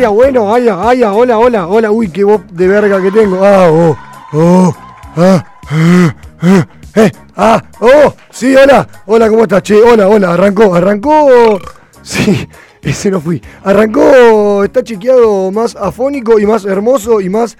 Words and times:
Ah, 0.00 0.10
bueno, 0.10 0.54
ay, 0.54 0.68
ah, 0.68 0.88
ay, 0.88 1.02
ah, 1.02 1.12
hola, 1.12 1.38
hola, 1.38 1.66
hola, 1.66 1.90
uy, 1.90 2.08
qué 2.08 2.22
voz 2.22 2.40
de 2.52 2.68
verga 2.68 3.02
que 3.02 3.10
tengo. 3.10 3.44
Ah, 3.44 3.68
oh, 3.68 3.96
oh, 4.32 4.76
ah, 5.16 5.44
ah, 5.70 6.16
ah, 6.40 6.66
eh, 6.94 7.10
ah, 7.36 7.62
oh, 7.80 8.14
sí, 8.30 8.54
hola, 8.54 8.86
hola, 9.06 9.28
¿cómo 9.28 9.42
estás? 9.42 9.62
Che, 9.62 9.74
hola, 9.74 10.06
hola, 10.08 10.34
arrancó, 10.34 10.72
arrancó, 10.74 11.58
sí, 12.00 12.48
ese 12.82 13.10
no 13.10 13.20
fui. 13.20 13.42
Arrancó, 13.64 14.62
está 14.62 14.84
chequeado 14.84 15.50
más 15.50 15.74
afónico 15.74 16.38
y 16.38 16.46
más 16.46 16.64
hermoso 16.64 17.20
y 17.20 17.28
más 17.28 17.58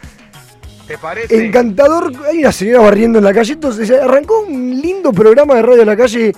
¿Te 0.86 0.96
parece? 0.96 1.44
encantador. 1.44 2.12
Hay 2.30 2.38
una 2.38 2.52
señora 2.52 2.80
barriendo 2.82 3.18
en 3.18 3.24
la 3.24 3.34
calle, 3.34 3.54
entonces 3.54 3.90
arrancó 3.90 4.42
un 4.42 4.80
lindo 4.80 5.12
programa 5.12 5.56
de 5.56 5.62
radio 5.62 5.78
de 5.78 5.84
la 5.84 5.96
calle, 5.96 6.32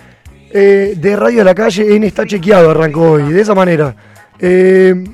eh, 0.50 0.94
de 0.96 1.16
radio 1.16 1.38
de 1.38 1.44
la 1.44 1.54
calle 1.54 1.94
en 1.94 2.04
Está 2.04 2.24
Chequeado, 2.26 2.70
arrancó 2.70 3.12
hoy, 3.12 3.32
de 3.32 3.40
esa 3.42 3.54
manera. 3.54 3.94
Eh, 4.40 5.04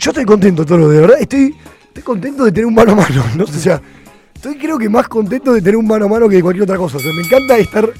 yo 0.00 0.10
estoy 0.10 0.24
contento, 0.24 0.64
Toro, 0.64 0.88
de 0.88 1.00
verdad. 1.00 1.16
Estoy, 1.20 1.54
estoy 1.88 2.02
contento 2.02 2.44
de 2.44 2.52
tener 2.52 2.66
un 2.66 2.74
mano 2.74 2.92
a 2.92 2.94
mano. 2.96 3.22
¿no? 3.36 3.44
O 3.44 3.46
sea, 3.46 3.80
estoy 4.34 4.56
creo 4.56 4.78
que 4.78 4.88
más 4.88 5.06
contento 5.08 5.52
de 5.52 5.60
tener 5.60 5.76
un 5.76 5.86
mano 5.86 6.06
a 6.06 6.08
mano 6.08 6.28
que 6.28 6.36
de 6.36 6.42
cualquier 6.42 6.64
otra 6.64 6.78
cosa. 6.78 6.96
O 6.96 7.00
sea, 7.00 7.12
me 7.12 7.22
encanta 7.22 7.58
estar. 7.58 7.92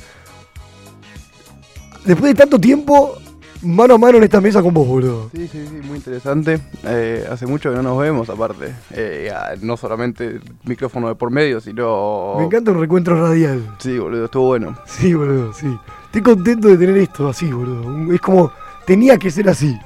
Después 2.06 2.32
de 2.32 2.34
tanto 2.34 2.58
tiempo, 2.58 3.18
mano 3.60 3.94
a 3.94 3.98
mano 3.98 4.16
en 4.16 4.24
esta 4.24 4.40
mesa 4.40 4.62
con 4.62 4.72
vos, 4.72 4.88
boludo. 4.88 5.30
Sí, 5.34 5.46
sí, 5.46 5.66
sí, 5.68 5.86
muy 5.86 5.98
interesante. 5.98 6.58
Eh, 6.84 7.26
hace 7.30 7.46
mucho 7.46 7.68
que 7.68 7.76
no 7.76 7.82
nos 7.82 7.98
vemos, 7.98 8.30
aparte. 8.30 8.74
Eh, 8.92 9.30
no 9.60 9.76
solamente 9.76 10.40
micrófono 10.64 11.08
de 11.08 11.16
por 11.16 11.30
medio, 11.30 11.60
sino. 11.60 12.36
Me 12.38 12.44
encanta 12.44 12.70
un 12.70 12.80
recuentro 12.80 13.20
radial. 13.20 13.76
Sí, 13.78 13.98
boludo, 13.98 14.24
estuvo 14.24 14.46
bueno. 14.46 14.74
Sí, 14.86 15.12
boludo, 15.12 15.52
sí. 15.52 15.68
Estoy 16.06 16.22
contento 16.22 16.68
de 16.68 16.78
tener 16.78 16.96
esto 16.96 17.28
así, 17.28 17.52
boludo. 17.52 18.10
Es 18.14 18.20
como, 18.22 18.50
tenía 18.86 19.18
que 19.18 19.30
ser 19.30 19.50
así. 19.50 19.78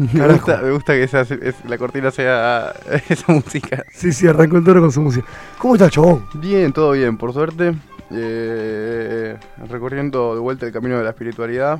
Me 0.14 0.28
gusta, 0.32 0.60
me 0.62 0.70
gusta 0.70 0.92
que 0.94 1.02
esa, 1.02 1.20
es- 1.22 1.64
la 1.68 1.76
cortina 1.78 2.10
sea 2.10 2.72
esa 3.08 3.32
música. 3.32 3.84
Sí, 3.92 4.12
sí, 4.12 4.26
arrancó 4.26 4.56
el 4.56 4.64
toro 4.64 4.80
con 4.80 4.90
su 4.92 5.00
música. 5.02 5.26
¿Cómo 5.58 5.74
estás, 5.74 5.90
chabón? 5.92 6.26
Bien, 6.34 6.72
todo 6.72 6.92
bien, 6.92 7.16
por 7.18 7.32
suerte. 7.32 7.74
Eh, 8.12 9.36
recorriendo 9.68 10.34
de 10.34 10.40
vuelta 10.40 10.66
el 10.66 10.72
camino 10.72 10.96
de 10.98 11.04
la 11.04 11.10
espiritualidad, 11.10 11.78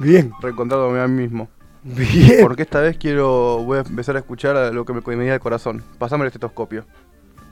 Bien, 0.00 0.32
reencontrándome 0.40 1.00
a 1.00 1.06
mí 1.08 1.22
mismo. 1.22 1.48
bien. 1.82 2.38
Porque 2.42 2.62
esta 2.62 2.80
vez 2.80 2.96
quiero, 2.96 3.62
voy 3.64 3.78
a 3.78 3.80
empezar 3.82 4.16
a 4.16 4.20
escuchar 4.20 4.56
a 4.56 4.70
lo 4.72 4.84
que 4.84 4.92
me, 4.92 5.00
me 5.04 5.22
diga 5.24 5.34
el 5.34 5.40
corazón. 5.40 5.82
Pasame 5.98 6.22
el 6.24 6.28
estetoscopio. 6.28 6.84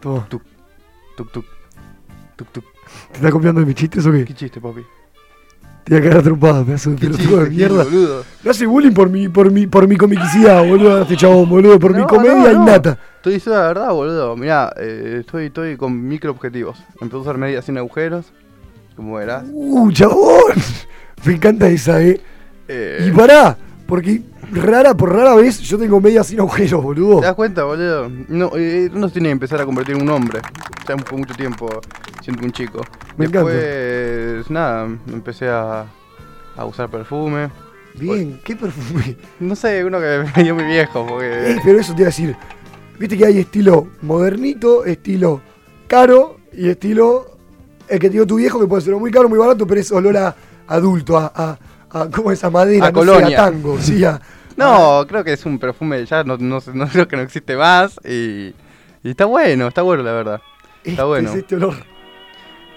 Toma. 0.01 0.27
Tuk, 0.29 0.43
tuk, 1.17 1.31
tuk, 1.33 1.45
tuk, 2.37 2.49
tuk. 2.53 2.65
¿Te 3.11 3.17
estás 3.17 3.31
copiando 3.33 3.61
de 3.61 3.67
mis 3.67 3.75
chistes 3.75 4.07
o 4.07 4.13
qué? 4.13 4.25
¿Qué 4.25 4.35
chiste, 4.35 4.61
papi? 4.61 4.83
Te 5.87 5.95
voy 5.95 6.01
a 6.01 6.03
cagar 6.03 6.19
a 6.19 6.23
trompadas, 6.23 6.65
pedazo 6.67 6.91
de 6.91 6.97
¿Qué 6.97 7.07
pelotudo 7.07 7.45
de 7.45 7.51
mierda. 7.51 7.85
boludo? 7.85 8.25
Me 8.43 8.51
hace 8.51 8.67
bullying 8.67 8.91
por 8.93 9.09
mi, 9.09 9.29
por 9.29 9.53
mi, 9.53 9.67
por 9.69 9.87
mi 9.87 9.97
comicidad, 9.97 10.67
boludo, 10.67 11.03
este 11.03 11.17
chabón, 11.17 11.49
boludo, 11.49 11.79
por 11.79 11.93
mi 11.95 12.01
No, 12.01 12.07
comedia 12.09 12.35
no, 12.35 12.53
no. 12.59 12.63
innata. 12.65 12.99
Estoy 13.17 13.35
diciendo 13.35 13.61
la 13.61 13.69
verdad, 13.69 13.93
boludo. 13.93 14.37
Mirá, 14.37 14.73
eh, 14.79 15.19
estoy, 15.21 15.47
estoy 15.47 15.77
con 15.77 16.09
micro 16.09 16.33
objetivos. 16.33 16.77
Empecé 17.01 17.17
a 17.17 17.21
usar 17.21 17.39
medias 17.39 17.65
sin 17.65 17.79
agujeros. 17.79 18.27
Como 18.97 19.15
verás. 19.15 19.45
Uh, 19.53 19.93
chabón. 19.93 20.55
Me 21.25 21.35
encanta 21.35 21.69
esa, 21.69 22.03
eh. 22.03 22.21
Eh, 22.67 23.07
Y 23.09 23.13
pará, 23.13 23.57
porque 23.87 24.23
rara 24.53 24.95
por 24.95 25.13
rara 25.13 25.35
vez 25.35 25.61
yo 25.61 25.79
tengo 25.79 26.01
medias 26.01 26.27
sin 26.27 26.41
agujeros, 26.41 26.83
boludo. 26.83 27.21
¿Te 27.21 27.27
das 27.27 27.35
cuenta, 27.35 27.65
boludo? 27.65 28.11
No, 28.29 28.51
eh, 28.57 28.91
uno 28.93 29.09
se 29.09 29.15
tiene 29.15 29.29
que 29.29 29.33
empezar 29.33 29.61
a 29.61 29.65
convertir 29.65 29.97
en 29.97 30.03
un 30.03 30.11
hombre. 30.11 30.41
Ya 30.89 30.97
por 30.97 31.19
mucho 31.19 31.35
tiempo 31.35 31.69
siendo 32.23 32.45
un 32.45 32.53
chico. 32.53 32.81
Me 33.17 33.29
Después, 33.29 34.51
nada, 34.51 34.89
empecé 35.09 35.49
a, 35.49 35.87
a 36.57 36.65
usar 36.65 36.91
perfume. 36.91 37.51
Bien, 37.95 38.41
qué 38.45 38.57
perfume. 38.57 39.17
No 39.41 39.57
sé, 39.57 39.85
uno 39.85 39.99
que 39.99 40.25
me 40.37 40.43
dio 40.43 40.55
mi 40.55 40.65
viejo, 40.65 41.01
Ey, 41.01 41.07
porque... 41.09 41.61
pero 41.65 41.81
eso 41.81 41.95
te 41.95 42.03
iba 42.03 42.09
a 42.09 42.11
decir. 42.11 42.37
Viste 42.99 43.17
que 43.17 43.27
hay 43.27 43.39
estilo 43.39 43.89
modernito, 44.03 44.85
estilo 44.85 45.41
caro 45.87 46.39
y 46.53 46.69
estilo 46.69 47.37
el 47.89 47.99
que 47.99 48.09
te 48.09 48.15
dio 48.15 48.27
tu 48.27 48.37
viejo, 48.37 48.59
que 48.59 48.67
puede 48.67 48.83
ser 48.83 48.95
muy 48.97 49.11
caro, 49.11 49.29
muy 49.29 49.39
barato, 49.39 49.67
pero 49.67 49.81
es 49.81 49.93
olor 49.93 50.17
a 50.17 50.35
adulto, 50.67 51.17
a, 51.17 51.33
a, 51.35 51.59
a 51.91 52.09
¿cómo 52.11 52.33
es? 52.33 52.43
A 52.45 52.51
madera, 52.51 52.87
A 52.87 52.91
no 52.93 53.01
sé, 53.03 53.07
colonia. 53.07 53.39
a 53.43 53.45
tango, 53.51 53.79
sí, 53.81 54.05
a- 54.05 54.21
No, 54.57 55.05
creo 55.07 55.23
que 55.23 55.35
es 55.35 55.45
un 55.45 55.59
perfume 55.59 56.05
ya, 56.07 56.25
no, 56.25 56.37
no, 56.39 56.61
sé- 56.61 56.73
no 56.75 56.87
creo 56.93 57.07
que 57.09 57.17
no 57.17 57.23
existe 57.23 57.57
más. 57.57 57.99
Y, 58.05 58.55
y 59.03 59.11
está 59.11 59.25
bueno, 59.27 59.69
está 59.69 59.83
bueno 59.83 60.03
la 60.03 60.13
verdad. 60.13 60.41
este 60.79 60.91
Está 60.91 61.05
bueno. 61.05 61.29
es 61.31 61.37
este 61.37 61.57
olor. 61.57 61.75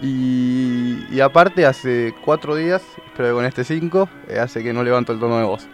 Y, 0.02 1.06
y 1.12 1.20
aparte 1.20 1.66
hace 1.66 2.14
cuatro 2.24 2.56
días, 2.56 2.82
espero 3.08 3.30
que 3.30 3.34
con 3.36 3.46
este 3.46 3.64
cinco, 3.64 4.08
eh, 4.30 4.40
hace 4.40 4.64
que 4.64 4.72
no 4.74 4.84
levanto 4.84 5.12
el 5.12 5.20
tono 5.20 5.38
de 5.38 5.44
voz. 5.44 5.68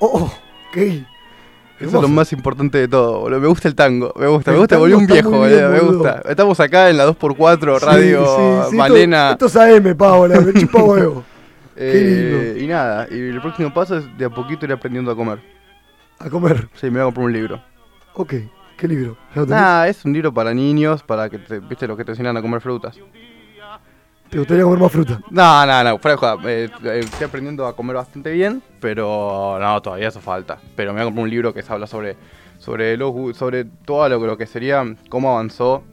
Oh, 0.00 0.10
oh, 0.20 0.24
ok. 0.70 0.76
Eso 1.80 1.96
es 1.96 2.02
lo 2.02 2.08
más 2.08 2.32
importante 2.32 2.78
de 2.78 2.88
todo, 2.88 3.20
boludo. 3.20 3.40
Me 3.40 3.46
gusta 3.48 3.68
el 3.68 3.74
tango, 3.74 4.12
me 4.16 4.26
gusta, 4.28 4.52
me 4.52 4.58
gusta, 4.58 4.78
volví 4.78 4.94
un 4.94 5.06
viejo, 5.06 5.30
boludo, 5.30 5.70
me 5.70 5.80
gusta. 5.80 6.22
Estamos 6.28 6.58
acá 6.60 6.88
en 6.90 6.96
la 6.96 7.06
2x4, 7.08 7.78
Sí, 7.80 7.84
radio 7.84 8.26
sí, 8.64 8.70
sí, 8.70 8.76
Malena. 8.76 9.30
Esto, 9.32 9.46
esto 9.46 9.62
es 9.64 9.76
AM, 9.86 9.96
Paola, 9.96 10.40
me 10.40 10.52
chupa 10.60 10.82
huevo. 10.82 11.24
Eh, 11.76 12.58
y 12.60 12.66
nada, 12.66 13.06
y 13.10 13.18
el 13.18 13.40
próximo 13.40 13.72
paso 13.72 13.98
es 13.98 14.18
de 14.18 14.24
a 14.24 14.30
poquito 14.30 14.64
ir 14.66 14.72
aprendiendo 14.72 15.10
a 15.10 15.16
comer. 15.16 15.40
A 16.18 16.30
comer. 16.30 16.68
Sí, 16.74 16.86
me 16.86 16.92
voy 16.92 17.00
a 17.00 17.04
comprar 17.04 17.26
un 17.26 17.32
libro. 17.32 17.60
Ok, 18.14 18.34
¿qué 18.76 18.88
libro? 18.88 19.16
Nah, 19.56 19.86
es 19.86 20.04
un 20.04 20.12
libro 20.12 20.32
para 20.32 20.54
niños, 20.54 21.02
para 21.02 21.28
que 21.28 21.38
te, 21.38 21.58
viste, 21.60 21.86
lo 21.88 21.96
que 21.96 22.04
te 22.04 22.12
enseñan 22.12 22.36
a 22.36 22.42
comer 22.42 22.60
frutas. 22.60 22.96
¿Te 24.30 24.38
gustaría 24.38 24.64
comer 24.64 24.78
más 24.80 24.90
fruta? 24.92 25.20
No, 25.30 25.66
no, 25.66 25.84
no, 25.84 25.98
fuera 25.98 26.12
de 26.14 26.18
joda. 26.18 26.36
Eh, 26.50 26.70
eh, 26.84 27.00
estoy 27.04 27.26
aprendiendo 27.26 27.66
a 27.66 27.76
comer 27.76 27.96
bastante 27.96 28.32
bien, 28.32 28.62
pero 28.80 29.58
no, 29.60 29.80
todavía 29.82 30.08
eso 30.08 30.20
falta. 30.20 30.58
Pero 30.74 30.92
me 30.92 30.98
voy 30.98 31.02
a 31.02 31.04
comprar 31.04 31.24
un 31.24 31.30
libro 31.30 31.54
que 31.54 31.62
se 31.62 31.72
habla 31.72 31.86
sobre, 31.86 32.16
sobre, 32.58 32.96
los 32.96 33.36
sobre 33.36 33.64
todo 33.64 34.08
lo, 34.08 34.20
que- 34.20 34.26
lo 34.26 34.36
que 34.36 34.46
sería 34.46 34.84
cómo 35.08 35.32
avanzó 35.32 35.84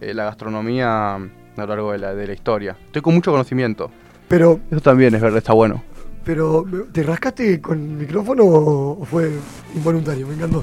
eh, 0.00 0.14
la 0.14 0.24
gastronomía 0.24 1.16
a 1.16 1.18
lo 1.56 1.66
largo 1.66 1.92
de 1.92 1.98
la, 1.98 2.14
de 2.14 2.26
la 2.26 2.32
historia. 2.32 2.76
Estoy 2.86 3.02
con 3.02 3.12
mucho 3.14 3.32
conocimiento. 3.32 3.90
Pero, 4.30 4.60
Eso 4.70 4.80
también 4.80 5.12
es 5.12 5.20
verdad, 5.20 5.38
está 5.38 5.52
bueno. 5.52 5.82
pero, 6.24 6.64
¿te 6.92 7.02
rascaste 7.02 7.60
con 7.60 7.78
el 7.78 7.96
micrófono 7.96 8.44
o 8.44 9.04
fue 9.04 9.28
involuntario? 9.74 10.28
Me 10.28 10.34
encantó. 10.34 10.62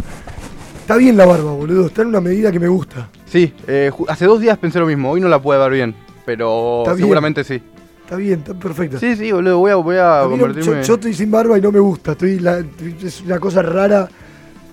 Está 0.79 0.95
bien 0.95 1.17
la 1.17 1.25
barba, 1.25 1.51
boludo. 1.51 1.87
Está 1.87 2.03
en 2.03 2.07
una 2.07 2.21
medida 2.21 2.49
que 2.49 2.61
me 2.61 2.69
gusta. 2.69 3.09
Sí, 3.25 3.53
eh, 3.67 3.91
hace 4.07 4.23
dos 4.25 4.39
días 4.39 4.57
pensé 4.57 4.79
lo 4.79 4.85
mismo. 4.85 5.11
Hoy 5.11 5.19
no 5.19 5.27
la 5.27 5.41
pude 5.41 5.57
ver 5.57 5.69
bien, 5.71 5.93
pero 6.25 6.83
Está 6.83 6.93
bien. 6.93 7.03
seguramente 7.07 7.43
sí. 7.43 7.61
Está 8.05 8.15
bien, 8.15 8.39
está 8.39 8.53
perfecta. 8.53 8.97
Sí, 8.99 9.17
sí, 9.17 9.33
boludo, 9.33 9.59
voy 9.59 9.71
a, 9.71 9.75
voy 9.75 9.97
a, 9.97 10.21
A 10.21 10.23
no- 10.23 10.29
convertirme... 10.29 10.63
yo, 10.77 10.81
yo 10.81 10.93
estoy 10.93 11.13
sin 11.13 11.29
barba 11.29 11.57
y 11.57 11.61
no 11.61 11.73
me 11.73 11.79
gusta. 11.81 12.13
Estoy 12.13 12.39
la- 12.39 12.63
es 13.03 13.19
una 13.21 13.37
cosa 13.37 13.61
rara 13.61 14.07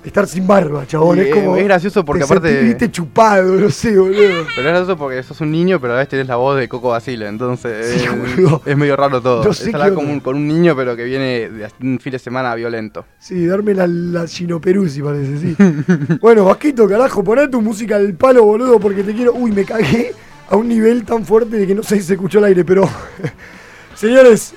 estar 0.04 0.26
sin 0.26 0.46
barba, 0.46 0.86
chabón. 0.86 1.18
Es 1.18 1.26
eh, 1.26 1.30
como. 1.30 1.56
es 1.56 1.64
gracioso 1.64 2.04
porque 2.04 2.24
te 2.24 2.32
aparte- 2.32 2.48
sentís, 2.48 2.68
viste, 2.68 2.90
chupado, 2.90 3.54
no 3.54 3.70
sé, 3.70 3.96
boludo. 3.98 4.46
Pero 4.56 4.70
es 4.70 4.82
eso 4.82 4.96
porque 4.96 5.22
sos 5.22 5.40
un 5.40 5.50
niño, 5.50 5.80
pero 5.80 5.94
a 5.94 5.96
vez 5.98 6.08
tenés 6.08 6.26
la 6.26 6.36
voz 6.36 6.58
de 6.58 6.68
Coco 6.68 6.90
Basile, 6.90 7.26
entonces 7.28 7.94
Sí, 8.00 8.04
es, 8.06 8.36
boludo. 8.36 8.62
es 8.64 8.76
medio 8.76 8.96
raro 8.96 9.20
todo. 9.20 9.44
No 9.44 9.50
es 9.50 9.56
sé 9.58 9.70
hablar 9.72 9.90
qué 9.90 9.94
como 9.94 10.12
un- 10.12 10.20
con 10.20 10.36
un 10.36 10.46
niño, 10.46 10.74
pero 10.76 10.94
que 10.96 11.04
viene 11.04 11.48
de 11.48 11.68
un 11.82 11.98
fin 12.00 12.12
de 12.12 12.18
semana 12.18 12.54
violento. 12.54 13.04
Sí, 13.18 13.46
darme 13.46 13.74
la, 13.74 13.86
la 13.86 14.26
Gino 14.26 14.60
Peruzzi 14.60 15.02
parece, 15.02 15.38
sí. 15.38 15.56
bueno, 16.20 16.44
Vasquito, 16.44 16.86
carajo, 16.88 17.24
poné 17.24 17.48
tu 17.48 17.60
música 17.62 17.96
al 17.96 18.14
palo, 18.14 18.44
boludo, 18.44 18.78
porque 18.78 19.02
te 19.02 19.14
quiero. 19.14 19.32
Uy, 19.34 19.52
me 19.52 19.64
cagué 19.64 20.12
a 20.50 20.56
un 20.56 20.68
nivel 20.68 21.04
tan 21.04 21.24
fuerte 21.24 21.56
de 21.56 21.66
que 21.66 21.74
no 21.74 21.82
sé 21.82 21.96
si 21.96 22.02
se 22.02 22.12
escuchó 22.14 22.38
el 22.38 22.44
aire, 22.44 22.64
pero. 22.64 22.88
Señores, 23.94 24.54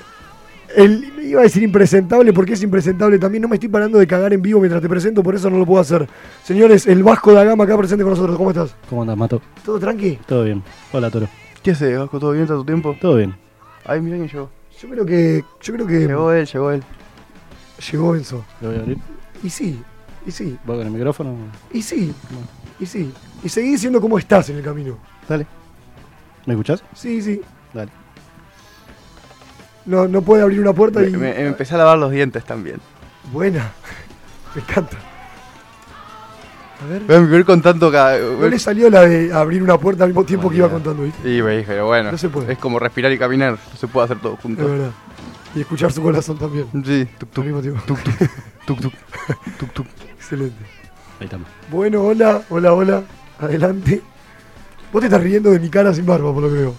el, 0.75 1.13
iba 1.23 1.41
a 1.41 1.43
decir 1.43 1.63
impresentable 1.63 2.33
porque 2.33 2.53
es 2.53 2.63
impresentable 2.63 3.17
también. 3.19 3.41
No 3.41 3.47
me 3.47 3.55
estoy 3.55 3.69
parando 3.69 3.97
de 3.97 4.07
cagar 4.07 4.33
en 4.33 4.41
vivo 4.41 4.59
mientras 4.59 4.81
te 4.81 4.89
presento, 4.89 5.23
por 5.23 5.35
eso 5.35 5.49
no 5.49 5.57
lo 5.57 5.65
puedo 5.65 5.81
hacer. 5.81 6.07
Señores, 6.43 6.87
el 6.87 7.03
Vasco 7.03 7.33
da 7.33 7.43
Gama 7.43 7.63
acá 7.63 7.77
presente 7.77 8.03
con 8.03 8.11
nosotros. 8.11 8.37
¿Cómo 8.37 8.49
estás? 8.51 8.75
¿Cómo 8.89 9.01
andas, 9.01 9.17
Mato? 9.17 9.41
¿Todo 9.65 9.79
tranqui? 9.79 10.19
Todo 10.25 10.43
bien. 10.43 10.63
Hola, 10.91 11.09
Toro. 11.09 11.27
¿Qué 11.63 11.71
haces, 11.71 11.97
Vasco? 11.97 12.19
¿Todo 12.19 12.31
bien? 12.31 12.43
¿Está 12.43 12.55
tu 12.55 12.65
tiempo? 12.65 12.95
Todo 12.99 13.15
bien. 13.17 13.35
Ay, 13.85 14.01
mira 14.01 14.17
quién 14.17 14.27
llegó. 14.29 14.49
Yo 14.81 14.89
creo 14.89 15.05
que. 15.05 15.43
Yo 15.61 15.73
creo 15.73 15.87
que. 15.87 15.99
Llegó 15.99 16.31
él, 16.31 16.45
llegó 16.45 16.71
él. 16.71 16.83
llegó 17.91 18.15
Enzo. 18.15 18.45
¿Lo 18.61 18.69
voy 18.69 18.77
a 18.77 18.81
abrir? 18.81 18.97
Y 19.43 19.49
sí, 19.49 19.79
y 20.25 20.31
sí, 20.31 20.57
¿Voy 20.65 20.77
con 20.77 20.87
el 20.87 20.93
micrófono? 20.93 21.35
y 21.71 21.81
sí, 21.81 22.13
y 22.79 22.85
sí. 22.85 23.11
Y 23.43 23.49
seguí 23.49 23.71
diciendo 23.71 24.01
cómo 24.01 24.17
estás 24.17 24.49
en 24.49 24.57
el 24.57 24.63
camino. 24.63 24.97
Dale. 25.29 25.45
¿Me 26.45 26.53
escuchás? 26.53 26.83
Sí, 26.93 27.21
sí. 27.21 27.41
Dale. 27.73 27.91
No, 29.87 30.07
no 30.07 30.21
puede 30.21 30.43
abrir 30.43 30.59
una 30.59 30.73
puerta 30.73 30.99
Me, 30.99 31.07
y. 31.07 31.11
me- 31.11 31.33
me 31.33 31.47
empecé 31.47 31.73
a 31.75 31.77
lavar 31.79 31.97
los 31.97 32.11
dientes 32.11 32.43
también. 32.45 32.77
Buena. 33.31 33.71
Me 34.55 34.61
encanta. 34.61 34.97
A 36.83 36.85
ver. 36.87 37.01
Voy 37.03 37.15
a 37.15 37.19
vivir 37.19 37.45
contando 37.45 37.91
cada... 37.91 38.19
No 38.19 38.47
le 38.47 38.59
salió 38.59 38.89
la 38.89 39.01
de 39.01 39.33
abrir 39.33 39.63
una 39.63 39.77
puerta 39.79 40.03
al 40.03 40.11
mismo 40.11 40.23
tiempo 40.25 40.49
que 40.49 40.57
iba 40.57 40.69
contando, 40.69 41.01
¿viste? 41.03 41.19
Sí, 41.23 41.41
veis, 41.41 41.65
pero 41.65 41.87
bueno. 41.87 42.11
No 42.11 42.17
se 42.19 42.29
puede. 42.29 42.53
Es 42.53 42.59
como 42.59 42.77
respirar 42.77 43.11
y 43.11 43.17
caminar. 43.17 43.53
No 43.53 43.77
se 43.79 43.87
puede 43.87 44.05
hacer 44.05 44.19
todo 44.19 44.35
Es 44.35 44.39
junto. 44.41 44.63
verdad. 44.67 44.91
Y 45.55 45.61
escuchar 45.61 45.91
su 45.91 46.03
corazón 46.03 46.37
también. 46.37 46.67
Sí, 46.85 47.07
tuk 47.17 47.29
Al 47.29 47.33
tuk, 47.33 47.45
mismo 47.45 47.61
tiempo. 47.61 47.81
tuk 47.87 47.99
tuk, 48.03 48.13
tuk 48.67 48.79
tuk, 48.81 48.93
tuk 49.59 49.73
tuk. 49.73 49.87
Excelente. 50.17 50.63
Ahí 51.19 51.25
estamos. 51.25 51.47
Bueno, 51.71 52.01
hola, 52.03 52.41
hola, 52.49 52.73
hola. 52.73 53.03
Adelante. 53.39 54.01
Vos 54.93 54.99
te 55.01 55.07
estás 55.07 55.21
riendo 55.23 55.49
de 55.49 55.59
mi 55.59 55.69
cara 55.69 55.93
sin 55.93 56.05
barba, 56.05 56.31
por 56.31 56.43
lo 56.43 56.49
que 56.49 56.55
veo. 56.55 56.73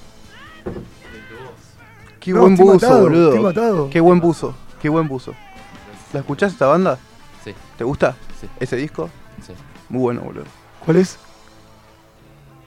Qué 2.20 2.32
No, 2.32 2.40
buen 2.40 2.52
estoy 2.54 2.66
buzo, 2.66 2.86
matado, 2.86 3.00
boludo. 3.02 3.28
estoy 3.28 3.42
matado. 3.44 3.90
Qué 3.90 4.00
buen 4.00 4.20
buzo, 4.20 4.54
qué 4.82 4.88
buen 4.88 5.08
buzo. 5.08 5.34
¿La 6.12 6.20
escuchás 6.20 6.52
esta 6.52 6.66
banda? 6.66 6.98
Sí, 7.44 7.52
¿Te 7.76 7.84
gusta? 7.84 8.16
sí, 8.40 8.46
¿Ese 8.60 8.76
disco? 8.76 9.08
sí. 9.46 9.52
Muy 9.88 10.00
bueno, 10.00 10.20
boludo. 10.22 10.44
¿Cuál 10.84 10.96
es? 10.98 11.18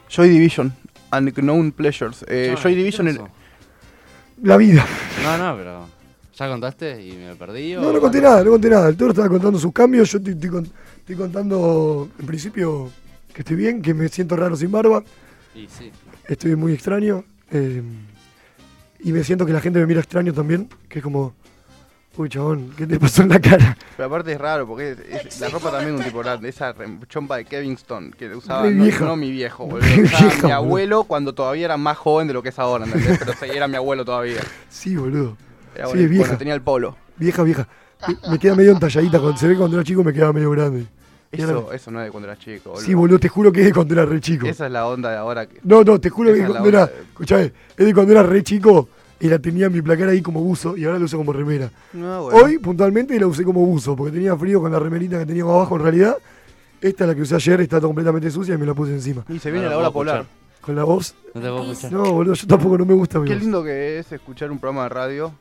Joy 0.10 0.30
Division, 0.30 0.74
Unknown 1.12 1.72
Pleasures. 1.72 2.26
Eh, 2.28 2.56
Joy 2.62 2.76
Division, 2.76 3.08
¿qué 3.08 3.14
en-? 3.14 3.28
La 4.44 4.58
vida. 4.58 4.86
No, 5.24 5.38
no, 5.38 5.56
pero. 5.58 5.86
¿Ya 6.38 6.48
contaste 6.50 7.02
y 7.06 7.12
me 7.18 7.36
perdí? 7.36 7.76
o- 7.76 7.82
No, 7.82 7.92
no 7.94 8.00
conté 8.02 8.20
nada, 8.22 8.44
no 8.44 8.52
conté 8.52 8.70
nada. 8.70 8.90
El 8.90 8.98
toro 8.98 9.12
estaba 9.12 9.30
contando 9.30 9.60
sus 9.60 9.72
cambios. 9.72 10.10
Yo 10.12 10.18
estoy, 10.18 10.34
estoy 10.34 10.50
con- 10.50 10.68
estoy 10.98 11.16
contando, 11.16 12.10
en 12.18 12.26
principio, 12.26 12.90
que 13.34 13.42
estoy 13.42 13.56
bien, 13.58 13.82
que 13.82 13.94
me 13.94 14.08
siento 14.10 14.36
raro 14.36 14.56
sin 14.56 14.72
barba. 14.72 15.04
Y 15.54 15.68
sí. 15.68 15.92
Estoy 16.28 16.56
muy 16.56 16.74
extraño. 16.74 17.24
eh, 17.52 17.84
y 19.04 19.12
me 19.12 19.24
siento 19.24 19.46
que 19.46 19.54
la 19.54 19.62
gente 19.62 19.80
me 19.80 19.86
mira 19.86 20.00
extraño 20.00 20.34
también. 20.34 20.70
Que 20.90 21.00
es 21.00 21.04
como, 21.04 21.34
uy, 22.18 22.30
chabón, 22.30 22.72
¿qué 22.78 22.86
te 22.88 23.00
pasó 23.00 23.22
en 23.24 23.30
la 23.30 23.40
cara? 23.40 23.78
Pero 23.98 24.08
aparte 24.08 24.32
es 24.34 24.38
raro 24.40 24.68
porque 24.68 24.92
es- 24.92 25.26
es- 25.28 25.40
la 25.40 25.50
ropa 25.50 25.72
también 25.72 25.96
es 25.96 26.00
un 26.02 26.06
tipo 26.06 26.20
grande. 26.20 26.50
Esa 26.50 26.74
chompa 27.08 27.38
de 27.38 27.46
Kevingston 27.46 28.12
que 28.12 28.34
usaba 28.36 28.64
no, 28.70 28.70
no 29.06 29.16
mi 29.16 29.32
viejo, 29.32 29.66
boludo. 29.68 29.80
Usaba 29.88 30.02
vieja, 30.04 30.20
mi 30.36 30.42
boludo. 30.42 30.54
abuelo 30.56 31.04
cuando 31.06 31.34
todavía 31.34 31.66
era 31.66 31.78
más 31.78 31.98
joven 31.98 32.28
de 32.28 32.34
lo 32.34 32.44
que 32.44 32.50
es 32.50 32.60
ahora, 32.60 32.86
¿entendés? 32.86 33.18
Pero 33.20 33.34
sí, 33.34 33.46
era 33.56 33.68
mi 33.68 33.76
abuelo 33.76 34.04
todavía. 34.06 34.42
Sí, 34.70 34.96
boludo. 34.96 35.38
Era 35.76 35.86
Sí, 35.86 35.92
bueno, 35.92 36.04
es 36.04 36.10
vieja. 36.10 36.24
cuando 36.26 36.38
tenía 36.38 36.54
el 36.54 36.62
polo. 36.62 36.98
Vieja, 37.18 37.44
vieja. 37.44 37.68
Me, 38.08 38.32
me 38.32 38.40
queda 38.40 38.56
medio 38.56 38.72
entalladita. 38.72 39.20
Cuando 39.20 39.38
se 39.38 39.48
ve 39.48 39.56
cuando 39.56 39.78
era 39.78 39.84
chico 39.86 40.04
me 40.04 40.12
quedaba 40.12 40.34
medio 40.34 40.50
grande. 40.52 40.86
Eso, 41.32 41.72
eso 41.72 41.92
no 41.92 42.00
es 42.02 42.06
de 42.08 42.12
cuando 42.12 42.28
era 42.30 42.38
chico, 42.38 42.72
boludo. 42.72 42.86
Sí, 42.86 42.94
boludo, 42.94 43.20
te 43.20 43.30
juro 43.30 43.52
que 43.52 43.62
es 43.62 43.66
de 43.68 43.74
cuando 43.74 43.94
era 43.94 44.06
re 44.06 44.20
chico. 44.20 44.46
Esa 44.48 44.66
es 44.66 44.72
la 44.72 44.86
onda 44.88 45.12
de 45.12 45.18
ahora 45.18 45.46
que. 45.46 45.60
No, 45.64 45.84
no, 45.84 46.00
te 46.00 46.10
juro 46.10 46.30
que 46.34 46.40
Esa 46.40 46.44
es 46.44 46.50
es 46.50 46.54
la 46.54 46.60
cuando 46.62 46.78
era. 46.78 46.86
de- 46.88 47.02
Escuchame, 47.04 47.54
es 47.78 47.86
de 47.86 47.94
cuando 47.94 48.12
era 48.12 48.24
re 48.24 48.44
chico 48.44 48.90
y 49.20 49.28
la 49.28 49.40
tenía 49.40 49.68
en 49.68 49.74
mi 49.74 49.82
placar 49.82 50.10
ahí 50.10 50.22
como 50.22 50.42
buzo 50.42 50.76
y 50.76 50.84
ahora 50.86 51.00
la 51.00 51.06
uso 51.06 51.18
como 51.18 51.32
remera. 51.32 51.70
No, 51.94 52.24
bueno. 52.24 52.40
Hoy, 52.44 52.58
puntualmente, 52.58 53.18
la 53.20 53.28
usé 53.28 53.44
como 53.44 53.66
buzo 53.66 53.96
porque 53.96 54.12
tenía 54.14 54.36
frío 54.36 54.60
con 54.60 54.72
la 54.72 54.80
remerita 54.80 55.20
que 55.20 55.26
tenía 55.26 55.44
abajo 55.44 55.76
en 55.78 55.84
realidad. 55.84 56.18
Esta 56.82 57.04
es 57.04 57.08
la 57.10 57.16
que 57.16 57.22
usé 57.22 57.36
ayer, 57.36 57.62
está 57.62 57.80
completamente 57.80 58.30
sucia 58.32 58.56
y 58.56 58.58
me 58.58 58.66
la 58.66 58.74
puse 58.74 58.92
encima. 58.94 59.24
Y 59.30 59.38
se 59.40 59.52
viene 59.52 59.68
No 59.68 59.74
la 59.74 59.78
puedo 59.78 59.94
polar. 59.94 60.16
escuchar. 60.22 60.42
Con 60.62 60.76
la 60.76 60.84
voz. 60.84 61.16
No 61.34 61.42
te 61.42 61.48
puedo 61.48 61.72
escuchar. 61.72 61.92
No, 61.94 62.12
boludo, 62.12 62.34
yo 62.34 62.48
tampoco 62.48 62.78
no 62.78 62.86
me 62.86 62.94
gusta 62.94 63.20
mi 63.20 63.28
Qué 63.28 63.34
voz. 63.36 63.42
lindo 63.44 63.64
que 63.64 64.00
es 64.00 64.12
escuchar 64.12 64.52
un 64.52 64.60
programa 64.60 64.84
de 64.84 64.90
radio 64.90 65.32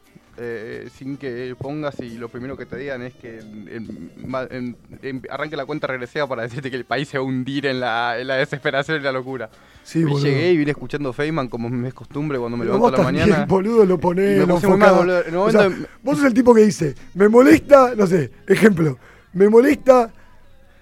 eh, 0.43 0.89
sin 0.97 1.19
que 1.19 1.55
pongas 1.59 2.01
y 2.01 2.17
lo 2.17 2.29
primero 2.31 2.57
que 2.57 2.65
te 2.65 2.77
digan 2.79 3.03
es 3.03 3.13
que 3.15 3.41
en- 3.41 3.69
en- 3.69 4.11
ma- 4.27 4.47
en- 4.51 4.75
en- 5.03 5.23
arranque 5.31 5.55
la 5.57 5.67
cuenta 5.67 5.87
regresiva 5.87 6.27
para 6.27 6.43
decirte 6.43 6.71
que 6.71 6.77
el 6.77 6.85
país 6.87 7.09
se 7.09 7.19
va 7.19 7.25
a 7.25 7.27
hundir 7.27 7.67
en 7.67 7.79
la, 7.79 8.17
desesperación 8.37 9.01
y 9.01 9.05
la 9.05 9.13
locura. 9.13 9.51
Sí, 9.83 10.01
Y 10.01 10.05
boludo. 10.05 10.25
llegué 10.25 10.53
y 10.53 10.57
vine 10.57 10.71
escuchando 10.71 11.13
Feynman 11.13 11.49
como 11.49 11.69
me 11.69 11.89
es 11.89 11.95
costumbre 11.95 12.39
cuando 12.39 12.57
me 12.57 12.65
levanto 12.65 12.87
a 12.89 12.91
la 12.91 12.97
también, 12.97 13.29
mañana. 13.29 13.45
boludo, 13.49 13.85
lo 13.85 13.99
ponés, 13.99 14.39
lo 14.39 14.47
mal, 14.79 15.11
O 15.37 15.51
sea, 15.51 15.63
momento- 15.69 15.89
vos 16.03 16.17
sos 16.17 16.27
el 16.27 16.35
tipo 16.35 16.55
que 16.55 16.63
dice, 16.63 16.95
me 17.15 17.29
molesta, 17.29 17.95
no 17.95 18.07
sé, 18.07 18.31
ejemplo, 18.47 18.99
me 19.35 19.49
molesta 19.49 20.13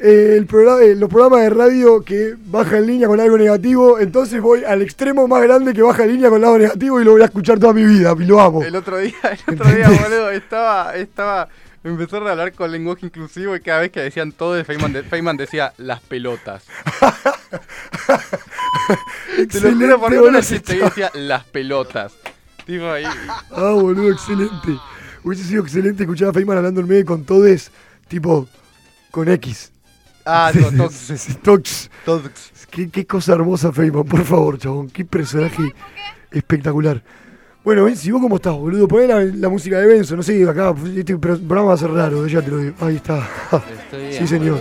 eh, 0.00 0.35
el 0.39 0.47
programa, 0.47 0.81
eh, 0.83 0.95
los 0.95 1.09
programas 1.09 1.41
de 1.43 1.50
radio 1.50 2.03
que 2.03 2.35
baja 2.47 2.79
en 2.79 2.87
línea 2.87 3.09
con 3.09 3.21
algo 3.21 3.37
negativo, 3.37 3.99
entonces 3.99 4.41
voy 4.41 4.65
al 4.65 4.83
extremo 4.83 5.27
más 5.29 5.43
grande 5.43 5.75
que 5.75 5.83
baja 5.83 6.05
en 6.05 6.12
línea 6.12 6.31
con 6.31 6.43
algo 6.45 6.59
negativo 6.59 7.00
y 7.00 7.05
lo 7.05 7.12
voy 7.12 7.23
a 7.23 7.27
escuchar 7.27 7.59
toda 7.59 7.73
mi 7.73 7.85
vida, 7.85 8.15
y 8.19 8.25
lo 8.25 8.41
amo. 8.41 8.62
El 8.62 8.77
otro 8.77 8.99
día, 8.99 9.15
el 9.47 9.55
otro 9.55 9.71
día, 9.71 9.89
boludo, 9.89 10.31
estaba, 10.31 10.95
estaba, 10.97 11.49
empezaron 11.83 12.29
a 12.29 12.33
hablar 12.33 12.53
con 12.53 12.71
lenguaje 12.71 13.06
inclusivo 13.06 13.56
y 13.56 13.61
cada 13.61 13.81
vez 13.81 13.91
que 13.91 14.00
decían 14.00 14.33
todo, 14.33 14.62
Feynman, 14.65 14.93
de- 14.93 15.03
Feynman 15.03 15.37
decía 15.37 15.73
las 15.79 16.01
pelotas. 16.01 16.65
Te 19.51 19.61
lo 19.61 19.73
juro 19.75 20.01
por 20.01 20.12
y 20.12 20.79
decía 20.79 21.11
las 21.15 21.44
pelotas. 21.44 22.12
Tipo 22.67 22.89
ahí. 22.91 23.05
Ah, 23.51 23.73
boludo, 23.73 24.11
excelente. 24.12 24.77
Hubiese 25.25 25.44
sido 25.44 25.62
excelente 25.62 26.03
escuchar 26.05 26.29
a 26.29 26.33
Feynman 26.33 26.59
hablando 26.59 26.81
en 26.81 26.89
medio 26.89 27.05
con 27.05 27.25
todes, 27.25 27.71
tipo, 28.09 28.47
con 29.11 29.29
X. 29.29 29.73
Ah, 30.31 30.51
Sí, 30.53 30.59
no, 30.73 30.85
tox, 30.85 30.95
sí, 30.95 31.17
sí, 31.19 31.35
tox. 31.35 31.91
tox. 32.05 32.53
Qué, 32.71 32.91
qué 32.91 33.07
cosa 33.07 33.33
hermosa, 33.33 33.73
Feynman, 33.73 34.05
por 34.05 34.25
favor, 34.25 34.59
chabón. 34.59 34.89
Qué 34.91 35.05
personaje 35.05 35.73
espectacular. 36.31 37.03
Bueno, 37.65 37.85
Benzi, 37.85 38.11
¿vos 38.11 38.21
cómo 38.21 38.37
estás, 38.37 38.55
boludo? 38.55 38.87
Poné 38.87 39.07
la, 39.07 39.21
la 39.25 39.49
música 39.49 39.79
de 39.79 39.87
Benzo, 39.87 40.17
no 40.17 40.23
sé, 40.23 40.49
acá, 40.49 40.75
este 40.97 41.17
programa 41.19 41.69
va 41.69 41.75
a 41.75 41.79
ser 41.79 41.91
raro, 41.91 42.27
ya 42.27 42.41
te 42.43 42.51
lo 42.51 42.59
digo. 42.59 42.75
Ahí 42.81 42.97
está. 42.97 43.27
Estoy 43.51 44.01
bien. 44.09 44.13
Sí, 44.13 44.27
señor. 44.27 44.59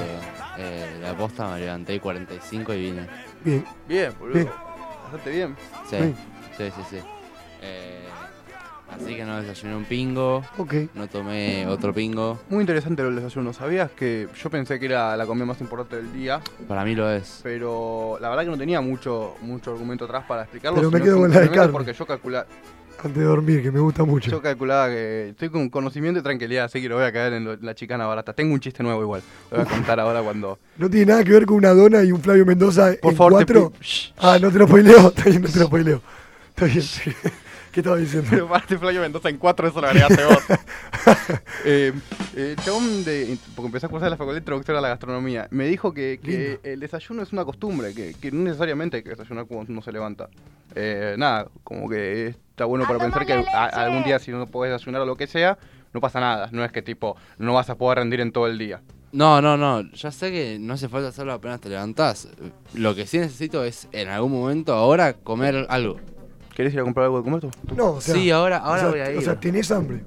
Eh, 0.57 0.99
la 1.01 1.15
posta 1.15 1.49
me 1.51 1.59
levanté 1.59 1.95
y 1.95 1.99
45 1.99 2.73
y 2.73 2.81
vine. 2.81 3.07
Bien. 3.43 3.65
Bien, 3.87 4.13
boludo. 4.19 4.33
Bien. 4.35 4.49
Bastante 5.03 5.29
bien. 5.31 5.55
Sí, 5.89 5.95
Bien. 5.97 6.15
sí, 6.57 6.63
sí, 6.75 6.81
sí. 6.89 6.97
Eh, 7.61 7.96
así 9.01 9.15
que 9.15 9.23
no 9.25 9.41
desayuné 9.41 9.75
un 9.75 9.85
pingo, 9.85 10.43
Ok. 10.57 10.73
no 10.95 11.07
tomé 11.07 11.65
otro 11.67 11.93
pingo. 11.93 12.39
Muy 12.49 12.61
interesante 12.61 13.01
lo 13.03 13.09
del 13.09 13.17
desayuno. 13.23 13.53
¿Sabías 13.53 13.91
que 13.91 14.27
yo 14.41 14.49
pensé 14.49 14.79
que 14.79 14.85
era 14.87 15.15
la 15.17 15.25
comida 15.25 15.45
más 15.45 15.61
importante 15.61 15.97
del 15.97 16.11
día? 16.13 16.41
Para 16.67 16.83
mí 16.83 16.95
lo 16.95 17.09
es. 17.11 17.39
Pero 17.43 18.17
la 18.21 18.29
verdad 18.29 18.43
que 18.43 18.49
no 18.51 18.57
tenía 18.57 18.81
mucho, 18.81 19.35
mucho 19.41 19.71
argumento 19.71 20.05
atrás 20.05 20.25
para 20.27 20.43
explicarlo. 20.43 20.77
Pero 20.77 20.91
me 20.91 21.01
quedo 21.01 21.17
con 21.19 21.31
la 21.31 21.39
de 21.39 21.49
carne. 21.49 21.71
Porque 21.71 21.93
yo, 21.93 22.05
calcula- 22.05 22.45
Antes 23.03 23.15
de 23.17 23.23
dormir, 23.25 23.61
que 23.61 23.71
me 23.71 23.79
gusta 23.79 24.03
mucho. 24.03 24.31
yo 24.31 24.41
calculaba 24.41 24.87
que 24.89 25.29
estoy 25.29 25.49
con 25.49 25.69
conocimiento 25.69 26.19
y 26.19 26.23
tranquilidad, 26.23 26.65
así 26.65 26.81
que 26.81 26.89
lo 26.89 26.95
voy 26.95 27.05
a 27.05 27.11
caer 27.13 27.33
en 27.33 27.45
lo- 27.45 27.55
la 27.57 27.75
chicana 27.75 28.07
barata. 28.07 28.33
Tengo 28.33 28.55
un 28.55 28.59
chiste 28.59 28.81
nuevo 28.81 29.01
igual. 29.03 29.21
Lo 29.51 29.57
voy 29.57 29.67
a 29.67 29.69
contar 29.69 29.99
ahora 29.99 30.21
cuando. 30.23 30.57
No 30.77 30.89
tiene 30.89 31.05
nada 31.07 31.23
que 31.23 31.31
ver 31.31 31.45
con 31.45 31.57
una 31.57 31.73
dona 31.73 32.03
y 32.03 32.11
un 32.11 32.21
Flavio 32.21 32.45
Mendoza 32.45 32.93
Por 33.01 33.11
en 33.11 33.17
favor, 33.17 33.45
te 33.45 33.53
cuatro. 33.53 33.73
Shh, 33.81 34.13
Ah, 34.17 34.37
no 34.41 34.51
te 34.51 34.57
lo 34.59 34.67
spoileo. 34.67 35.07
Está 35.15 35.23
bien, 35.29 35.41
no 35.43 35.47
te 35.49 35.59
lo 35.59 35.65
spoileo. 35.67 36.01
Está 36.49 36.65
bien. 36.65 36.83
¿Qué 37.77 37.81
estaba 37.81 37.97
diciendo? 37.97 38.27
Pero 38.31 38.47
parte 38.47 38.75
Flavio 38.75 39.01
Mendoza 39.01 39.29
en 39.29 39.37
cuatro, 39.37 39.67
eso 39.67 39.79
lo 39.79 39.85
agregaste 39.85 40.25
vos. 40.25 40.43
eh, 41.63 41.93
eh, 42.35 42.55
chabón 42.65 43.03
de. 43.05 43.37
Porque 43.55 43.67
empecé 43.67 43.85
a 43.85 43.89
cursar 43.89 44.09
la 44.09 44.17
facultad 44.17 44.33
de 44.33 44.39
introducción 44.39 44.77
a 44.77 44.81
la 44.81 44.87
gastronomía. 44.89 45.47
Me 45.51 45.67
dijo 45.67 45.93
que, 45.93 46.19
que 46.23 46.59
el 46.63 46.79
desayuno 46.79 47.21
es 47.21 47.31
una 47.33 47.45
costumbre, 47.45 47.93
que, 47.93 48.15
que 48.15 48.31
no 48.31 48.41
necesariamente 48.45 48.97
hay 48.97 49.03
que 49.03 49.11
desayunar 49.11 49.45
cuando 49.45 49.71
uno 49.71 49.83
se 49.83 49.91
levanta. 49.91 50.27
Eh, 50.73 51.13
nada, 51.19 51.49
como 51.63 51.87
que 51.87 52.29
está 52.29 52.65
bueno 52.65 52.85
para 52.87 52.97
pensar 52.97 53.27
que 53.27 53.33
a- 53.33 53.65
algún 53.65 54.03
día 54.03 54.17
si 54.17 54.31
no 54.31 54.47
podés 54.47 54.71
desayunar 54.73 55.03
o 55.03 55.05
lo 55.05 55.15
que 55.15 55.27
sea, 55.27 55.59
no 55.93 56.01
pasa 56.01 56.19
nada. 56.19 56.49
No 56.51 56.65
es 56.65 56.71
que 56.71 56.81
tipo, 56.81 57.15
no 57.37 57.53
vas 57.53 57.69
a 57.69 57.75
poder 57.75 57.99
rendir 57.99 58.21
en 58.21 58.31
todo 58.31 58.47
el 58.47 58.57
día. 58.57 58.81
No, 59.11 59.39
no, 59.39 59.55
no. 59.55 59.83
Ya 59.93 60.11
sé 60.11 60.31
que 60.31 60.57
no 60.59 60.73
hace 60.73 60.89
falta 60.89 61.09
hacerlo 61.09 61.33
apenas 61.33 61.61
te 61.61 61.69
levantás. 61.69 62.27
Lo 62.73 62.95
que 62.95 63.05
sí 63.05 63.19
necesito 63.19 63.63
es 63.63 63.87
en 63.91 64.09
algún 64.09 64.31
momento 64.31 64.73
ahora 64.73 65.13
comer 65.13 65.67
algo. 65.69 65.97
¿Querés 66.57 66.73
ir 66.73 66.79
a 66.79 66.83
comprar 66.83 67.03
algo 67.03 67.19
de 67.19 67.23
comer 67.23 67.39
tú? 67.39 67.51
No, 67.75 67.91
o 67.91 68.01
sea. 68.01 68.15
sí, 68.15 68.31
ahora, 68.31 68.57
ahora 68.57 68.77
o 68.77 68.79
sea, 68.79 68.89
voy 68.89 68.99
a 68.99 69.11
ir. 69.11 69.19
O 69.19 69.21
sea, 69.21 69.39
tenés 69.39 69.69
hambre. 69.69 70.03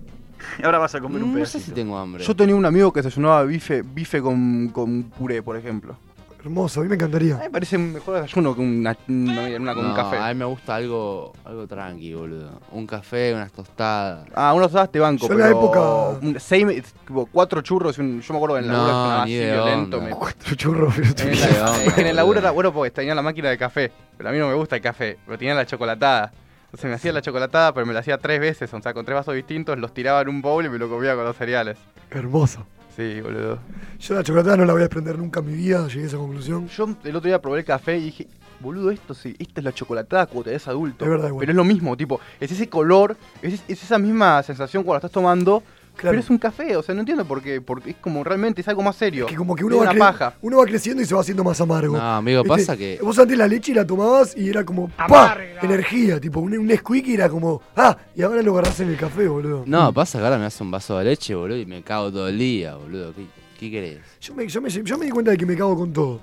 Ahora 0.64 0.78
vas 0.78 0.92
a 0.96 1.00
comer 1.00 1.22
un 1.22 1.38
no 1.38 1.46
sé 1.46 1.60
si 1.60 1.70
tengo 1.70 1.96
hambre. 1.96 2.24
Yo 2.24 2.34
tenía 2.34 2.56
un 2.56 2.66
amigo 2.66 2.92
que 2.92 3.02
desayunaba 3.02 3.44
bife, 3.44 3.82
bife 3.82 4.20
con, 4.20 4.68
con 4.70 5.04
puré, 5.04 5.44
por 5.44 5.56
ejemplo. 5.56 5.96
Hermoso, 6.42 6.80
a 6.80 6.82
mí 6.84 6.88
me 6.88 6.94
A 6.94 6.96
mí 6.96 7.02
encantaría. 7.04 7.36
me 7.36 7.50
parece 7.50 7.76
un 7.76 7.92
mejor 7.92 8.14
desayuno 8.14 8.54
que 8.54 8.60
una, 8.62 8.96
una, 9.08 9.42
una 9.58 9.74
con 9.74 9.82
no, 9.84 9.90
un 9.90 9.94
café. 9.94 10.16
A 10.16 10.28
mí 10.28 10.34
me 10.36 10.46
gusta 10.46 10.74
algo, 10.76 11.32
algo 11.44 11.66
tranqui, 11.66 12.14
boludo. 12.14 12.60
Un 12.72 12.86
café, 12.86 13.34
unas 13.34 13.52
tostadas. 13.52 14.26
Ah, 14.34 14.54
unos 14.54 14.72
dadas 14.72 14.90
te 14.90 14.98
banco, 14.98 15.26
Yo 15.28 15.34
en 15.34 15.38
pero... 15.38 15.50
la 15.50 15.56
época- 15.58 16.18
un- 16.26 16.40
seis, 16.40 16.66
tipo, 17.06 17.26
cuatro 17.30 17.60
churros 17.60 17.98
y 17.98 18.00
un... 18.00 18.20
Yo 18.22 18.32
me 18.32 18.38
acuerdo 18.38 18.56
en 18.58 18.64
el 18.64 18.70
No, 18.70 18.86
laburo 18.86 19.10
así 19.22 19.34
de 19.34 19.52
violento. 19.52 20.00
me- 20.00 20.10
Cuatro 20.10 20.54
churros, 20.54 20.94
pero 20.96 21.14
tú- 21.14 21.22
En 21.24 21.40
la- 21.40 21.70
onda, 21.72 21.84
es 21.84 21.92
que 21.94 22.00
en 22.00 22.06
el 22.06 22.16
laburo 22.16 22.38
era 22.40 22.50
bueno 22.52 22.72
porque 22.72 22.90
tenía 22.90 23.14
la 23.14 23.22
máquina 23.22 23.50
de 23.50 23.58
café, 23.58 23.92
pero 24.16 24.30
a 24.30 24.32
mí 24.32 24.38
no 24.38 24.48
me 24.48 24.54
gusta 24.54 24.76
el 24.76 24.82
café, 24.82 25.18
pero 25.26 25.36
tenía 25.36 25.54
la 25.54 25.66
chocolatada. 25.66 26.32
Entonces 26.66 26.88
me 26.88 26.94
hacía 26.94 27.12
la 27.12 27.20
chocolatada, 27.20 27.74
pero 27.74 27.84
me 27.84 27.92
la 27.92 27.98
hacía 28.00 28.16
tres 28.16 28.40
veces, 28.40 28.72
o 28.72 28.80
sea, 28.80 28.94
con 28.94 29.04
tres 29.04 29.16
vasos 29.16 29.34
distintos, 29.34 29.76
los 29.78 29.92
tiraba 29.92 30.20
en 30.22 30.28
un 30.28 30.40
bowl 30.40 30.64
y 30.64 30.68
me 30.70 30.78
lo 30.78 30.88
comía 30.88 31.14
con 31.16 31.24
los 31.24 31.36
cereales. 31.36 31.76
Hermoso. 32.10 32.64
Sí, 32.96 33.20
boludo. 33.20 33.58
Yo 33.98 34.14
la 34.14 34.22
chocolatada 34.22 34.56
no 34.56 34.64
la 34.64 34.72
voy 34.72 34.80
a 34.80 34.84
desprender 34.84 35.18
nunca 35.18 35.40
en 35.40 35.46
mi 35.46 35.54
vida, 35.54 35.86
llegué 35.86 36.04
a 36.04 36.06
esa 36.06 36.16
conclusión. 36.16 36.68
Yo 36.68 36.88
el 37.04 37.16
otro 37.16 37.28
día 37.28 37.40
probé 37.40 37.60
el 37.60 37.64
café 37.64 37.98
y 37.98 38.06
dije, 38.06 38.28
boludo, 38.60 38.90
esto 38.90 39.14
sí, 39.14 39.34
esta 39.38 39.60
es 39.60 39.64
la 39.64 39.72
chocolatada 39.72 40.26
cuando 40.26 40.44
te 40.44 40.50
ves 40.50 40.68
adulto. 40.68 41.04
Es 41.04 41.10
verdad, 41.10 41.28
igual. 41.28 41.40
Pero 41.40 41.52
es 41.52 41.56
lo 41.56 41.64
mismo, 41.64 41.96
tipo, 41.96 42.20
es 42.38 42.50
ese 42.50 42.68
color, 42.68 43.16
es, 43.42 43.62
es 43.68 43.82
esa 43.82 43.98
misma 43.98 44.42
sensación 44.42 44.82
cuando 44.82 44.94
la 44.94 44.98
estás 44.98 45.12
tomando, 45.12 45.62
Claro. 46.00 46.12
pero 46.12 46.20
es 46.20 46.30
un 46.30 46.38
café, 46.38 46.76
o 46.76 46.82
sea, 46.82 46.94
no 46.94 47.00
entiendo 47.00 47.24
por 47.26 47.42
qué, 47.42 47.60
porque 47.60 47.90
es 47.90 47.96
como 47.96 48.24
realmente 48.24 48.62
es 48.62 48.68
algo 48.68 48.82
más 48.82 48.96
serio. 48.96 49.26
Que 49.26 49.34
como 49.36 49.54
que 49.54 49.60
Es 49.60 49.66
uno 49.66 49.76
va, 49.76 49.82
una 49.82 49.92
cre- 49.92 49.98
paja. 49.98 50.34
uno 50.40 50.56
va 50.58 50.64
creciendo 50.64 51.02
y 51.02 51.06
se 51.06 51.14
va 51.14 51.20
haciendo 51.20 51.44
más 51.44 51.60
amargo. 51.60 51.96
No, 51.96 52.02
amigo, 52.16 52.42
pasa 52.44 52.76
que. 52.76 52.98
Vos 53.02 53.18
antes 53.18 53.36
la 53.36 53.46
leche 53.46 53.74
la 53.74 53.86
tomabas 53.86 54.36
y 54.36 54.48
era 54.48 54.64
como 54.64 54.88
¡pa! 54.88 55.36
Energía, 55.62 56.18
tipo 56.20 56.40
un, 56.40 56.56
un 56.56 56.74
squeak 56.76 57.06
y 57.08 57.14
era 57.14 57.28
como 57.28 57.60
¡ah! 57.76 57.96
Y 58.16 58.22
ahora 58.22 58.40
lo 58.42 58.52
agarrás 58.52 58.80
en 58.80 58.88
el 58.88 58.96
café, 58.96 59.28
boludo. 59.28 59.64
No, 59.66 59.92
pasa 59.92 60.18
que 60.18 60.24
ahora 60.24 60.38
me 60.38 60.46
hace 60.46 60.62
un 60.62 60.70
vaso 60.70 60.96
de 60.98 61.04
leche, 61.04 61.34
boludo, 61.34 61.58
y 61.58 61.66
me 61.66 61.82
cago 61.82 62.10
todo 62.10 62.28
el 62.28 62.38
día, 62.38 62.74
boludo. 62.76 63.12
¿Qué, 63.14 63.26
qué 63.58 63.70
querés? 63.70 63.98
Yo 64.20 64.34
me, 64.34 64.48
yo, 64.48 64.60
me, 64.62 64.70
yo 64.70 64.96
me 64.98 65.04
di 65.04 65.10
cuenta 65.10 65.30
de 65.32 65.36
que 65.36 65.44
me 65.46 65.56
cago 65.56 65.76
con 65.76 65.92
todo. 65.92 66.20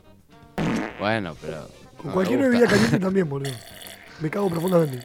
Bueno, 0.99 1.35
pero. 1.41 1.67
Con 1.97 2.07
no 2.07 2.13
cualquier 2.13 2.39
bebida 2.39 2.65
caliente 2.67 2.99
también, 2.99 3.29
boludo. 3.29 3.51
Me 4.19 4.29
cago 4.29 4.49
profundamente. 4.49 5.03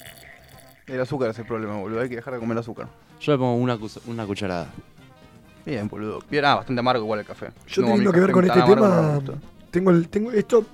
El 0.87 1.01
azúcar 1.01 1.31
es 1.31 1.39
el 1.39 1.47
problema, 1.47 1.77
boludo, 1.77 2.01
hay 2.01 2.09
que 2.09 2.17
dejar 2.17 2.35
de 2.35 2.41
comer 2.41 2.59
azúcar. 2.59 2.89
Yo 3.21 3.33
le 3.33 3.39
pongo 3.39 3.55
una, 3.57 3.79
una 4.07 4.27
cucharada. 4.27 4.69
Bien, 5.65 5.89
boludo. 5.89 6.21
Bien, 6.29 6.45
ah, 6.45 6.57
bastante 6.57 6.81
amargo 6.81 7.05
igual 7.05 7.21
el 7.21 7.27
café. 7.27 7.51
Yo 7.69 7.83
No, 7.83 7.89
teniendo 7.89 8.13
que 8.13 8.21
ver 8.21 8.33
con 8.33 8.45
este 8.45 8.63
tema, 8.63 9.21
tengo 9.71 9.91
el, 9.93 10.09
tengo 10.09 10.33
esto, 10.33 10.65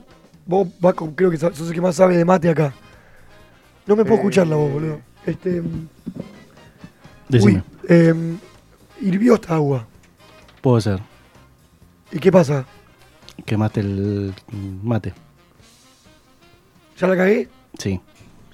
vos, 0.46 0.66
Vasco, 0.80 1.12
creo 1.14 1.30
que 1.30 1.36
sos 1.36 1.60
el 1.68 1.74
que 1.74 1.80
más 1.80 1.94
sabe 1.94 2.16
de 2.16 2.24
mate 2.24 2.48
acá. 2.48 2.72
No 3.86 3.96
me 3.96 4.02
puedo 4.04 4.16
Eh, 4.16 4.18
escuchar 4.20 4.46
la 4.46 4.56
voz, 4.56 4.72
boludo. 4.72 5.00
Este. 5.26 5.62
Decime. 7.28 7.52
Uy, 7.58 7.62
eh, 7.88 8.14
hirvió 9.02 9.34
esta 9.34 9.54
agua. 9.56 9.86
Puedo 10.62 10.80
ser. 10.80 11.00
¿Y 12.10 12.18
qué 12.18 12.32
pasa? 12.32 12.64
Quemaste 13.44 13.80
el 13.80 14.34
mate. 14.82 15.12
¿Ya 16.98 17.06
la 17.06 17.16
cagué? 17.16 17.48
Sí. 17.78 18.00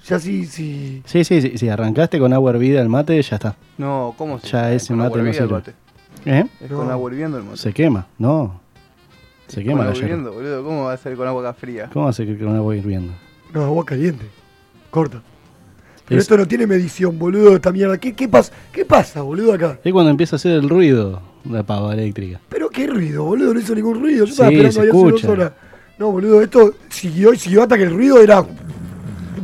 Ya 0.07 0.19
sí, 0.19 0.45
sí. 0.45 1.01
Sí, 1.05 1.23
sí, 1.23 1.41
sí. 1.41 1.57
Si 1.57 1.67
arrancaste 1.69 2.19
con 2.19 2.31
agua 2.33 2.51
hervida 2.51 2.81
el 2.81 2.89
mate, 2.89 3.19
ya 3.21 3.35
está. 3.35 3.55
No, 3.77 4.13
¿cómo 4.17 4.39
se 4.39 4.47
Ya 4.47 4.71
ese 4.73 4.89
con 4.89 4.97
mate 4.97 5.07
agua 5.19 5.23
no 5.27 5.33
sirve. 5.33 5.47
mate. 5.47 5.73
¿Eh? 6.25 6.45
Es 6.61 6.71
No. 6.71 6.77
con 6.77 6.91
agua 6.91 7.11
hirviendo 7.11 7.37
el 7.37 7.43
mate. 7.43 7.57
Se 7.57 7.73
quema. 7.73 8.05
No. 8.19 8.59
Se 9.47 9.55
Con 9.63 9.63
quema 9.73 9.85
la 9.85 9.95
hirviendo, 9.95 10.31
boludo. 10.33 10.63
¿Cómo 10.63 10.83
va 10.85 10.93
a 10.93 10.97
ser 10.97 11.15
con 11.15 11.27
agua 11.27 11.41
acá 11.41 11.53
fría? 11.53 11.89
¿Cómo 11.91 12.07
hace 12.07 12.25
que 12.25 12.37
con 12.37 12.55
agua 12.55 12.75
hirviendo? 12.75 13.13
No, 13.53 13.63
agua 13.63 13.85
caliente. 13.85 14.25
Corta. 14.91 15.21
Pero 16.07 16.19
Es- 16.19 16.25
esto 16.25 16.37
no 16.37 16.47
tiene 16.47 16.67
medición, 16.67 17.17
boludo, 17.17 17.55
esta 17.55 17.71
mierda. 17.71 17.97
¿Qué, 17.97 18.13
qué, 18.13 18.27
pasa? 18.27 18.51
¿Qué 18.71 18.85
pasa, 18.85 19.21
boludo, 19.23 19.53
acá? 19.53 19.79
Es 19.83 19.91
cuando 19.91 20.11
empieza 20.11 20.35
a 20.35 20.37
hacer 20.37 20.51
el 20.51 20.69
ruido 20.69 21.19
la 21.49 21.63
pava 21.63 21.93
eléctrica. 21.93 22.39
Pero 22.49 22.69
qué 22.69 22.85
ruido, 22.87 23.23
boludo, 23.23 23.53
no 23.55 23.59
hizo 23.59 23.73
ningún 23.73 23.99
ruido. 24.01 24.19
Yo 24.19 24.25
Sí, 24.27 24.31
estaba 24.33 24.49
esperando 24.51 24.81
ahí 24.81 24.87
hace 24.89 24.97
escucha. 24.97 25.27
dos 25.27 25.37
horas. 25.37 25.51
No, 25.97 26.11
boludo, 26.11 26.41
esto 26.41 26.73
siguió 26.89 27.33
y 27.33 27.37
siguió 27.39 27.63
hasta 27.63 27.77
que 27.77 27.83
el 27.83 27.91
ruido 27.93 28.21
era 28.21 28.43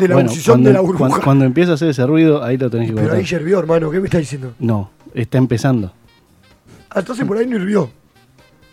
de 0.02 0.08
la 0.10 0.16
bueno, 0.16 0.30
posición 0.30 0.54
cuando, 0.56 0.70
de 0.70 0.74
la 0.74 0.82
burbuja. 0.82 0.98
cuando, 1.10 1.22
cuando 1.24 1.46
empieza 1.46 1.72
a 1.72 1.76
hacer 1.76 1.90
ese 1.90 2.06
ruido, 2.06 2.44
ahí 2.44 2.58
lo 2.58 2.70
tenés 2.70 2.88
que 2.90 2.94
Pero 2.94 3.08
cortar. 3.08 3.20
ahí 3.20 3.26
ya 3.26 3.38
hirvió, 3.38 3.60
hermano, 3.60 3.90
¿qué 3.92 4.00
me 4.00 4.06
está 4.08 4.18
diciendo? 4.18 4.54
No, 4.60 4.90
está 5.14 5.38
empezando. 5.38 5.94
Ah, 6.90 7.00
entonces 7.00 7.26
por 7.26 7.38
ahí 7.38 7.48
no 7.48 7.56
hirvió. 7.58 7.90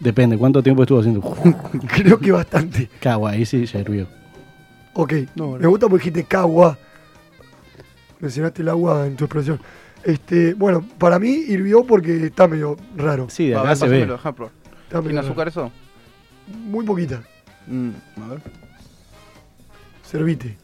Depende, 0.00 0.36
¿cuánto 0.38 0.62
tiempo 0.62 0.82
estuvo 0.82 1.00
haciendo? 1.00 1.20
Creo 1.88 2.18
que 2.18 2.30
bastante. 2.32 2.88
Cagua, 3.00 3.30
ahí 3.32 3.44
sí 3.46 3.64
ya 3.66 3.80
hirvió. 3.80 4.06
Ok, 4.94 5.12
No, 5.36 5.52
me 5.52 5.66
gusta 5.68 5.88
porque 5.88 6.04
dijiste 6.10 6.24
cagua. 6.24 6.76
Mencionaste 8.20 8.62
el 8.62 8.68
agua 8.68 9.06
en 9.06 9.16
tu 9.16 9.24
expresión. 9.24 9.60
Este, 10.04 10.54
bueno, 10.54 10.84
para 10.98 11.18
mí 11.18 11.28
hirvió 11.30 11.84
porque 11.84 12.26
está 12.26 12.48
medio 12.48 12.76
raro. 12.96 13.26
Sí, 13.28 13.48
de 13.48 13.54
acá 13.56 13.68
ver, 13.68 13.76
se 13.76 13.84
ve. 13.84 13.90
pásamelo, 13.90 14.12
dejá 14.14 14.32
probar. 14.32 14.52
Está 14.84 14.98
medio 14.98 15.02
¿Tiene 15.02 15.20
raro. 15.20 15.28
azúcar 15.28 15.48
eso? 15.48 15.72
Muy 16.64 16.84
poquita. 16.84 17.22
Mm, 17.66 17.90
a 18.22 18.28
ver. 18.28 18.40
Servite. 20.02 20.56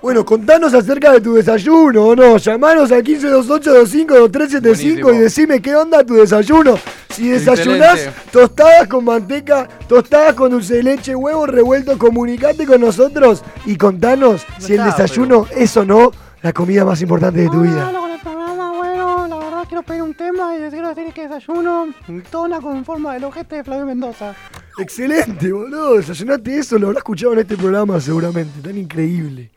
Bueno, 0.00 0.24
contanos 0.24 0.74
acerca 0.74 1.12
de 1.12 1.20
tu 1.20 1.34
desayuno, 1.34 2.06
¿o 2.08 2.16
no? 2.16 2.36
Llamanos 2.36 2.90
al 2.90 3.04
1528252375 3.04 5.14
y 5.14 5.18
decime 5.18 5.62
qué 5.62 5.76
onda 5.76 6.02
tu 6.04 6.14
desayuno. 6.14 6.76
Si 7.10 7.28
desayunás 7.28 8.00
Excelente. 8.00 8.20
tostadas 8.32 8.88
con 8.88 9.04
manteca, 9.04 9.68
tostadas 9.86 10.34
con 10.34 10.50
dulce 10.50 10.74
de 10.76 10.82
leche, 10.82 11.14
huevos 11.14 11.48
revueltos, 11.48 11.96
comunicate 11.98 12.66
con 12.66 12.80
nosotros 12.80 13.44
y 13.64 13.76
contanos 13.76 14.44
No 14.58 14.66
si 14.66 14.74
el 14.74 14.82
desayuno 14.84 15.46
es 15.54 15.76
o 15.76 15.84
no 15.84 16.10
la 16.42 16.52
comida 16.52 16.84
más 16.84 17.00
importante 17.00 17.40
de 17.42 17.48
tu 17.48 17.60
Ah, 17.60 17.62
vida. 17.62 17.92
Con 17.92 18.10
el 18.10 18.18
programa, 18.20 18.72
bueno, 18.72 19.28
la 19.28 19.36
verdad 19.36 19.64
quiero 19.68 19.82
pedir 19.84 20.02
un 20.02 20.14
tema 20.14 20.56
y 20.56 20.68
quiero 20.70 20.88
decir 20.94 21.12
que 21.12 21.28
desayuno 21.28 21.88
tona 22.30 22.60
con 22.60 22.84
forma 22.84 23.14
del 23.14 23.24
ojete 23.24 23.56
de 23.56 23.64
Flavio 23.64 23.86
Mendoza. 23.86 24.34
Excelente, 24.78 25.52
boludo. 25.52 25.96
Desayunaste 25.96 26.58
eso, 26.58 26.78
lo 26.78 26.88
habrás 26.88 27.00
escuchado 27.00 27.32
en 27.34 27.40
este 27.40 27.56
programa 27.56 28.00
seguramente. 28.00 28.60
Tan 28.60 28.76
increíble. 28.76 29.50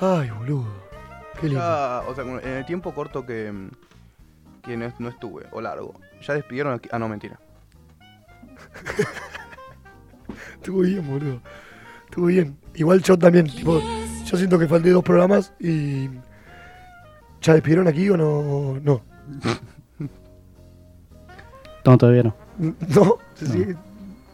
Ay, 0.00 0.30
boludo. 0.30 0.66
Qué 1.40 1.46
lindo. 1.48 1.60
Ya, 1.60 2.02
o 2.06 2.14
sea, 2.14 2.24
en 2.24 2.48
el 2.48 2.66
tiempo 2.66 2.94
corto 2.94 3.24
que, 3.24 3.52
que 4.62 4.76
no, 4.76 4.92
no 4.98 5.08
estuve, 5.08 5.46
o 5.52 5.60
largo, 5.60 5.94
ya 6.22 6.34
despidieron 6.34 6.74
aquí. 6.74 6.88
Ah, 6.92 6.98
no, 6.98 7.08
mentira. 7.08 7.38
Estuvo 10.54 10.80
bien, 10.80 11.06
boludo. 11.06 11.40
Estuvo 12.04 12.26
bien. 12.26 12.56
Igual 12.74 13.02
yo 13.02 13.18
también, 13.18 13.46
tipo, 13.46 13.80
yo 14.24 14.36
siento 14.36 14.58
que 14.58 14.68
falté 14.68 14.90
dos 14.90 15.04
programas 15.04 15.52
y. 15.58 16.08
¿Ya 17.40 17.52
despidieron 17.52 17.86
aquí 17.88 18.08
o 18.08 18.16
no? 18.16 18.80
No. 18.80 19.02
No, 21.84 21.98
todavía 21.98 22.22
no. 22.22 22.34
¿No? 22.94 23.18
¿Se 23.34 23.46
sigue? 23.46 23.76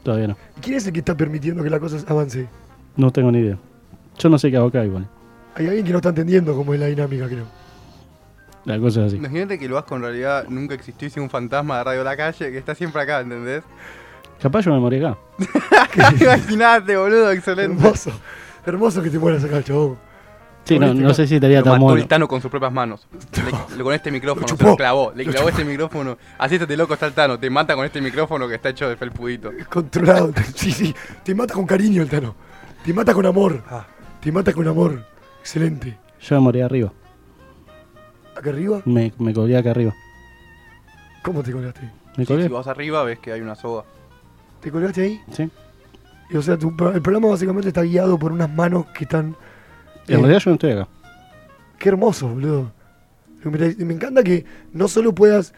Todavía 0.03 0.29
no. 0.29 0.37
¿Quién 0.61 0.77
es 0.77 0.87
el 0.87 0.93
que 0.93 1.01
está 1.01 1.17
permitiendo 1.17 1.63
que 1.63 1.71
la 1.71 1.79
cosa 1.79 1.99
avance? 2.09 2.49
No 2.97 3.11
tengo 3.11 3.31
ni 3.31 3.41
idea. 3.41 3.59
Yo 4.19 4.29
no 4.29 4.39
sé 4.39 4.51
qué 4.51 4.57
hago 4.57 4.69
acá 4.69 4.85
igual. 4.85 5.07
Hay 5.55 5.67
alguien 5.67 5.85
que 5.85 5.93
no 5.93 5.99
está 5.99 6.11
entendiendo 6.11 6.55
cómo 6.55 6.75
es 6.75 6.81
la 6.81 6.87
dinámica, 6.87 7.27
creo. 7.27 7.45
La 8.65 8.79
cosa 8.79 9.01
es 9.01 9.07
así. 9.09 9.17
Imagínate 9.17 9.59
que 9.59 9.65
el 9.65 9.73
Vasco 9.73 9.97
en 9.97 10.03
realidad 10.03 10.47
nunca 10.49 10.75
existió 10.75 11.09
y 11.09 11.11
sea 11.11 11.23
un 11.23 11.31
fantasma 11.31 11.79
de 11.79 11.85
Radio 11.85 12.05
La 12.05 12.17
Calle 12.17 12.51
que 12.51 12.59
está 12.59 12.75
siempre 12.75 13.03
acá, 13.03 13.21
¿entendés? 13.21 13.63
Capaz 14.41 14.63
yo 14.63 14.73
me 14.73 14.81
morí 14.81 15.03
acá. 15.03 15.19
Imagínate, 16.21 16.97
boludo, 16.97 17.31
excelente. 17.33 17.75
Hermoso. 17.75 18.11
Hermoso 18.65 19.03
que 19.03 19.11
te 19.11 19.19
mueras 19.19 19.45
acá, 19.45 19.63
chabón. 19.63 19.99
Sí, 20.75 20.79
no, 20.79 20.95
no 20.95 21.15
sé 21.15 21.27
si 21.27 21.35
estaría 21.37 21.59
Lo 21.59 21.65
tan 21.65 21.73
mató 21.75 21.85
bueno. 21.85 22.01
el 22.03 22.09
Tano 22.09 22.29
con 22.29 22.41
sus 22.41 22.51
propias 22.51 22.73
manos. 22.73 23.07
Le- 23.77 23.83
con 23.85 23.93
este 23.95 24.11
micrófono, 24.11 24.47
se 24.49 24.55
chupó. 24.55 24.71
lo 24.71 24.77
clavó. 24.77 25.13
Le 25.15 25.25
Lo 25.25 25.31
clavó 25.33 25.49
chupó. 25.49 25.59
este 25.61 25.71
micrófono. 25.71 26.19
Así 26.39 26.55
este 26.57 26.77
loco 26.77 26.95
está 26.95 27.07
el 27.07 27.13
Tano. 27.13 27.39
Te 27.39 27.51
mata 27.51 27.75
con 27.75 27.85
este 27.85 28.01
micrófono 28.01 28.47
que 28.49 28.55
está 28.55 28.69
hecho 28.71 28.89
de 28.89 28.97
felpudito. 28.97 29.51
Controlado. 29.69 30.33
Sí, 30.55 30.73
sí. 30.73 30.95
Te 31.25 31.35
mata 31.35 31.55
con 31.55 31.67
cariño 31.67 32.03
el 32.03 32.09
Tano. 32.09 32.35
Te 32.85 32.93
mata 32.95 33.13
con 33.15 33.27
amor. 33.27 33.63
Te 34.21 34.31
mata 34.33 34.53
con 34.53 34.67
amor. 34.69 35.05
Excelente. 35.41 35.99
Yo 36.21 36.35
me 36.37 36.41
morí 36.43 36.61
arriba. 36.61 36.93
¿Acá 38.37 38.51
arriba? 38.51 38.81
Me, 38.85 39.13
me 39.19 39.33
colgué 39.35 39.57
acá 39.57 39.71
arriba. 39.71 39.95
¿Cómo 41.23 41.43
te 41.43 41.53
colgaste? 41.53 41.83
Me 42.17 42.25
Sí, 42.25 42.27
colgué. 42.27 42.45
si 42.45 42.49
vas 42.49 42.67
arriba 42.67 43.03
ves 43.05 43.19
que 43.19 43.33
hay 43.33 43.41
una 43.41 43.55
soga. 43.55 43.85
¿Te 44.61 44.71
colgaste 44.71 45.03
ahí? 45.03 45.21
Sí. 45.33 45.51
Y, 46.31 46.37
o 46.37 46.43
sea, 46.43 46.57
tu 46.57 46.75
pro- 46.77 46.93
el 46.93 47.03
programa 47.03 47.29
básicamente 47.29 47.69
está 47.69 47.83
guiado 47.83 48.19
por 48.19 48.33
unas 48.33 48.49
manos 48.51 48.87
que 48.97 49.05
están. 49.05 49.37
En 50.11 50.19
eh, 50.19 50.23
realidad 50.23 50.41
yo 50.41 50.51
no 50.51 50.55
estoy 50.55 50.71
acá. 50.73 50.89
Qué 51.79 51.89
hermoso, 51.89 52.29
boludo. 52.29 52.73
Me, 53.45 53.75
me 53.85 53.95
encanta 53.95 54.23
que 54.23 54.45
no 54.73 54.87
solo 54.89 55.15
puedas. 55.15 55.55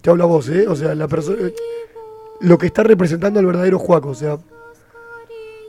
Te 0.00 0.10
habla 0.10 0.24
vos, 0.24 0.48
¿eh? 0.48 0.66
O 0.68 0.74
sea, 0.74 0.94
la 0.94 1.06
persona. 1.08 1.38
Lo 2.40 2.58
que 2.58 2.66
está 2.66 2.82
representando 2.82 3.38
al 3.40 3.46
verdadero 3.46 3.78
Juaco. 3.78 4.10
O 4.10 4.14
sea, 4.14 4.38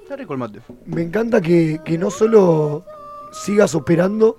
Está 0.03 0.15
rico 0.15 0.33
el 0.33 0.39
mate. 0.39 0.59
me 0.85 1.01
encanta 1.01 1.41
que, 1.41 1.81
que 1.83 1.97
no 1.97 2.09
solo 2.09 2.85
sigas 3.31 3.75
operando. 3.75 4.37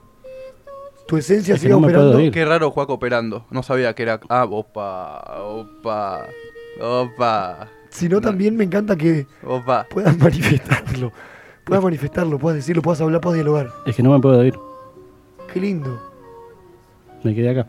Tu 1.07 1.17
esencia 1.17 1.55
Es 1.55 1.61
que 1.61 1.67
siga 1.69 1.79
no 1.79 1.87
operando. 1.87 2.19
Qué 2.33 2.45
raro 2.45 2.71
Juaco 2.71 2.95
operando. 2.95 3.47
No 3.51 3.63
sabía 3.63 3.95
que 3.95 4.03
era. 4.03 4.21
Ah, 4.29 4.45
opa, 4.51 5.41
opa, 5.43 6.27
opa, 6.81 7.69
Sino 7.91 8.21
también 8.21 8.57
me 8.57 8.65
encanta 8.65 8.97
que 8.97 9.27
opa. 9.45 9.87
puedas 9.89 10.17
manifestarlo. 10.19 11.13
Puedas 11.69 11.85
manifestarlo, 11.85 12.39
puedas 12.39 12.57
decirlo, 12.57 12.81
puedas 12.81 12.99
hablar, 13.03 13.21
puedas 13.21 13.37
dialogar. 13.37 13.69
Es 13.85 13.95
que 13.95 14.03
no 14.03 14.11
me 14.11 14.19
puedo 14.21 14.43
ir. 14.43 14.59
Qué 15.53 15.61
lindo. 15.61 16.01
Me 17.23 17.35
quedé 17.35 17.51
acá. 17.51 17.67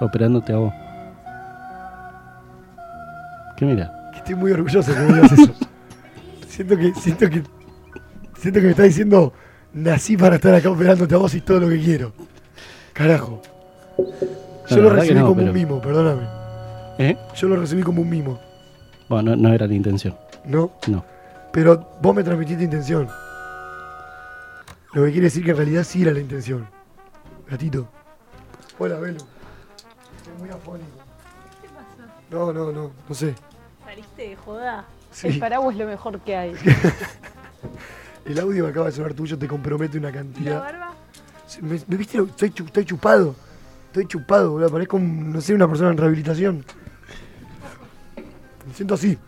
Operándote 0.00 0.54
a 0.54 0.56
vos. 0.56 0.72
¿Qué 3.58 3.66
mira? 3.66 3.92
Que 4.12 4.18
estoy 4.20 4.34
muy 4.36 4.52
orgulloso 4.52 4.94
que 4.94 5.00
me 5.00 5.12
digas 5.12 5.32
eso. 5.32 5.52
siento 6.48 6.78
que, 6.78 6.94
siento 6.94 7.28
que, 7.28 7.42
siento 8.38 8.60
que 8.60 8.64
me 8.64 8.70
está 8.70 8.84
diciendo, 8.84 9.34
nací 9.74 10.16
para 10.16 10.36
estar 10.36 10.54
acá 10.54 10.70
operándote 10.70 11.14
a 11.14 11.18
vos 11.18 11.34
y 11.34 11.42
todo 11.42 11.60
lo 11.60 11.68
que 11.68 11.78
quiero. 11.78 12.12
Carajo. 12.94 13.42
Yo 14.70 14.76
lo 14.78 14.88
recibí 14.88 15.20
no, 15.20 15.26
como 15.26 15.42
un 15.42 15.52
mimo, 15.52 15.78
perdóname. 15.78 16.22
¿Eh? 16.96 17.18
Yo 17.36 17.48
lo 17.48 17.56
recibí 17.56 17.82
como 17.82 18.00
un 18.00 18.08
mimo, 18.08 18.40
Bueno, 19.10 19.36
no, 19.36 19.48
no 19.48 19.54
era 19.54 19.66
la 19.66 19.74
intención. 19.74 20.14
¿No? 20.44 20.72
No. 20.86 21.04
Pero 21.52 21.88
vos 22.00 22.14
me 22.14 22.22
transmitiste 22.22 22.64
intención. 22.64 23.08
Lo 24.92 25.04
que 25.04 25.10
quiere 25.12 25.24
decir 25.26 25.44
que 25.44 25.50
en 25.52 25.56
realidad 25.56 25.84
sí 25.84 26.02
era 26.02 26.12
la 26.12 26.20
intención. 26.20 26.66
Gatito. 27.48 27.88
Hola, 28.78 28.98
Belu. 28.98 29.18
Estoy 30.16 30.34
muy 30.38 30.48
afónico. 30.50 30.88
¿Qué 31.62 31.68
pasa? 31.68 32.12
No, 32.30 32.52
no, 32.52 32.72
no, 32.72 32.90
no 33.08 33.14
sé. 33.14 33.34
¿Saliste 33.84 34.28
de 34.30 34.36
joda? 34.36 34.84
Sí. 35.10 35.28
El 35.28 35.38
paraguas 35.40 35.74
es 35.74 35.80
lo 35.80 35.86
mejor 35.86 36.20
que 36.20 36.36
hay. 36.36 36.54
El 38.24 38.38
audio 38.38 38.64
que 38.64 38.70
acaba 38.70 38.86
de 38.86 38.92
sonar 38.92 39.14
tuyo 39.14 39.36
te 39.38 39.48
compromete 39.48 39.98
una 39.98 40.10
¿Y 40.10 40.12
la 40.12 40.18
cantidad. 40.18 40.60
barba? 40.60 40.94
¿Me, 41.62 41.80
me 41.86 41.96
viste? 41.96 42.18
Estoy, 42.18 42.50
chu- 42.50 42.66
estoy 42.66 42.84
chupado. 42.84 43.34
Estoy 43.88 44.06
chupado, 44.06 44.52
boludo. 44.52 44.70
Parezco, 44.70 44.96
un- 44.98 45.32
no 45.32 45.40
sé, 45.40 45.54
una 45.54 45.66
persona 45.66 45.90
en 45.90 45.96
rehabilitación. 45.96 46.64
Me 48.66 48.74
siento 48.74 48.94
así. 48.94 49.18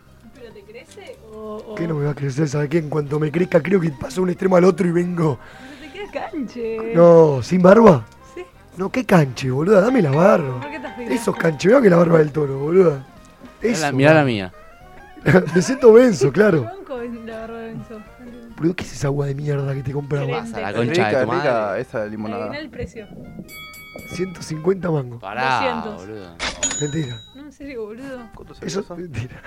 ¿Pero 1.43 1.57
te 1.57 1.63
crece 1.63 1.67
o...? 1.67 1.71
o- 1.73 1.75
¿Qué 1.75 1.87
no 1.87 1.95
me 1.95 2.05
va 2.05 2.11
a 2.11 2.15
crecer? 2.15 2.47
¿Sabes 2.49 2.69
qué? 2.69 2.77
En 2.79 2.89
cuanto 2.89 3.19
me 3.19 3.31
crezca, 3.31 3.61
creo 3.61 3.79
que 3.79 3.89
paso 3.91 4.15
de 4.15 4.21
un 4.21 4.29
extremo 4.29 4.55
al 4.55 4.63
otro 4.65 4.87
y 4.87 4.91
vengo. 4.91 5.39
Pero 5.79 5.91
te 5.91 5.99
queda 5.99 6.29
canche. 6.31 6.93
No, 6.95 7.41
¿sin 7.41 7.61
barba? 7.61 8.05
¿Sí? 8.33 8.41
No, 8.77 8.89
qué 8.91 9.05
canche, 9.05 9.49
boluda. 9.51 9.81
Dame 9.81 10.01
la 10.01 10.11
barba. 10.11 10.59
¿Por 10.61 10.71
qué 10.71 10.79
te? 10.79 11.13
Eso 11.13 11.31
es 11.31 11.37
canche. 11.37 11.67
Veo 11.69 11.81
que 11.81 11.89
la 11.89 11.97
barba 11.97 12.19
del 12.19 12.31
toro, 12.31 12.57
boluda. 12.59 13.05
Mirá 13.61 13.73
Eso. 13.73 13.81
la, 13.85 13.91
mirá 13.91 14.13
la 14.13 14.23
mía. 14.23 14.53
me 15.55 15.61
siento 15.61 15.93
benzo, 15.93 16.31
claro. 16.31 16.63
Banco 16.63 17.01
en 17.01 17.25
la 17.25 17.39
barba 17.39 17.59
de 17.59 17.67
Benzo. 17.67 17.99
Boludo, 18.57 18.75
¿qué 18.75 18.83
es 18.83 18.93
esa 18.93 19.07
agua 19.07 19.25
de 19.27 19.35
mierda 19.35 19.73
que 19.73 19.81
te? 19.83 19.91
Excelente. 19.91 20.33
Pasa 20.33 20.59
la 20.61 20.73
concha 20.73 20.91
rica, 20.91 21.07
de 21.19 21.25
tu 21.25 21.31
rica 21.31 21.43
madre. 21.53 21.81
Adivina 21.93 22.05
limonada. 22.09 22.57
el 22.57 22.69
precio. 22.69 23.07
150 24.09 24.91
mangos. 24.91 25.21
Pará, 25.21 25.81
200. 25.83 25.95
boludo. 26.07 26.35
Mentira. 26.81 27.21
No, 27.35 27.41
en 27.43 27.51
serio, 27.51 27.85
boludo. 27.85 28.19
¿Cuánto 28.35 28.53
salió 28.55 28.67
Eso 28.67 28.79
eso? 28.81 28.95
mentira. 28.95 29.41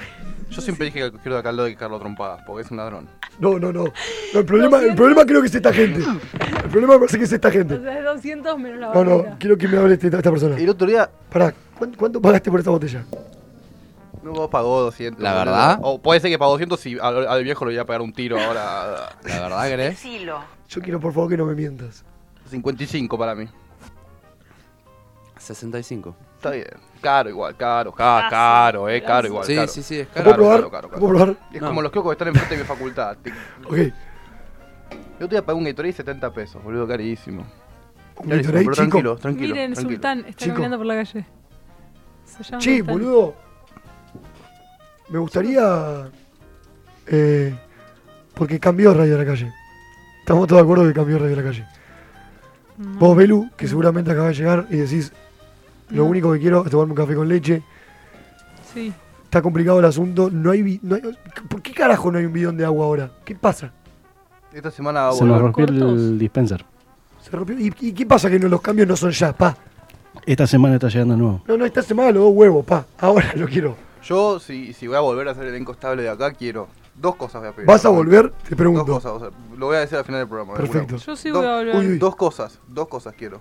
Yo 0.51 0.61
siempre 0.63 0.87
dije 0.87 1.11
que 1.11 1.19
quiero 1.19 1.43
Caldo 1.43 1.65
de 1.65 1.75
Carlos 1.77 2.01
Trompadas, 2.01 2.43
porque 2.47 2.63
es 2.65 2.71
un 2.71 2.77
ladrón. 2.77 3.09
No, 3.39 3.59
no, 3.59 3.73
no. 3.73 3.85
No, 4.33 4.41
el, 4.41 4.45
problema, 4.47 4.79
el 4.83 4.95
problema 4.95 5.25
creo 5.27 5.41
que 5.41 5.49
es 5.49 5.55
esta 5.55 5.73
gente. 5.73 6.01
El 6.01 6.71
problema 6.71 6.95
me 6.95 6.99
parece 7.01 7.19
que 7.19 7.25
es 7.25 7.33
esta 7.33 7.49
O 7.49 7.53
gente. 7.53 7.81
sea, 7.83 7.99
es 7.99 8.05
200 8.05 8.59
menos 8.59 8.79
la 8.81 8.95
No, 8.95 9.05
no, 9.05 9.19
barrera. 9.19 9.37
quiero 9.39 9.59
que 9.59 9.69
me 9.69 9.77
hable 9.79 9.95
esta, 9.95 10.07
esta 10.07 10.31
persona. 10.31 10.57
El 10.57 10.69
otro 10.69 10.87
día, 10.87 11.11
Pará, 11.31 11.53
¿cuánto, 11.77 11.99
cuánto 11.99 12.21
pagaste 12.23 12.51
por 12.51 12.61
esta 12.61 12.71
botella? 12.71 13.05
no 14.23 14.51
pagó 14.51 14.81
200. 14.83 15.23
¿La 15.23 15.31
boludo. 15.39 15.45
verdad? 15.45 15.79
O 15.83 16.01
puede 16.03 16.19
ser 16.19 16.31
que 16.31 16.39
pagó 16.39 16.53
200 16.53 16.81
si 16.81 16.99
al, 16.99 17.29
al 17.29 17.45
viejo 17.45 17.65
le 17.65 17.73
voy 17.73 17.79
a 17.79 17.85
pegar 17.85 18.01
un 18.01 18.13
tiro 18.13 18.41
ahora. 18.41 19.11
La 19.25 19.41
verdad, 19.41 19.71
¿crees? 19.73 20.03
Yo 20.69 20.81
quiero 20.83 20.99
por 20.99 21.13
favor 21.13 21.31
que 21.31 21.37
no 21.37 21.47
me 21.47 21.55
mientas. 21.55 22.05
55 22.51 23.17
para 23.19 23.35
mí. 23.37 23.47
65. 25.47 26.17
Está 26.37 26.51
bien. 26.51 26.67
Caro 27.01 27.29
igual, 27.31 27.57
caro, 27.57 27.93
ca- 27.93 28.27
caro, 28.31 28.89
eh, 28.89 29.03
caro 29.03 29.27
igual. 29.29 29.45
Sí, 29.47 29.55
caro. 29.55 29.69
sí, 29.69 29.83
sí, 29.83 30.01
es 30.01 30.09
¿Lo 30.09 30.13
caro. 30.15 30.25
puedo 30.25 30.37
probar? 30.37 30.59
caro, 30.61 30.71
caro, 30.71 30.89
¿Lo 30.93 30.99
puedo 30.99 31.15
probar? 31.15 31.37
Es 31.53 31.61
No. 31.63 31.69
como 31.69 31.83
los 31.83 31.93
kioscos 31.93 32.11
que 32.11 32.15
están 32.15 32.29
enfrente 32.29 32.55
de 32.57 32.61
mi 32.63 32.67
facultad. 32.67 33.17
Ok. 33.67 33.77
Yo 35.19 35.27
te 35.29 35.35
voy 35.35 35.37
a 35.39 35.47
pagar 35.47 35.57
un 35.59 35.65
Gatorade 35.65 35.93
70 35.93 36.33
pesos, 36.33 36.63
boludo, 36.63 36.87
carísimo. 36.87 37.43
Un 37.43 38.29
Carísimo, 38.29 38.37
Gatorade, 38.37 38.65
pero 38.65 38.75
chico. 38.75 38.75
tranquilo, 38.77 39.17
tranquilo. 39.17 39.55
Miren, 39.55 39.73
tranquilo. 39.73 39.95
Sultán 39.97 40.19
está 40.21 40.33
Chico. 40.45 40.55
caminando 40.55 40.77
por 40.79 40.87
la 40.87 40.95
calle. 40.97 41.27
Se 42.25 42.43
llama 42.43 42.59
Che, 42.63 42.77
Sultán. 42.79 42.95
boludo. 42.95 43.35
Me 45.09 45.19
gustaría. 45.19 46.11
Eh, 47.07 47.55
porque 48.35 48.59
cambió 48.59 48.93
Radio 48.93 49.17
de 49.17 49.25
la 49.25 49.31
Calle. 49.31 49.53
Estamos 50.21 50.47
todos 50.49 50.61
de 50.61 50.65
acuerdo 50.65 50.85
que 50.87 50.93
cambió 50.93 51.19
Radio 51.19 51.37
de 51.37 51.43
la 51.43 51.49
Calle. 51.49 51.67
No. 52.79 52.99
Vos, 52.99 53.17
Belu, 53.17 53.49
que 53.57 53.69
seguramente 53.69 54.11
acabas 54.11 54.31
de 54.37 54.43
llegar 54.43 54.67
y 54.71 54.77
decís: 54.77 55.13
Lo 55.91 56.03
No. 56.05 56.05
único 56.07 56.33
que 56.33 56.41
quiero 56.41 56.65
es 56.65 56.71
tomarme 56.71 56.93
un 56.93 56.97
café 56.97 57.15
con 57.15 57.29
leche. 57.29 57.63
Sí. 58.73 58.93
Está 59.25 59.43
complicado 59.43 59.79
el 59.79 59.85
asunto. 59.85 60.31
No 60.31 60.51
hay, 60.51 60.81
no 60.83 60.97
hay- 60.97 61.03
¿Por 61.49 61.63
qué 61.63 61.73
carajo 61.73 62.11
no 62.11 62.19
hay 62.19 62.25
un 62.25 62.33
bidón 62.33 62.57
de 62.57 62.65
agua 62.65 62.87
ahora? 62.87 63.11
¿Qué 63.25 63.35
pasa? 63.35 63.73
Esta 64.53 64.71
semana 64.71 65.03
va 65.03 65.09
a 65.11 65.13
Se 65.13 65.25
nos 65.25 65.41
rompió 65.41 65.67
cortos. 65.67 65.93
el 66.01 66.19
dispenser. 66.19 66.65
¿Se 67.23 67.31
rompió? 67.31 67.59
¿Y, 67.59 67.73
y 67.81 67.93
qué 67.93 68.07
pasa 68.07 68.31
que 68.31 68.39
no, 68.39 68.49
los 68.49 68.61
cambios 68.61 68.89
no 68.89 68.97
son 68.97 69.11
ya, 69.11 69.33
pa? 69.33 69.57
Esta 70.25 70.47
semana 70.47 70.75
está 70.77 70.89
llegando 70.89 71.17
nuevo. 71.17 71.43
No, 71.47 71.57
no, 71.57 71.67
esta 71.67 71.83
semana 71.83 72.11
los 72.11 72.23
dos 72.25 72.33
huevos, 72.35 72.65
pa. 72.65 72.87
Ahora 72.99 73.33
lo 73.37 73.47
quiero. 73.47 73.77
Yo, 74.03 74.39
si, 74.41 74.73
si 74.73 74.87
voy 74.87 74.97
a 74.97 75.01
volver 75.01 75.29
a 75.29 75.33
hacer 75.33 75.45
elenco 75.47 75.73
estable 75.73 76.03
de 76.05 76.09
acá, 76.09 76.33
quiero 76.33 76.69
dos 76.95 77.17
cosas 77.17 77.43
voy 77.43 77.51
a 77.51 77.53
pedir. 77.53 77.67
¿Vas 77.69 77.85
a 77.85 77.89
volver? 77.91 78.31
Te 78.31 78.51
Dos 78.51 78.57
pregunto. 78.57 78.87
cosas, 78.87 79.13
o 79.13 79.19
sea, 79.21 79.29
lo 79.57 79.67
voy 79.67 79.77
a 79.77 79.81
decir 79.81 79.99
al 79.99 80.05
final 80.05 80.21
del 80.21 80.29
programa. 80.29 80.55
Perfecto. 80.55 80.97
Yo 80.97 81.17
sí 81.17 81.29
Dos- 81.29 81.39
voy 81.43 81.51
a 81.51 81.57
volver. 81.57 81.77
Uy, 81.77 81.87
uy. 81.89 81.99
Dos 81.99 82.17
cosas, 82.17 82.59
dos 82.69 82.89
cosas 82.89 83.15
quiero. 83.19 83.41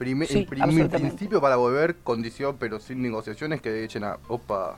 Prime- 0.00 0.24
Sí, 0.26 0.38
en 0.38 0.46
prim- 0.46 0.62
absolutamente. 0.62 1.08
principio 1.08 1.42
para 1.42 1.56
volver, 1.56 1.96
condición 2.02 2.56
pero 2.58 2.80
sin 2.80 3.02
negociaciones 3.02 3.60
que 3.60 3.84
echen 3.84 4.02
a... 4.04 4.16
Opa. 4.28 4.76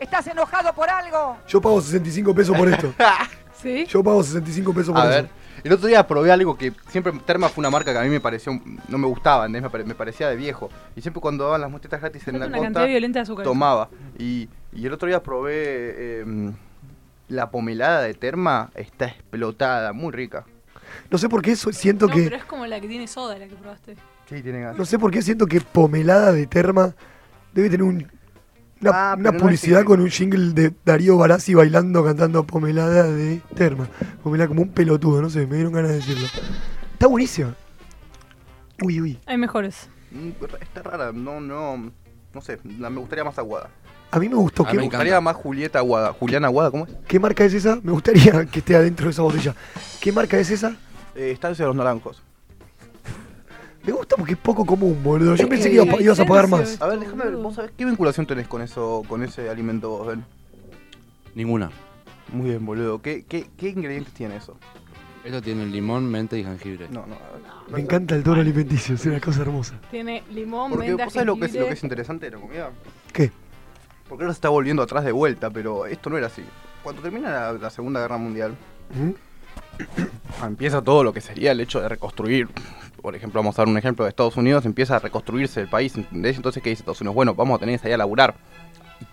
¿Estás 0.00 0.26
enojado 0.26 0.72
por 0.74 0.90
algo? 0.90 1.36
Yo 1.46 1.60
pago 1.60 1.80
65 1.80 2.34
pesos 2.34 2.56
por 2.58 2.68
esto. 2.68 2.92
¿Sí? 3.62 3.86
Yo 3.86 4.02
pago 4.02 4.20
65 4.24 4.74
pesos 4.74 4.92
por 4.92 5.00
A 5.00 5.04
eso. 5.04 5.22
ver, 5.22 5.28
el 5.62 5.72
otro 5.72 5.86
día 5.86 6.04
probé 6.04 6.32
algo 6.32 6.58
que 6.58 6.72
siempre 6.88 7.12
Terma 7.24 7.48
fue 7.48 7.62
una 7.62 7.70
marca 7.70 7.92
que 7.92 7.98
a 7.98 8.02
mí 8.02 8.08
me 8.08 8.18
pareció, 8.20 8.60
no 8.88 8.98
me 8.98 9.06
gustaba, 9.06 9.48
me, 9.48 9.62
pare- 9.70 9.84
me 9.84 9.94
parecía 9.94 10.28
de 10.28 10.34
viejo. 10.34 10.70
Y 10.96 11.00
siempre 11.00 11.20
cuando 11.20 11.44
daban 11.44 11.60
las 11.60 11.70
muestretas 11.70 12.00
gratis 12.00 12.26
en 12.26 12.40
la 12.40 12.46
una 12.46 12.58
violenta 12.58 12.80
de 12.80 12.86
tomaba. 13.44 13.90
Y, 14.18 14.48
y 14.72 14.86
el 14.86 14.92
otro 14.92 15.06
día 15.06 15.22
probé 15.22 15.52
eh, 15.56 16.52
la 17.28 17.50
pomelada 17.52 18.02
de 18.02 18.14
Terma, 18.14 18.70
está 18.74 19.06
explotada, 19.06 19.92
muy 19.92 20.10
rica. 20.12 20.44
No 21.10 21.18
sé 21.18 21.28
por 21.28 21.42
qué 21.42 21.52
eso 21.52 21.72
siento 21.72 22.06
No, 22.06 22.14
que. 22.14 22.24
pero 22.24 22.36
es 22.36 22.44
como 22.44 22.66
la 22.66 22.80
que 22.80 22.88
tiene 22.88 23.06
soda 23.08 23.38
la 23.38 23.46
que 23.48 23.54
probaste. 23.56 23.94
Sí, 24.28 24.42
tiene 24.42 24.60
gas. 24.60 24.76
No 24.76 24.84
sé 24.84 24.98
por 24.98 25.10
qué 25.10 25.22
siento 25.22 25.46
que 25.46 25.60
Pomelada 25.60 26.32
de 26.32 26.46
Terma 26.46 26.94
debe 27.52 27.70
tener 27.70 27.82
un, 27.84 28.06
una, 28.80 28.90
Ah, 28.92 29.16
una 29.18 29.32
no 29.32 29.38
publicidad 29.38 29.80
que- 29.80 29.84
con 29.86 30.00
un 30.00 30.10
jingle 30.10 30.52
de 30.52 30.72
Darío 30.84 31.16
Barassi 31.16 31.54
bailando, 31.54 32.04
cantando 32.04 32.44
Pomelada 32.44 33.04
de 33.04 33.40
Terma. 33.54 33.88
Pomelada 34.22 34.48
como 34.48 34.62
un 34.62 34.68
pelotudo, 34.70 35.22
no 35.22 35.30
sé, 35.30 35.46
me 35.46 35.54
dieron 35.56 35.72
ganas 35.72 35.90
de 35.90 35.96
decirlo. 35.96 36.26
Está 36.92 37.06
buenísima. 37.06 37.54
Uy, 38.82 39.00
uy. 39.00 39.18
Hay 39.26 39.36
mejores. 39.38 39.88
Mm, 40.10 40.30
Está 40.60 40.82
rara, 40.82 41.12
no, 41.12 41.40
no, 41.40 41.90
no 42.34 42.40
sé, 42.40 42.58
la- 42.78 42.90
me 42.90 43.00
gustaría 43.00 43.24
más 43.24 43.38
aguada. 43.38 43.70
A 44.10 44.18
mí 44.18 44.26
me 44.28 44.36
gustó. 44.36 44.62
A 44.62 44.66
¿Qué, 44.70 44.72
mí 44.72 44.78
Me 44.78 44.84
gustaría 44.84 45.20
más 45.20 45.36
Julieta 45.36 45.80
Aguada. 45.80 46.14
Juliana 46.14 46.46
Aguada, 46.46 46.70
¿cómo 46.70 46.86
es? 46.86 46.94
qué 47.06 47.20
marca 47.20 47.44
es 47.44 47.52
esa? 47.52 47.78
Me 47.82 47.92
gustaría 47.92 48.46
que 48.50 48.60
esté 48.60 48.74
adentro 48.74 49.04
de 49.04 49.10
esa 49.10 49.20
botella. 49.20 49.54
¿Qué 50.00 50.12
marca 50.12 50.38
es 50.38 50.50
esa? 50.50 50.76
Eh, 51.14 51.30
está 51.32 51.50
ese 51.50 51.62
de 51.62 51.66
los 51.68 51.76
naranjos. 51.76 52.22
Me 53.84 53.92
gusta 53.92 54.16
porque 54.16 54.32
es 54.32 54.38
poco 54.38 54.66
común, 54.66 55.00
boludo. 55.02 55.34
Yo 55.34 55.48
pensé 55.48 55.68
que 55.70 55.76
iba 55.76 55.84
a- 55.84 56.02
ibas 56.02 56.20
a 56.20 56.26
pagar 56.26 56.48
más. 56.48 56.80
A 56.80 56.86
ver, 56.86 56.98
déjame 57.00 57.24
ver, 57.24 57.36
vos 57.36 57.54
sabés 57.54 57.70
qué 57.76 57.84
vinculación 57.84 58.26
tenés 58.26 58.46
con 58.46 58.60
eso, 58.60 59.02
con 59.08 59.22
ese 59.22 59.48
alimento 59.48 59.88
vos, 59.90 60.06
Ben. 60.08 60.24
Ninguna. 61.34 61.70
Muy 62.32 62.50
bien, 62.50 62.66
boludo. 62.66 63.00
¿Qué, 63.00 63.24
qué, 63.26 63.48
qué 63.56 63.70
ingredientes 63.70 64.12
tiene 64.12 64.36
eso? 64.36 64.56
Esto 65.24 65.40
tiene 65.42 65.64
limón, 65.66 66.10
menta 66.10 66.36
y 66.36 66.44
jengibre. 66.44 66.88
No, 66.90 67.06
no, 67.06 67.14
a 67.14 67.32
ver. 67.32 67.72
Me 67.72 67.80
encanta 67.80 68.14
el 68.14 68.22
tono 68.22 68.40
alimenticio, 68.40 68.94
es 68.94 69.06
una 69.06 69.20
cosa 69.20 69.42
hermosa. 69.42 69.74
Tiene 69.90 70.22
limón, 70.32 70.70
Porque 70.72 70.88
menta, 70.88 71.04
vos 71.04 71.12
sabés 71.12 71.26
lo 71.26 71.36
que, 71.36 71.46
es, 71.46 71.52
lo 71.52 71.60
jengibre. 71.60 71.68
que 71.68 71.74
es 71.74 71.82
interesante 71.82 72.26
de 72.26 72.32
la 72.36 72.40
comida. 72.42 72.70
¿Qué? 73.12 73.32
Porque 74.08 74.24
ahora 74.24 74.34
se 74.34 74.38
está 74.38 74.48
volviendo 74.50 74.82
atrás 74.82 75.04
de 75.04 75.12
vuelta, 75.12 75.50
pero 75.50 75.86
esto 75.86 76.10
no 76.10 76.18
era 76.18 76.26
así. 76.28 76.42
Cuando 76.82 77.00
termina 77.02 77.30
la, 77.30 77.52
la 77.54 77.70
Segunda 77.70 78.00
Guerra 78.00 78.18
Mundial, 78.18 78.54
¿Mm? 78.94 79.10
empieza 80.44 80.82
todo 80.82 81.04
lo 81.04 81.12
que 81.12 81.20
sería 81.20 81.52
el 81.52 81.60
hecho 81.60 81.80
de 81.80 81.88
reconstruir. 81.88 82.48
Por 83.00 83.14
ejemplo, 83.14 83.40
vamos 83.40 83.58
a 83.58 83.62
dar 83.62 83.68
un 83.68 83.78
ejemplo 83.78 84.04
de 84.04 84.08
Estados 84.10 84.36
Unidos, 84.36 84.64
empieza 84.66 84.96
a 84.96 84.98
reconstruirse 84.98 85.60
el 85.60 85.68
país, 85.68 85.96
¿entendés? 85.96 86.36
Entonces, 86.36 86.62
¿qué 86.62 86.70
dice 86.70 86.80
Estados 86.82 87.00
Unidos? 87.00 87.14
Bueno, 87.14 87.34
vamos 87.34 87.56
a 87.56 87.60
tener 87.60 87.76
que 87.76 87.78
salir 87.82 87.94
a 87.94 87.98
laburar. 87.98 88.34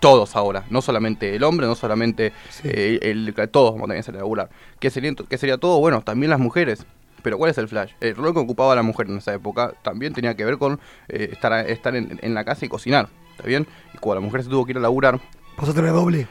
Todos 0.00 0.34
ahora, 0.34 0.64
no 0.68 0.82
solamente 0.82 1.36
el 1.36 1.44
hombre, 1.44 1.66
no 1.68 1.76
solamente 1.76 2.32
Sí. 2.50 2.62
eh, 2.64 2.98
el, 3.02 3.32
todos 3.52 3.70
vamos 3.72 3.84
a 3.84 3.88
tener 3.88 3.98
que 3.98 4.02
salir 4.06 4.18
a 4.18 4.22
laburar. 4.22 4.48
¿Qué 4.80 4.90
sería, 4.90 5.10
ento- 5.12 5.26
¿Qué 5.28 5.38
sería 5.38 5.58
todo? 5.58 5.78
Bueno, 5.78 6.02
también 6.02 6.30
las 6.30 6.40
mujeres. 6.40 6.84
Pero 7.22 7.38
¿cuál 7.38 7.50
es 7.52 7.58
el 7.58 7.68
flash? 7.68 7.92
El 8.00 8.14
rol 8.16 8.32
que 8.34 8.40
ocupaba 8.40 8.74
la 8.74 8.82
mujer 8.82 9.06
en 9.08 9.18
esa 9.18 9.32
época 9.34 9.72
también 9.82 10.12
tenía 10.12 10.34
que 10.34 10.44
ver 10.44 10.58
con 10.58 10.80
eh, 11.08 11.28
estar, 11.32 11.94
en, 11.96 12.18
en 12.20 12.34
la 12.34 12.44
casa 12.44 12.64
y 12.64 12.68
cocinar. 12.68 13.08
¿Está 13.32 13.44
bien? 13.44 13.66
Y 13.94 13.98
cuando 13.98 14.20
la 14.20 14.26
mujer 14.26 14.42
se 14.42 14.48
tuvo 14.50 14.64
que 14.64 14.72
ir 14.72 14.78
a 14.78 14.80
laburar, 14.80 15.20
¿Vas 15.56 15.68
a 15.70 15.74
tener 15.74 15.92
doble? 15.92 16.26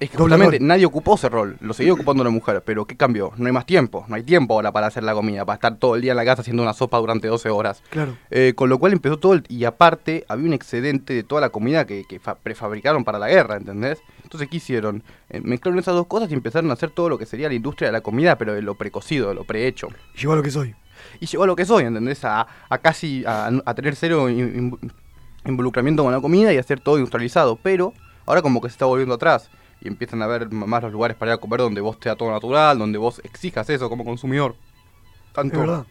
Es 0.00 0.10
que 0.10 0.16
justamente 0.16 0.58
nadie 0.60 0.84
ocupó 0.86 1.14
ese 1.16 1.28
rol, 1.28 1.56
lo 1.60 1.72
seguía 1.74 1.92
ocupando 1.92 2.22
la 2.24 2.30
mujer, 2.30 2.62
pero 2.64 2.84
¿qué 2.86 2.96
cambió? 2.96 3.32
No 3.36 3.46
hay 3.46 3.52
más 3.52 3.66
tiempo, 3.66 4.04
no 4.08 4.14
hay 4.16 4.22
tiempo 4.22 4.54
ahora 4.54 4.72
para 4.72 4.86
hacer 4.86 5.02
la 5.04 5.14
comida, 5.14 5.44
para 5.44 5.54
estar 5.54 5.76
todo 5.76 5.94
el 5.96 6.02
día 6.02 6.12
en 6.12 6.16
la 6.16 6.24
casa 6.24 6.42
haciendo 6.42 6.62
una 6.62 6.72
sopa 6.72 6.98
durante 6.98 7.28
12 7.28 7.48
horas. 7.50 7.82
Claro. 7.90 8.16
Eh, 8.30 8.52
con 8.54 8.68
lo 8.68 8.78
cual 8.78 8.92
empezó 8.92 9.18
todo 9.18 9.34
el... 9.34 9.44
Y 9.48 9.64
aparte, 9.64 10.24
había 10.28 10.46
un 10.46 10.52
excedente 10.52 11.12
de 11.14 11.22
toda 11.22 11.40
la 11.40 11.50
comida 11.50 11.86
que, 11.86 12.04
que 12.08 12.18
fa- 12.18 12.34
prefabricaron 12.36 13.04
para 13.04 13.18
la 13.18 13.28
guerra, 13.28 13.56
¿entendés? 13.56 13.98
Entonces, 14.22 14.48
¿qué 14.48 14.58
hicieron? 14.58 15.02
Eh, 15.30 15.40
mezclaron 15.42 15.78
esas 15.78 15.94
dos 15.94 16.06
cosas 16.06 16.30
y 16.30 16.34
empezaron 16.34 16.70
a 16.70 16.74
hacer 16.74 16.90
todo 16.90 17.08
lo 17.08 17.18
que 17.18 17.26
sería 17.26 17.48
la 17.48 17.54
industria 17.54 17.88
de 17.88 17.92
la 17.92 18.00
comida, 18.00 18.36
pero 18.38 18.54
de 18.54 18.62
lo 18.62 18.74
precocido, 18.76 19.28
de 19.28 19.34
lo 19.34 19.44
prehecho. 19.44 19.88
Llegó 20.20 20.32
a 20.34 20.36
lo 20.36 20.42
que 20.42 20.50
soy. 20.50 20.74
Y 21.20 21.26
llegó 21.26 21.44
a 21.44 21.46
lo 21.46 21.56
que 21.56 21.64
soy, 21.64 21.84
¿entendés? 21.84 22.24
A, 22.24 22.46
a 22.68 22.78
casi 22.78 23.24
a, 23.26 23.50
a 23.64 23.74
tener 23.74 23.94
cero 23.96 24.28
in- 24.28 24.38
in- 24.38 24.78
involucramiento 25.46 26.02
con 26.02 26.12
la 26.12 26.20
comida 26.20 26.52
y 26.52 26.58
hacer 26.58 26.80
todo 26.80 26.96
industrializado. 26.98 27.56
Pero 27.62 27.92
ahora 28.26 28.42
como 28.42 28.60
que 28.60 28.68
se 28.68 28.72
está 28.72 28.84
volviendo 28.86 29.14
atrás. 29.14 29.48
Y 29.80 29.88
empiezan 29.88 30.22
a 30.22 30.24
haber 30.24 30.42
m- 30.50 30.66
más 30.66 30.82
los 30.82 30.92
lugares 30.92 31.16
para 31.16 31.32
ir 31.32 31.34
a 31.34 31.38
comer 31.38 31.60
donde 31.60 31.80
vos 31.80 31.98
te 32.00 32.08
da 32.08 32.16
todo 32.16 32.30
natural, 32.30 32.78
donde 32.78 32.98
vos 32.98 33.20
exijas 33.24 33.68
eso 33.70 33.88
como 33.88 34.04
consumidor. 34.04 34.56
Tanto 35.32 35.60
verdad. 35.60 35.86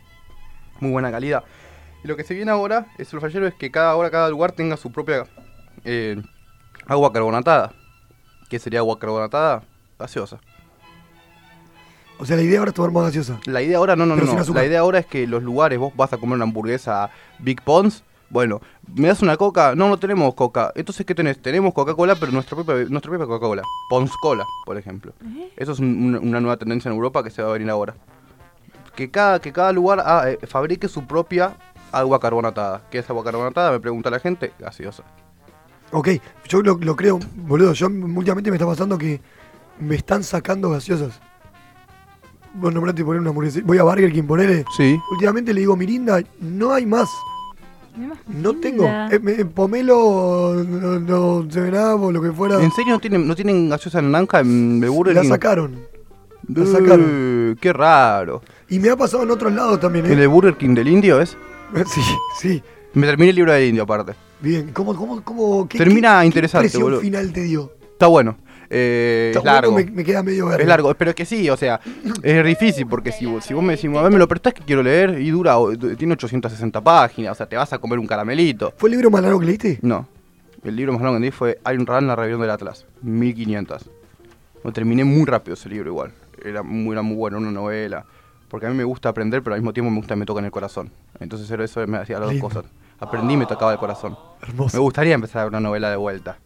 muy 0.79 0.91
buena 0.91 1.09
calidad. 1.11 1.43
Y 2.03 2.07
lo 2.07 2.15
que 2.17 2.23
se 2.23 2.33
viene 2.33 2.51
ahora 2.51 2.87
es 2.97 3.11
el 3.13 3.21
fallero 3.21 3.47
es 3.47 3.53
que 3.53 3.71
cada 3.71 3.95
hora 3.95 4.11
cada 4.11 4.29
lugar 4.29 4.51
tenga 4.51 4.77
su 4.77 4.91
propia 4.91 5.25
eh, 5.85 6.21
agua 6.85 7.11
carbonatada. 7.13 7.73
¿Qué 8.49 8.59
sería 8.59 8.79
agua 8.79 8.99
carbonatada? 8.99 9.63
Gaseosa. 9.99 10.39
O 12.19 12.25
sea, 12.25 12.35
la 12.35 12.41
idea 12.41 12.59
ahora 12.59 12.69
es 12.69 12.75
tomar 12.75 12.91
más 12.91 13.03
gaseosa. 13.05 13.39
La 13.45 13.61
idea 13.61 13.77
ahora, 13.77 13.95
no, 13.95 14.05
no, 14.05 14.15
Pero 14.15 14.25
no, 14.27 14.43
no. 14.43 14.53
La 14.53 14.65
idea 14.65 14.79
ahora 14.79 14.99
es 14.99 15.05
que 15.05 15.27
los 15.27 15.43
lugares, 15.43 15.77
vos 15.77 15.93
vas 15.95 16.11
a 16.13 16.17
comer 16.17 16.35
una 16.35 16.45
hamburguesa 16.45 17.09
Big 17.39 17.61
Pons. 17.61 18.03
Bueno, 18.29 18.59
¿me 18.95 19.07
das 19.07 19.21
una 19.21 19.37
coca? 19.37 19.73
No, 19.75 19.87
no 19.87 19.97
tenemos 19.97 20.33
coca. 20.33 20.71
Entonces, 20.75 21.05
¿qué 21.05 21.15
tenés? 21.15 21.41
Tenemos 21.41 21.73
Coca-Cola, 21.73 22.15
pero 22.19 22.31
nuestra 22.31 22.55
propia, 22.55 22.85
nuestra 22.89 23.09
propia 23.09 23.25
Coca-Cola. 23.25 23.63
Pons 23.89 24.11
Cola, 24.21 24.45
por 24.65 24.77
ejemplo. 24.77 25.13
Eso 25.55 25.71
es 25.71 25.79
un- 25.79 26.05
una, 26.07 26.19
una 26.19 26.41
nueva 26.41 26.57
tendencia 26.57 26.89
en 26.89 26.95
Europa 26.95 27.23
que 27.23 27.29
se 27.29 27.41
va 27.41 27.49
a 27.49 27.53
venir 27.53 27.69
ahora. 27.69 27.95
Que 28.95 29.09
cada, 29.09 29.39
que 29.39 29.53
cada 29.53 29.71
lugar 29.71 30.01
ah, 30.05 30.23
eh, 30.29 30.39
fabrique 30.47 30.87
su 30.89 31.05
propia 31.05 31.55
agua 31.91 32.19
carbonatada. 32.19 32.81
¿Qué 32.91 32.97
es 32.99 33.09
agua 33.09 33.23
carbonatada? 33.23 33.71
Me 33.71 33.79
pregunta 33.79 34.09
la 34.09 34.19
gente. 34.19 34.51
Gaseosa. 34.59 35.03
Ok, 35.91 36.09
yo 36.49 36.61
lo, 36.61 36.77
lo 36.77 36.95
creo, 36.97 37.19
boludo. 37.35 37.71
Yo 37.73 37.87
últimamente 37.87 38.49
me 38.51 38.57
está 38.57 38.65
pasando 38.65 38.97
que 38.97 39.21
me 39.79 39.95
están 39.95 40.21
sacando 40.23 40.69
gaseosas. 40.71 41.21
Vos 42.55 42.73
nombraste 42.73 43.05
poner 43.05 43.21
una 43.21 43.29
hamburguesa. 43.29 43.59
Voy 43.63 43.77
a 43.77 43.83
Burger 43.83 44.11
King, 44.11 44.23
ponele. 44.23 44.65
Sí. 44.75 44.99
Últimamente 45.11 45.53
le 45.53 45.61
digo, 45.61 45.77
Mirinda, 45.77 46.19
no 46.41 46.73
hay 46.73 46.85
más. 46.85 47.07
No 48.27 48.53
tengo. 48.55 48.83
linda. 48.83 49.09
Eh, 49.11 49.19
me- 49.19 49.45
pomelo, 49.45 50.63
no, 50.67 50.99
no, 50.99 51.95
o 52.05 52.11
lo 52.11 52.21
que 52.21 52.31
fuera. 52.31 52.61
¿En 52.63 52.71
serio 52.71 52.93
no 52.93 52.99
tienen, 52.99 53.27
no 53.27 53.35
tienen 53.35 53.69
gaseosa 53.69 53.99
en 53.99 54.11
naranja 54.11 54.39
en 54.41 54.81
el 54.83 54.89
Burger 54.89 55.15
La 55.15 55.23
sacaron. 55.23 55.79
la 56.53 56.63
Uh, 56.63 56.65
sacaron. 56.71 57.57
Qué 57.59 57.73
raro. 57.73 58.41
Y 58.69 58.79
me 58.79 58.89
ha 58.89 58.95
pasado 58.95 59.23
en 59.23 59.31
otros 59.31 59.51
lados 59.53 59.79
también, 59.79 60.05
¿En 60.05 60.19
¿eh? 60.19 60.21
el 60.23 60.27
Burger 60.27 60.55
King 60.55 60.75
del 60.75 60.87
Indio 60.87 61.19
es? 61.21 61.37
Sí, 61.87 62.01
sí. 62.39 62.63
Me 62.93 63.05
terminé 63.07 63.29
el 63.31 63.35
libro 63.35 63.51
del 63.53 63.67
Indio 63.69 63.83
aparte. 63.83 64.13
Bien. 64.41 64.69
¿Cómo, 64.73 64.95
cómo, 64.95 65.21
cómo, 65.23 65.67
qué, 65.67 65.77
Termina 65.77 66.17
qué- 66.17 66.21
qué 66.21 66.25
interesante, 66.27 66.67
impresión 66.67 66.83
boludo. 66.83 67.01
final 67.01 67.33
te 67.33 67.41
dio? 67.41 67.71
Está 67.93 68.07
bueno. 68.07 68.37
Eh, 68.69 69.33
es 69.35 69.43
largo. 69.43 69.71
me, 69.73 69.85
me 69.85 70.03
queda 70.03 70.23
medio 70.23 70.47
verde. 70.47 70.63
Es 70.63 70.67
largo, 70.67 70.93
pero 70.95 71.11
es 71.11 71.15
que 71.15 71.25
sí, 71.25 71.49
o 71.49 71.55
sea, 71.57 71.79
es 72.23 72.45
difícil 72.45 72.85
porque 72.87 73.11
si, 73.11 73.25
vos- 73.25 73.43
si 73.45 73.53
vos 73.53 73.63
me 73.63 73.75
decís, 73.75 73.89
a 73.95 74.01
ver, 74.01 74.11
me 74.11 74.17
lo 74.19 74.27
prestás 74.27 74.53
que 74.53 74.61
quiero 74.63 74.83
leer 74.83 75.19
y 75.19 75.29
dura, 75.29 75.55
tiene 75.97 76.13
860 76.13 76.81
páginas, 76.81 77.31
o 77.31 77.35
sea, 77.35 77.45
te 77.47 77.55
vas 77.55 77.71
a 77.73 77.77
comer 77.79 77.99
un 77.99 78.07
caramelito. 78.07 78.73
¿Fue 78.77 78.89
el 78.89 78.91
libro 78.95 79.09
más 79.09 79.21
largo 79.21 79.39
que 79.39 79.45
leíste? 79.45 79.79
No, 79.81 80.07
el 80.63 80.75
libro 80.75 80.93
más 80.93 81.01
largo 81.01 81.15
que 81.17 81.21
leí 81.21 81.31
fue 81.31 81.59
Iron 81.71 81.85
Run, 81.85 82.07
la 82.07 82.15
rebelión 82.15 82.41
del 82.41 82.49
Atlas, 82.49 82.85
1500. 83.01 83.89
Lo 84.63 84.71
terminé 84.73 85.03
muy 85.05 85.25
rápido 85.25 85.53
ese 85.53 85.69
libro 85.69 85.89
igual, 85.89 86.11
era 86.43 86.61
muy, 86.63 86.91
era 86.93 87.01
muy 87.01 87.15
bueno, 87.15 87.37
una 87.37 87.51
novela, 87.51 88.05
porque 88.49 88.65
a 88.65 88.69
mí 88.69 88.75
me 88.75 88.83
gusta 88.83 89.09
aprender, 89.09 89.41
pero 89.43 89.53
al 89.55 89.61
mismo 89.61 89.71
tiempo 89.73 89.89
me 89.91 89.97
gusta 89.97 90.15
que 90.15 90.19
me 90.19 90.25
toca 90.25 90.39
en 90.39 90.45
el 90.45 90.51
corazón. 90.51 90.89
Entonces 91.19 91.49
era 91.51 91.63
eso 91.63 91.85
me 91.87 91.97
hacía 91.97 92.15
las 92.17 92.25
dos 92.25 92.33
Lindo. 92.33 92.47
cosas. 92.49 92.65
Aprendí 92.99 93.35
y 93.35 93.37
me 93.37 93.45
tocaba 93.45 93.71
el 93.71 93.77
corazón. 93.77 94.17
Me 94.41 94.47
Hermoso. 94.49 94.81
gustaría 94.81 95.13
empezar 95.13 95.47
una 95.47 95.59
novela 95.59 95.89
de 95.91 95.95
vuelta. 95.97 96.37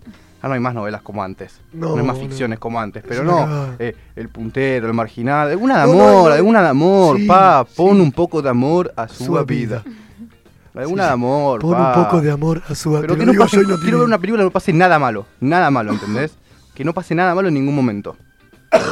Ya 0.41 0.47
no 0.49 0.55
hay 0.55 0.59
más 0.59 0.73
novelas 0.73 1.01
como 1.03 1.23
antes. 1.23 1.59
No, 1.71 1.89
No, 1.89 1.97
hay 1.97 2.03
más 2.03 2.17
no. 2.17 2.23
ficciones 2.23 2.57
como 2.59 2.79
antes. 2.79 3.03
Pero 3.07 3.21
Es 3.21 3.27
no, 3.27 3.75
eh, 3.77 3.95
el 4.15 4.29
puntero, 4.29 4.87
el 4.87 4.93
marginal. 4.93 5.49
Alguna 5.51 5.77
de 5.77 5.83
amor, 5.83 6.29
no. 6.29 6.33
alguna 6.35 6.61
de 6.63 6.69
amor, 6.69 7.17
Sí, 7.17 7.27
pa. 7.27 7.63
Pon 7.63 7.95
sí. 7.97 8.01
un 8.01 8.11
poco 8.11 8.41
de 8.41 8.49
amor 8.49 8.91
a 8.95 9.07
su, 9.07 9.25
Su 9.25 9.31
vida. 9.33 9.43
vida. 9.43 9.83
Alguna 10.73 11.03
Sí, 11.03 11.07
de 11.07 11.13
amor, 11.13 11.59
Pon 11.61 11.73
pa. 11.73 11.93
un 11.97 12.03
poco 12.05 12.21
de 12.21 12.31
amor 12.31 12.61
a 12.67 12.73
su 12.75 12.91
Pero 13.01 13.13
te 13.13 13.19
que 13.19 13.25
no 13.25 13.33
pase, 13.39 13.57
quiero 13.57 13.77
tiene- 13.79 13.97
ver 13.97 14.05
una 14.05 14.17
película 14.17 14.41
que 14.41 14.45
no 14.45 14.51
pase 14.51 14.71
nada 14.73 14.97
malo. 14.97 15.25
Nada 15.41 15.69
malo, 15.69 15.91
¿entendés? 15.91 16.31
Que 16.73 16.83
no 16.85 16.93
pase 16.93 17.13
nada 17.13 17.35
malo 17.35 17.47
en 17.49 17.53
ningún 17.53 17.75
momento. 17.75 18.15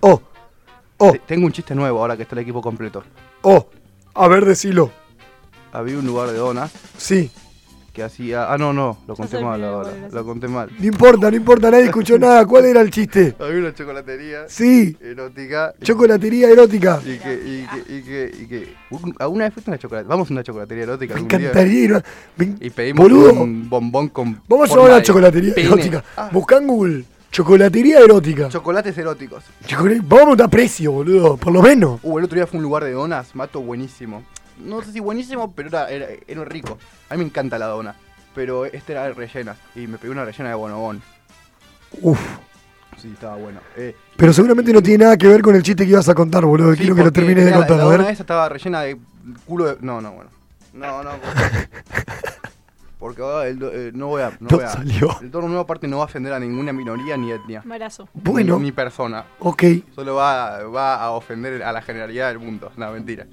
Oh, 0.00 0.20
oh, 0.98 1.12
Te- 1.12 1.18
Tengo 1.20 1.46
un 1.46 1.52
chiste 1.52 1.74
nuevo 1.74 2.00
ahora 2.00 2.16
que 2.16 2.22
está 2.22 2.34
el 2.34 2.40
equipo 2.40 2.60
completo. 2.62 3.02
oh. 3.42 3.66
A 4.18 4.28
ver, 4.28 4.44
decilo. 4.46 4.90
Había 5.72 5.98
un 5.98 6.06
lugar 6.06 6.28
de 6.28 6.38
donas 6.38 6.72
Sí. 6.96 7.30
Que 7.96 8.02
hacía. 8.02 8.52
Ah, 8.52 8.58
no, 8.58 8.74
no, 8.74 8.98
lo 9.08 9.16
conté 9.16 9.40
mal 9.42 9.64
ahora. 9.64 9.90
Lo 10.12 10.22
conté 10.24 10.48
mal. 10.48 10.68
No 10.78 10.84
importa, 10.84 11.30
no 11.30 11.36
importa, 11.36 11.70
nadie 11.70 11.84
escuchó 11.86 12.18
nada. 12.18 12.44
¿Cuál 12.44 12.66
era 12.66 12.82
el 12.82 12.90
chiste? 12.90 13.34
Había 13.40 13.58
una 13.60 13.74
chocolatería 13.74 14.40
Sí, 14.48 14.94
erótica. 15.00 15.72
chocolatería 15.82 16.50
erótica. 16.50 17.00
Y 17.02 17.16
que, 17.18 17.34
y 17.34 17.66
que, 17.66 17.94
y 17.96 18.02
que, 18.02 18.32
y 18.42 18.46
que. 18.46 18.74
un- 18.90 19.14
¿Alguna 19.18 19.44
vez 19.46 19.54
fuiste 19.54 19.70
a 19.70 19.72
una 19.72 19.78
chocolatería? 19.78 20.08
Vamos 20.10 20.30
a 20.30 20.32
una 20.34 20.42
chocolatería 20.44 20.84
erótica 20.84 21.14
Me 21.14 21.20
encantaría 21.22 21.80
ir 21.84 21.94
a- 21.94 22.04
me- 22.36 22.54
Y 22.60 22.68
pedimos 22.68 23.02
Boludo. 23.02 23.32
un 23.32 23.68
bombón 23.70 24.08
con. 24.10 24.42
Vamos 24.46 24.66
a 24.66 24.74
forma 24.74 24.82
llamar 24.84 24.90
a 24.90 24.94
de 24.96 25.00
la 25.00 25.02
chocolatería 25.02 25.54
pene. 25.54 25.66
erótica. 25.68 26.04
Ah, 26.18 26.28
Buscá 26.30 26.58
en 26.58 26.66
Google. 26.66 27.04
Chocolatería 27.32 28.00
erótica. 28.00 28.48
chocolates 28.50 28.96
eróticos. 28.98 29.42
Chocolate- 29.66 30.02
Vamos 30.06 30.38
a 30.40 30.48
precio, 30.48 30.92
boludo. 30.92 31.36
Por 31.38 31.52
lo 31.52 31.62
menos. 31.62 32.00
Uh, 32.02 32.18
el 32.18 32.24
otro 32.24 32.36
día 32.36 32.46
fue 32.46 32.58
un 32.58 32.62
lugar 32.62 32.84
de 32.84 32.92
donas, 32.92 33.34
mato 33.34 33.60
buenísimo. 33.60 34.22
No 34.58 34.82
sé 34.82 34.92
si 34.92 35.00
buenísimo, 35.00 35.52
pero 35.54 35.68
era, 35.68 35.90
era, 35.90 36.06
era 36.26 36.44
rico. 36.44 36.78
A 37.10 37.14
mí 37.14 37.18
me 37.18 37.24
encanta 37.26 37.58
la 37.58 37.66
dona. 37.66 37.94
Pero 38.34 38.64
este 38.66 38.92
era 38.92 39.04
de 39.04 39.14
rellenas. 39.14 39.56
Y 39.74 39.86
me 39.86 39.98
pegué 39.98 40.10
una 40.12 40.24
rellena 40.24 40.50
de 40.50 40.54
bonobón. 40.54 41.02
Uf. 42.02 42.18
Sí, 42.98 43.08
estaba 43.12 43.36
bueno. 43.36 43.60
Eh, 43.76 43.94
Pero 44.16 44.32
seguramente 44.32 44.72
no 44.72 44.82
tiene 44.82 45.04
nada 45.04 45.16
que 45.16 45.26
ver 45.28 45.42
con 45.42 45.54
el 45.54 45.62
chiste 45.62 45.84
que 45.84 45.90
ibas 45.90 46.08
a 46.08 46.14
contar, 46.14 46.44
boludo. 46.44 46.72
sí, 46.72 46.80
Quiero 46.80 46.94
que 46.96 47.04
lo 47.04 47.12
termines 47.12 47.44
de 47.44 47.52
contar. 47.52 47.76
La, 47.76 47.82
A 47.82 47.86
dona 47.86 48.04
ver. 48.04 48.12
esa 48.12 48.22
estaba 48.22 48.48
rellena 48.48 48.80
de 48.82 48.98
culo 49.44 49.66
de. 49.66 49.76
No, 49.80 50.00
no, 50.00 50.12
bueno. 50.12 50.30
No, 50.72 51.02
no. 51.02 51.10
Porque 52.98 53.20
ahora 53.20 53.48
eh, 53.48 53.90
no 53.94 54.06
voy 54.08 54.22
a. 54.22 54.30
No, 54.40 54.48
No 54.50 54.56
voy 54.56 54.64
a- 54.64 54.68
salió. 54.70 55.10
El 55.20 55.30
tono 55.30 55.46
nuevo, 55.48 55.62
aparte, 55.62 55.86
no 55.86 55.98
va 55.98 56.04
a 56.04 56.06
ofender 56.06 56.32
a 56.32 56.40
ninguna 56.40 56.72
minoría 56.72 57.16
ni 57.18 57.30
etnia. 57.30 57.62
Marazo. 57.64 58.08
Bueno, 58.14 58.56
Ni, 58.58 58.64
ni 58.66 58.72
persona. 58.72 59.24
ok. 59.40 59.62
Solo 59.94 60.14
va, 60.14 60.62
va 60.64 60.94
a 61.02 61.10
ofender 61.10 61.62
a 61.62 61.72
la 61.72 61.82
generalidad 61.82 62.28
del 62.28 62.38
mundo. 62.38 62.72
No, 62.76 62.90
mentira. 62.92 63.26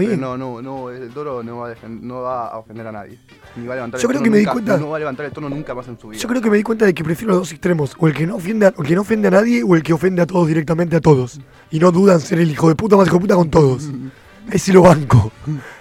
Está 0.00 0.16
Pero 0.16 0.36
no, 0.36 0.36
no, 0.36 0.62
no, 0.62 0.90
el 0.90 1.10
toro 1.10 1.42
no 1.42 1.58
va 1.58 1.68
a, 1.68 1.74
defen- 1.74 2.00
no 2.00 2.22
va 2.22 2.48
a 2.48 2.58
ofender 2.58 2.86
a 2.86 2.92
nadie. 2.92 3.18
Ni 3.56 3.66
va 3.66 3.74
a 3.74 3.76
levantar 3.76 4.00
Yo 4.00 4.06
el 4.06 4.08
creo 4.08 4.18
tono 4.20 4.24
que 4.24 4.30
me 4.30 4.38
di 4.38 4.46
cuenta- 4.46 4.76
No 4.78 4.90
va 4.90 4.96
a 4.96 4.98
levantar 5.00 5.26
el 5.26 5.32
tono 5.32 5.48
nunca 5.48 5.74
más 5.74 5.88
en 5.88 5.98
su 5.98 6.08
vida. 6.08 6.20
Yo 6.20 6.28
creo 6.28 6.40
que 6.42 6.50
me 6.50 6.56
di 6.58 6.62
cuenta 6.62 6.84
de 6.84 6.94
que 6.94 7.02
prefiero 7.04 7.32
los 7.32 7.40
dos 7.42 7.52
extremos. 7.52 7.94
O 7.98 8.06
el 8.08 8.14
que 8.14 8.26
no 8.26 8.36
ofende 8.36 8.66
a, 8.66 8.74
o 8.76 8.82
el 8.82 8.88
que 8.88 8.94
no 8.94 9.00
ofende 9.02 9.28
a 9.28 9.30
nadie 9.30 9.62
o 9.62 9.74
el 9.76 9.82
que 9.82 9.92
ofende 9.92 10.22
a 10.22 10.26
todos 10.26 10.46
directamente 10.48 10.96
a 10.96 11.00
todos. 11.00 11.40
Y 11.70 11.78
no 11.78 11.90
dudan 11.92 12.20
ser 12.20 12.38
el 12.38 12.50
hijo 12.50 12.68
de 12.68 12.74
puta 12.74 12.96
más 12.96 13.06
hijo 13.06 13.16
de 13.16 13.20
puta 13.20 13.34
con 13.36 13.50
todos. 13.50 13.88
Ese 14.50 14.72
lo 14.72 14.82
banco. 14.82 15.32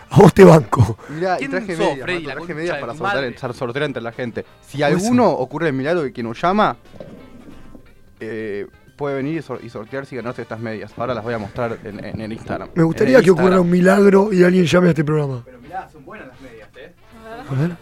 A 0.09 0.19
vos 0.19 0.33
te 0.33 0.43
banco. 0.43 0.97
Mirá, 1.09 1.35
y 1.35 1.39
¿Quién 1.39 1.51
traje 1.51 1.75
sos, 1.75 1.85
medias, 1.85 1.99
Freddy, 2.03 2.19
Mato, 2.19 2.27
la 2.29 2.35
traje 2.35 2.53
medias 2.55 2.77
para 2.79 2.93
sortear, 2.95 3.53
sortear 3.53 3.83
entre 3.85 4.01
la 4.01 4.11
gente. 4.11 4.45
Si 4.65 4.81
alguno 4.81 5.29
ocurre 5.29 5.67
el 5.67 5.73
milagro 5.73 6.03
de 6.03 6.13
que 6.13 6.23
nos 6.23 6.41
llama, 6.41 6.77
eh, 8.19 8.65
puede 8.95 9.15
venir 9.15 9.37
y, 9.37 9.41
sor- 9.41 9.59
y 9.63 9.69
sortear 9.69 10.05
si 10.05 10.15
ganarse 10.15 10.41
estas 10.41 10.59
medias. 10.59 10.91
Ahora 10.97 11.13
las 11.13 11.23
voy 11.23 11.33
a 11.33 11.37
mostrar 11.37 11.77
en, 11.83 12.03
en 12.03 12.21
el 12.21 12.31
Instagram. 12.33 12.69
Me 12.75 12.83
gustaría 12.83 13.21
que 13.21 13.31
ocurra 13.31 13.59
un 13.59 13.69
milagro 13.69 14.31
y 14.33 14.43
alguien 14.43 14.65
llame 14.65 14.87
a 14.87 14.89
este 14.91 15.03
programa. 15.03 15.41
Pero 15.45 15.59
mirá, 15.59 15.89
son 15.89 16.05
buenas 16.05 16.27
las 16.27 16.41
medias, 16.41 16.69
¿eh? 16.77 16.93
A 17.49 17.53
ver, 17.53 17.71
a 17.71 17.75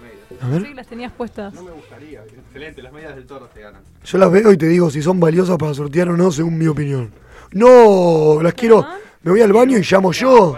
Sí, 0.58 0.64
ver. 0.64 0.76
las 0.76 0.88
tenías 0.88 1.12
puestas. 1.12 1.54
No 1.54 1.64
me 1.64 1.72
gustaría. 1.72 2.22
Excelente, 2.24 2.82
las 2.82 2.92
medias 2.94 3.16
del 3.16 3.26
toro 3.26 3.48
se 3.54 3.62
ganan. 3.62 3.82
Yo 4.04 4.18
las 4.18 4.32
veo 4.32 4.52
y 4.52 4.58
te 4.58 4.66
digo 4.68 4.90
si 4.90 5.02
son 5.02 5.20
valiosas 5.20 5.58
para 5.58 5.74
sortear 5.74 6.10
o 6.10 6.18
no, 6.18 6.32
según 6.32 6.58
mi 6.58 6.68
opinión. 6.68 7.12
No, 7.52 8.40
las 8.42 8.54
quiero. 8.54 8.80
Ah. 8.80 8.98
Me 9.22 9.32
voy 9.32 9.42
al 9.42 9.54
baño 9.54 9.78
y 9.78 9.82
llamo 9.84 10.12
yo. 10.12 10.58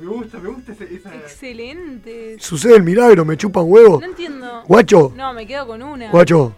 Me 0.00 0.06
gusta, 0.06 0.38
me 0.40 0.48
gusta 0.48 0.72
esa... 0.72 1.14
Excelente. 1.14 2.36
Sucede 2.40 2.76
el 2.76 2.82
milagro, 2.82 3.24
me 3.24 3.36
chupan 3.36 3.64
huevo. 3.66 4.00
No 4.00 4.06
entiendo. 4.06 4.62
Guacho, 4.66 5.12
No, 5.16 5.32
me 5.32 5.46
quedo 5.46 5.66
con 5.68 5.82
una. 5.82 6.10
guacho. 6.10 6.52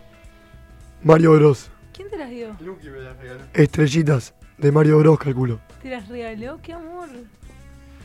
Mario 1.05 1.33
Bros. 1.35 1.68
¿Quién 2.12 2.18
te 2.18 2.18
las 2.18 2.31
dio? 2.31 2.57
Lucky 2.61 2.90
me 2.90 3.01
las 3.01 3.16
regaló. 3.16 3.40
Estrellitas 3.55 4.35
de 4.59 4.70
Mario 4.70 4.98
Bros, 4.98 5.18
calculo. 5.18 5.61
¿Te 5.81 5.88
las 5.88 6.07
regaló? 6.09 6.61
¡Qué 6.62 6.75
amor! 6.75 7.09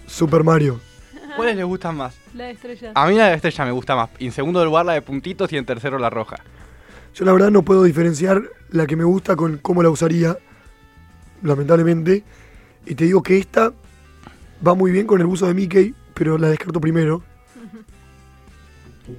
Super 0.06 0.46
Mario. 0.46 0.80
¿Cuáles 1.36 1.58
les 1.58 1.66
gustan 1.66 1.98
más? 1.98 2.18
La 2.34 2.46
de 2.46 2.52
estrellas. 2.52 2.94
A 2.96 3.08
mí 3.08 3.16
la 3.16 3.28
de 3.28 3.36
estrella 3.36 3.66
me 3.66 3.72
gusta 3.72 3.98
más. 3.98 4.10
Y 4.18 4.28
en 4.28 4.32
segundo 4.32 4.64
lugar 4.64 4.86
la 4.86 4.94
de 4.94 5.02
puntitos 5.02 5.52
y 5.52 5.58
en 5.58 5.66
tercero 5.66 6.00
la 6.00 6.10
roja. 6.10 6.38
Yo 7.16 7.26
la 7.26 7.34
verdad 7.34 7.52
no 7.52 7.64
puedo 7.64 7.84
diferenciar 7.84 8.44
la 8.70 8.88
que 8.88 8.96
me 8.96 9.04
gusta 9.04 9.36
con 9.36 9.58
cómo 9.58 9.84
la 9.84 9.90
usaría, 9.90 10.38
lamentablemente. 11.44 12.24
Y 12.86 12.96
te 12.96 13.04
digo 13.04 13.22
que 13.22 13.38
esta 13.38 13.74
va 14.66 14.74
muy 14.74 14.92
bien 14.92 15.06
con 15.06 15.20
el 15.20 15.28
buzo 15.28 15.48
de 15.48 15.54
Mickey, 15.54 15.94
pero 16.14 16.38
la 16.38 16.48
descarto 16.48 16.80
primero. 16.80 17.24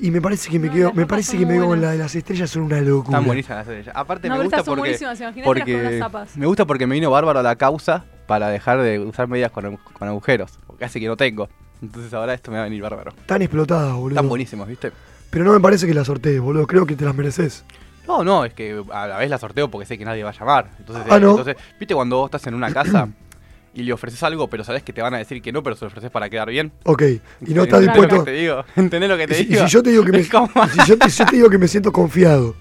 Y 0.01 0.11
me 0.11 0.21
parece 0.21 0.51
que 0.51 0.59
me 0.59 0.69
No, 0.69 0.73
quedo, 0.75 0.93
me 0.93 1.07
parece 1.07 1.39
que 1.39 1.47
me 1.47 1.55
quedo 1.55 1.67
con 1.69 1.81
la 1.81 1.93
de 1.93 1.99
las 1.99 2.15
estrellas 2.15 2.51
son 2.51 2.63
una 2.65 2.81
locura. 2.81 3.17
Están 3.19 3.25
buenísimas 3.27 3.59
las 3.59 3.69
estrellas. 3.69 3.97
Aparte 3.97 4.29
No, 4.29 4.37
me 4.37 4.43
gusta 4.43 4.57
estas 4.57 4.67
son 4.67 4.73
porque... 4.77 4.81
buenísimas, 4.99 5.21
unas 5.21 5.45
Porque 5.45 5.99
zapas. 5.99 6.37
me 6.37 6.47
gusta 6.47 6.67
porque 6.67 6.87
me 6.87 6.95
vino 6.95 7.11
bárbaro 7.11 7.39
a 7.41 7.43
la 7.43 7.57
causa 7.57 8.05
para 8.27 8.49
dejar 8.49 8.81
de 8.83 8.99
usar 8.99 9.29
medias 9.29 9.51
con, 9.51 9.77
con 9.77 10.09
agujeros. 10.09 10.59
Porque 10.67 10.85
hace 10.85 11.01
que 11.01 11.07
no 11.07 11.17
tengo. 11.17 11.49
Entonces 11.81 12.13
ahora 12.13 12.35
esto 12.35 12.51
me 12.51 12.57
va 12.59 12.63
a 12.63 12.67
venir 12.67 12.83
bárbaro. 12.83 13.13
Tan 13.27 13.41
explotadas, 13.43 13.95
boludo. 13.95 14.11
Están 14.17 14.29
buenísimos, 14.29 14.69
¿viste? 14.69 14.93
Pero 15.31 15.45
no 15.45 15.53
me 15.53 15.61
parece 15.61 15.87
que 15.87 15.95
las 15.95 16.07
sortees, 16.07 16.41
boludo. 16.41 16.67
Creo 16.67 16.85
que 16.87 16.97
te 16.97 17.05
las 17.05 17.15
mereces. 17.15 17.65
No, 18.07 18.25
no, 18.25 18.45
es 18.45 18.55
que 18.55 18.83
a 18.93 19.07
la 19.07 19.19
vez 19.19 19.29
la 19.31 19.39
sorteo 19.39 19.71
porque 19.71 19.87
sé 19.87 19.97
que 19.99 20.05
nadie 20.05 20.25
va 20.25 20.31
a 20.31 20.33
llamar. 20.33 20.71
Entonces, 20.79 21.05
Ah, 21.11 21.17
eh, 21.17 21.21
¿no? 21.21 21.31
entonces 21.31 21.57
¿viste 21.79 21.95
cuando 21.95 22.17
vos 22.17 22.27
estás 22.29 22.47
en 22.47 22.55
una 22.55 22.73
casa 22.73 23.09
y 23.75 23.83
le 23.83 23.93
ofreces 23.93 24.23
algo, 24.23 24.49
pero 24.49 24.65
sabes 24.65 24.83
que 24.83 24.93
te 24.93 25.03
van 25.03 25.15
a 25.15 25.19
decir 25.19 25.41
que 25.43 25.53
no, 25.53 25.63
pero 25.63 25.77
se 25.77 25.85
lo 25.85 25.89
ofreces 25.89 26.11
para 26.11 26.29
quedar 26.31 26.49
bien? 26.51 26.73
Ok. 26.85 27.03
Y 27.03 27.55
no 27.55 27.63
estás 27.65 27.81
¿Entendés 27.81 27.83
dispuesto. 27.83 28.17
lo 28.17 28.25
que 28.25 28.31
te 28.33 28.37
digo? 28.37 28.65
¿Entendés 28.77 29.11
lo 29.11 29.17
que 29.17 29.25
Y 29.25 29.27
te 29.27 29.41
y 29.41 29.45
digo? 29.45 29.65
si 29.67 29.73
yo 29.73 29.83
te 29.83 29.91
digo 29.91 30.05
que 30.05 30.13
me, 30.13 30.19
Es 30.21 30.29
como- 30.31 30.49
y 30.67 30.81
si 30.81 30.89
yo 30.89 30.99
te, 30.99 31.11
si 31.11 31.19
yo 31.19 31.27
te 31.27 31.37
digo 31.37 31.51
que 31.51 31.59
me 31.59 31.69
siento 31.69 31.93
confiado, 31.93 32.55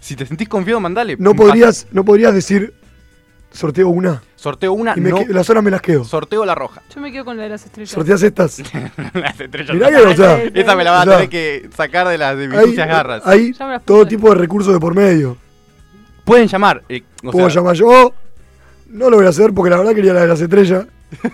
Si 0.00 0.16
te 0.16 0.26
sentís 0.26 0.48
confiado, 0.48 0.80
mandale. 0.80 1.16
no 1.18 1.34
podrías, 1.34 1.86
no 1.92 2.04
podrías 2.04 2.34
decir 2.34 2.74
sorteo 3.52 3.88
una 3.88 4.22
Sorteo 4.36 4.74
una, 4.74 4.92
y 4.94 5.00
me 5.00 5.08
no. 5.08 5.20
las 5.30 5.48
horas 5.48 5.64
me 5.64 5.70
las 5.70 5.80
quedo. 5.80 6.04
Sorteo 6.04 6.44
la 6.44 6.54
roja. 6.54 6.82
Yo 6.94 7.00
me 7.00 7.10
quedo 7.10 7.24
con 7.24 7.38
la 7.38 7.44
de 7.44 7.48
las 7.48 7.64
estrellas. 7.64 7.92
Sorteas 7.92 8.22
estas. 8.22 8.58
Las 9.14 9.40
estrellas. 9.40 9.74
Mirá 9.74 9.88
que, 9.88 9.96
o 9.96 10.14
sea, 10.14 10.42
Esa 10.42 10.76
me 10.76 10.84
la 10.84 10.90
vas 10.90 11.06
O 11.06 11.10
a 11.10 11.14
tener 11.14 11.28
que 11.30 11.70
sacar 11.74 12.06
de 12.08 12.18
las 12.18 12.36
de 12.36 12.48
mis 12.48 12.58
hay, 12.58 12.66
sucias 12.66 12.86
garras. 12.86 13.22
hay 13.26 13.54
todo 13.86 14.06
tipo 14.06 14.28
de 14.28 14.34
recursos 14.34 14.70
de 14.74 14.78
por 14.78 14.94
medio. 14.94 15.38
Pueden 16.26 16.46
llamar. 16.46 16.82
eh, 16.90 17.04
o 17.24 17.30
Puedo 17.30 17.48
sea, 17.48 17.60
llamar 17.62 17.74
yo. 17.74 18.12
No 18.94 19.10
lo 19.10 19.16
voy 19.18 19.26
a 19.26 19.30
hacer 19.30 19.52
porque 19.52 19.70
la 19.70 19.76
verdad 19.78 19.92
quería 19.94 20.12
la 20.14 20.20
de 20.22 20.28
las 20.28 20.40
estrellas. 20.40 20.86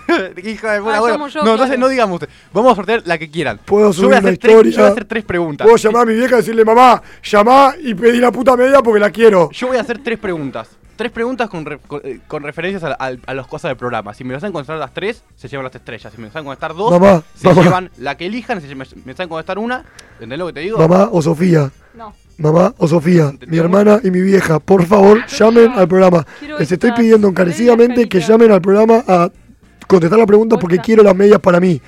Hija 0.44 0.72
de 0.72 0.80
puta, 0.80 0.96
Ah, 0.96 1.00
bueno. 1.00 1.06
llamo 1.14 1.28
yo, 1.28 1.42
no, 1.44 1.50
entonces 1.52 1.66
claro. 1.76 1.80
no 1.80 1.88
digamos 1.88 2.14
usted. 2.22 2.28
Vamos 2.52 2.72
a 2.72 2.76
sortear 2.76 3.02
la 3.06 3.18
que 3.18 3.30
quieran. 3.30 3.60
Puedo 3.64 3.92
Yo 3.92 3.92
voy, 3.92 3.92
a 3.92 3.92
subir 3.94 4.08
una 4.08 4.18
hacer 4.18 4.38
tres, 4.38 4.52
yo 4.74 4.80
voy 4.80 4.88
a 4.88 4.92
hacer 4.92 5.04
tres 5.04 5.24
preguntas. 5.24 5.64
Puedo 5.66 5.76
llamar 5.76 6.02
a 6.02 6.06
mi 6.06 6.14
vieja 6.14 6.34
y 6.34 6.38
decirle, 6.38 6.64
mamá, 6.64 7.02
llamá 7.22 7.74
y 7.80 7.94
pedí 7.94 8.18
la 8.18 8.32
puta 8.32 8.56
media 8.56 8.82
porque 8.82 9.00
la 9.00 9.10
quiero. 9.10 9.50
Yo 9.52 9.68
voy 9.68 9.76
a 9.76 9.80
hacer 9.82 9.98
tres 10.02 10.18
preguntas. 10.18 10.68
Tres 10.96 11.12
preguntas 11.12 11.48
con, 11.48 11.64
re- 11.64 11.78
con, 11.86 12.00
eh, 12.04 12.20
con 12.26 12.42
referencias 12.42 12.82
a, 12.84 12.92
a- 12.98 13.16
a 13.26 13.34
las 13.34 13.46
cosas 13.46 13.70
del 13.70 13.76
programa. 13.78 14.12
Si 14.12 14.22
me 14.22 14.32
las 14.34 14.42
saben 14.42 14.52
contestar 14.52 14.76
las 14.76 14.92
tres, 14.92 15.22
se 15.34 15.48
llevan 15.48 15.64
las 15.64 15.74
estrellas. 15.74 16.12
Si 16.12 16.18
me 16.18 16.24
las 16.24 16.32
saben 16.34 16.44
contestar 16.46 16.74
dos, 16.74 16.90
Mamá, 16.90 17.22
se 17.34 17.48
mamá. 17.48 17.62
llevan 17.62 17.90
la 17.96 18.16
que 18.18 18.26
elijan. 18.26 18.60
Si 18.60 18.74
me, 18.74 18.84
me 19.06 19.14
saben 19.14 19.28
contestar 19.30 19.58
una, 19.58 19.82
¿entendés 20.14 20.38
lo 20.38 20.46
que 20.48 20.52
te 20.52 20.60
digo? 20.60 20.76
Mamá 20.78 21.08
o 21.10 21.22
Sofía. 21.22 21.70
No. 21.94 22.14
Mamá 22.40 22.74
o 22.78 22.88
Sofía, 22.88 23.32
mi 23.48 23.58
hermana 23.58 24.00
y 24.02 24.10
mi 24.10 24.20
vieja, 24.22 24.58
por 24.60 24.86
favor, 24.86 25.20
llamen 25.26 25.72
al 25.74 25.86
programa. 25.86 26.26
Les 26.58 26.72
estoy 26.72 26.90
pidiendo 26.92 27.28
encarecidamente 27.28 28.08
que 28.08 28.20
llamen 28.20 28.50
al 28.50 28.62
programa 28.62 29.04
a 29.06 29.30
contestar 29.86 30.18
la 30.18 30.24
pregunta 30.26 30.56
porque 30.58 30.78
quiero 30.78 31.02
las 31.02 31.14
medias 31.14 31.38
para 31.40 31.60
mí. 31.60 31.80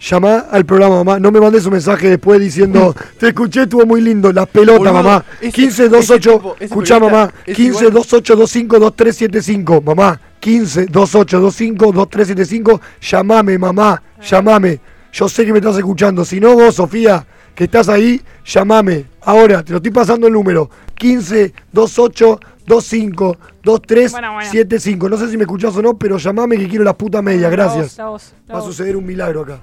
Llama 0.00 0.46
al 0.50 0.64
programa, 0.64 0.96
mamá. 1.04 1.18
No 1.20 1.30
me 1.30 1.38
mandes 1.38 1.66
un 1.66 1.72
mensaje 1.72 2.08
después 2.08 2.40
diciendo, 2.40 2.96
te 3.18 3.28
escuché, 3.28 3.64
estuvo 3.64 3.84
muy 3.84 4.00
lindo. 4.00 4.32
Las 4.32 4.48
pelotas, 4.48 4.90
mamá. 4.90 5.22
ese- 5.38 5.52
15 5.52 5.82
ese 5.84 5.88
28, 5.90 6.32
tipo- 6.38 6.54
ese 6.54 6.64
escuchá, 6.64 6.94
periodista 6.94 7.18
mamá. 7.18 7.32
es 7.44 7.56
15 7.56 7.78
igual- 7.84 7.92
28 7.92 8.36
25 8.36 8.78
2375, 8.78 9.80
mamá. 9.82 10.18
15 10.40 10.86
28 10.86 11.38
25 11.40 11.92
2375, 11.92 12.80
llamame, 13.02 13.58
mamá. 13.58 14.02
Llamame. 14.26 14.80
Yo 15.12 15.28
sé 15.28 15.44
que 15.44 15.52
me 15.52 15.58
estás 15.58 15.76
escuchando. 15.76 16.24
Si 16.24 16.40
no, 16.40 16.54
vos, 16.54 16.76
Sofía, 16.76 17.26
que 17.60 17.64
estás 17.64 17.90
ahí, 17.90 18.22
llamame. 18.46 19.04
Ahora, 19.20 19.62
te 19.62 19.72
lo 19.72 19.76
estoy 19.76 19.92
pasando 19.92 20.26
el 20.26 20.32
número. 20.32 20.70
15 20.94 21.52
28 21.74 22.40
25 22.66 23.36
23 23.62 24.12
Bueno, 24.12 24.32
bueno. 24.32 24.50
75. 24.50 25.08
No 25.10 25.18
sé 25.18 25.28
si 25.28 25.36
me 25.36 25.42
escuchás 25.42 25.76
o 25.76 25.82
no, 25.82 25.98
pero 25.98 26.16
llamame 26.16 26.56
que 26.56 26.66
quiero 26.66 26.84
la 26.84 26.96
puta 26.96 27.20
media. 27.20 27.50
La 27.50 27.66
voz, 27.66 27.74
Gracias. 27.74 27.98
la 27.98 28.08
voz, 28.08 28.32
la 28.46 28.54
Va 28.54 28.60
a 28.60 28.62
suceder 28.62 28.96
un 28.96 29.04
milagro 29.04 29.42
acá. 29.42 29.60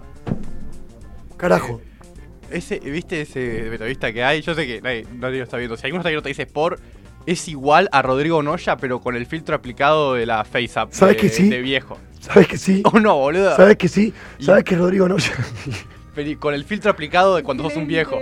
Carajo. 1.38 1.82
Ese, 2.52 2.80
¿Viste 2.82 3.22
ese 3.22 3.66
periodista 3.68 4.14
que 4.14 4.24
hay? 4.24 4.44
Yo 4.44 4.54
sé 4.54 4.68
que 4.68 4.80
nadie, 4.80 5.08
nadie 5.16 5.40
lo 5.40 5.46
está 5.46 5.58
viendo. 5.58 5.76
Si 5.76 5.88
alguno 5.88 6.02
está 6.02 6.10
viendo 6.10 6.22
te 6.22 6.30
dice 6.30 6.44
Sport, 6.44 6.80
es 7.26 7.48
igual 7.48 7.90
a 7.92 8.04
Rodrigo 8.04 8.44
Noya, 8.44 8.78
pero 8.78 9.02
con 9.02 9.16
el 9.16 9.26
filtro 9.26 9.56
aplicado 9.56 10.14
de 10.14 10.28
la 10.28 10.44
FaceApp. 10.46 10.92
¿Sabes 10.92 11.16
de, 11.16 11.22
que 11.24 11.30
sí? 11.30 11.50
De 11.50 11.62
viejo. 11.64 11.98
¿Sabes 12.20 12.48
que 12.48 12.60
sí? 12.60 12.84
¿O 12.94 13.00
no, 13.00 13.18
boludo? 13.18 13.56
¿Sabes 13.56 13.76
que 13.76 13.88
sí? 13.88 14.14
Y- 14.38 14.44
¿Sabes 14.44 14.64
que 14.64 14.76
Rodrigo 14.76 15.10
no? 15.10 15.16
Con 16.40 16.54
el 16.54 16.64
filtro 16.66 16.90
aplicado 16.92 17.36
de 17.36 17.44
cuando 17.44 17.64
sos 17.64 17.76
un 17.78 17.88
viejo. 17.88 18.18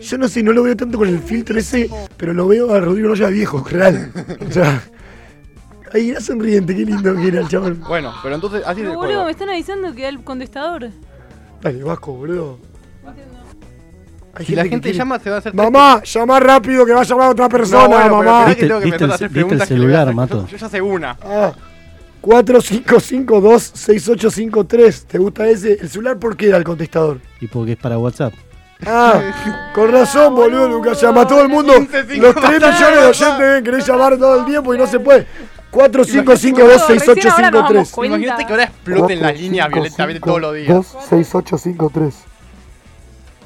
Yo 0.00 0.18
no 0.18 0.28
sé, 0.28 0.42
no 0.42 0.52
lo 0.52 0.62
veo 0.64 0.76
tanto 0.76 0.98
con 0.98 1.08
el 1.08 1.18
filtro 1.20 1.58
ese, 1.58 1.88
pero 2.16 2.32
lo 2.32 2.48
veo 2.48 2.72
a 2.74 2.80
Rodrigo 2.80 3.08
Noya 3.10 3.28
viejo, 3.28 3.64
real. 3.70 4.10
O 4.48 4.50
sea, 4.50 4.82
ahí 5.92 6.10
era 6.10 6.20
sonriente, 6.20 6.74
qué 6.74 6.84
lindo 6.84 7.14
que 7.14 7.28
era 7.28 7.40
el 7.40 7.48
chaval. 7.48 7.74
Bueno, 7.74 8.12
pero 8.22 8.34
entonces 8.34 8.62
así 8.66 8.80
de 8.80 8.88
Pero 8.88 8.98
boludo, 8.98 9.24
me 9.26 9.30
están 9.30 9.50
avisando 9.50 9.94
que 9.94 10.02
da 10.02 10.08
el 10.08 10.24
contestador. 10.24 10.88
Dale, 11.60 11.82
Vasco, 11.84 12.12
boludo. 12.14 12.58
Hay 14.34 14.46
Si 14.46 14.54
la 14.54 14.62
gente 14.62 14.80
quiere- 14.84 14.96
llama, 14.98 15.18
se 15.18 15.28
va 15.28 15.36
a 15.36 15.38
hacer. 15.40 15.54
Mamá, 15.54 16.02
llama 16.04 16.40
rápido 16.40 16.86
que 16.86 16.92
va 16.92 17.02
a 17.02 17.04
llamar 17.04 17.26
a 17.26 17.30
otra 17.32 17.48
persona, 17.50 17.82
No, 17.82 17.88
bueno, 17.90 18.04
pero 18.04 18.16
mamá. 18.32 18.38
esperá 18.50 18.54
que 18.56 18.66
tengo 18.66 18.80
que 18.80 18.84
Viste- 18.86 19.04
empezar 19.04 19.10
a 19.10 19.12
viste 19.12 19.14
hacer 19.14 19.26
el- 19.26 19.28
viste 19.28 19.38
el 19.40 19.44
preguntas 19.46 19.68
que 19.68 19.74
le 19.74 19.80
voy 19.80 19.86
a 19.86 19.98
celular, 19.98 20.02
hacer. 20.02 20.14
Mato. 20.14 20.46
Yo, 20.46 20.52
yo 20.52 20.56
ya 20.56 20.68
sé 20.70 20.80
una. 20.80 21.18
Ah, 21.22 21.52
4552-6853. 22.22 25.04
¿Te 25.06 25.18
gusta 25.18 25.46
ese? 25.48 25.72
¿El 25.80 25.90
celular 25.90 26.18
por 26.18 26.36
qué 26.36 26.48
era 26.48 26.56
el 26.56 26.64
contestador? 26.64 27.20
Y 27.40 27.46
porque 27.48 27.72
es 27.72 27.78
para 27.78 27.98
WhatsApp. 27.98 28.32
Ah, 28.86 29.70
con 29.74 29.92
razón, 29.92 30.34
boludo, 30.34 30.68
nunca 30.68 30.94
llama 30.94 31.20
a 31.22 31.26
todo 31.26 31.42
el 31.42 31.48
mundo. 31.48 31.72
15, 31.74 32.04
cinco, 32.08 32.26
Los 32.26 32.34
3 32.34 32.44
basta, 32.44 32.70
millones 32.70 33.00
de 33.00 33.06
oyentes 33.06 33.38
deben 33.38 33.64
querer 33.64 33.82
llamar 33.82 34.16
todo 34.18 34.38
el 34.40 34.46
tiempo 34.46 34.74
y 34.74 34.78
no 34.78 34.86
se 34.86 35.00
puede. 35.00 35.26
Recién 35.72 36.28
ahora 36.28 37.50
nos 37.50 37.70
damos 37.70 37.90
4552-6853. 37.90 37.92
cuenta. 37.92 38.16
Imagínate 38.16 38.46
que 38.46 38.52
ahora 38.52 38.64
exploten 38.64 39.22
las 39.22 39.40
líneas 39.40 39.68
violentamente 39.70 40.20
todos 40.20 40.40
los 40.40 40.54
días. 40.54 40.86
6853 41.08 42.14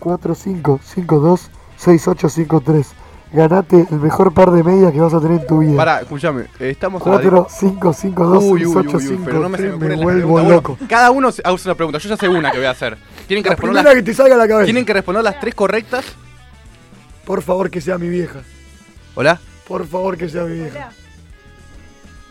4552-6853 0.00 2.86
Ganate 3.36 3.86
el 3.90 4.00
mejor 4.00 4.32
par 4.32 4.50
de 4.50 4.62
medias 4.64 4.90
que 4.92 4.98
vas 5.00 5.12
a 5.12 5.20
tener 5.20 5.42
en 5.42 5.46
tu 5.46 5.58
vida. 5.58 5.76
Pará, 5.76 6.00
escúchame, 6.00 6.46
estamos 6.58 7.02
a 7.06 7.10
la- 7.10 7.16
4552 7.16 8.44
Uy, 8.44 8.64
uy, 8.64 8.76
uy, 8.76 9.08
uy, 9.08 9.20
pero 9.26 9.40
no 9.40 9.48
me, 9.50 9.58
se 9.58 9.64
me 9.64 9.68
me 9.68 9.74
ocurren 9.76 9.90
las 9.98 10.00
vuelvo. 10.04 10.28
Bueno, 10.30 10.48
loco. 10.48 10.78
cada 10.88 11.10
uno 11.10 11.30
se- 11.30 11.42
hace 11.44 11.68
una 11.68 11.74
pregunta. 11.74 11.98
Yo 11.98 12.08
ya 12.08 12.16
sé 12.16 12.28
una 12.30 12.50
que 12.50 12.56
voy 12.56 12.66
a 12.66 12.70
hacer. 12.70 12.96
Tienen 13.26 13.42
que 13.42 13.50
La 13.50 13.56
responder 13.56 13.84
las, 13.84 13.94
que 13.94 14.02
te 14.02 14.14
salga 14.14 14.34
a 14.36 14.38
la 14.38 14.48
cabeza. 14.48 14.64
tienen 14.64 14.86
que 14.86 14.92
responder 14.94 15.22
las 15.22 15.38
tres 15.38 15.54
correctas. 15.54 16.04
Por 17.26 17.42
favor 17.42 17.68
que 17.70 17.80
sea 17.82 17.98
mi 17.98 18.08
vieja. 18.08 18.40
Hola. 19.14 19.38
Por 19.68 19.86
favor 19.86 20.16
que 20.16 20.28
sea 20.30 20.44
mi 20.44 20.54
vieja. 20.54 20.90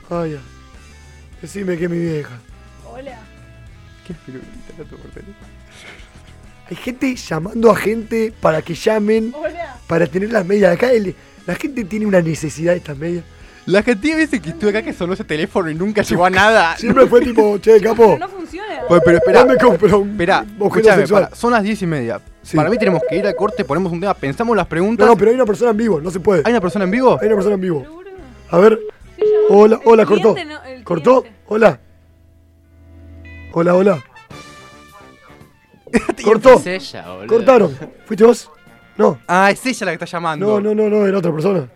Hola. 0.10 0.22
Ay. 0.24 0.40
Decime 1.40 1.78
que 1.78 1.84
es 1.86 1.90
mi 1.92 2.00
vieja. 2.00 2.32
Hola. 2.92 3.20
Hay 6.70 6.76
gente 6.76 7.16
llamando 7.16 7.70
a 7.72 7.76
gente 7.76 8.34
para 8.42 8.62
que 8.62 8.74
llamen, 8.74 9.32
Hola. 9.36 9.78
para 9.88 10.08
tener 10.08 10.32
las 10.32 10.46
medias. 10.46 10.74
Acá 10.74 10.92
el- 10.92 11.16
la 11.46 11.56
gente 11.56 11.84
tiene 11.86 12.06
una 12.06 12.22
necesidad 12.22 12.72
de 12.72 12.78
estas 12.80 12.98
medias. 12.98 13.24
La 13.68 13.82
de 14.12 14.16
veces 14.16 14.42
que 14.42 14.50
estuve 14.50 14.70
acá 14.70 14.82
que 14.84 14.94
sonó 14.94 15.14
ese 15.14 15.24
teléfono 15.24 15.70
y 15.70 15.76
nunca 15.76 16.02
llegó 16.04 16.26
a 16.26 16.30
nada. 16.30 16.76
Siempre 16.78 17.08
fue 17.08 17.22
tipo, 17.22 17.58
che, 17.60 17.80
capo, 17.82 18.14
Pero 18.14 18.18
no 18.20 18.30
funciona. 18.30 18.82
Pues, 18.88 19.02
pero 19.04 19.18
espera, 19.18 19.40
¿dónde 19.40 19.58
compro 19.58 20.00
un 20.00 20.18
espera, 20.92 20.96
sexual? 20.98 21.24
para, 21.26 21.36
son 21.36 21.52
las 21.52 21.64
diez 21.64 21.82
y 21.82 21.88
media. 21.88 22.22
Sí. 22.44 22.56
Para 22.56 22.70
mí 22.70 22.78
tenemos 22.78 23.02
que 23.10 23.16
ir 23.18 23.26
al 23.26 23.36
corte, 23.36 23.66
ponemos 23.66 23.92
un 23.92 24.00
tema, 24.00 24.14
pensamos 24.14 24.56
las 24.56 24.66
No, 24.66 24.70
preguntas. 24.70 25.08
no, 25.08 25.18
pero 25.18 25.30
hay 25.32 25.36
una 25.36 25.46
persona 25.48 25.72
en 25.72 25.78
vivo, 25.78 26.00
no 26.00 26.12
se 26.12 26.20
puede. 26.20 26.44
¿Hay 26.46 26.52
una 26.52 26.62
persona 26.62 26.86
en 26.86 26.92
vivo? 26.92 27.18
Hay 27.20 27.26
una 27.28 27.36
persona 27.36 27.56
en 27.56 27.62
vivo. 27.62 27.82
¿Seguro? 27.82 28.10
A 28.52 28.58
ver, 28.60 28.80
Sí, 29.18 29.24
hola, 29.50 29.80
hola, 29.86 30.06
cortó. 30.06 30.36
no- 30.36 30.84
¿Cortó? 30.84 31.24
Hola. 31.48 31.80
Hola, 33.54 33.74
hola. 33.74 34.04
Cortó. 36.24 36.54
Es 36.56 36.68
ella, 36.68 37.08
boludo. 37.14 37.28
Cortaron. 37.28 37.78
¿Fuiste 38.06 38.24
vos? 38.26 38.50
No. 38.98 39.20
Ah, 39.28 39.52
es 39.52 39.66
ella 39.66 39.86
la 39.88 39.92
que 39.92 40.04
está 40.04 40.06
llamando. 40.06 40.46
No, 40.46 40.74
no, 40.74 40.74
no, 40.74 40.90
no, 40.90 41.06
era 41.06 41.18
otra 41.18 41.32
persona. 41.34 41.68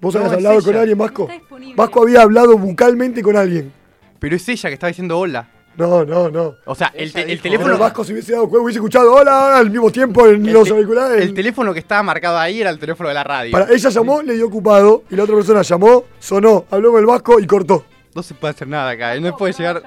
¿Vos 0.00 0.14
No, 0.14 0.20
habías 0.20 0.32
es 0.32 0.36
hablado 0.38 0.62
con 0.62 0.70
ella. 0.70 0.80
alguien, 0.80 0.98
Vasco? 0.98 1.28
Vasco 1.76 2.02
había 2.02 2.22
hablado 2.22 2.56
bucalmente 2.56 3.20
con 3.22 3.36
alguien. 3.36 3.72
Pero 4.20 4.36
es 4.36 4.48
ella 4.48 4.68
que 4.68 4.74
está 4.74 4.86
diciendo 4.86 5.18
hola. 5.18 5.48
No, 5.76 6.04
no, 6.04 6.28
no. 6.28 6.54
O 6.66 6.74
sea, 6.74 6.90
el, 6.94 7.12
te- 7.12 7.20
el 7.22 7.38
Pero 7.38 7.42
teléfono. 7.42 7.78
Vasco 7.78 8.02
se 8.04 8.12
hubiese 8.12 8.32
dado 8.32 8.48
cuenta, 8.48 8.64
hubiese 8.64 8.78
escuchado 8.78 9.12
hola, 9.14 9.46
hola 9.46 9.58
al 9.58 9.70
mismo 9.70 9.90
tiempo 9.92 10.26
en 10.26 10.44
el 10.46 10.52
los 10.52 10.64
te- 10.64 10.70
auriculares. 10.74 11.22
El 11.22 11.34
teléfono 11.34 11.72
que 11.72 11.78
estaba 11.78 12.02
marcado 12.02 12.36
ahí 12.38 12.60
era 12.60 12.70
el 12.70 12.78
teléfono 12.80 13.08
de 13.08 13.14
la 13.14 13.22
radio. 13.22 13.52
Para, 13.52 13.72
ella 13.72 13.88
llamó, 13.90 14.20
le 14.22 14.34
dio 14.34 14.46
ocupado, 14.48 15.04
y 15.08 15.14
la 15.14 15.22
otra 15.22 15.36
persona 15.36 15.62
llamó, 15.62 16.04
sonó, 16.18 16.64
habló 16.70 16.90
con 16.90 17.00
el 17.00 17.06
Vasco 17.06 17.38
y 17.38 17.46
cortó. 17.46 17.84
No 18.14 18.22
se 18.24 18.34
puede 18.34 18.54
hacer 18.54 18.66
nada 18.66 18.90
acá, 18.90 19.14
¿eh? 19.14 19.20
no 19.20 19.36
puede 19.36 19.52
llegar. 19.52 19.80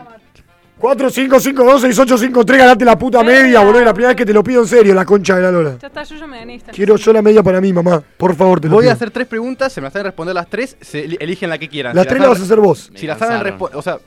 4552-6853, 0.82 2.58
ganate 2.58 2.86
la 2.86 2.98
puta 2.98 3.24
media, 3.24 3.62
boludo. 3.62 3.82
La 3.86 3.94
primera 3.94 4.10
vez 4.10 4.18
que 4.18 4.26
te 4.26 4.34
lo 4.34 4.44
pido 4.44 4.62
en 4.62 4.68
serio, 4.68 4.94
la 4.94 5.06
concha 5.06 5.36
de 5.36 5.42
la 5.44 5.52
lora. 5.52 5.78
Ya 5.80 5.88
está, 5.88 6.04
yo 6.04 6.16
ya 6.16 6.28
me 6.28 6.40
gané 6.40 6.56
esta. 6.56 6.72
Quiero 6.72 6.96
yo 6.96 7.14
la 7.14 7.22
media 7.22 7.44
para 7.44 7.62
mí, 7.62 7.72
mamá. 7.72 8.04
Por 8.18 8.36
favor, 8.36 8.60
te 8.60 8.68
lo 8.68 8.74
Voy 8.76 8.84
pido. 8.84 8.92
a 8.92 8.94
hacer 8.96 9.12
tres 9.12 9.28
preguntas, 9.28 9.72
se 9.72 9.80
me 9.82 9.88
hacen 9.88 10.04
responder 10.04 10.34
las 10.36 10.48
tres, 10.50 10.78
se 10.82 11.06
eligen 11.06 11.50
la 11.50 11.58
que 11.58 11.70
quieran. 11.70 11.96
Las 11.96 12.04
Si 12.06 12.10
tres 12.10 12.20
las 12.22 12.30
vas 12.30 12.38
a 12.38 12.40
saben- 12.42 12.52
hacer 12.54 12.60
vos. 12.60 12.90
Me 12.92 13.00
Si 13.00 13.08
las 13.08 13.20
saben 13.20 13.42
responder. 13.42 13.78
O 13.78 13.82
sea, 13.82 14.00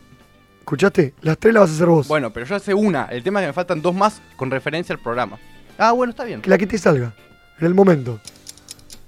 ¿Escuchaste? 0.61 1.13
Las 1.21 1.37
tres 1.39 1.53
las 1.55 1.63
vas 1.65 1.71
a 1.71 1.75
hacer 1.75 1.87
vos. 1.87 2.09
bueno, 2.09 2.33
pero 2.33 2.47
yo 2.47 2.57
hace 2.57 2.73
una. 2.75 3.05
El 3.11 3.23
tema 3.23 3.41
es 3.41 3.45
que 3.45 3.49
me 3.49 3.53
faltan 3.53 3.83
dos 3.83 3.95
más 3.95 4.23
con 4.37 4.51
referencia 4.51 4.95
al 4.95 5.01
programa. 5.01 5.39
Ah, 5.79 5.93
bueno, 5.93 6.11
está 6.13 6.25
bien. 6.25 6.41
Que 6.41 6.49
la 6.51 6.57
que 6.59 6.67
te 6.67 6.79
salga. 6.79 7.13
En 7.61 7.67
el 7.67 7.75
momento. 7.75 8.19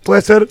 Puede 0.05 0.21
ser. 0.23 0.47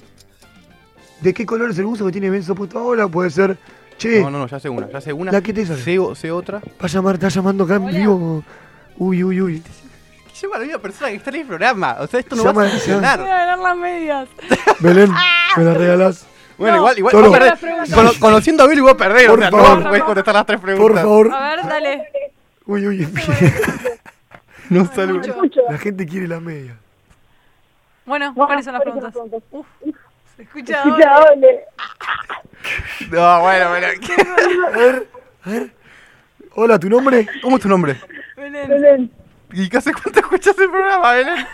¿De 1.22 1.34
qué 1.34 1.46
color 1.46 1.70
es 1.72 1.78
el 1.78 1.86
buzo 1.86 2.06
que 2.08 2.12
tiene 2.12 2.30
Benzo 2.30 2.56
puesto 2.56 2.80
ahora? 2.80 3.08
Puede 3.08 3.30
ser. 3.30 3.58
Che, 3.98 4.20
No, 4.22 4.30
no, 4.30 4.40
no, 4.40 4.48
ya 4.48 4.60
sé 4.60 4.70
una, 4.70 4.90
ya 4.90 5.00
sé 5.02 5.14
una. 5.14 5.32
la 5.32 5.42
que 5.42 5.54
te. 5.54 5.66
Sé, 5.66 6.32
otra. 6.32 6.60
Va 6.60 6.64
a 6.82 6.88
llamar, 6.88 7.16
está 7.16 7.30
llamando 7.30 7.64
acá 7.64 7.76
en 7.76 7.86
vivo. 7.88 8.44
Uy, 8.98 9.24
uy, 9.24 9.42
uy. 9.42 9.62
Que 9.62 10.34
lleva 10.42 10.58
la 10.60 10.66
misma 10.66 10.80
persona 10.80 11.10
que 11.10 11.16
está 11.16 11.30
en 11.30 11.36
el 11.38 11.48
programa. 11.48 11.96
O 12.00 12.08
sea, 12.08 12.20
esto 12.20 12.36
no 12.36 12.44
Llama- 12.44 12.62
va 12.64 12.68
a 12.68 12.70
Voy 12.72 12.76
a 12.76 12.80
funcionar. 12.80 13.20
ganar 13.20 13.60
las 13.60 13.78
medias. 13.78 14.30
Belén, 14.80 15.12
me 15.58 15.64
la 15.64 15.74
regalás. 15.74 16.26
Bueno, 16.58 16.74
No. 16.76 16.82
igual, 16.82 16.98
igual. 17.00 17.12
Solo- 17.12 17.32
va 17.32 17.36
a 17.38 17.40
perder. 17.40 17.50
Las 17.52 17.60
preguntas. 17.60 17.94
Cono- 17.94 18.12
conociendo 18.20 18.64
a 18.64 18.68
Billy 18.68 18.82
voy 18.82 18.92
a 18.92 18.98
perder. 18.98 19.28
Por 19.30 19.40
o 19.40 19.42
sea, 19.42 19.52
favor. 19.52 19.80
no 19.82 19.88
puedes 19.90 20.04
contestar 20.04 20.34
las 20.36 20.46
tres 20.46 20.60
Por 20.60 20.66
preguntas. 20.68 21.02
favor. 21.04 21.34
A 21.34 21.50
ver, 21.56 21.66
dale. 21.68 22.04
Uy, 22.66 22.88
uy. 22.88 23.08
No 24.70 24.86
salgo. 24.94 25.22
La 25.70 25.78
gente 25.78 26.06
quiere 26.06 26.28
la 26.28 26.40
media. 26.40 26.78
Bueno, 28.06 28.34
¿cuáles 28.36 28.66
son 28.66 28.74
las 28.74 28.84
preguntas? 28.84 29.14
Uf, 29.52 29.66
escucha. 30.38 30.84
No, 33.12 33.42
bueno, 33.42 33.70
bueno. 33.70 33.88
A 34.74 34.78
ver, 34.78 35.08
a 35.46 35.50
ver. 35.50 35.70
Hola, 36.56 36.80
¿tu 36.80 36.90
nombre? 36.90 37.28
¿Cómo 37.42 37.58
es 37.58 37.62
tu 37.62 37.70
nombre? 37.70 38.00
Belén. 38.36 39.12
¿Y 39.52 39.70
qué 39.70 39.78
hace 39.78 39.94
cuánto 39.94 40.20
escuchas 40.20 40.58
el 40.58 40.70
programa, 40.70 41.12
Belén? 41.14 41.48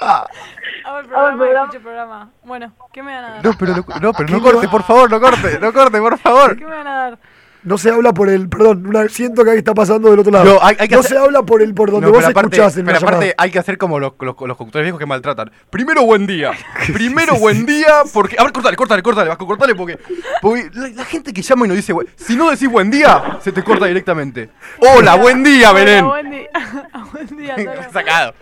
Hago 0.00 0.98
el 0.98 1.06
programa, 1.06 1.46
escucho 1.46 1.76
el 1.76 1.82
programa. 1.82 2.30
Bueno, 2.42 2.72
¿qué 2.92 3.02
me 3.02 3.14
van 3.14 3.24
a 3.24 3.30
dar? 3.34 3.44
No, 3.44 3.52
pero 3.58 3.72
no, 3.76 3.84
no, 4.00 4.12
pero 4.12 4.28
no 4.28 4.36
¿Qué 4.36 4.50
corte, 4.52 4.68
por 4.68 4.82
favor, 4.82 5.10
no 5.10 5.20
corte, 5.20 5.58
no 5.60 5.72
corte, 5.72 5.98
por 5.98 6.18
favor. 6.18 6.56
¿Qué 6.56 6.64
me 6.64 6.76
van 6.76 6.86
a 6.86 6.96
dar? 6.96 7.18
No 7.62 7.76
se 7.76 7.90
habla 7.90 8.14
por 8.14 8.28
el. 8.30 8.48
Perdón, 8.48 8.86
una, 8.86 9.06
siento 9.08 9.44
que 9.44 9.50
ahí 9.50 9.58
está 9.58 9.74
pasando 9.74 10.10
del 10.10 10.18
otro 10.20 10.32
lado. 10.32 10.44
No, 10.46 10.58
hay- 10.62 10.76
hay 10.78 10.88
que 10.88 10.94
no 10.94 11.00
hacer- 11.00 11.12
se 11.12 11.18
habla 11.18 11.42
por 11.42 11.60
el 11.60 11.74
por 11.74 11.90
donde 11.90 12.06
No, 12.06 12.12
vos 12.14 12.24
aparte, 12.24 12.56
escuchás 12.56 12.76
en 12.78 12.86
pero 12.86 12.94
la 12.94 12.98
aparte 13.06 13.16
llamada. 13.26 13.34
hay 13.36 13.50
que 13.50 13.58
hacer 13.58 13.76
como 13.76 13.98
los, 13.98 14.12
los, 14.18 14.34
los 14.40 14.56
conductores 14.56 14.84
viejos 14.86 14.98
que 14.98 15.04
maltratan. 15.06 15.50
Primero 15.68 16.04
buen 16.04 16.26
día. 16.26 16.52
Primero 16.92 17.36
buen 17.36 17.66
día 17.66 18.02
porque... 18.14 18.36
A 18.38 18.44
ver, 18.44 18.52
cortale, 18.52 18.76
cortale, 18.76 19.02
cortale, 19.02 19.28
Vasco, 19.28 19.46
cortale 19.46 19.74
porque... 19.74 19.98
Porque 20.40 20.70
la, 20.72 20.88
la 20.88 21.04
gente 21.04 21.32
que 21.34 21.42
llama 21.42 21.66
y 21.66 21.68
nos 21.68 21.76
dice... 21.76 21.92
buen- 21.92 22.08
Si 22.16 22.34
no 22.34 22.50
decís 22.50 22.70
buen 22.70 22.90
día, 22.90 23.38
se 23.42 23.52
te 23.52 23.62
corta 23.62 23.84
directamente. 23.84 24.48
Hola, 24.78 25.16
buen 25.16 25.44
día, 25.44 25.70
Belén. 25.72 26.04
Hola, 26.04 26.22
buen 26.22 26.30
día. 26.30 26.48
buen 27.12 27.36
día. 27.36 27.90
Sacado. 27.92 28.34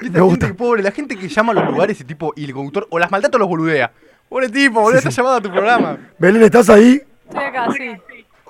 Esta 0.00 0.20
gente 0.24 0.54
pobre, 0.54 0.82
la 0.84 0.92
gente 0.92 1.16
que 1.16 1.28
llama 1.28 1.50
a 1.52 1.56
los 1.56 1.66
lugares 1.66 2.00
y 2.00 2.04
tipo... 2.04 2.32
Y 2.36 2.44
el 2.44 2.52
conductor 2.52 2.86
o 2.90 2.98
las 3.00 3.10
maltrata 3.10 3.36
o 3.38 3.40
los 3.40 3.48
boludea. 3.48 3.90
Pobre 4.28 4.48
tipo, 4.50 4.80
boludo, 4.80 4.98
está 4.98 5.10
llamado 5.10 5.36
a 5.36 5.40
tu 5.40 5.50
programa. 5.50 5.98
Belén, 6.18 6.42
¿estás 6.44 6.68
ahí? 6.70 7.00
Estoy 7.28 7.44
acá, 7.44 7.66
sí. 7.76 7.90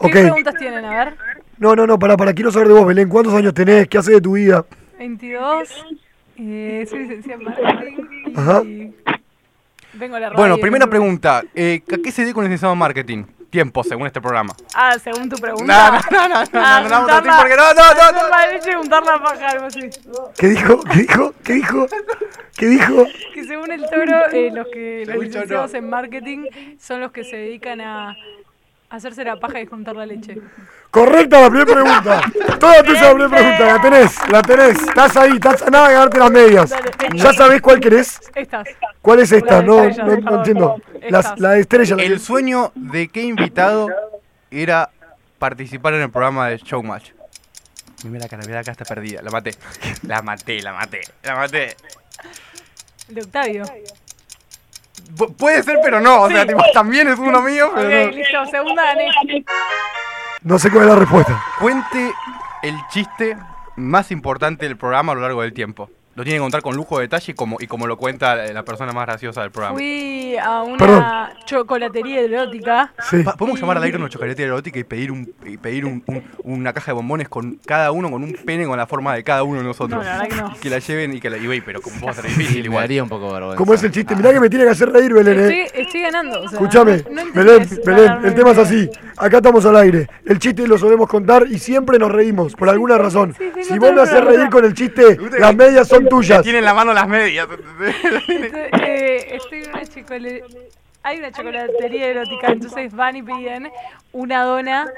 ¿Qué 0.00 0.08
preguntas 0.08 0.54
tienen? 0.58 0.84
A 0.84 1.04
ver. 1.04 1.16
No, 1.58 1.74
no, 1.74 1.86
no, 1.86 1.98
para, 1.98 2.16
para, 2.16 2.34
quiero 2.34 2.50
saber 2.52 2.68
de 2.68 2.74
vos, 2.74 2.86
Belén. 2.86 3.08
¿Cuántos 3.08 3.32
años 3.34 3.54
tenés? 3.54 3.88
¿Qué 3.88 3.98
haces 3.98 4.14
de 4.14 4.20
tu 4.20 4.32
vida? 4.32 4.64
22. 4.98 5.68
Eh, 6.38 6.86
soy 6.88 6.98
licenciada 7.00 7.40
en 7.40 7.44
marketing. 7.44 8.04
Y 8.26 8.38
Ajá. 8.38 8.62
Vengo 9.94 10.16
a 10.16 10.20
la 10.20 10.28
radio. 10.28 10.38
Bueno, 10.38 10.58
primera 10.58 10.86
pregunta. 10.86 11.42
Eh, 11.54 11.82
¿A 11.90 11.96
qué 12.02 12.12
se 12.12 12.22
dedica 12.22 12.38
un 12.38 12.44
licenciado 12.44 12.74
en 12.74 12.78
marketing? 12.78 13.24
Tiempo, 13.48 13.82
según 13.84 14.06
este 14.06 14.20
programa. 14.20 14.54
Ah, 14.74 14.98
según 15.02 15.30
tu 15.30 15.36
pregunta. 15.36 15.64
No, 16.10 16.18
no, 16.18 16.28
no, 16.28 16.28
no, 16.28 16.44
no, 16.44 16.60
Ah, 16.60 16.80
no, 16.82 16.88
no, 16.88 17.20
no, 17.22 17.36
porque 17.38 17.56
no, 17.56 17.72
no, 17.72 17.94
no, 17.94 18.22
no. 18.22 18.28
la 18.28 18.52
leche 18.52 18.70
y 18.72 18.74
juntar 18.74 19.02
la 19.02 19.22
paja, 19.22 19.48
algo 19.48 19.66
así. 19.66 19.80
¿Qué 20.36 20.48
dijo? 20.48 20.80
¿Qué 20.84 20.98
dijo? 20.98 21.34
¿Qué 21.42 21.52
dijo? 21.54 21.86
¿Qué 22.58 22.66
dijo? 22.66 23.06
Que 23.32 23.44
según 23.44 23.70
el 23.70 23.88
toro, 23.88 24.26
eh, 24.32 24.50
los 24.52 24.66
que 24.68 25.04
los 25.06 25.16
licenciados 25.16 25.72
no. 25.72 25.78
en 25.78 25.88
marketing 25.88 26.46
son 26.78 27.00
los 27.00 27.12
que 27.12 27.24
se 27.24 27.36
dedican 27.36 27.80
a 27.80 28.14
Hacerse 28.88 29.24
la 29.24 29.36
paja 29.36 29.60
y 29.60 29.66
juntar 29.66 29.96
la 29.96 30.06
leche. 30.06 30.38
Correcta 30.92 31.40
la 31.40 31.50
primera 31.50 31.72
pregunta. 31.74 32.20
Toda 32.58 32.82
tu 32.84 32.92
esa 32.92 33.10
primera 33.12 33.28
pregunta. 33.30 33.66
La 33.66 33.80
tenés, 33.82 34.28
la 34.30 34.42
tenés. 34.42 34.78
Estás 34.82 35.16
ahí, 35.16 35.32
estás 35.32 35.62
a 35.62 35.70
nada 35.70 35.88
de 35.88 35.94
ganarte 35.94 36.18
las 36.20 36.30
medias. 36.30 36.70
Dale, 36.70 36.90
¿Ya 37.14 37.32
sabés 37.32 37.60
cuál 37.60 37.80
querés? 37.80 38.20
Estas. 38.34 38.68
¿Cuál 39.02 39.20
es 39.20 39.32
esta? 39.32 39.56
La 39.56 39.62
No, 39.62 39.88
no, 39.88 40.16
no 40.18 40.36
entiendo. 40.38 40.76
Las- 41.10 41.38
la 41.40 41.50
de 41.52 41.60
estrella. 41.60 41.96
la 41.96 42.02
El 42.04 42.12
que- 42.14 42.18
sueño 42.20 42.70
de 42.76 43.08
qué 43.08 43.22
invitado 43.22 43.88
era 44.52 44.90
participar 45.38 45.94
en 45.94 46.02
el 46.02 46.10
programa 46.10 46.48
de 46.48 46.58
Showmatch. 46.58 47.10
Mira 48.04 48.20
la 48.24 48.28
cara, 48.28 48.42
mira 48.46 48.58
la 48.58 48.62
cara 48.64 48.72
está 48.72 48.84
perdida. 48.84 49.20
La 49.20 49.30
maté. 49.32 49.50
La 50.06 50.22
maté, 50.22 50.62
la 50.62 50.72
maté, 50.72 51.00
la 51.24 51.34
maté. 51.34 51.76
De 53.08 53.20
Octavio. 53.20 53.64
Pu- 55.14 55.34
puede 55.36 55.62
ser, 55.62 55.78
pero 55.82 56.00
no. 56.00 56.22
O 56.22 56.28
sea, 56.28 56.42
Sí. 56.42 56.48
tipo, 56.48 56.62
también 56.72 57.08
es 57.08 57.18
uno 57.18 57.42
mío, 57.42 57.70
pero 57.74 57.88
no. 58.06 58.10
listo. 58.12 58.46
Segunda 58.46 58.82
gané. 58.84 59.08
No 60.42 60.58
sé 60.58 60.70
cuál 60.70 60.84
es 60.84 60.90
la 60.90 60.96
respuesta. 60.96 61.44
Cuente 61.60 62.12
el 62.62 62.74
chiste 62.90 63.36
más 63.76 64.10
importante 64.10 64.66
del 64.66 64.76
programa 64.76 65.12
a 65.12 65.14
lo 65.16 65.20
largo 65.22 65.42
del 65.42 65.52
tiempo. 65.52 65.90
Lo 66.16 66.24
tiene 66.24 66.38
que 66.38 66.42
contar 66.42 66.62
con 66.62 66.74
lujo 66.74 66.96
de 66.96 67.02
detalle 67.02 67.32
y 67.32 67.34
como, 67.34 67.58
y 67.60 67.66
como 67.66 67.86
lo 67.86 67.96
cuenta 67.98 68.34
la 68.36 68.64
persona 68.64 68.90
más 68.92 69.06
graciosa 69.06 69.42
del 69.42 69.50
programa. 69.50 69.76
Fui 69.76 70.34
a 70.42 70.62
una 70.62 70.76
Perdón. 70.78 71.04
chocolatería 71.44 72.20
erótica. 72.20 72.92
Sí. 73.08 73.22
¿Podemos 73.38 73.60
llamar 73.60 73.76
al 73.76 73.82
aire 73.84 73.96
a 73.96 74.00
una 74.00 74.08
chocolate 74.08 74.42
erótica 74.42 74.78
y 74.78 74.84
pedir, 74.84 75.12
un, 75.12 75.32
y 75.44 75.56
pedir 75.58 75.84
un- 75.84 76.02
un- 76.06 76.24
una 76.44 76.72
caja 76.72 76.86
de 76.92 76.94
bombones 76.94 77.28
con 77.28 77.58
cada 77.66 77.92
uno 77.92 78.10
con 78.10 78.22
un 78.24 78.32
pene 78.32 78.66
con 78.66 78.76
la 78.76 78.86
forma 78.86 79.14
de 79.14 79.22
cada 79.24 79.42
uno 79.44 79.58
de 79.60 79.64
nosotros? 79.66 80.02
No, 80.02 80.10
la 80.10 80.22
verdad 80.22 80.28
que 80.28 80.42
no. 80.42 80.60
Que 80.60 80.70
la 80.70 80.78
lleven 80.78 81.14
y 81.14 81.20
que 81.20 81.30
la. 81.30 81.36
Y, 81.36 81.46
güey, 81.46 81.60
pero 81.60 81.80
como 81.82 82.12
Sí, 82.14 82.22
difícil 82.22 82.60
me 82.60 82.64
igual. 82.66 82.82
daría 82.84 83.02
un 83.02 83.08
poco 83.08 83.26
de 83.26 83.32
vergüenza. 83.34 83.56
¿Cómo 83.58 83.74
es 83.74 83.82
el 83.82 83.90
chiste? 83.92 84.16
Mirá 84.16 84.32
que 84.32 84.40
me 84.40 84.48
tiene 84.48 84.64
que 84.64 84.70
hacer 84.70 84.90
reír, 84.90 85.12
Belén. 85.12 85.38
¿eh? 85.38 85.62
Estoy, 85.66 85.82
estoy 85.82 86.00
ganando. 86.00 86.40
o 86.40 86.48
sea, 86.48 86.58
Escúchame, 86.58 87.04
no- 87.10 87.24
no 87.26 87.32
Belén, 87.34 87.68
Belén, 87.84 88.12
el 88.24 88.34
tema 88.34 88.50
es 88.52 88.58
así. 88.58 88.90
Acá 89.18 89.36
estamos 89.38 89.64
al 89.66 89.76
aire. 89.76 90.08
El 90.24 90.38
chiste 90.38 90.66
lo 90.66 90.78
solemos 90.78 91.08
contar 91.08 91.46
y 91.48 91.58
siempre 91.58 91.98
nos 91.98 92.10
reímos, 92.10 92.54
por 92.54 92.68
alguna 92.70 92.96
razón. 92.98 93.34
sí, 93.36 93.50
Si 93.64 93.78
vos 93.78 93.92
me 93.92 94.00
haces 94.02 94.24
reír 94.24 94.48
con 94.50 94.64
el 94.64 94.72
chiste, 94.74 95.18
las 95.38 95.54
medias 95.54 95.86
son 95.88 96.05
tuyas. 96.06 96.42
Tiene 96.42 96.58
en 96.58 96.64
la 96.64 96.74
mano 96.74 96.92
las 96.92 97.06
medias. 97.08 97.46
Estoy, 97.50 98.34
eh, 98.82 99.36
estoy 99.36 99.62
en 99.64 99.70
una 99.70 99.84
chocolatería. 99.86 100.44
Hay 101.02 101.18
una 101.18 101.30
chocolatería 101.30 102.06
erótica, 102.06 102.48
entonces 102.48 102.92
van 102.94 103.16
y 103.16 103.22
piden 103.22 103.70
una 104.12 104.42
dona 104.42 104.90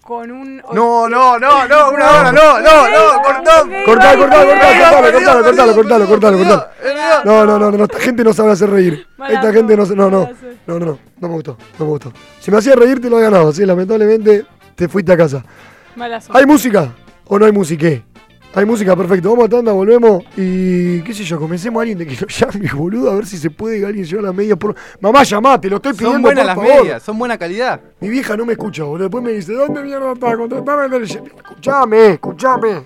con 0.00 0.30
un. 0.30 0.56
No, 0.72 1.06
no, 1.08 1.38
no, 1.38 1.68
no, 1.68 1.90
una 1.90 2.10
hora, 2.10 2.32
no, 2.32 2.60
no, 2.60 2.88
no, 2.88 3.22
cortá, 3.22 3.62
cortalo, 3.84 4.20
cortalo, 4.20 5.02
cortalo, 5.44 5.74
cortalo, 5.74 5.74
cortalo, 5.74 6.06
cortalo. 6.06 6.38
perdió. 6.38 6.66
No, 7.24 7.44
no, 7.44 7.58
no, 7.58 7.70
no, 7.70 7.84
esta 7.84 8.00
gente 8.00 8.24
no 8.24 8.32
sabe 8.32 8.52
hacer 8.52 8.70
reír. 8.70 9.06
Esta 9.28 9.52
gente 9.52 9.76
no, 9.76 9.84
se- 9.86 9.94
no, 9.94 10.10
no, 10.10 10.30
no, 10.66 10.78
no, 10.78 10.86
no, 10.86 10.98
no 11.20 11.28
me 11.28 11.34
gustó, 11.34 11.58
no 11.78 11.84
me 11.84 11.90
gustó. 11.90 12.12
Si 12.40 12.50
me 12.50 12.56
hacía 12.56 12.74
reír 12.74 13.00
te 13.00 13.10
lo 13.10 13.18
he 13.18 13.22
ganado, 13.22 13.52
sí, 13.52 13.66
lamentablemente 13.66 14.46
te 14.74 14.88
fuiste 14.88 15.12
a 15.12 15.16
casa. 15.18 15.44
Malazo. 15.94 16.34
¿Hay 16.34 16.46
música 16.46 16.88
o 17.26 17.38
no 17.38 17.44
hay 17.44 17.52
musiqué? 17.52 18.02
Hay 18.54 18.66
música, 18.66 18.94
perfecto. 18.94 19.30
Vamos 19.30 19.46
a 19.46 19.48
tanda, 19.48 19.72
volvemos 19.72 20.22
y 20.36 21.00
qué 21.02 21.14
sé 21.14 21.24
yo, 21.24 21.38
comencemos 21.38 21.80
a 21.80 21.82
alguien 21.82 21.96
de 21.98 22.06
que 22.06 22.16
lo 22.20 22.26
llame, 22.26 22.70
boludo, 22.74 23.10
a 23.10 23.14
ver 23.14 23.26
si 23.26 23.38
se 23.38 23.48
puede 23.50 23.80
que 23.80 23.86
alguien 23.86 24.04
lleve 24.04 24.22
las 24.22 24.34
medias 24.34 24.58
por... 24.58 24.74
Mamá, 25.00 25.22
llamá, 25.22 25.58
te 25.60 25.70
lo 25.70 25.76
estoy 25.76 25.92
pidiendo, 25.92 26.12
Son 26.14 26.22
buenas 26.22 26.44
por 26.44 26.46
las 26.46 26.56
favor. 26.68 26.82
medias, 26.84 27.02
son 27.02 27.18
buena 27.18 27.38
calidad. 27.38 27.80
Mi 28.00 28.10
vieja 28.10 28.36
no 28.36 28.44
me 28.44 28.52
escucha, 28.52 28.84
boludo. 28.84 29.04
Después 29.04 29.24
me 29.24 29.32
dice, 29.32 29.54
¿dónde 29.54 29.82
mierda 29.82 30.12
está? 30.12 30.32
El- 30.32 31.02
Escuchame, 31.02 32.06
escuchame. 32.12 32.82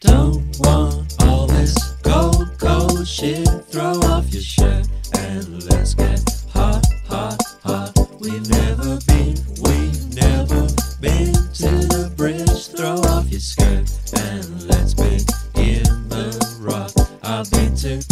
Don't 0.00 0.56
want 0.60 1.14
all 1.22 1.46
this 1.46 1.74
cold, 2.02 2.58
cold 2.58 3.06
shit. 3.06 3.46
Throw 3.70 3.92
off 4.12 4.32
your 4.32 4.42
shirt 4.42 4.86
and 5.18 5.62
let's 5.70 5.94
get 5.94 6.20
hot, 6.52 6.84
hot, 7.08 7.36
hot. 7.62 7.92
We've 8.20 8.48
never 8.50 8.98
been, 9.06 9.36
we've 9.62 10.14
never 10.14 10.68
been 11.00 11.32
to 11.32 11.70
the 11.94 12.12
bridge. 12.16 12.68
Throw 12.76 12.96
off 13.12 13.30
your 13.30 13.40
skirt 13.40 13.90
and 14.16 14.68
let's 14.68 14.94
begin 14.94 15.84
the 16.08 16.30
rock. 16.60 16.92
I've 17.22 17.50
been 17.50 17.74
to, 17.76 18.02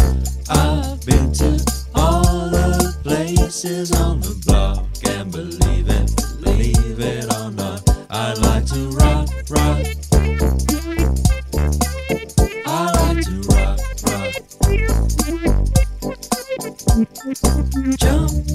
I've 0.50 1.04
been 1.04 1.32
to 1.34 1.64
all 1.94 2.50
the 2.50 2.96
places 3.02 3.92
on 3.92 4.21
Jump 17.34 18.51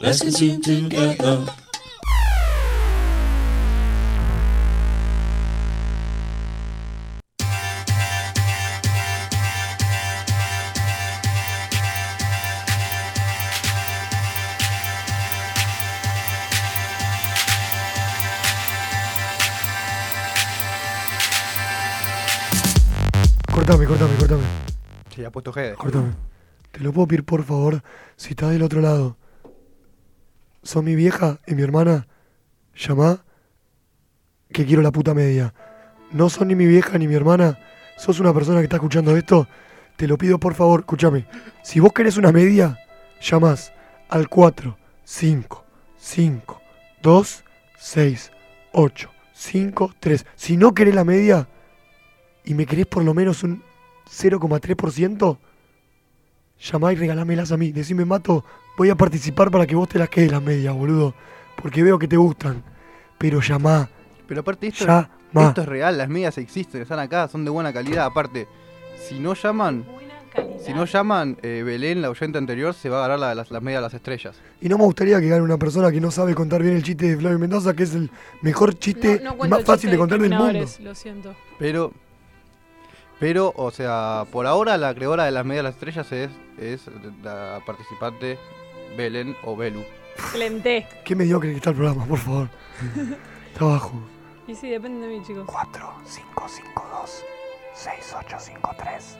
Let's 0.00 0.20
continue 0.20 0.60
together. 0.62 1.46
Estás 28.36 28.50
del 28.50 28.62
otro 28.62 28.82
lado. 28.82 29.16
Son 30.62 30.84
mi 30.84 30.94
vieja 30.94 31.38
y 31.46 31.54
mi 31.54 31.62
hermana. 31.62 32.06
Llamá 32.74 33.24
que 34.52 34.66
quiero 34.66 34.82
la 34.82 34.92
puta 34.92 35.14
media. 35.14 35.54
No 36.12 36.28
son 36.28 36.48
ni 36.48 36.54
mi 36.54 36.66
vieja 36.66 36.98
ni 36.98 37.08
mi 37.08 37.14
hermana. 37.14 37.58
Sos 37.96 38.20
una 38.20 38.34
persona 38.34 38.58
que 38.58 38.64
está 38.64 38.76
escuchando 38.76 39.16
esto. 39.16 39.48
Te 39.96 40.06
lo 40.06 40.18
pido, 40.18 40.38
por 40.38 40.52
favor, 40.52 40.80
escúchame. 40.80 41.26
Si 41.62 41.80
vos 41.80 41.94
querés 41.94 42.18
una 42.18 42.30
media, 42.30 42.78
llamás 43.22 43.72
al 44.10 44.28
4, 44.28 44.76
5, 45.02 45.64
5, 45.96 46.60
2, 47.00 47.44
6, 47.78 48.32
8, 48.72 49.10
5, 49.32 49.94
3. 49.98 50.26
Si 50.34 50.58
no 50.58 50.74
querés 50.74 50.94
la 50.94 51.04
media 51.04 51.48
y 52.44 52.52
me 52.52 52.66
querés 52.66 52.84
por 52.84 53.02
lo 53.02 53.14
menos 53.14 53.42
un 53.42 53.62
0,3%, 54.10 55.38
llamá 56.60 56.92
y 56.92 56.96
regalámelas 56.96 57.52
a 57.52 57.56
mí. 57.56 57.72
Decime, 57.72 58.04
Mato, 58.04 58.44
voy 58.76 58.90
a 58.90 58.94
participar 58.94 59.50
para 59.50 59.66
que 59.66 59.74
vos 59.74 59.88
te 59.88 59.98
las 59.98 60.08
quedes 60.08 60.30
las 60.32 60.42
medias, 60.42 60.74
boludo. 60.74 61.14
Porque 61.60 61.82
veo 61.82 61.98
que 61.98 62.08
te 62.08 62.16
gustan. 62.16 62.62
Pero 63.18 63.40
llamá, 63.40 63.88
Pero 64.26 64.40
aparte 64.40 64.66
esto, 64.66 64.84
llamá. 64.86 65.08
esto 65.48 65.62
es 65.62 65.68
real, 65.68 65.96
las 65.96 66.08
medias 66.08 66.36
existen, 66.38 66.82
están 66.82 66.98
acá, 66.98 67.28
son 67.28 67.44
de 67.44 67.50
buena 67.50 67.72
calidad. 67.72 68.04
Aparte, 68.06 68.46
si 69.08 69.18
no 69.18 69.32
llaman, 69.34 69.86
si 70.62 70.74
no 70.74 70.84
llaman, 70.84 71.38
eh, 71.42 71.62
Belén, 71.64 72.02
la 72.02 72.10
oyente 72.10 72.36
anterior, 72.36 72.74
se 72.74 72.90
va 72.90 72.98
a 72.98 73.08
ganar 73.08 73.18
la- 73.18 73.34
las, 73.34 73.50
las 73.50 73.62
medias 73.62 73.78
de 73.80 73.86
las 73.86 73.94
estrellas. 73.94 74.36
Y 74.60 74.68
no 74.68 74.76
me 74.76 74.84
gustaría 74.84 75.18
que 75.18 75.28
gane 75.28 75.40
una 75.40 75.56
persona 75.56 75.90
que 75.90 75.98
no 76.00 76.10
sabe 76.10 76.34
contar 76.34 76.62
bien 76.62 76.76
el 76.76 76.82
chiste 76.82 77.06
de 77.08 77.16
Flavio 77.16 77.38
Mendoza, 77.38 77.72
que 77.74 77.84
es 77.84 77.94
el 77.94 78.10
mejor 78.42 78.78
chiste 78.78 79.20
No- 79.22 79.30
no 79.30 79.34
y 79.34 79.38
cuento 79.38 79.56
más 79.56 79.64
fácil 79.64 79.90
de 79.90 79.96
contar 79.96 80.18
del 80.20 80.34
mundo. 80.34 80.66
Lo 80.80 80.94
siento. 80.94 81.34
Pero, 81.58 81.92
pero, 83.18 83.52
o 83.56 83.70
sea, 83.70 84.24
por 84.30 84.46
ahora 84.46 84.76
la 84.76 84.94
creadora 84.94 85.24
de 85.24 85.30
las 85.30 85.44
medias 85.44 85.64
de 85.64 85.70
las 85.70 85.74
estrellas 85.74 86.12
es, 86.12 86.30
es 86.58 86.88
la 87.22 87.60
participante 87.66 88.38
Belén 88.96 89.36
o 89.44 89.56
Belu. 89.56 89.84
Excelente. 90.16 90.86
Qué 91.04 91.14
mediocre 91.14 91.50
que 91.50 91.56
está 91.56 91.70
el 91.70 91.76
programa, 91.76 92.04
por 92.06 92.18
favor. 92.18 92.48
Está 93.52 93.64
abajo. 93.64 93.92
Y 94.46 94.54
sí, 94.54 94.68
depende 94.68 95.06
de 95.06 95.18
mí, 95.18 95.24
chicos. 95.26 95.44
4, 95.46 95.92
5, 96.04 96.46
5, 96.46 96.88
2, 97.00 97.24
6, 97.74 98.16
8, 98.18 98.36
5, 98.38 98.74
3. 98.78 99.18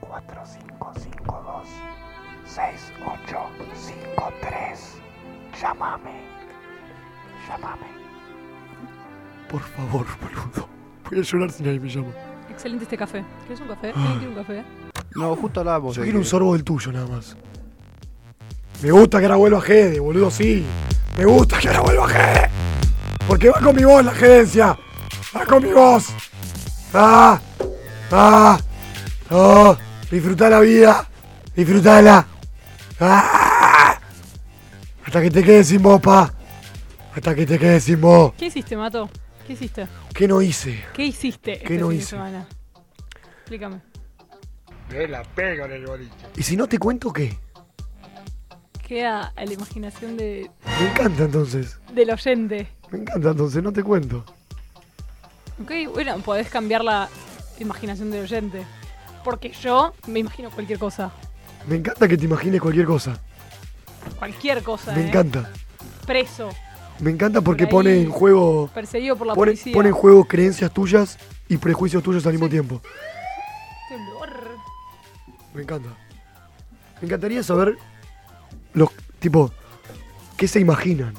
4, 0.00 0.42
5, 0.46 0.92
5, 0.98 1.42
2, 1.44 1.68
6, 2.46 2.92
8, 3.28 3.38
5, 3.74 4.32
3. 4.40 4.94
Llámame. 5.60 6.20
Llámame. 7.46 7.86
Por 9.50 9.60
favor, 9.60 10.06
boludo. 10.20 10.68
Voy 11.10 11.18
a 11.20 11.22
llorar 11.22 11.50
si 11.50 11.62
nadie 11.62 11.80
me 11.80 11.88
llama. 11.88 12.08
Excelente 12.50 12.84
este 12.84 12.96
café. 12.96 13.24
¿Quieres 13.46 13.60
un 13.60 13.68
café? 13.68 13.92
Ah. 13.94 14.00
¿Alguien 14.00 14.18
quiere 14.18 14.28
un 14.28 14.34
café? 14.42 14.64
No, 15.14 15.36
justo 15.36 15.60
hablábamos 15.60 15.94
Yo 15.96 16.02
de 16.02 16.06
quiero 16.06 16.18
un 16.18 16.24
que- 16.24 16.30
sorbo 16.30 16.52
del 16.54 16.64
tuyo 16.64 16.92
nada 16.92 17.06
más. 17.06 17.36
Me 18.82 18.90
gusta 18.90 19.18
que 19.18 19.24
ahora 19.26 19.36
vuelva 19.36 19.60
Gede, 19.60 20.00
boludo, 20.00 20.30
sí. 20.30 20.64
Me 21.16 21.24
gusta 21.24 21.58
que 21.58 21.68
ahora 21.68 21.80
vuelva 21.80 22.08
Gede. 22.08 22.50
Porque 23.26 23.48
va 23.50 23.60
con 23.60 23.74
mi 23.76 23.84
voz 23.84 24.04
la 24.04 24.12
gerencia. 24.12 24.76
Va 25.36 25.44
con 25.46 25.62
mi 25.62 25.72
voz. 25.72 26.08
Ah, 26.92 27.40
ah, 28.12 28.58
oh, 29.30 29.76
disfruta 30.10 30.48
la 30.50 30.60
vida. 30.60 31.08
Disfrutala. 31.56 32.26
Ah, 33.00 33.98
hasta 35.04 35.22
que 35.22 35.30
te 35.30 35.42
quedes 35.42 35.68
sin 35.68 35.82
voz, 35.82 36.00
pa. 36.00 36.32
Hasta 37.14 37.34
que 37.34 37.46
te 37.46 37.58
quedes 37.58 37.84
sin 37.84 38.00
voz. 38.00 38.34
¿Qué 38.36 38.46
hiciste, 38.46 38.76
Mato? 38.76 39.08
¿Qué 39.46 39.52
hiciste? 39.52 39.86
¿Qué 40.14 40.28
no 40.28 40.40
hice? 40.40 40.82
¿Qué 40.94 41.04
hiciste 41.04 41.58
¿Qué 41.58 41.62
este 41.64 41.78
no 41.78 41.88
fin 41.90 41.98
hice? 41.98 42.04
de 42.04 42.10
semana? 42.10 42.46
Explícame. 43.40 43.80
¿Y 46.36 46.42
si 46.42 46.56
no 46.56 46.66
te 46.66 46.78
cuento 46.78 47.12
qué? 47.12 47.36
Queda 48.86 49.32
a 49.34 49.44
la 49.44 49.52
imaginación 49.52 50.16
de, 50.16 50.50
Me 50.80 50.90
encanta 50.90 51.24
entonces. 51.24 51.78
del 51.92 52.10
oyente. 52.10 52.68
Me 52.90 52.98
encanta 52.98 53.30
entonces, 53.30 53.62
no 53.62 53.72
te 53.72 53.82
cuento. 53.82 54.24
Ok, 55.62 55.70
bueno, 55.92 56.18
podés 56.18 56.48
cambiar 56.50 56.84
la 56.84 57.08
imaginación 57.58 58.10
del 58.10 58.22
oyente. 58.24 58.64
Porque 59.24 59.50
yo 59.52 59.94
me 60.06 60.18
imagino 60.20 60.50
cualquier 60.50 60.78
cosa. 60.78 61.10
Me 61.66 61.76
encanta 61.76 62.06
que 62.06 62.18
te 62.18 62.26
imagines 62.26 62.60
cualquier 62.60 62.84
cosa. 62.86 63.18
Cualquier 64.18 64.62
cosa, 64.62 64.92
Me 64.92 65.00
¿eh? 65.02 65.08
encanta. 65.08 65.50
Preso, 66.06 66.50
Me 67.04 67.10
encanta 67.10 67.42
porque 67.42 67.64
Por 67.64 67.70
pone 67.84 68.00
en 68.00 68.08
juego 68.10 68.70
perseguido 68.72 69.14
por 69.16 69.26
la 69.26 69.34
pone, 69.34 69.50
policía. 69.52 69.72
pone 69.74 69.88
en 69.90 69.94
juego 69.94 70.24
creencias 70.24 70.72
tuyas 70.72 71.18
y 71.48 71.58
prejuicios 71.58 72.02
tuyos 72.02 72.24
al 72.26 72.32
mismo 72.32 72.48
tiempo. 72.48 72.80
Qué 73.88 73.94
olor. 73.94 74.30
Me 75.52 75.62
encanta. 75.62 75.90
Me 77.02 77.06
encantaría 77.06 77.42
saber 77.42 77.76
los 78.72 78.88
tipo 79.18 79.52
qué 80.38 80.48
se 80.48 80.60
imaginan. 80.60 81.12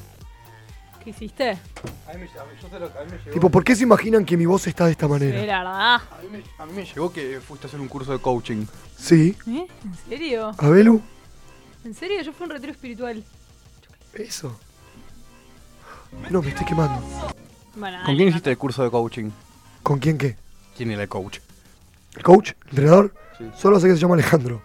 ¿Qué 1.04 1.10
hiciste? 1.10 1.50
A 1.50 1.54
mí 1.54 2.18
me, 2.18 2.24
a 2.40 2.44
mí- 2.44 2.50
yo 2.60 2.68
sé 2.68 2.80
lo 2.80 2.92
que 2.92 2.98
a 2.98 3.04
mí 3.04 3.10
me 3.12 3.18
llegó. 3.18 3.30
Tipo, 3.30 3.48
¿por 3.50 3.62
qué 3.62 3.76
se 3.76 3.84
imaginan 3.84 4.24
que 4.24 4.36
mi 4.36 4.44
voz 4.44 4.66
está 4.66 4.86
de 4.86 4.90
esta 4.90 5.06
Sí, 5.06 5.12
manera? 5.12 5.38
la 5.46 5.58
verdad. 5.58 5.94
A 5.94 6.22
mí, 6.24 6.28
me, 6.32 6.42
a 6.58 6.66
mí 6.66 6.72
me 6.72 6.84
llegó 6.84 7.12
que 7.12 7.40
fuiste 7.40 7.66
a 7.66 7.68
hacer 7.68 7.78
un 7.78 7.86
curso 7.86 8.10
de 8.10 8.18
coaching. 8.18 8.66
Sí. 8.98 9.36
¿Eh? 9.46 9.66
¿En 9.84 9.94
serio? 10.08 10.50
Abelu, 10.58 11.00
¿En 11.84 11.94
serio? 11.94 12.20
Yo 12.22 12.32
fui 12.32 12.42
a 12.42 12.46
un 12.46 12.50
retiro 12.50 12.72
espiritual. 12.72 13.22
eso. 14.14 14.58
No, 16.30 16.42
me 16.42 16.48
estoy 16.48 16.66
quemando. 16.66 17.00
Bueno, 17.76 17.98
¿Con 17.98 18.06
dale, 18.06 18.16
quién 18.16 18.28
hiciste 18.28 18.50
el 18.50 18.58
curso 18.58 18.82
de 18.82 18.90
coaching? 18.90 19.30
¿Con 19.82 19.98
quién 19.98 20.18
qué? 20.18 20.36
¿Quién 20.76 20.90
era 20.90 21.02
el 21.02 21.08
coach? 21.08 21.38
¿El 22.16 22.22
coach? 22.22 22.50
¿El 22.64 22.70
entrenador? 22.70 23.14
Sí. 23.38 23.44
Solo 23.54 23.78
sé 23.78 23.88
que 23.88 23.94
se 23.94 24.00
llama 24.00 24.14
Alejandro. 24.14 24.62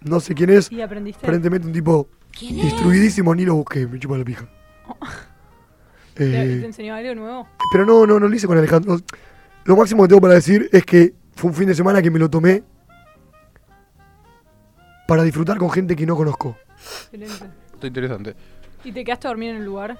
No 0.00 0.20
sé 0.20 0.34
quién 0.34 0.50
es. 0.50 0.70
¿Y 0.72 0.80
aprendiste? 0.80 1.24
Aparentemente 1.24 1.66
un 1.66 1.72
tipo 1.72 2.08
instruidísimo, 2.40 3.34
ni 3.34 3.44
lo 3.44 3.54
busqué, 3.56 3.86
me 3.86 3.98
chupa 3.98 4.16
la 4.18 4.24
pija. 4.24 4.46
¿Te, 6.14 6.24
Eh, 6.24 6.60
te 6.60 6.66
enseñó 6.66 6.94
algo 6.94 7.14
nuevo? 7.14 7.48
pero 7.70 7.84
no, 7.86 8.06
no, 8.06 8.18
no 8.18 8.28
lo 8.28 8.34
hice 8.34 8.46
con 8.46 8.58
Alejandro. 8.58 8.98
Lo 9.64 9.76
máximo 9.76 10.02
que 10.02 10.08
tengo 10.08 10.20
para 10.20 10.34
decir 10.34 10.68
es 10.72 10.84
que 10.84 11.14
fue 11.36 11.50
un 11.50 11.56
fin 11.56 11.68
de 11.68 11.74
semana 11.74 12.00
que 12.02 12.10
me 12.10 12.18
lo 12.18 12.28
tomé 12.30 12.62
para 15.06 15.22
disfrutar 15.22 15.58
con 15.58 15.70
gente 15.70 15.94
que 15.94 16.06
no 16.06 16.16
conozco. 16.16 16.56
Excelente. 17.12 17.44
Está 17.74 17.86
interesante. 17.86 18.34
¿Y 18.84 18.92
te 18.92 19.04
quedaste 19.04 19.26
a 19.26 19.30
dormir 19.30 19.50
en 19.50 19.56
el 19.56 19.64
lugar? 19.64 19.98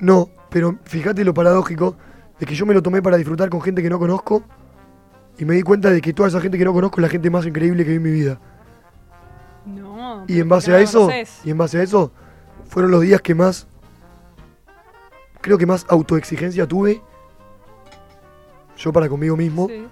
No, 0.00 0.28
pero 0.50 0.78
fíjate 0.84 1.24
lo 1.24 1.32
paradójico 1.34 1.96
de 2.38 2.46
que 2.46 2.54
yo 2.54 2.66
me 2.66 2.74
lo 2.74 2.82
tomé 2.82 3.00
para 3.02 3.16
disfrutar 3.16 3.48
con 3.48 3.60
gente 3.62 3.82
que 3.82 3.90
no 3.90 3.98
conozco 3.98 4.42
y 5.38 5.44
me 5.44 5.54
di 5.54 5.62
cuenta 5.62 5.90
de 5.90 6.00
que 6.00 6.12
toda 6.12 6.28
esa 6.28 6.40
gente 6.40 6.58
que 6.58 6.64
no 6.64 6.72
conozco 6.72 7.00
es 7.00 7.02
la 7.02 7.08
gente 7.08 7.30
más 7.30 7.46
increíble 7.46 7.84
que 7.84 7.90
vi 7.90 7.96
en 7.96 8.02
mi 8.02 8.10
vida. 8.10 8.38
No. 9.66 10.24
Y 10.28 10.40
en 10.40 10.48
base 10.48 10.70
no 10.70 10.76
a 10.76 10.80
eso, 10.80 11.00
conoces. 11.00 11.40
y 11.44 11.50
en 11.50 11.58
base 11.58 11.78
a 11.78 11.82
eso, 11.82 12.12
fueron 12.68 12.90
los 12.90 13.00
días 13.02 13.20
que 13.22 13.34
más, 13.34 13.66
creo 15.40 15.56
que 15.58 15.66
más 15.66 15.86
autoexigencia 15.88 16.66
tuve, 16.66 17.00
yo 18.76 18.92
para 18.92 19.08
conmigo 19.08 19.36
mismo, 19.36 19.68
Sí. 19.68 19.86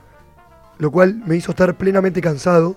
lo 0.78 0.90
cual 0.90 1.14
me 1.26 1.36
hizo 1.36 1.52
estar 1.52 1.74
plenamente 1.76 2.20
cansado. 2.20 2.76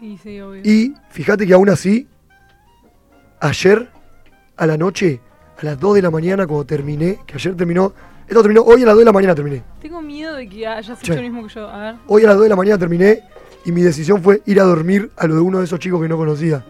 Y 0.00 0.16
sí, 0.18 0.40
obvio. 0.40 0.62
Y 0.64 0.94
fíjate 1.10 1.46
que 1.46 1.54
aún 1.54 1.68
así, 1.68 2.08
ayer 3.40 3.90
a 4.56 4.66
la 4.66 4.76
noche, 4.76 5.20
a 5.60 5.64
las 5.64 5.80
2 5.80 5.96
de 5.96 6.02
la 6.02 6.10
mañana, 6.10 6.46
cuando 6.46 6.64
terminé, 6.64 7.18
que 7.26 7.34
ayer 7.34 7.56
terminó, 7.56 7.92
esto 8.28 8.42
terminó, 8.42 8.62
hoy 8.62 8.82
a 8.82 8.86
las 8.86 8.94
2 8.94 9.00
de 9.00 9.04
la 9.04 9.12
mañana 9.12 9.34
terminé. 9.34 9.62
Tengo 9.80 10.00
miedo 10.00 10.36
de 10.36 10.48
que 10.48 10.66
hayas 10.66 11.02
hecho 11.02 11.14
lo 11.14 11.22
mismo 11.22 11.46
que 11.46 11.54
yo. 11.54 11.68
A 11.68 11.78
ver. 11.78 11.94
Hoy 12.06 12.24
a 12.24 12.28
las 12.28 12.36
2 12.36 12.44
de 12.44 12.48
la 12.48 12.56
mañana 12.56 12.78
terminé 12.78 13.22
y 13.64 13.72
mi 13.72 13.82
decisión 13.82 14.22
fue 14.22 14.40
ir 14.46 14.60
a 14.60 14.64
dormir 14.64 15.10
a 15.16 15.26
lo 15.26 15.34
de 15.34 15.40
uno 15.40 15.58
de 15.58 15.64
esos 15.64 15.80
chicos 15.80 16.00
que 16.00 16.08
no 16.08 16.16
conocía. 16.16 16.64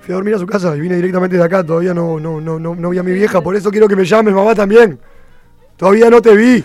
Fui 0.00 0.12
a 0.12 0.16
dormir 0.16 0.34
a 0.34 0.38
su 0.38 0.46
casa 0.46 0.76
y 0.76 0.80
vine 0.80 0.96
directamente 0.96 1.38
de 1.38 1.42
acá, 1.42 1.64
todavía 1.64 1.94
no, 1.94 2.20
no, 2.20 2.38
no, 2.38 2.58
no, 2.58 2.74
no 2.74 2.90
vi 2.90 2.98
a 2.98 3.02
mi 3.02 3.12
vieja, 3.12 3.40
por 3.40 3.56
eso 3.56 3.70
quiero 3.70 3.88
que 3.88 3.96
me 3.96 4.04
llames, 4.04 4.34
mamá 4.34 4.54
también. 4.54 4.98
Todavía 5.78 6.10
no 6.10 6.20
te 6.20 6.36
vi. 6.36 6.62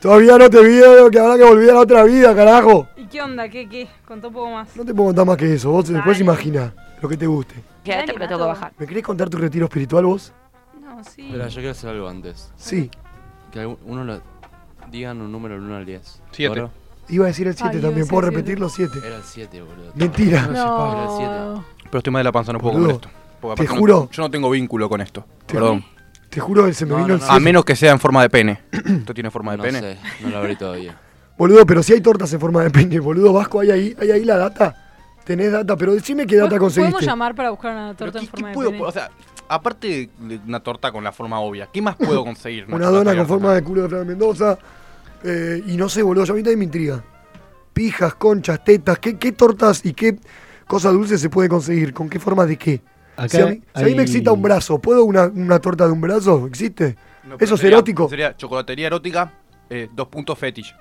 Todavía 0.00 0.36
no 0.36 0.50
te 0.50 0.62
vi, 0.62 0.80
que 1.10 1.18
ahora 1.18 1.38
que 1.38 1.44
volví 1.44 1.68
a 1.70 1.72
la 1.72 1.80
otra 1.80 2.04
vida, 2.04 2.34
carajo. 2.34 2.86
¿Y 2.94 3.06
qué 3.06 3.22
onda? 3.22 3.48
¿Qué, 3.48 3.66
qué? 3.66 3.88
Contó 4.06 4.28
un 4.28 4.34
poco 4.34 4.50
más. 4.50 4.76
No 4.76 4.84
te 4.84 4.92
puedo 4.92 5.08
contar 5.08 5.24
más 5.24 5.38
que 5.38 5.54
eso. 5.54 5.70
Vos 5.70 5.88
después 5.88 6.20
imagina 6.20 6.74
lo 7.00 7.08
que 7.08 7.16
te 7.16 7.26
guste. 7.26 7.54
Quédate, 7.82 8.12
pero 8.12 8.28
tengo 8.28 8.40
que 8.42 8.46
bajar. 8.48 8.72
¿Me 8.78 8.86
querés 8.86 9.02
contar 9.02 9.30
tu 9.30 9.38
retiro 9.38 9.64
espiritual 9.64 10.04
vos? 10.04 10.32
No, 10.96 11.04
sí. 11.04 11.26
Espera, 11.26 11.48
yo 11.48 11.54
quiero 11.56 11.70
hacer 11.70 11.90
algo 11.90 12.08
antes. 12.08 12.50
Sí. 12.56 12.90
Que 13.52 13.66
uno 13.66 14.04
lo... 14.04 14.20
Digan 14.90 15.20
un 15.20 15.30
número 15.32 15.54
del 15.54 15.64
1 15.64 15.76
al 15.76 15.84
10. 15.86 16.22
Siete. 16.32 16.54
¿Toro? 16.54 16.70
Iba 17.08 17.24
a 17.24 17.28
decir 17.28 17.46
el 17.46 17.54
7 17.54 17.68
Ay, 17.72 17.78
iba 17.78 17.88
a 17.88 17.90
también. 17.90 18.06
¿Puedo 18.08 18.22
siete. 18.22 18.36
repetirlo? 18.36 18.68
7. 18.68 18.98
Era 19.04 19.16
el 19.16 19.22
7, 19.22 19.62
boludo. 19.62 19.92
Mentira. 19.94 20.46
No, 20.46 20.92
Era 20.92 21.02
el 21.02 21.08
7. 21.16 21.24
No. 21.32 21.64
Pero 21.84 21.98
estoy 21.98 22.12
mal 22.12 22.20
de 22.20 22.24
la 22.24 22.32
panza, 22.32 22.52
no 22.52 22.58
puedo 22.60 22.72
Boludo, 22.74 22.88
con 22.88 22.96
esto. 22.96 23.08
Porque 23.40 23.56
te 23.56 23.62
aparte 23.62 23.74
no- 23.74 23.80
juro. 23.80 24.08
yo 24.10 24.22
no 24.22 24.30
tengo 24.30 24.50
vínculo 24.50 24.88
con 24.88 25.00
esto. 25.00 25.24
Te 25.46 25.54
Perdón. 25.54 25.84
Te 26.30 26.40
juro 26.40 26.64
que 26.66 26.74
se 26.74 26.84
me 26.86 26.90
No, 26.92 26.96
vino 26.96 27.08
no, 27.08 27.14
el 27.14 27.20
no. 27.20 27.26
7. 27.26 27.36
A 27.36 27.40
menos 27.40 27.64
que 27.64 27.76
sea 27.76 27.92
en 27.92 28.00
forma 28.00 28.22
de 28.22 28.30
pene. 28.30 28.62
¿Esto 28.72 29.12
tiene 29.14 29.30
forma 29.30 29.52
de 29.52 29.58
No 29.58 29.62
pene? 29.64 29.80
sé, 29.80 29.98
no 30.22 30.30
lo 30.30 30.38
abrí 30.38 30.56
todavía. 30.56 30.98
Boludo, 31.38 31.66
pero 31.66 31.82
si 31.82 31.92
hay 31.92 32.00
tortas 32.00 32.32
en 32.32 32.40
forma 32.40 32.62
de 32.62 32.70
pene, 32.70 32.98
boludo. 32.98 33.32
Vasco, 33.32 33.60
¿hay 33.60 33.70
ahí, 33.70 33.96
hay 34.00 34.10
ahí 34.10 34.24
la 34.24 34.38
data? 34.38 34.74
Tenés 35.24 35.52
data, 35.52 35.76
pero 35.76 35.92
decime 35.94 36.26
qué 36.26 36.36
data 36.36 36.48
¿Podemos 36.50 36.72
conseguiste. 36.74 37.04
llamar 37.04 37.34
para 37.34 37.50
buscar 37.50 37.72
una 37.72 37.94
Pero 37.94 38.10
torta 38.12 38.18
¿qué- 38.20 38.24
en 38.24 38.30
forma 38.30 38.48
de 38.48 38.70
pene? 38.70 38.82
O 38.82 38.92
sea, 38.92 39.10
aparte 39.48 40.10
de 40.18 40.40
una 40.46 40.60
torta 40.60 40.92
con 40.92 41.04
la 41.04 41.12
forma 41.12 41.40
obvia, 41.40 41.68
¿qué 41.72 41.80
más 41.82 41.96
puedo 41.96 42.24
conseguir? 42.24 42.66
Una 42.68 42.88
dona 42.88 43.14
con 43.16 43.26
forma 43.26 43.54
de 43.54 43.62
culo 43.62 43.82
de 43.82 43.88
Fran 43.88 44.06
Mendoza. 44.06 44.58
eh, 45.24 45.62
y 45.66 45.76
no 45.76 45.88
sé, 45.88 46.02
boludo, 46.02 46.24
yo 46.24 46.32
a 46.34 46.36
mí 46.36 46.42
también 46.42 46.58
me 46.60 46.64
intriga. 46.66 47.02
Pijas, 47.72 48.14
conchas, 48.14 48.62
tetas, 48.64 48.98
¿qué, 48.98 49.18
qué 49.18 49.32
tortas 49.32 49.84
y 49.84 49.92
qué 49.92 50.16
cosas 50.66 50.92
dulces 50.92 51.20
se 51.20 51.28
puede 51.28 51.48
conseguir? 51.48 51.92
¿Con 51.92 52.08
qué 52.08 52.18
forma 52.18 52.46
de 52.46 52.56
qué? 52.56 52.80
Acá 53.16 53.28
si, 53.28 53.40
a 53.40 53.46
mí, 53.46 53.62
si 53.74 53.82
a 53.82 53.84
mí 53.86 53.94
me 53.94 54.02
excita 54.02 54.32
un 54.32 54.42
brazo, 54.42 54.78
¿puedo 54.78 55.04
una, 55.04 55.24
una 55.26 55.58
torta 55.58 55.86
de 55.86 55.92
un 55.92 56.00
brazo? 56.00 56.46
¿Existe? 56.46 56.96
No, 57.24 57.36
¿Eso 57.38 57.54
es 57.54 57.60
sería- 57.60 57.76
erótico? 57.76 58.08
Sería 58.08 58.36
chocolatería 58.36 58.86
erótica, 58.86 59.32
eh, 59.70 59.88
dos 59.94 60.08
puntos 60.08 60.38
fetish. 60.38 60.74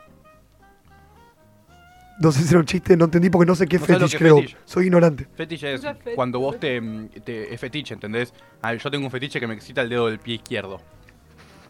No 2.20 2.32
sé 2.32 2.43
si 2.43 2.49
era 2.49 2.59
un 2.59 2.66
chiste, 2.66 2.95
no 2.95 3.05
entendí 3.05 3.30
porque 3.30 3.45
no 3.45 3.55
sé 3.55 3.68
qué 3.68 3.76
es 3.76 3.89
¿No 3.89 4.05
es 4.05 4.16
creo. 4.16 4.41
Soy 4.63 4.86
ignorante. 4.86 5.28
Fetish 5.36 5.66
es 5.66 5.82
cuando 6.16 6.39
vos 6.39 6.59
te, 6.59 6.82
te- 7.24 7.53
Es 7.53 7.59
fetiche, 7.59 7.93
¿entendés? 7.93 8.34
Ah, 8.61 8.74
yo 8.74 8.89
tengo 8.89 9.05
un 9.05 9.11
fetiche 9.11 9.39
que 9.39 9.47
me 9.47 9.53
excita 9.53 9.82
el 9.82 9.89
dedo 9.89 10.07
del 10.07 10.20
pie 10.20 10.36
izquierdo. 10.36 10.80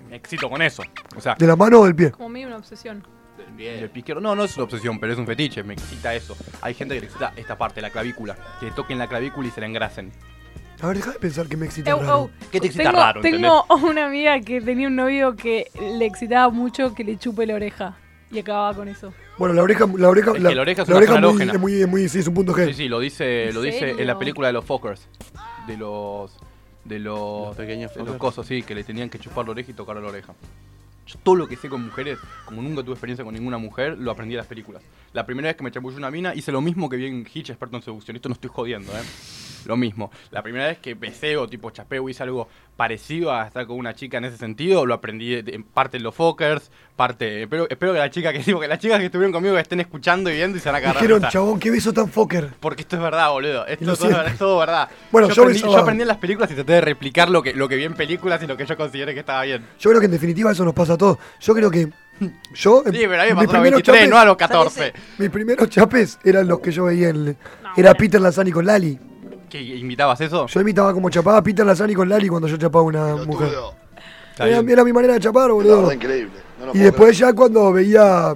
Me 0.09 0.17
excito 0.17 0.49
con 0.49 0.61
eso. 0.61 0.83
O 1.15 1.21
sea, 1.21 1.35
¿De 1.35 1.47
la 1.47 1.55
mano 1.55 1.79
o 1.81 1.85
del 1.85 1.95
pie? 1.95 2.11
Como 2.11 2.29
medio 2.29 2.47
una 2.47 2.57
obsesión. 2.57 3.03
del 3.57 3.89
pie 3.89 3.99
izquierdo. 4.01 4.21
No, 4.21 4.35
no 4.35 4.43
es 4.43 4.55
una 4.55 4.65
obsesión, 4.65 4.99
pero 4.99 5.13
es 5.13 5.19
un 5.19 5.25
fetiche. 5.25 5.63
Me 5.63 5.73
excita 5.73 6.13
eso. 6.13 6.37
Hay 6.61 6.75
gente 6.75 6.93
que 6.93 7.01
le 7.01 7.07
excita 7.07 7.33
esta 7.35 7.57
parte, 7.57 7.81
la 7.81 7.89
clavícula. 7.89 8.35
Que 8.59 8.69
toquen 8.69 8.99
la 8.99 9.07
clavícula 9.07 9.47
y 9.47 9.51
se 9.51 9.61
la 9.61 9.67
engrasen. 9.67 10.11
A 10.81 10.87
ver, 10.87 10.97
deja 10.97 11.11
de 11.11 11.19
pensar 11.19 11.47
que 11.47 11.57
me 11.57 11.65
excita 11.65 11.95
raro. 11.95 12.07
eu, 12.07 12.29
¿Qué 12.51 12.59
te 12.59 12.67
excita 12.67 12.83
tengo, 12.91 12.97
raro, 13.01 13.21
tengo 13.21 13.65
una 13.83 14.05
amiga 14.05 14.39
que 14.41 14.61
tenía 14.61 14.87
un 14.89 14.95
novio 14.95 15.35
que 15.35 15.71
le 15.79 16.05
excitaba 16.05 16.49
mucho 16.51 16.93
que 16.93 17.03
le 17.03 17.17
chupe 17.17 17.47
la 17.47 17.55
oreja. 17.55 17.97
Y 18.29 18.39
acababa 18.39 18.75
con 18.75 18.87
eso. 18.89 19.11
Bueno, 19.37 19.53
la 19.53 19.63
oreja, 19.63 19.85
la 19.97 20.09
oreja, 20.09 20.31
Es 20.31 20.37
que 20.37 20.55
la 20.55 20.61
oreja 20.61 20.83
es 20.83 20.89
oreja 20.89 21.19
muy, 21.19 21.41
es 21.41 21.59
muy, 21.59 21.81
es 21.81 21.87
muy, 21.87 22.09
sí, 22.09 22.19
es 22.19 22.27
un 22.27 22.33
punto 22.33 22.53
G. 22.53 22.67
Sí, 22.67 22.73
sí, 22.73 22.87
lo 22.87 22.99
dice, 22.99 23.49
¿En 23.49 23.55
lo 23.55 23.61
dice 23.61 23.91
en 23.91 24.07
la 24.07 24.17
película 24.17 24.47
de 24.47 24.53
los 24.53 24.63
fuckers. 24.63 25.07
De 25.67 25.75
los. 25.77 26.37
De 26.85 26.99
los. 26.99 27.47
Los 27.47 27.57
pequeños 27.57 27.93
de 27.93 28.03
los 28.03 28.15
cosos, 28.17 28.47
sí, 28.47 28.63
que 28.63 28.73
le 28.73 28.83
tenían 28.83 29.09
que 29.09 29.19
chupar 29.19 29.45
la 29.45 29.51
oreja 29.51 29.71
y 29.71 29.73
tocar 29.73 29.97
la 29.97 30.07
oreja. 30.07 30.33
Yo 31.07 31.19
todo 31.21 31.35
lo 31.35 31.47
que 31.47 31.55
sé 31.55 31.69
con 31.69 31.83
mujeres, 31.83 32.17
como 32.45 32.61
nunca 32.61 32.81
tuve 32.81 32.93
experiencia 32.93 33.23
con 33.23 33.33
ninguna 33.33 33.57
mujer, 33.57 33.97
lo 33.97 34.09
aprendí 34.09 34.33
en 34.33 34.39
las 34.39 34.47
películas. 34.47 34.81
La 35.13 35.25
primera 35.25 35.49
vez 35.49 35.55
que 35.55 35.63
me 35.63 35.71
chapullé 35.71 35.97
una 35.97 36.09
mina, 36.09 36.33
hice 36.33 36.51
lo 36.51 36.61
mismo 36.61 36.89
que 36.89 36.97
vi 36.97 37.05
en 37.05 37.27
Hitch, 37.31 37.51
experto 37.51 37.75
en 37.75 37.83
seducción. 37.83 38.15
Esto 38.15 38.29
no 38.29 38.33
estoy 38.33 38.49
jodiendo, 38.51 38.91
¿eh? 38.91 39.01
Lo 39.65 39.77
mismo. 39.77 40.11
La 40.31 40.41
primera 40.43 40.67
vez 40.67 40.77
que 40.79 40.93
besé 40.93 41.37
o 41.37 41.47
tipo 41.47 41.69
chapeo 41.71 42.07
hice 42.09 42.23
algo 42.23 42.47
parecido 42.77 43.31
a 43.33 43.47
estar 43.47 43.65
con 43.67 43.77
una 43.77 43.95
chica 43.95 44.17
en 44.17 44.25
ese 44.25 44.37
sentido, 44.37 44.85
lo 44.85 44.93
aprendí 44.93 45.33
en 45.35 45.63
parte 45.63 45.95
en 45.97 46.03
los 46.03 46.13
fuckers, 46.13 46.69
parte... 46.97 47.43
Espero, 47.43 47.67
espero 47.69 47.93
que 47.93 47.99
la 47.99 48.09
chica 48.09 48.33
que 48.33 48.39
digo, 48.45 48.59
que 48.59 48.67
las 48.67 48.79
chicas 48.79 48.99
que 48.99 49.05
estuvieron 49.05 49.31
conmigo 49.31 49.57
estén 49.57 49.79
escuchando 49.79 50.29
y 50.29 50.33
viendo 50.35 50.57
y 50.57 50.61
se 50.61 50.67
van 50.69 50.75
a 50.75 50.79
cagar 50.81 50.95
de 50.95 51.01
Dijeron, 51.07 51.29
chabón, 51.31 51.59
qué 51.59 51.71
beso 51.71 51.93
tan 51.93 52.09
fucker. 52.09 52.49
Porque 52.59 52.81
esto 52.81 52.97
es 52.97 53.01
verdad, 53.01 53.29
boludo. 53.31 53.65
Esto 53.65 53.93
es 53.93 53.99
todo, 53.99 54.21
es 54.25 54.37
todo 54.37 54.59
verdad. 54.59 54.89
Bueno, 55.11 55.29
yo, 55.29 55.35
yo 55.35 55.41
aprendí, 55.43 55.61
besaba- 55.61 55.73
yo 55.73 55.81
aprendí 55.81 56.01
en 56.01 56.07
las 56.09 56.17
películas 56.17 56.51
y 56.51 56.55
traté 56.55 56.73
de 56.73 56.81
replicar 56.81 57.29
lo 57.29 57.41
que, 57.41 57.53
lo 57.53 57.69
que 57.69 57.75
vi 57.77 57.85
en 57.85 57.93
películas 57.93 58.43
y 58.43 58.47
lo 58.47 58.57
que 58.57 58.65
yo 58.65 58.75
consideré 58.75 59.13
que 59.13 59.21
estaba 59.21 59.43
bien. 59.43 59.65
Yo 59.79 59.89
creo 59.89 59.99
que 60.01 60.05
en 60.07 60.11
definitiva 60.11 60.51
eso 60.51 60.65
nos 60.65 60.73
pasa 60.73 60.93
a 60.93 60.97
todos. 60.97 61.17
Yo 61.39 61.53
creo 61.55 61.71
que 61.71 61.87
yo... 62.53 62.83
Sí, 62.91 62.91
pero 63.07 63.21
a 63.21 63.25
mí 63.25 63.31
me 63.33 63.35
mis 63.35 63.35
pasó 63.35 63.39
a 63.39 63.43
los 63.43 63.49
primeros 63.51 63.71
23, 63.83 63.83
chapes- 63.83 64.09
no 64.09 64.17
a 64.17 64.25
los 64.25 64.35
14. 64.35 64.93
Mis 65.17 65.29
primeros 65.29 65.69
chapes 65.69 66.19
eran 66.25 66.45
los 66.47 66.59
que 66.59 66.71
yo 66.71 66.83
veía 66.83 67.07
en... 67.09 67.23
No, 67.25 67.31
era 67.31 67.91
bueno. 67.91 67.95
Peter 67.97 68.19
Lanzani 68.19 68.51
con 68.51 68.65
Lali. 68.65 68.99
¿Qué, 69.57 69.75
imitabas 69.77 70.19
eso? 70.21 70.47
Yo 70.47 70.61
imitaba 70.61 70.93
como 70.93 71.09
chapaba 71.09 71.37
a 71.37 71.43
Peter 71.43 71.65
Lanzani 71.65 71.93
con 71.93 72.09
Lali 72.09 72.27
cuando 72.27 72.47
yo 72.47 72.57
chapaba 72.57 72.83
a 72.83 72.87
una 72.87 73.15
mujer. 73.25 73.49
Era, 74.37 74.59
era 74.59 74.83
mi 74.83 74.91
manera 74.91 75.13
de 75.13 75.19
chapar, 75.21 75.51
boludo. 75.51 75.91
increíble. 75.93 76.33
No 76.59 76.71
Y 76.73 76.79
después 76.79 77.17
ya 77.17 77.31
cuando 77.33 77.71
veía, 77.71 78.35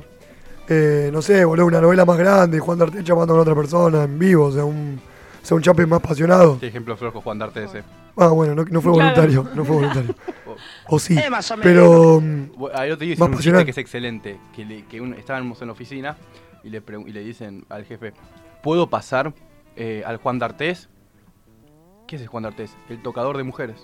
eh, 0.70 1.10
no 1.12 1.22
sé, 1.22 1.44
boludo, 1.44 1.66
una 1.66 1.82
novela 1.82 2.06
más 2.06 2.18
grande, 2.18 2.60
Juan 2.60 2.78
D'Arte 2.78 3.04
chapando 3.04 3.34
con 3.34 3.42
otra 3.42 3.56
persona 3.56 4.04
en 4.04 4.18
vivo, 4.18 4.46
o 4.46 4.52
sea, 4.52 4.64
un, 4.64 5.00
o 5.42 5.46
sea, 5.46 5.56
un 5.58 5.64
chape 5.64 5.86
más 5.86 5.98
apasionado. 6.00 6.58
Qué 6.60 6.68
ejemplo 6.68 6.96
flojo, 6.96 7.20
Juan 7.22 7.38
Darte 7.40 7.64
ese. 7.66 7.84
Ah, 8.16 8.28
bueno, 8.30 8.56
no, 8.56 8.64
no 8.64 8.82
fue 8.82 8.94
Claro. 8.94 9.10
voluntario, 9.16 9.50
no 9.56 9.66
fue 9.66 9.76
voluntario. 9.76 10.16
O 10.88 11.00
sí, 11.00 11.18
Eh, 11.18 11.30
más 11.30 11.50
o 11.52 11.58
menos. 11.58 11.72
pero... 11.72 12.22
Ahí 12.74 12.90
te 12.98 13.06
digo 13.06 13.20
Más 13.28 13.38
un 13.38 13.42
chiste 13.44 13.64
que 13.64 13.72
es 13.72 13.78
excelente. 13.78 14.38
Que, 14.56 14.66
le- 14.66 14.84
que 14.86 15.00
un- 15.00 15.14
estábamos 15.14 15.62
en 15.62 15.68
la 15.68 15.72
oficina 15.74 16.18
y 16.64 16.70
le, 16.70 16.82
y 17.08 17.12
le 17.12 17.22
dicen 17.24 17.64
al 17.70 17.86
jefe, 17.86 18.14
¿puedo 18.64 18.90
pasar 18.90 19.34
eh, 19.78 20.04
al 20.06 20.18
Juan 20.18 20.40
D'Artés? 20.40 20.90
¿Qué 22.10 22.16
es 22.16 22.28
Juan 22.28 22.42
D'Artés? 22.42 22.76
El 22.90 23.02
tocador 23.04 23.38
de 23.38 23.44
mujeres. 23.44 23.78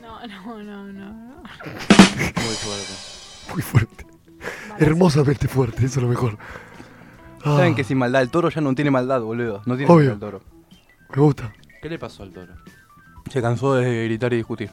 No, 0.00 0.26
no, 0.26 0.58
no, 0.62 0.84
no. 0.86 1.12
no. 1.12 1.36
Muy 1.36 2.56
fuerte. 2.56 2.92
Muy 3.52 3.62
fuerte. 3.62 4.06
Hermosamente 4.78 5.46
fuerte, 5.46 5.84
eso 5.86 6.00
es 6.00 6.02
lo 6.02 6.08
mejor. 6.08 6.36
Ah, 7.44 7.56
Saben 7.58 7.76
que 7.76 7.84
sin 7.84 7.96
maldad, 7.98 8.22
el 8.22 8.30
toro 8.30 8.48
ya 8.50 8.60
no 8.60 8.74
tiene 8.74 8.90
maldad, 8.90 9.20
boludo. 9.20 9.62
No 9.66 9.76
tiene 9.76 9.92
Obvio. 9.92 10.10
maldad 10.10 10.14
el 10.14 10.18
toro. 10.40 10.40
Me 11.14 11.22
gusta. 11.22 11.52
¿Qué 11.80 11.88
le 11.88 11.98
pasó 11.98 12.24
al 12.24 12.32
toro? 12.32 12.54
Se 13.30 13.40
cansó 13.40 13.74
de 13.74 14.04
gritar 14.06 14.32
y 14.32 14.36
discutir. 14.36 14.70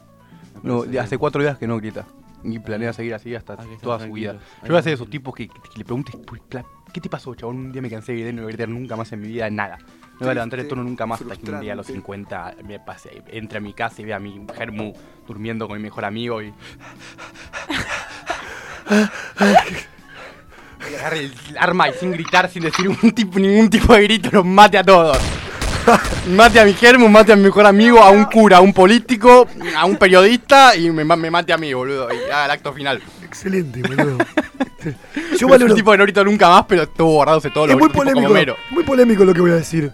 No, 0.64 0.82
hace 0.82 0.90
bien. 0.90 1.20
cuatro 1.20 1.42
días 1.42 1.58
que 1.60 1.68
no 1.68 1.78
grita. 1.78 2.06
Y 2.44 2.58
planea 2.60 2.94
seguir 2.94 3.14
así 3.14 3.36
hasta 3.36 3.54
Ah, 3.54 3.66
toda 3.82 4.00
su 4.00 4.12
vida. 4.12 4.34
Yo 4.64 4.70
voy 4.70 4.78
a 4.78 4.82
ser 4.82 4.92
de 4.92 4.96
esos 4.96 5.10
tipos 5.10 5.36
que, 5.36 5.48
que 5.48 5.54
le 5.76 5.84
preguntes, 5.86 6.16
"Pues, 6.26 6.42
pla- 6.42 6.66
¿qué 6.94 7.00
te 7.02 7.10
pasó, 7.10 7.36
chabón? 7.36 7.58
Un 7.58 7.72
día 7.72 7.82
me 7.82 7.90
cansé 7.90 8.14
de 8.14 8.20
gritar 8.20 8.34
y 8.34 8.36
no 8.38 8.42
voy 8.44 8.50
a 8.52 8.56
gritar 8.56 8.70
nunca 8.70 8.96
más 8.96 9.12
en 9.12 9.22
mi 9.22 9.28
vida, 9.28 9.50
nada. 9.50 9.78
No 10.20 10.26
voy 10.26 10.30
a 10.30 10.34
levantar 10.34 10.60
el 10.60 10.68
tono 10.68 10.84
nunca 10.84 11.06
más 11.06 11.22
hasta 11.22 11.36
que 11.36 11.52
un 11.52 11.60
día 11.60 11.74
a 11.74 11.76
los 11.76 11.86
50 11.88 12.56
me 12.64 12.80
pase, 12.80 13.22
entre 13.28 13.60
a 13.60 13.62
mi 13.62 13.74
casa 13.74 14.02
y 14.02 14.06
vea 14.06 14.16
a 14.16 14.20
mi 14.20 14.42
germu 14.58 14.92
durmiendo 15.28 15.68
con 15.68 15.78
mi 15.78 15.84
mejor 15.84 16.06
amigo 16.06 16.42
y... 16.42 16.48
y 20.90 20.96
agarre 20.96 21.20
el 21.20 21.34
arma 21.60 21.90
y 21.90 21.94
sin 21.94 22.12
gritar, 22.12 22.50
sin 22.50 22.64
decir 22.64 22.88
un 22.90 23.12
tipo, 23.12 23.40
ningún 23.40 23.70
tipo 23.70 23.94
de 23.94 24.04
grito, 24.04 24.30
los 24.32 24.46
mate 24.46 24.78
a 24.78 24.84
todos. 24.84 25.18
Mate 26.28 26.60
a 26.60 26.66
mi 26.66 26.74
germu, 26.74 27.08
mate 27.08 27.32
a 27.32 27.38
mi 27.38 27.44
mejor 27.44 27.66
amigo, 27.66 28.02
a 28.02 28.10
un 28.12 28.26
cura, 28.26 28.58
a 28.58 28.60
un 28.60 28.74
político, 28.74 29.48
a 29.78 29.86
un 29.86 29.96
periodista 29.96 30.76
y 30.76 30.92
me, 30.92 31.06
ma- 31.06 31.16
me 31.16 31.32
mate 31.32 31.54
a 31.54 31.58
mí, 31.58 31.74
boludo. 31.74 32.10
Y 32.14 32.18
haga 32.30 32.44
el 32.44 32.52
acto 32.52 32.74
final. 32.74 33.02
Excelente, 33.24 33.82
boludo. 33.88 34.18
Yo 35.40 35.48
valoro- 35.48 35.70
un 35.72 35.76
tipo 35.78 35.92
que 35.92 35.98
no 35.98 36.04
grito 36.04 36.26
nunca 36.26 36.50
más, 36.50 36.66
pero 36.68 36.84
estuvo 36.84 37.14
guardándose 37.14 37.52
todo 37.52 37.64
es 37.68 37.72
lo 37.72 37.78
muy 37.80 37.88
como 37.88 38.00
polémico, 38.04 38.34
Mero. 38.34 38.58
muy 38.72 38.84
polémico 38.84 39.24
lo 39.24 39.34
que 39.34 39.40
voy 39.40 39.52
a 39.52 39.56
decir. 39.56 39.90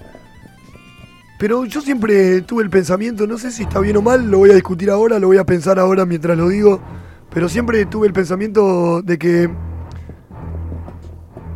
Pero 1.39 1.65
yo 1.65 1.81
siempre 1.81 2.41
tuve 2.41 2.63
el 2.63 2.69
pensamiento, 2.69 3.27
no 3.27 3.38
sé 3.38 3.51
si 3.51 3.63
está 3.63 3.79
bien 3.79 3.97
o 3.97 4.01
mal, 4.01 4.29
lo 4.29 4.38
voy 4.38 4.51
a 4.51 4.53
discutir 4.53 4.89
ahora, 4.89 5.19
lo 5.19 5.27
voy 5.27 5.38
a 5.38 5.45
pensar 5.45 5.79
ahora 5.79 6.05
mientras 6.05 6.38
lo 6.38 6.47
digo, 6.47 6.81
pero 7.29 7.49
siempre 7.49 7.86
tuve 7.86 8.07
el 8.07 8.13
pensamiento 8.13 9.01
de 9.01 9.17
que 9.17 9.49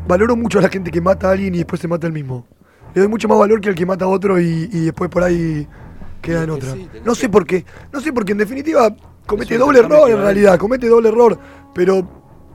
valoro 0.07 0.35
mucho 0.35 0.59
a 0.59 0.61
la 0.61 0.69
gente 0.69 0.91
que 0.91 1.01
mata 1.01 1.29
a 1.29 1.31
alguien 1.31 1.53
y 1.55 1.59
después 1.59 1.81
se 1.81 1.87
mata 1.87 2.07
el 2.07 2.13
mismo. 2.13 2.45
Le 2.93 3.01
doy 3.01 3.09
mucho 3.09 3.27
más 3.27 3.37
valor 3.37 3.61
que 3.61 3.69
al 3.69 3.75
que 3.75 3.85
mata 3.85 4.05
a 4.05 4.07
otro 4.07 4.39
y, 4.41 4.69
y 4.71 4.85
después 4.85 5.09
por 5.09 5.23
ahí 5.23 5.67
queda 6.21 6.43
en 6.43 6.49
otra. 6.49 6.75
No 7.05 7.15
sé 7.15 7.29
por 7.29 7.45
qué, 7.45 7.63
no 7.93 8.01
sé 8.01 8.11
porque 8.11 8.31
en 8.31 8.39
definitiva 8.39 8.95
comete 9.25 9.57
doble 9.57 9.79
error 9.79 10.09
en 10.09 10.17
realidad, 10.17 10.57
comete 10.57 10.87
doble 10.87 11.09
error, 11.09 11.37
pero 11.73 12.07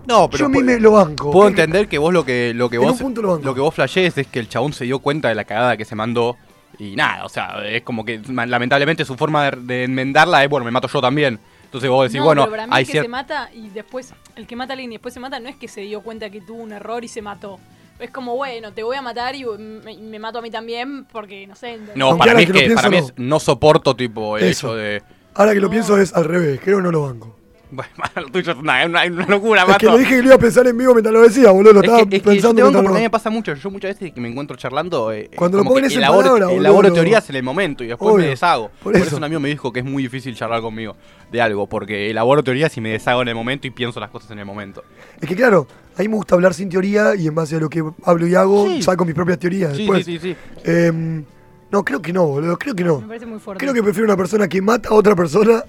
No, 0.06 0.28
yo 0.30 0.46
a 0.46 0.48
mí 0.48 0.62
me 0.62 0.80
lo 0.80 0.92
banco. 0.92 1.30
Puedo 1.30 1.48
entender 1.48 1.88
que 1.88 1.98
vos 1.98 2.12
lo 2.12 2.24
que, 2.24 2.52
lo 2.54 2.68
que 2.68 2.76
En 2.76 2.82
vos 2.82 3.00
lo 3.00 3.38
lo 3.38 3.54
que 3.54 3.60
vos 3.60 3.74
flashees 3.74 4.18
es 4.18 4.26
que 4.26 4.40
el 4.40 4.48
chabón 4.48 4.72
se 4.72 4.84
dio 4.84 4.98
cuenta 4.98 5.28
de 5.28 5.34
la 5.34 5.44
cagada 5.44 5.76
que 5.76 5.84
se 5.84 5.94
mandó 5.94 6.36
y 6.78 6.96
nada, 6.96 7.24
o 7.24 7.28
sea, 7.28 7.62
es 7.64 7.82
como 7.82 8.04
que 8.04 8.20
lamentablemente 8.28 9.04
su 9.04 9.16
forma 9.16 9.50
de, 9.50 9.56
de 9.62 9.84
enmendarla 9.84 10.42
es 10.42 10.50
bueno, 10.50 10.64
me 10.64 10.70
mato 10.70 10.88
yo 10.88 11.00
también. 11.00 11.38
Entonces 11.64 11.88
vos 11.88 12.04
decís, 12.04 12.18
no, 12.18 12.26
bueno, 12.26 12.42
pero 12.42 12.50
para 12.50 12.66
mí 12.66 12.72
hay 12.74 12.84
el 12.84 12.90
que 12.90 13.00
se 13.00 13.08
mata 13.08 13.50
y 13.54 13.68
después, 13.70 14.12
el 14.36 14.46
que 14.46 14.56
mata 14.56 14.72
a 14.72 14.74
alguien 14.74 14.92
y 14.92 14.96
después 14.96 15.14
se 15.14 15.20
mata, 15.20 15.40
no 15.40 15.48
es 15.48 15.56
que 15.56 15.68
se 15.68 15.80
dio 15.80 16.02
cuenta 16.02 16.28
que 16.28 16.40
tuvo 16.42 16.62
un 16.62 16.72
error 16.72 17.02
y 17.02 17.08
se 17.08 17.22
mató. 17.22 17.58
Es 17.98 18.10
como, 18.10 18.36
bueno, 18.36 18.72
te 18.72 18.82
voy 18.82 18.96
a 18.96 19.02
matar 19.02 19.34
y 19.34 19.44
me, 19.44 19.96
me 19.96 20.18
mato 20.18 20.40
a 20.40 20.42
mí 20.42 20.50
también 20.50 21.06
porque, 21.06 21.46
no 21.46 21.54
sé. 21.54 21.70
¿entendés? 21.74 21.96
No, 21.96 22.18
para 22.18 22.34
mí, 22.34 22.42
es 22.42 22.46
que 22.48 22.52
lo 22.52 22.58
que, 22.58 22.64
pienso, 22.66 22.82
para 22.82 22.90
mí 22.90 22.96
no. 22.98 23.06
es 23.06 23.14
no 23.16 23.40
soporto 23.40 23.96
tipo 23.96 24.36
el 24.36 24.44
Eso. 24.44 24.68
hecho 24.68 24.76
de 24.76 25.02
Ahora 25.34 25.54
que 25.54 25.60
lo 25.60 25.70
pienso 25.70 25.96
es 25.98 26.12
al 26.14 26.24
revés, 26.24 26.60
creo 26.62 26.78
que 26.78 26.82
no 26.82 26.92
lo 26.92 27.02
banco. 27.02 27.36
Bueno, 27.74 27.90
lo 28.16 28.28
tuyo 28.28 28.52
es 28.52 28.58
una, 28.58 28.84
una- 28.84 29.04
una 29.06 29.26
locura, 29.26 29.64
Es 29.66 29.76
que 29.78 29.86
lo 29.86 29.96
dije 29.96 30.16
que 30.16 30.20
lo 30.20 30.26
iba 30.26 30.34
a 30.34 30.38
pensar 30.38 30.66
en 30.66 30.76
vivo 30.76 30.92
mientras 30.92 31.12
lo 31.12 31.22
decía, 31.22 31.50
boludo. 31.50 31.72
Lo 31.72 31.80
Es 31.80 31.84
estaba 31.86 32.06
que, 32.06 32.16
es 32.16 32.22
que 32.22 32.28
yo 32.28 32.32
pensando 32.32 32.54
te 32.56 32.62
banco 32.62 32.72
mientras 32.72 32.82
porque 32.84 32.96
a 32.96 33.00
mí 33.00 33.04
me 33.06 33.10
pasa 33.10 33.30
mucho. 33.30 33.54
Yo 33.54 33.70
muchas 33.70 33.94
veces 33.94 34.12
que 34.12 34.20
me 34.20 34.28
encuentro 34.28 34.56
charlando. 34.58 35.10
eh, 35.10 35.30
Cuando 35.34 35.56
lo 35.58 35.64
pones 35.64 35.88
que 35.88 35.94
en 35.94 36.00
elaboro, 36.04 36.34
palabra, 36.34 36.54
elaboro 36.54 36.82
boludo. 36.88 36.94
teorías 36.94 37.30
en 37.30 37.36
el 37.36 37.42
momento 37.42 37.82
y 37.82 37.86
después 37.88 38.12
Obvio. 38.14 38.24
me 38.24 38.30
deshago. 38.30 38.68
Por 38.82 38.92
Por, 38.92 38.96
eso. 38.96 39.06
eso. 39.06 39.16
un 39.16 39.24
amigo 39.24 39.40
me 39.40 39.48
dijo 39.48 39.72
que 39.72 39.80
es 39.80 39.86
muy 39.86 40.02
difícil 40.02 40.34
charlar 40.36 40.60
conmigo 40.60 40.96
de 41.32 41.40
algo. 41.40 41.66
Porque 41.66 42.10
elaboro 42.10 42.44
teorías 42.44 42.76
y 42.76 42.80
me 42.82 42.90
deshago 42.90 43.22
en 43.22 43.28
el 43.28 43.34
momento 43.34 43.66
y 43.66 43.70
pienso 43.70 43.98
las 44.00 44.10
cosas 44.10 44.30
en 44.32 44.38
el 44.38 44.44
momento. 44.44 44.84
Es 45.20 45.26
que 45.26 45.34
claro, 45.34 45.66
a 45.96 46.02
mí 46.02 46.08
me 46.08 46.16
gusta 46.16 46.34
hablar 46.34 46.52
sin 46.52 46.68
teoría 46.68 47.14
y 47.16 47.26
en 47.26 47.34
base 47.34 47.56
a 47.56 47.58
lo 47.58 47.70
que 47.70 47.82
hablo 48.04 48.26
y 48.26 48.34
hago, 48.34 48.66
Sí. 48.68 48.82
saco 48.82 49.04
mis 49.06 49.14
propias 49.14 49.38
teorías. 49.38 49.72
Sí, 49.72 49.78
después. 49.84 50.04
sí, 50.04 50.18
sí, 50.18 50.34
sí. 50.34 50.70
Em, 50.70 51.24
no, 51.70 51.82
creo 51.84 52.02
que 52.02 52.12
no, 52.12 52.26
boludo. 52.26 52.58
Creo 52.58 52.74
que 52.74 52.84
no. 52.84 53.00
Me 53.00 53.06
parece 53.08 53.24
muy 53.24 53.38
fuerte. 53.38 53.64
Creo 53.64 53.72
que 53.72 53.82
prefiero 53.82 54.04
una 54.04 54.16
persona 54.16 54.46
que 54.46 54.60
mata 54.60 54.90
a 54.90 54.92
otra 54.92 55.16
persona 55.16 55.64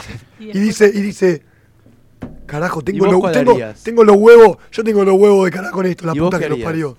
Y 0.38 0.58
dice, 0.58 0.90
y 0.92 1.00
dice, 1.00 1.42
carajo, 2.44 2.82
tengo, 2.82 3.20
cuál 3.20 3.32
tengo, 3.32 3.56
tengo 3.82 4.04
los 4.04 4.16
huevos, 4.16 4.58
yo 4.70 4.84
tengo 4.84 5.04
los 5.04 5.14
huevos 5.14 5.46
de 5.46 5.50
carajo 5.50 5.74
con 5.76 5.86
esto, 5.86 6.06
la 6.06 6.14
¿Y 6.14 6.18
vos 6.18 6.28
puta 6.28 6.38
que 6.38 6.48
los 6.48 6.58
parió. 6.60 6.96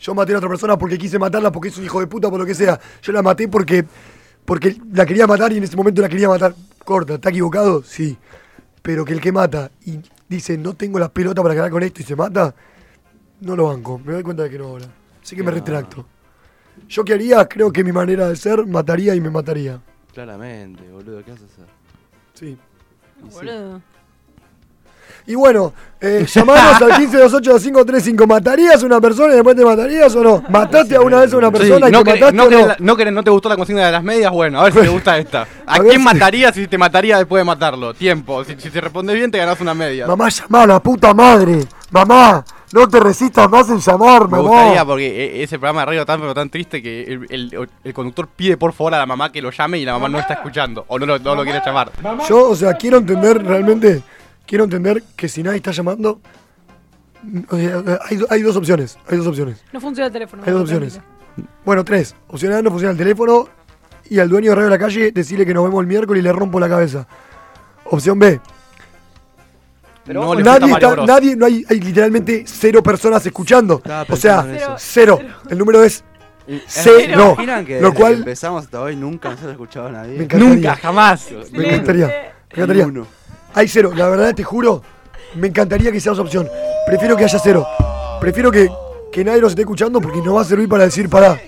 Yo 0.00 0.14
maté 0.14 0.34
a 0.34 0.38
otra 0.38 0.48
persona 0.48 0.78
porque 0.78 0.96
quise 0.96 1.18
matarla 1.18 1.52
porque 1.52 1.68
es 1.68 1.76
un 1.76 1.84
hijo 1.84 2.00
de 2.00 2.06
puta, 2.06 2.30
por 2.30 2.40
lo 2.40 2.46
que 2.46 2.54
sea. 2.54 2.80
Yo 3.02 3.12
la 3.12 3.22
maté 3.22 3.48
porque, 3.48 3.84
porque 4.44 4.76
la 4.92 5.04
quería 5.04 5.26
matar 5.26 5.52
y 5.52 5.58
en 5.58 5.64
ese 5.64 5.76
momento 5.76 6.00
la 6.00 6.08
quería 6.08 6.28
matar. 6.28 6.54
Corta, 6.84 7.14
¿está 7.14 7.28
equivocado? 7.28 7.82
Sí. 7.82 8.16
Pero 8.82 9.04
que 9.04 9.12
el 9.12 9.20
que 9.20 9.30
mata 9.30 9.70
y 9.84 10.00
dice, 10.26 10.56
no 10.56 10.74
tengo 10.74 10.98
la 10.98 11.10
pelota 11.10 11.42
para 11.42 11.54
quedar 11.54 11.70
con 11.70 11.82
esto 11.82 12.00
y 12.00 12.04
se 12.04 12.16
mata, 12.16 12.54
no 13.42 13.54
lo 13.54 13.66
banco. 13.66 14.00
Me 14.02 14.14
doy 14.14 14.22
cuenta 14.22 14.42
de 14.44 14.50
que 14.50 14.58
no 14.58 14.68
ahora. 14.68 14.86
Así 15.22 15.36
que 15.36 15.42
me 15.42 15.50
retracto. 15.50 16.06
Yo 16.88 17.04
qué 17.04 17.12
haría, 17.12 17.46
creo 17.46 17.70
que 17.70 17.84
mi 17.84 17.92
manera 17.92 18.26
de 18.26 18.36
ser, 18.36 18.66
mataría 18.66 19.14
y 19.14 19.20
me 19.20 19.28
mataría. 19.28 19.82
Claramente, 20.14 20.82
boludo, 20.90 21.22
¿qué 21.22 21.32
vas 21.32 21.42
a 21.42 21.44
hacer? 21.44 21.79
Sí. 22.40 22.56
Y 25.26 25.34
bueno, 25.34 25.72
eh, 26.00 26.26
llamanos 26.32 26.80
al 26.82 26.90
15282535. 26.92 28.26
¿Matarías 28.26 28.82
a 28.82 28.86
una 28.86 29.00
persona 29.00 29.32
y 29.32 29.36
después 29.36 29.54
te 29.54 29.64
matarías 29.64 30.14
o 30.16 30.22
no? 30.24 30.42
¿Mataste 30.48 30.96
alguna 30.96 31.20
vez 31.20 31.32
a 31.32 31.36
una 31.36 31.48
Sí, 31.48 31.52
persona 31.52 31.88
y 31.88 31.92
no, 31.92 32.02
te 32.02 32.10
querés- 32.10 32.20
mataste 32.20 32.36
no, 32.36 32.44
o 32.44 32.48
querés 32.48 32.62
no? 32.62 32.68
la- 32.68 32.76
no 32.80 32.96
querés- 32.96 33.12
no 33.12 33.22
te 33.22 33.30
gustó 33.30 33.48
la 33.50 33.56
consigna 33.56 33.86
de 33.86 33.92
las 33.92 34.02
medias, 34.02 34.32
bueno, 34.32 34.60
a 34.60 34.64
ver 34.64 34.72
si 34.72 34.80
te 34.80 34.88
gusta 34.88 35.18
esta. 35.18 35.46
¿A, 35.66 35.78
quién 35.80 35.92
si- 35.92 35.98
matarías 35.98 36.54
si 36.54 36.66
te 36.66 36.78
mataría 36.78 37.18
después 37.18 37.40
de 37.40 37.44
matarlo? 37.44 37.92
Tiempo. 37.94 38.42
Si, 38.44 38.56
si 38.58 38.70
te 38.70 38.80
respondes 38.80 39.14
bien, 39.14 39.30
te 39.30 39.38
ganás 39.38 39.60
una 39.60 39.74
media. 39.74 40.06
Mamá, 40.06 40.30
llamá 40.30 40.62
a 40.62 40.66
la 40.66 40.80
puta 40.82 41.12
madre. 41.14 41.60
Mamá, 41.90 42.44
no 42.72 42.88
te 42.88 43.00
resistas 43.00 43.50
más 43.50 43.68
en 43.70 43.78
llamar, 43.78 44.28
Me 44.28 44.38
gustaría 44.38 44.84
porque 44.84 45.06
e- 45.40 45.42
ese 45.42 45.58
programa 45.58 45.80
de 45.80 45.86
radio 45.86 46.06
tan 46.06 46.20
pero 46.20 46.34
tan 46.34 46.48
triste 46.50 46.82
que 46.82 47.02
el, 47.04 47.26
el- 47.30 47.68
el 47.84 47.94
conductor 47.94 48.28
pide 48.28 48.56
por 48.56 48.72
favor 48.72 48.94
a 48.94 48.98
la 48.98 49.06
mamá 49.06 49.32
que 49.32 49.42
lo 49.42 49.50
llame 49.50 49.78
y 49.78 49.84
la 49.84 49.92
mamá 49.94 50.08
no 50.08 50.18
está 50.18 50.34
escuchando 50.34 50.84
o 50.88 50.98
no 50.98 51.06
lo, 51.06 51.18
no 51.18 51.34
lo 51.34 51.42
quiere 51.44 51.60
llamar. 51.64 51.90
Yo, 52.28 52.48
o 52.50 52.54
sea, 52.54 52.74
quiero 52.74 52.98
entender 52.98 53.42
realmente, 53.44 54.02
quiero 54.46 54.64
entender 54.64 55.02
que 55.16 55.28
si 55.28 55.42
nadie 55.42 55.56
está 55.56 55.72
llamando, 55.72 56.20
o 57.48 57.56
sea, 57.56 57.82
hay, 58.08 58.16
do- 58.16 58.26
hay 58.30 58.42
dos 58.42 58.56
opciones, 58.56 58.98
hay 59.08 59.18
dos 59.18 59.26
opciones. 59.26 59.62
No 59.72 59.80
funciona 59.80 60.06
el 60.06 60.12
teléfono. 60.12 60.42
Hay 60.46 60.52
dos 60.52 60.62
opciones. 60.62 61.00
Bueno, 61.64 61.84
tres. 61.84 62.14
Opción 62.28 62.52
A, 62.52 62.62
no 62.62 62.70
funciona 62.70 62.92
el 62.92 62.98
teléfono 62.98 63.48
y 64.08 64.18
al 64.18 64.28
dueño 64.28 64.50
de 64.50 64.56
Radio 64.56 64.70
de 64.70 64.76
la 64.76 64.84
Calle 64.84 65.12
decirle 65.12 65.44
que 65.46 65.54
nos 65.54 65.64
vemos 65.64 65.80
el 65.80 65.86
miércoles 65.86 66.20
y 66.20 66.24
le 66.24 66.32
rompo 66.32 66.58
la 66.60 66.68
cabeza. 66.68 67.06
Opción 67.84 68.18
B, 68.18 68.40
no 70.14 70.34
le 70.34 70.42
gusta 70.42 70.58
nadie 70.58 70.72
está, 70.72 70.96
nadie, 71.06 71.36
no 71.36 71.46
hay, 71.46 71.64
hay 71.68 71.80
literalmente 71.80 72.44
cero 72.46 72.82
personas 72.82 73.24
escuchando. 73.24 73.82
O 74.08 74.16
sea, 74.16 74.46
eso. 74.54 74.74
cero. 74.78 75.18
El 75.48 75.58
número 75.58 75.82
es 75.84 76.04
¿Se 76.66 76.82
cero. 77.06 77.32
imaginan 77.34 77.64
que 77.64 77.80
Lo 77.80 77.88
desde 77.90 78.00
cual- 78.00 78.12
que 78.14 78.18
empezamos 78.20 78.64
hasta 78.64 78.80
hoy 78.80 78.96
nunca 78.96 79.30
nos 79.30 79.42
ha 79.44 79.50
escuchado 79.52 79.86
a 79.88 79.92
nadie? 79.92 80.18
Me. 80.18 80.26
Nunca, 80.38 80.74
jamás. 80.76 81.28
Me 81.52 81.66
encantaría. 81.68 82.06
Me 82.06 82.32
encantaría. 82.54 82.86
Uno. 82.86 83.06
Hay 83.54 83.68
cero. 83.68 83.92
La 83.94 84.08
verdad, 84.08 84.34
te 84.34 84.42
juro, 84.42 84.82
me 85.36 85.48
encantaría 85.48 85.92
que 85.92 86.00
sea 86.00 86.12
esa 86.12 86.22
opción. 86.22 86.48
Prefiero 86.86 87.16
que 87.16 87.24
haya 87.24 87.38
cero. 87.38 87.66
Prefiero 88.20 88.50
que, 88.50 88.68
que 89.12 89.24
nadie 89.24 89.40
nos 89.40 89.52
esté 89.52 89.62
escuchando 89.62 90.00
porque 90.00 90.18
nos 90.18 90.36
va 90.36 90.40
a 90.42 90.44
servir 90.44 90.68
para 90.68 90.84
decir, 90.84 91.08
pará. 91.08 91.40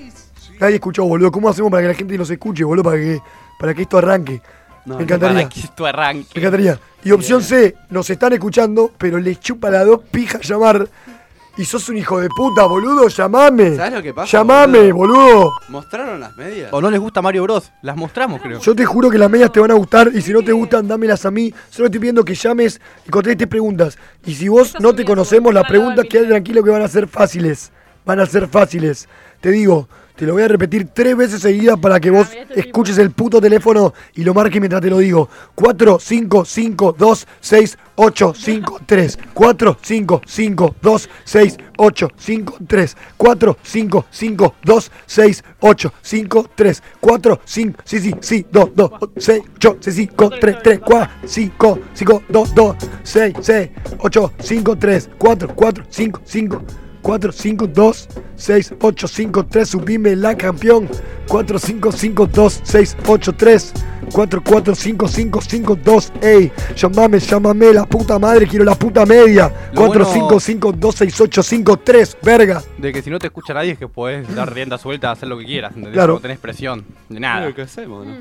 Nadie 0.60 0.76
escuchó, 0.76 1.04
boludo. 1.04 1.32
¿Cómo 1.32 1.48
hacemos 1.48 1.70
para 1.70 1.82
que 1.82 1.88
la 1.88 1.94
gente 1.94 2.16
nos 2.16 2.30
escuche, 2.30 2.62
boludo? 2.62 2.84
Para 2.84 2.96
que, 2.96 3.20
para 3.58 3.74
que 3.74 3.82
esto 3.82 3.98
arranque. 3.98 4.40
No, 4.84 4.94
me 4.94 4.98
no, 4.98 5.02
encantaría. 5.04 5.36
Para 5.36 5.48
que 5.48 5.60
esto 5.60 5.86
arranque. 5.86 6.28
Me 6.34 6.40
encantaría. 6.40 6.78
Y 7.04 7.10
opción 7.10 7.42
C, 7.42 7.74
nos 7.90 8.08
están 8.10 8.32
escuchando, 8.32 8.92
pero 8.96 9.18
les 9.18 9.40
chupa 9.40 9.70
la 9.70 9.84
dos 9.84 10.02
pijas 10.10 10.46
llamar. 10.46 10.88
Y 11.56 11.66
sos 11.66 11.86
un 11.90 11.98
hijo 11.98 12.18
de 12.18 12.28
puta, 12.30 12.64
boludo, 12.64 13.08
llamame. 13.08 13.76
¿Sabes 13.76 13.92
lo 13.92 14.02
que 14.02 14.14
pasa, 14.14 14.38
Llamame, 14.38 14.90
boludo. 14.90 15.52
¿Mostraron 15.68 16.18
las 16.18 16.34
medias? 16.34 16.72
O 16.72 16.80
no 16.80 16.90
les 16.90 16.98
gusta 16.98 17.20
Mario 17.20 17.42
Bros. 17.42 17.70
Las 17.82 17.94
mostramos, 17.94 18.40
creo. 18.40 18.58
Yo 18.58 18.74
te 18.74 18.86
juro 18.86 19.10
que 19.10 19.18
las 19.18 19.28
medias 19.28 19.52
te 19.52 19.60
van 19.60 19.70
a 19.70 19.74
gustar 19.74 20.10
y 20.14 20.22
si 20.22 20.32
no 20.32 20.42
te 20.42 20.52
gustan, 20.52 20.88
dámelas 20.88 21.26
a 21.26 21.30
mí. 21.30 21.52
Solo 21.68 21.86
estoy 21.86 22.00
pidiendo 22.00 22.24
que 22.24 22.34
llames 22.34 22.80
y 23.06 23.10
contestes 23.10 23.48
preguntas. 23.48 23.98
Y 24.24 24.34
si 24.34 24.48
vos 24.48 24.76
no 24.80 24.94
te 24.94 25.04
conocemos, 25.04 25.52
las 25.52 25.66
preguntas 25.66 26.06
quédate 26.08 26.30
tranquilo 26.30 26.62
que 26.62 26.70
van 26.70 26.82
a 26.82 26.88
ser 26.88 27.06
fáciles. 27.06 27.70
Van 28.06 28.20
a 28.20 28.24
ser 28.24 28.48
fáciles. 28.48 29.06
Te 29.42 29.50
digo, 29.50 29.88
te 30.16 30.26
lo 30.26 30.34
voy 30.34 30.42
a 30.42 30.48
repetir 30.48 30.88
tres 30.92 31.16
veces 31.16 31.40
seguidas 31.40 31.78
para 31.78 31.98
que 31.98 32.10
vos 32.10 32.28
escuches 32.54 32.98
el 32.98 33.10
puto 33.10 33.40
teléfono 33.40 33.94
y 34.14 34.24
lo 34.24 34.34
marques 34.34 34.60
mientras 34.60 34.82
te 34.82 34.90
lo 34.90 34.98
digo. 34.98 35.28
4, 35.54 35.98
5, 36.00 36.44
5, 36.44 36.96
2, 36.98 37.26
6, 37.40 37.78
8, 37.96 38.34
5, 38.36 38.80
3. 38.86 39.18
4, 39.32 39.78
5, 39.80 40.22
5, 40.26 40.76
2, 40.82 41.08
6, 41.24 41.58
8, 41.78 42.08
5, 42.16 42.56
3. 42.66 42.96
4, 43.16 43.56
5, 43.62 44.06
5, 44.10 44.54
2, 44.62 44.90
6, 45.06 45.44
8, 45.60 45.92
5, 46.02 46.50
3. 46.54 46.82
4, 47.00 47.40
5, 47.44 47.78
sí, 47.84 47.98
sí, 48.00 48.14
sí, 48.20 48.46
2, 48.50 48.70
2, 48.74 48.90
6, 49.16 49.42
8, 49.56 49.76
6, 49.80 49.96
5, 49.96 50.30
3, 50.40 50.58
3, 50.62 50.80
4, 50.80 51.10
5, 51.24 51.78
5, 51.94 52.22
2, 52.28 52.54
2, 52.54 52.76
6, 53.02 53.34
6, 53.40 53.70
8, 53.98 54.32
5, 54.38 54.76
3, 54.76 55.10
4, 55.18 55.54
4, 55.54 55.84
5, 55.88 56.20
5. 56.24 56.62
4, 57.02 57.32
5, 57.32 57.66
2, 57.66 58.08
6, 58.36 58.74
8, 58.80 59.08
5, 59.08 59.46
3, 59.46 59.68
subime 59.68 60.16
la 60.16 60.36
campeón. 60.36 60.88
4, 61.26 61.58
5, 61.58 61.92
5, 61.92 62.26
2, 62.26 62.60
6, 62.62 62.96
8, 63.06 63.32
3. 63.34 63.72
4, 64.12 64.42
4, 64.44 64.74
5, 64.74 65.08
5, 65.08 65.40
5, 65.40 65.76
2, 65.84 66.12
ey. 66.22 66.52
Llámame, 66.76 67.18
llámame, 67.18 67.72
la 67.72 67.86
puta 67.86 68.18
madre, 68.18 68.46
quiero 68.46 68.64
la 68.64 68.74
puta 68.76 69.04
media. 69.04 69.52
Lo 69.72 69.80
4, 69.82 70.04
bueno- 70.04 70.12
5, 70.28 70.40
5, 70.40 70.72
2, 70.72 70.94
6, 70.94 71.20
8, 71.20 71.42
5, 71.42 71.76
3, 71.78 72.16
verga. 72.22 72.62
De 72.78 72.92
que 72.92 73.02
si 73.02 73.10
no 73.10 73.18
te 73.18 73.26
escucha 73.26 73.52
nadie 73.54 73.72
es 73.72 73.78
que 73.78 73.88
puedes 73.88 74.32
dar 74.34 74.52
rienda 74.52 74.78
suelta 74.78 75.08
a 75.08 75.12
hacer 75.12 75.28
lo 75.28 75.38
que 75.38 75.44
quieras, 75.44 75.70
¿entendés? 75.70 75.94
Claro. 75.94 76.14
No 76.14 76.20
tenés 76.20 76.38
presión 76.38 76.84
de 77.08 77.20
nada. 77.20 77.52
¿Qué 77.52 77.62
hacemos, 77.62 78.06
no? 78.06 78.14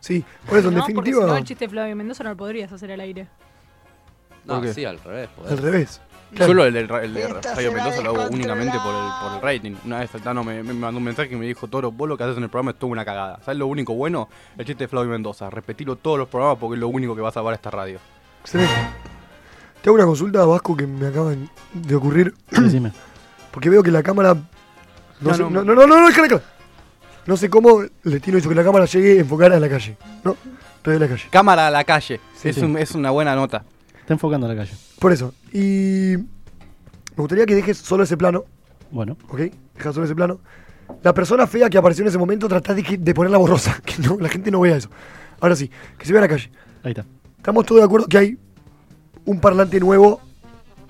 Sí, 0.00 0.24
por 0.48 0.56
eso 0.58 0.68
en 0.68 0.74
No, 0.74 0.80
porque 0.80 0.92
si 0.92 0.94
definitiva, 0.96 1.26
no, 1.26 1.36
el 1.36 1.44
chiste 1.44 1.64
de 1.66 1.68
Flavio 1.68 1.94
Mendoza 1.96 2.24
no 2.24 2.30
lo 2.30 2.36
podrías 2.36 2.72
hacer 2.72 2.90
al 2.92 3.00
aire. 3.00 3.28
No, 4.46 4.62
sí, 4.72 4.84
al 4.86 4.98
revés. 5.00 5.28
al 5.48 5.58
revés. 5.58 6.00
Yo 6.32 6.54
lo, 6.54 6.64
el, 6.64 6.76
el, 6.76 6.90
el 6.90 7.14
de 7.14 7.28
Radio 7.28 7.72
Mendoza 7.72 8.02
lo 8.02 8.10
hago 8.10 8.28
únicamente 8.30 8.78
por 8.78 8.94
el, 8.94 9.10
por 9.22 9.32
el 9.34 9.40
rating. 9.42 9.74
Una 9.84 9.98
vez 9.98 10.14
Altano 10.14 10.44
me, 10.44 10.62
me 10.62 10.72
mandó 10.74 10.98
un 10.98 11.04
mensaje 11.04 11.32
y 11.34 11.36
me 11.36 11.46
dijo, 11.46 11.66
Toro, 11.68 11.90
vos 11.90 12.08
lo 12.08 12.16
que 12.16 12.22
haces 12.24 12.36
en 12.36 12.44
el 12.44 12.48
programa 12.48 12.70
es 12.70 12.78
toda 12.78 12.92
una 12.92 13.04
cagada. 13.04 13.40
¿Sabes 13.44 13.58
lo 13.58 13.66
único 13.66 13.94
bueno? 13.94 14.28
El 14.56 14.64
chiste 14.64 14.84
de 14.84 14.88
Flavio 14.88 15.10
Mendoza. 15.10 15.50
Repetilo 15.50 15.96
todos 15.96 16.18
los 16.18 16.28
programas 16.28 16.58
porque 16.58 16.74
es 16.74 16.80
lo 16.80 16.88
único 16.88 17.16
que 17.16 17.20
va 17.22 17.30
a 17.30 17.32
salvar 17.32 17.54
esta 17.54 17.70
radio. 17.70 17.98
Excelente. 18.42 18.72
Te 19.82 19.88
hago 19.88 19.96
una 19.96 20.06
consulta, 20.06 20.44
Vasco, 20.44 20.76
que 20.76 20.86
me 20.86 21.06
acaba 21.08 21.32
de 21.72 21.94
ocurrir. 21.94 22.34
Decime. 22.50 22.92
Porque 23.50 23.68
veo 23.68 23.82
que 23.82 23.90
la 23.90 24.02
cámara. 24.02 24.34
No, 24.34 24.42
No, 25.20 25.34
sé- 25.34 25.42
no. 25.42 25.50
no, 25.50 25.64
no, 25.64 25.74
no, 25.74 25.86
no, 26.00 26.06
déjala 26.06 26.26
acá. 26.28 26.40
No 27.26 27.36
sé 27.36 27.50
cómo 27.50 27.80
el 27.82 27.90
destino 28.04 28.38
hizo 28.38 28.48
que 28.48 28.54
la 28.54 28.62
cámara 28.62 28.84
llegue 28.84 29.18
enfocada 29.18 29.56
a 29.56 29.60
la 29.60 29.68
calle. 29.68 29.96
No, 30.22 30.36
estoy 30.76 30.94
en 30.94 31.00
la 31.00 31.08
calle. 31.08 31.24
Cámara 31.30 31.66
a 31.66 31.70
la 31.70 31.82
calle. 31.84 32.20
Sí, 32.36 32.50
es, 32.50 32.56
sí. 32.56 32.62
un- 32.62 32.78
es 32.78 32.92
una 32.92 33.10
buena 33.10 33.34
nota. 33.34 33.64
Está 34.10 34.16
enfocando 34.16 34.48
la 34.48 34.56
calle. 34.56 34.72
Por 34.98 35.12
eso. 35.12 35.32
Y. 35.52 36.16
Me 36.16 37.16
gustaría 37.22 37.46
que 37.46 37.54
dejes 37.54 37.78
solo 37.78 38.02
ese 38.02 38.16
plano, 38.16 38.44
Bueno, 38.90 39.16
¿ok? 39.28 39.38
Deja 39.76 39.92
solo 39.92 40.04
ese 40.04 40.16
plano. 40.16 40.40
La 41.04 41.14
persona 41.14 41.46
fea 41.46 41.70
que 41.70 41.78
apareció 41.78 42.02
en 42.02 42.08
ese 42.08 42.18
momento, 42.18 42.48
tratá 42.48 42.74
de, 42.74 42.82
que- 42.82 42.98
de 42.98 43.14
ponerla 43.14 43.38
borrosa. 43.38 43.80
Que 43.84 44.02
no, 44.02 44.16
la 44.18 44.28
gente 44.28 44.50
no 44.50 44.58
vea 44.62 44.76
eso. 44.78 44.90
Ahora 45.38 45.54
sí, 45.54 45.70
que 45.96 46.06
se 46.06 46.12
vea 46.12 46.22
la 46.22 46.26
calle. 46.28 46.50
ahí 46.82 46.90
está. 46.90 47.04
Estamos 47.36 47.64
todos 47.64 47.82
de 47.82 47.84
acuerdo 47.84 48.08
que 48.08 48.18
hay 48.18 48.36
un 49.26 49.40
parlante 49.40 49.78
nuevo 49.78 50.20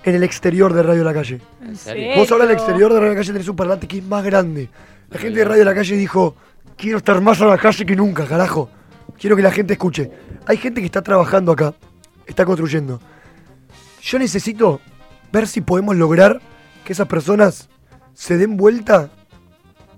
en 0.03 0.15
el 0.15 0.23
exterior 0.23 0.73
de 0.73 0.83
Radio 0.83 1.05
La 1.05 1.13
Calle. 1.13 1.43
¿En 1.63 1.77
serio? 1.77 2.13
Vos 2.17 2.33
ahora 2.33 2.45
en 2.45 2.51
el 2.53 2.57
exterior 2.57 2.91
de 2.91 3.01
Radio 3.01 3.13
La 3.13 3.17
Calle 3.21 3.33
tenés 3.35 3.49
un 3.49 3.57
parlante 3.57 3.87
que 3.87 3.99
es 3.99 4.05
más 4.05 4.25
grande. 4.25 4.71
La 5.11 5.19
gente 5.19 5.41
de 5.41 5.45
Radio 5.45 5.65
La 5.67 5.75
Calle 5.75 5.95
dijo, 5.95 6.37
quiero 6.75 6.97
estar 6.97 7.21
más 7.21 7.39
a 7.43 7.45
la 7.45 7.59
calle 7.59 7.85
que 7.85 7.95
nunca, 7.97 8.25
carajo. 8.25 8.71
Quiero 9.19 9.37
que 9.37 9.43
la 9.43 9.51
gente 9.51 9.75
escuche. 9.75 10.11
Hay 10.47 10.57
gente 10.57 10.81
que 10.81 10.87
está 10.87 11.03
trabajando 11.03 11.53
acá, 11.53 11.75
está 12.31 12.45
construyendo. 12.45 13.01
Yo 14.03 14.19
necesito 14.19 14.81
ver 15.33 15.47
si 15.47 15.61
podemos 15.61 15.97
lograr 15.97 16.41
que 16.85 16.93
esas 16.93 17.07
personas 17.07 17.69
se 18.15 18.39
den 18.39 18.57
vuelta 18.57 19.11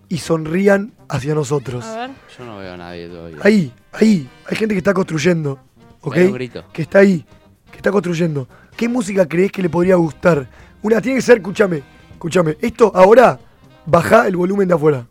y 0.08 0.18
sonrían 0.18 0.92
hacia 1.08 1.34
nosotros. 1.34 1.84
A 1.84 1.96
ver. 1.96 2.10
Yo 2.38 2.44
no 2.44 2.58
veo 2.58 2.74
a 2.74 2.76
nadie 2.76 3.08
todavía. 3.08 3.38
Ahí, 3.42 3.72
ahí, 3.92 4.28
hay 4.46 4.56
gente 4.56 4.74
que 4.74 4.78
está 4.78 4.92
construyendo, 4.92 5.58
¿ok? 6.00 6.14
Pega 6.14 6.26
un 6.26 6.34
grito. 6.34 6.64
Que 6.72 6.82
está 6.82 6.98
ahí, 6.98 7.24
que 7.70 7.76
está 7.76 7.90
construyendo. 7.90 8.48
¿Qué 8.76 8.88
música 8.88 9.26
crees 9.26 9.52
que 9.52 9.62
le 9.62 9.68
podría 9.68 9.96
gustar? 9.96 10.48
Una 10.82 11.00
tiene 11.00 11.18
que 11.18 11.22
ser, 11.22 11.38
escúchame, 11.38 11.82
escúchame. 12.12 12.56
Esto 12.60 12.92
ahora, 12.94 13.38
baja 13.86 14.26
el 14.26 14.36
volumen 14.36 14.68
de 14.68 14.74
afuera. 14.74 15.06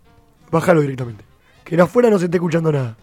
Bájalo 0.51 0.81
directamente. 0.81 1.23
Que 1.63 1.75
en 1.75 1.81
afuera 1.81 2.09
no 2.09 2.19
se 2.19 2.25
esté 2.25 2.37
escuchando 2.37 2.71
nada. 2.71 2.97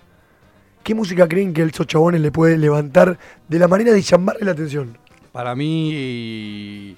¿Qué 0.88 0.94
música 0.94 1.28
creen 1.28 1.52
que 1.52 1.62
esos 1.62 1.86
chabones 1.86 2.18
le 2.18 2.32
puede 2.32 2.56
levantar 2.56 3.18
de 3.46 3.58
la 3.58 3.68
manera 3.68 3.92
de 3.92 4.00
llamarle 4.00 4.42
la 4.46 4.52
atención? 4.52 4.96
Para 5.32 5.54
mí. 5.54 6.96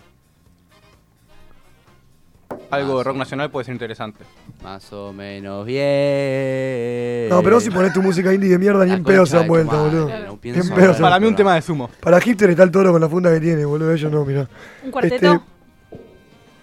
Algo 2.70 2.99
de 2.99 3.03
rock 3.03 3.16
nacional 3.16 3.51
puede 3.51 3.64
ser 3.64 3.72
interesante. 3.72 4.22
Más 4.62 4.93
o 4.93 5.12
menos 5.12 5.66
bien. 5.66 7.30
No, 7.30 7.43
pero 7.43 7.57
vos 7.57 7.64
si 7.64 7.70
pones 7.70 7.93
tu 7.93 8.01
música 8.01 8.32
indie 8.32 8.51
de 8.51 8.61
mierda, 8.61 8.84
ni 8.84 8.93
en 8.93 9.03
pedo 9.03 9.26
se 9.26 9.38
dan 9.38 9.49
vuelta, 9.49 9.72
madre, 9.72 9.91
boludo. 9.91 10.09
no 10.09 10.18
Ni 10.18 10.30
en 10.30 10.38
pienso 10.38 10.68
pedo 10.72 10.80
nada. 10.82 10.95
se 10.95 11.03
Para 11.03 11.18
mí 11.18 11.26
un 11.26 11.34
tema 11.34 11.57
de 11.57 11.62
sumo. 11.62 11.91
Para 12.01 12.20
Hipster 12.20 12.51
está 12.51 12.62
el 12.62 12.70
toro 12.70 12.93
con 12.93 13.01
la 13.01 13.09
funda 13.09 13.32
que 13.32 13.41
tiene, 13.41 13.64
boludo. 13.64 13.93
Ellos 13.93 14.12
no, 14.12 14.24
mirá. 14.24 14.49
¿Un 14.84 14.93
cuarteto? 14.93 15.16
Este, 15.16 15.41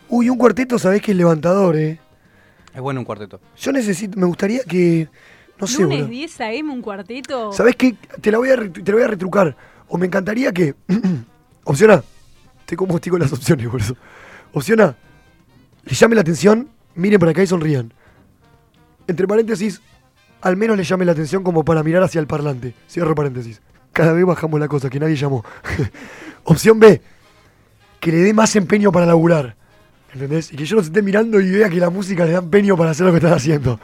uy, 0.07 0.29
un 0.29 0.37
cuarteto, 0.37 0.79
sabés 0.79 1.01
que 1.01 1.11
es 1.11 1.17
levantador, 1.17 1.75
eh. 1.75 1.99
Es 2.73 2.79
bueno 2.79 3.01
un 3.01 3.05
cuarteto. 3.05 3.41
Yo 3.57 3.73
necesito, 3.73 4.17
me 4.17 4.27
gustaría 4.27 4.63
que. 4.63 5.09
No 5.59 5.67
sé, 5.67 5.81
Lunes 5.81 5.99
boludo. 5.99 6.11
10 6.11 6.41
AM, 6.41 6.71
un 6.71 6.81
cuarteto. 6.81 7.51
¿Sabés 7.51 7.75
qué? 7.75 7.95
Te 8.21 8.31
la 8.31 8.37
voy 8.37 8.49
a, 8.49 8.55
te 8.55 8.83
la 8.85 8.93
voy 8.93 9.03
a 9.03 9.07
retrucar. 9.07 9.55
O 9.87 9.97
me 9.97 10.05
encantaría 10.05 10.51
que. 10.51 10.75
Opción 11.63 11.91
A. 11.91 12.03
Estoy 12.59 12.77
como 12.77 12.95
estoy 12.95 13.11
con 13.11 13.21
las 13.21 13.31
opciones, 13.33 13.67
por 13.67 13.81
eso. 13.81 13.95
Opción 14.53 14.81
A. 14.81 14.95
Le 15.85 15.95
llame 15.95 16.15
la 16.15 16.21
atención, 16.21 16.69
miren 16.95 17.19
para 17.19 17.31
acá 17.31 17.41
y 17.41 17.47
sonrían. 17.47 17.93
Entre 19.07 19.25
paréntesis, 19.25 19.81
al 20.41 20.57
menos 20.57 20.77
le 20.77 20.83
llame 20.83 21.05
la 21.05 21.13
atención 21.13 21.43
como 21.43 21.63
para 21.63 21.81
mirar 21.81 22.03
hacia 22.03 22.19
el 22.19 22.27
parlante. 22.27 22.73
Cierro 22.89 23.15
paréntesis. 23.15 23.61
Cada 23.93 24.11
vez 24.13 24.25
bajamos 24.25 24.59
la 24.59 24.67
cosa, 24.67 24.89
que 24.89 24.99
nadie 24.99 25.15
llamó. 25.15 25.43
Opción 26.43 26.79
B. 26.79 27.01
Que 27.99 28.11
le 28.11 28.17
dé 28.17 28.33
más 28.33 28.55
empeño 28.55 28.91
para 28.91 29.05
laburar. 29.05 29.55
¿Entendés? 30.13 30.51
Y 30.51 30.55
que 30.55 30.65
yo 30.65 30.75
los 30.75 30.85
esté 30.87 31.01
mirando 31.01 31.39
y 31.39 31.49
vea 31.49 31.69
que 31.69 31.77
la 31.77 31.89
música 31.89 32.25
le 32.25 32.33
da 32.33 32.39
empeño 32.39 32.77
para 32.77 32.91
hacer 32.91 33.05
lo 33.05 33.11
que 33.11 33.17
están 33.17 33.33
haciendo. 33.33 33.79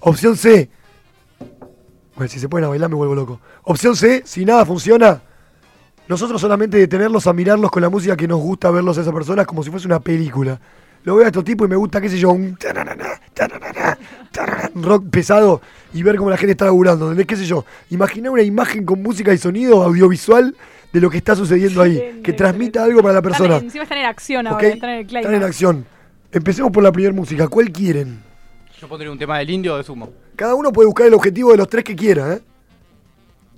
Opción 0.00 0.36
C. 0.36 0.70
Bueno, 2.20 2.30
si 2.30 2.38
se 2.38 2.50
pueden 2.50 2.66
a 2.66 2.68
bailar 2.68 2.90
me 2.90 2.96
vuelvo 2.96 3.14
loco. 3.14 3.40
Opción 3.62 3.96
C, 3.96 4.20
si 4.26 4.44
nada 4.44 4.66
funciona, 4.66 5.22
nosotros 6.06 6.38
solamente 6.38 6.76
detenerlos 6.76 7.26
a 7.26 7.32
mirarlos 7.32 7.70
con 7.70 7.80
la 7.80 7.88
música 7.88 8.14
que 8.14 8.28
nos 8.28 8.38
gusta 8.40 8.70
verlos 8.70 8.98
a 8.98 9.00
esas 9.00 9.14
personas 9.14 9.46
como 9.46 9.62
si 9.62 9.70
fuese 9.70 9.86
una 9.86 10.00
película. 10.00 10.60
Lo 11.04 11.14
veo 11.16 11.24
a 11.24 11.28
estos 11.28 11.44
tipos 11.44 11.66
y 11.66 11.70
me 11.70 11.76
gusta, 11.76 11.98
qué 11.98 12.10
sé 12.10 12.18
yo, 12.18 12.28
un 12.32 12.58
rock 14.74 15.04
pesado 15.10 15.62
y 15.94 16.02
ver 16.02 16.16
cómo 16.16 16.28
la 16.28 16.36
gente 16.36 16.52
está 16.52 16.66
laburando. 16.66 17.06
¿entendés? 17.06 17.26
¿Qué 17.26 17.36
sé 17.36 17.46
yo? 17.46 17.64
Imaginar 17.88 18.32
una 18.32 18.42
imagen 18.42 18.84
con 18.84 19.02
música 19.02 19.32
y 19.32 19.38
sonido 19.38 19.82
audiovisual 19.82 20.54
de 20.92 21.00
lo 21.00 21.08
que 21.08 21.16
está 21.16 21.34
sucediendo 21.34 21.80
ahí, 21.80 22.20
que 22.22 22.34
transmita 22.34 22.84
algo 22.84 23.00
para 23.00 23.14
la 23.14 23.22
persona. 23.22 23.56
en- 23.56 23.64
encima 23.64 23.84
están 23.84 23.96
en 23.98 24.04
acción 24.04 24.46
ahora, 24.46 24.68
están 24.68 24.90
en 24.90 24.96
el 25.08 25.16
Están 25.16 25.34
en 25.34 25.42
acción. 25.42 25.86
Empecemos 26.32 26.70
por 26.70 26.82
la 26.82 26.92
primera 26.92 27.14
música. 27.14 27.48
¿Cuál 27.48 27.72
quieren? 27.72 28.28
Yo 28.80 28.88
pondría 28.88 29.10
un 29.12 29.18
tema 29.18 29.38
del 29.38 29.50
indio 29.50 29.74
o 29.74 29.76
de 29.76 29.84
sumo. 29.84 30.10
Cada 30.36 30.54
uno 30.54 30.72
puede 30.72 30.86
buscar 30.86 31.06
el 31.06 31.14
objetivo 31.14 31.50
de 31.50 31.58
los 31.58 31.68
tres 31.68 31.84
que 31.84 31.94
quiera, 31.94 32.34
¿eh? 32.34 32.40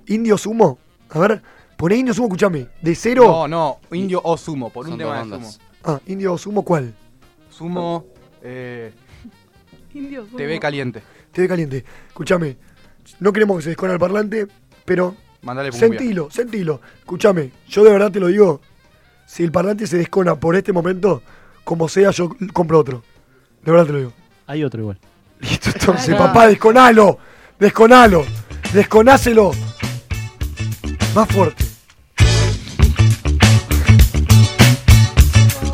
Indio 0.07 0.37
sumo. 0.37 0.77
A 1.09 1.19
ver, 1.19 1.41
poné 1.77 1.95
indio 1.95 2.13
sumo, 2.13 2.27
escúchame. 2.27 2.67
De 2.81 2.93
cero. 2.95 3.23
No, 3.25 3.47
no, 3.47 3.79
indio 3.95 4.19
o 4.23 4.35
sumo, 4.35 4.69
por 4.69 4.85
un 4.85 4.91
Son 4.91 4.97
tema 4.99 5.17
dos 5.19 5.25
de 5.25 5.31
bandas. 5.31 5.53
sumo. 5.53 5.65
Ah, 5.85 5.99
indio 6.07 6.37
sumo, 6.37 6.63
¿cuál? 6.63 6.93
Sumo, 7.49 8.05
eh, 8.41 8.91
Indios, 9.93 10.27
TV 10.35 10.53
sumo. 10.53 10.59
caliente. 10.61 11.03
TV 11.31 11.47
caliente. 11.47 11.85
Escúchame. 12.07 12.57
No 13.19 13.31
queremos 13.31 13.57
que 13.57 13.63
se 13.63 13.69
descone 13.69 13.93
el 13.93 13.99
parlante, 13.99 14.47
pero 14.85 15.15
Mandale 15.41 15.69
cumbia. 15.71 15.87
sentilo, 15.89 16.31
sentilo. 16.31 16.81
Escúchame, 16.99 17.51
yo 17.69 17.83
de 17.83 17.91
verdad 17.91 18.11
te 18.11 18.19
lo 18.19 18.27
digo. 18.27 18.59
Si 19.25 19.43
el 19.43 19.51
parlante 19.51 19.87
se 19.87 19.97
descona 19.97 20.35
por 20.35 20.55
este 20.55 20.73
momento, 20.73 21.21
como 21.63 21.87
sea, 21.87 22.11
yo 22.11 22.29
compro 22.51 22.79
otro. 22.79 23.03
De 23.63 23.71
verdad 23.71 23.85
te 23.85 23.91
lo 23.93 23.97
digo. 23.99 24.13
Hay 24.47 24.63
otro 24.63 24.81
igual. 24.81 24.99
Listo, 25.43 25.69
entonces, 25.73 26.07
claro. 26.07 26.25
papá, 26.25 26.47
desconalo, 26.47 27.19
desconalo, 27.59 28.25
desconácelo. 28.73 29.51
Más 31.13 31.27
fuerte. 31.29 31.63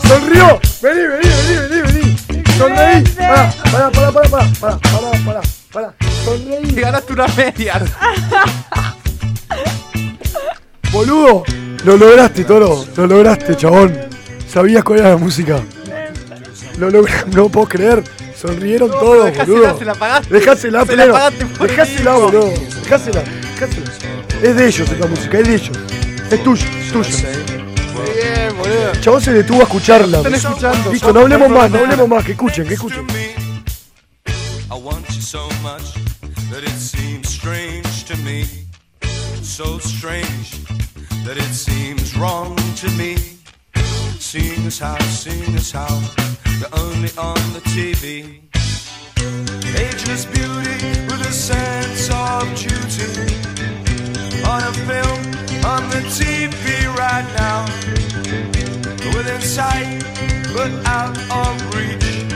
¡Sonrió! 0.07 0.59
¡Vení, 0.81 1.01
vení, 1.07 1.29
vení, 1.29 1.81
vení, 1.81 1.81
vení! 1.81 2.43
¡Sonreí! 2.57 3.03
¡Pará, 3.15 3.53
Para 3.71 3.91
para 3.91 4.11
para 4.11 4.29
para 4.29 4.49
para 4.49 4.77
para 4.79 5.23
pará! 5.23 5.41
pará. 5.71 5.93
¡Sonreí! 6.25 6.71
Te 6.73 6.81
ganaste 6.81 7.13
una 7.13 7.27
media. 7.27 7.81
Boludo, 10.91 11.43
lo 11.85 11.97
lograste, 11.97 12.43
Toro, 12.43 12.85
lo 12.97 13.07
lograste, 13.07 13.55
chabón. 13.55 13.95
Sabías 14.47 14.83
cuál 14.83 14.99
era 14.99 15.09
la 15.09 15.17
música. 15.17 15.61
Lo 16.79 16.89
no 16.89 17.49
puedo 17.49 17.67
creer. 17.67 18.03
Sonrieron 18.33 18.89
todos, 18.89 19.25
dejásela, 19.25 19.57
boludo. 19.57 19.79
se 19.79 19.85
la 19.85 19.95
pagaste. 19.95 20.33
Dejásela, 20.33 20.85
Se 20.85 20.95
la 20.95 21.05
pleno. 21.05 21.67
Dejásela, 21.67 22.13
boludo. 22.13 22.53
Dejásela, 22.83 23.21
dejásela. 23.21 23.91
Es 24.41 24.55
de 24.55 24.67
ellos 24.67 24.89
esta 24.89 25.07
música, 25.07 25.39
es 25.39 25.47
de 25.47 25.55
ellos. 25.55 25.77
Es 26.31 26.41
tuya, 26.43 26.65
es 26.79 26.91
tuya. 26.93 27.09
Bien, 27.19 28.57
boludo. 28.57 28.91
Chabón 29.01 29.21
se 29.21 29.33
detuvo 29.33 29.59
a 29.59 29.63
escucharla. 29.63 30.17
Están 30.19 30.35
escuchando. 30.35 30.91
Listo, 30.93 31.11
no 31.11 31.19
hablemos 31.19 31.49
más, 31.49 31.69
no 31.69 31.79
hablemos 31.79 32.07
más. 32.07 32.23
Que 32.23 32.31
escuchen, 32.31 32.65
que 32.65 32.75
escuchen. 32.75 33.05
I 34.71 34.81
want 34.81 35.05
you 35.09 35.21
so 35.21 35.49
much 35.61 35.95
that 36.49 36.63
it 36.63 36.79
seems 36.79 37.27
strange 37.27 38.05
to 38.05 38.15
me. 38.23 38.45
So 39.43 39.79
strange 39.79 40.63
that 41.25 41.35
it 41.35 41.53
seems 41.53 42.15
wrong 42.15 42.55
to 42.79 42.89
me. 42.91 43.38
Seeing 44.31 44.67
as 44.67 44.77
how, 44.77 44.95
seeing 44.99 45.55
as 45.55 45.71
how 45.71 45.89
you're 46.59 46.69
only 46.73 47.09
on 47.17 47.41
the 47.51 47.61
TV. 47.65 48.43
Ageless 49.75 50.25
beauty 50.25 50.77
with 51.09 51.21
a 51.25 51.33
sense 51.33 52.11
of 52.13 52.45
duty. 52.53 53.25
On 54.45 54.61
a 54.61 54.73
film, 54.85 55.19
on 55.65 55.89
the 55.89 56.05
TV 56.13 56.85
right 56.95 57.25
now. 57.41 57.65
Within 59.17 59.41
sight, 59.41 60.03
but 60.53 60.69
out 60.85 61.17
of 61.33 61.57
reach. 61.73 62.29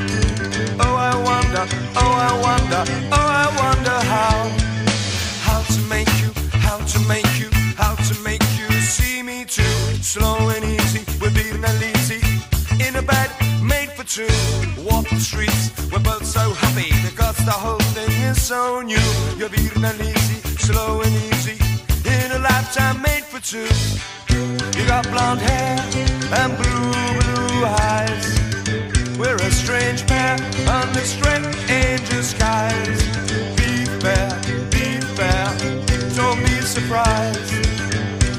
Oh, 0.82 0.96
I 0.98 1.14
wonder, 1.30 1.64
oh, 1.96 2.14
I 2.18 2.34
wonder, 2.42 2.84
oh, 3.12 3.30
I 3.44 3.48
wonder 3.62 3.98
how. 4.10 4.50
How 5.46 5.62
to 5.62 5.80
make 5.82 6.10
you, 6.24 6.32
how 6.58 6.80
to 6.80 7.00
make 7.02 7.40
you, 7.40 7.52
how 7.78 7.94
to 7.94 8.20
make 8.24 8.42
you 8.58 8.68
see 8.82 9.22
me 9.22 9.46
too. 9.46 9.62
Slow 10.02 10.50
and 10.50 10.66
easy, 10.66 10.83
two. 14.14 14.28
Walk 14.84 15.10
the 15.10 15.20
streets, 15.20 15.72
we're 15.92 15.98
both 15.98 16.24
so 16.24 16.54
happy 16.54 16.92
because 17.02 17.36
the 17.46 17.58
whole 17.66 17.82
thing 17.98 18.12
is 18.30 18.40
so 18.40 18.82
new. 18.82 19.10
You're 19.38 19.50
beating 19.50 19.84
and 19.84 20.00
easy, 20.00 20.40
slow 20.60 21.02
and 21.02 21.12
easy. 21.34 21.58
In 22.06 22.32
a 22.32 22.38
lifetime 22.38 23.02
made 23.02 23.24
for 23.24 23.40
two. 23.42 23.66
You 24.78 24.86
got 24.86 25.10
blonde 25.10 25.42
hair 25.42 25.80
and 26.40 26.52
blue, 26.62 26.92
blue 27.26 27.66
eyes. 27.66 28.26
We're 29.18 29.42
a 29.50 29.52
strange 29.52 30.06
pair 30.06 30.38
under 30.70 31.06
strange 31.16 31.58
angel 31.72 32.22
skies. 32.22 33.00
Be 33.58 33.86
fair, 34.04 34.30
be 34.70 35.02
fair, 35.18 35.46
don't 36.14 36.40
be 36.46 36.62
surprised. 36.62 37.52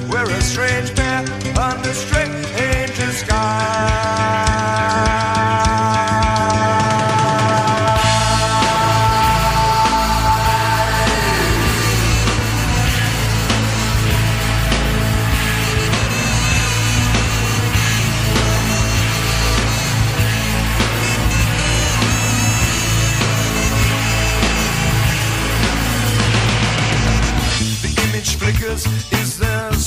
We're 0.08 0.30
a 0.30 0.40
strange 0.40 0.94
pair 0.94 1.24
under 1.58 1.92
strange 1.92 2.46
angel 2.62 3.10
skies. 3.10 4.54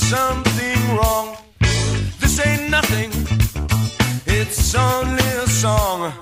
Something 0.08 0.96
wrong? 0.96 1.36
This 2.18 2.40
ain't 2.40 2.70
nothing. 2.70 3.10
It's 4.26 4.74
only 4.74 5.28
a 5.44 5.46
song. 5.46 6.12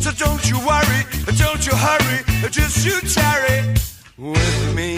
So 0.00 0.12
don't 0.12 0.44
you 0.48 0.58
worry, 0.60 1.02
don't 1.42 1.66
you 1.66 1.74
hurry, 1.74 2.18
just 2.50 2.86
you 2.86 2.96
tarry 3.18 3.74
with 4.16 4.74
me. 4.76 4.90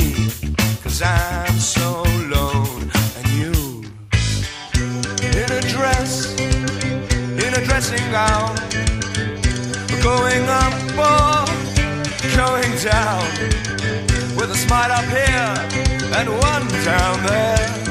Cause 0.82 1.01
I'm 1.01 1.59
so 1.59 2.03
alone 2.20 2.91
and 3.16 3.26
you 3.41 3.55
in 5.32 5.49
a 5.61 5.62
dress, 5.72 6.39
in 6.39 7.51
a 7.61 7.62
dressing 7.64 8.07
gown, 8.12 8.55
going 10.03 10.45
up 10.62 10.76
or 11.09 11.47
going 12.37 12.72
down 12.84 13.24
with 14.37 14.51
a 14.51 14.59
smile 14.64 14.93
up 14.93 15.09
here 15.20 15.55
and 16.18 16.28
one 16.28 16.66
down 16.84 17.16
there. 17.24 17.86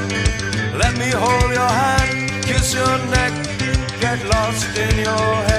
Let 0.98 1.04
me 1.04 1.12
hold 1.12 1.52
your 1.52 1.68
hand, 1.68 2.42
kiss 2.42 2.72
your 2.72 2.98
neck, 3.10 3.34
get 4.00 4.18
lost 4.32 4.78
in 4.78 4.96
your 4.96 5.34
hair. 5.46 5.55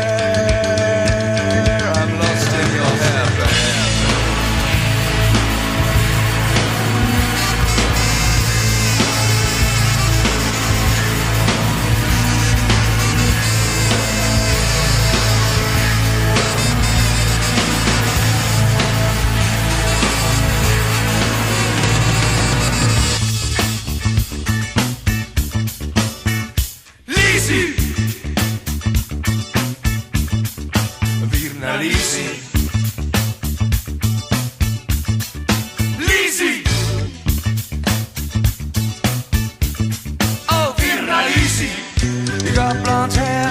blonde 43.08 43.14
hair 43.14 43.50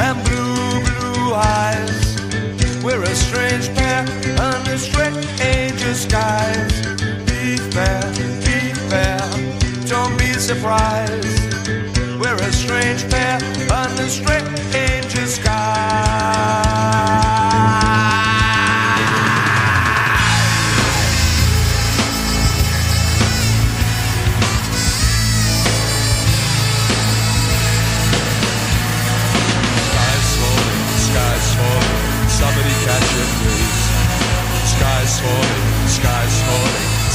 and 0.00 0.24
blue, 0.24 0.80
blue 0.84 1.34
eyes. 1.34 2.82
We're 2.82 3.02
a 3.02 3.14
strange 3.14 3.68
pair 3.74 4.00
under 4.40 4.78
strange 4.78 5.26
skies. 5.94 6.86
Be 7.26 7.56
fair, 7.56 8.02
be 8.44 8.72
fair, 8.90 9.18
don't 9.86 10.16
be 10.18 10.32
surprised. 10.34 11.54
We're 12.20 12.36
a 12.36 12.52
strange 12.52 13.08
pair 13.10 13.38
under 13.70 14.08
strange 14.08 15.28
skies. 15.28 16.62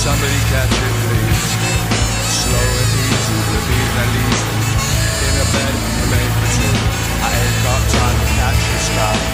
Somebody 0.08 0.40
catch 0.48 0.72
it, 0.72 0.96
please. 1.04 1.48
Slow 2.32 2.68
and 2.80 2.92
easy, 2.96 3.40
would 3.44 3.66
be 3.68 3.80
the 3.92 4.06
least. 4.16 4.48
In 5.28 5.36
a 5.36 5.46
bed 5.52 5.76
made 6.08 6.32
for 6.32 6.48
two. 6.56 6.76
I 7.20 7.36
ain't 7.36 7.60
got 7.68 7.82
time 7.92 8.16
to 8.16 8.28
catch 8.40 8.62
you, 8.72 8.80
stop. 8.88 9.27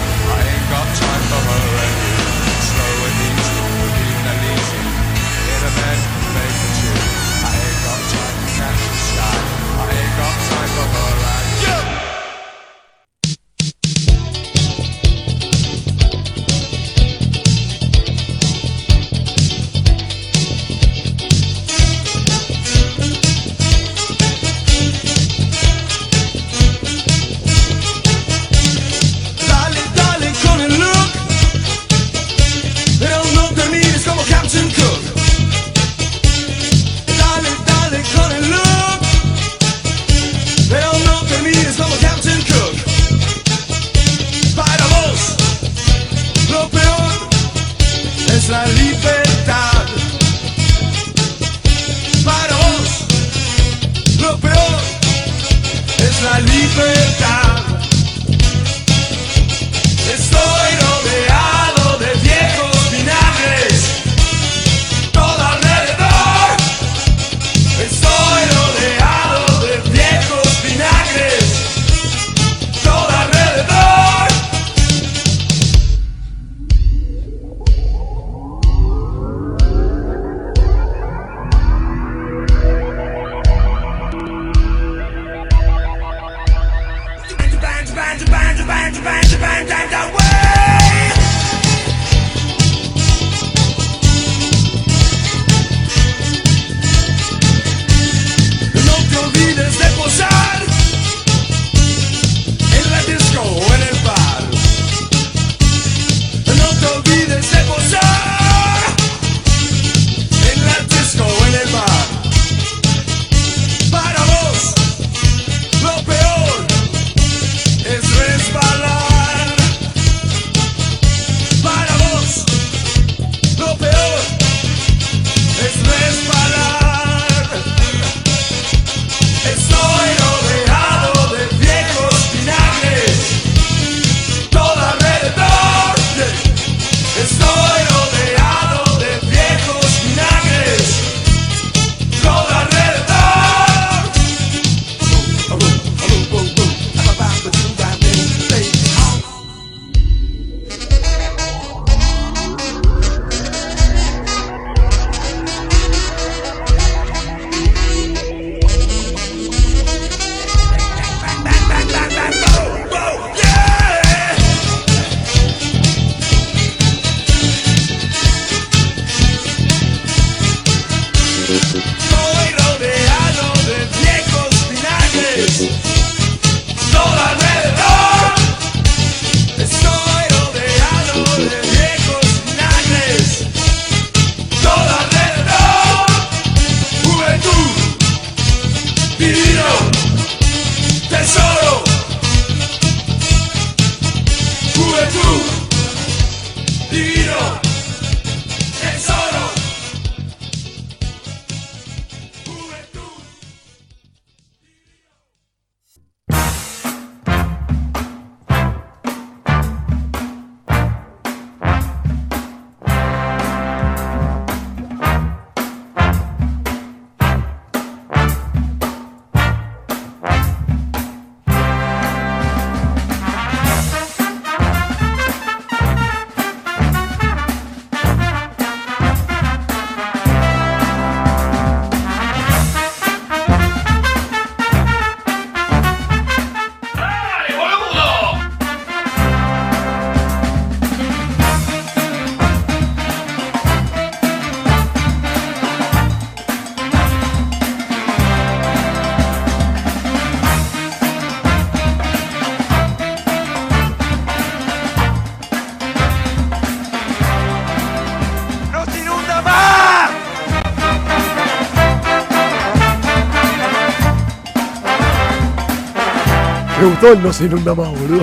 Me 266.84 266.90
gustó 266.90 267.12
el 267.14 267.22
no 267.22 267.32
se 267.32 267.46
inunda 267.46 267.74
más, 267.74 267.88
boludo. 267.98 268.22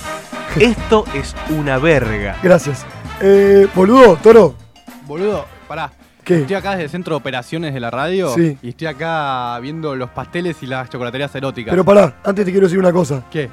Esto 0.60 1.04
es 1.12 1.34
una 1.50 1.76
verga. 1.78 2.36
Gracias. 2.40 2.86
Eh, 3.20 3.66
boludo, 3.74 4.14
Toro. 4.22 4.54
Boludo, 5.08 5.44
pará. 5.66 5.90
¿Qué? 6.22 6.42
Estoy 6.42 6.54
acá 6.54 6.70
desde 6.70 6.84
el 6.84 6.90
centro 6.90 7.14
de 7.14 7.16
operaciones 7.16 7.74
de 7.74 7.80
la 7.80 7.90
radio 7.90 8.32
Sí. 8.32 8.56
y 8.62 8.68
estoy 8.68 8.86
acá 8.86 9.58
viendo 9.58 9.96
los 9.96 10.10
pasteles 10.10 10.56
y 10.62 10.68
las 10.68 10.88
chocolaterías 10.88 11.34
eróticas. 11.34 11.72
Pero 11.72 11.84
pará, 11.84 12.18
antes 12.22 12.44
te 12.44 12.52
quiero 12.52 12.68
decir 12.68 12.78
una 12.78 12.92
cosa. 12.92 13.24
¿Qué? 13.28 13.50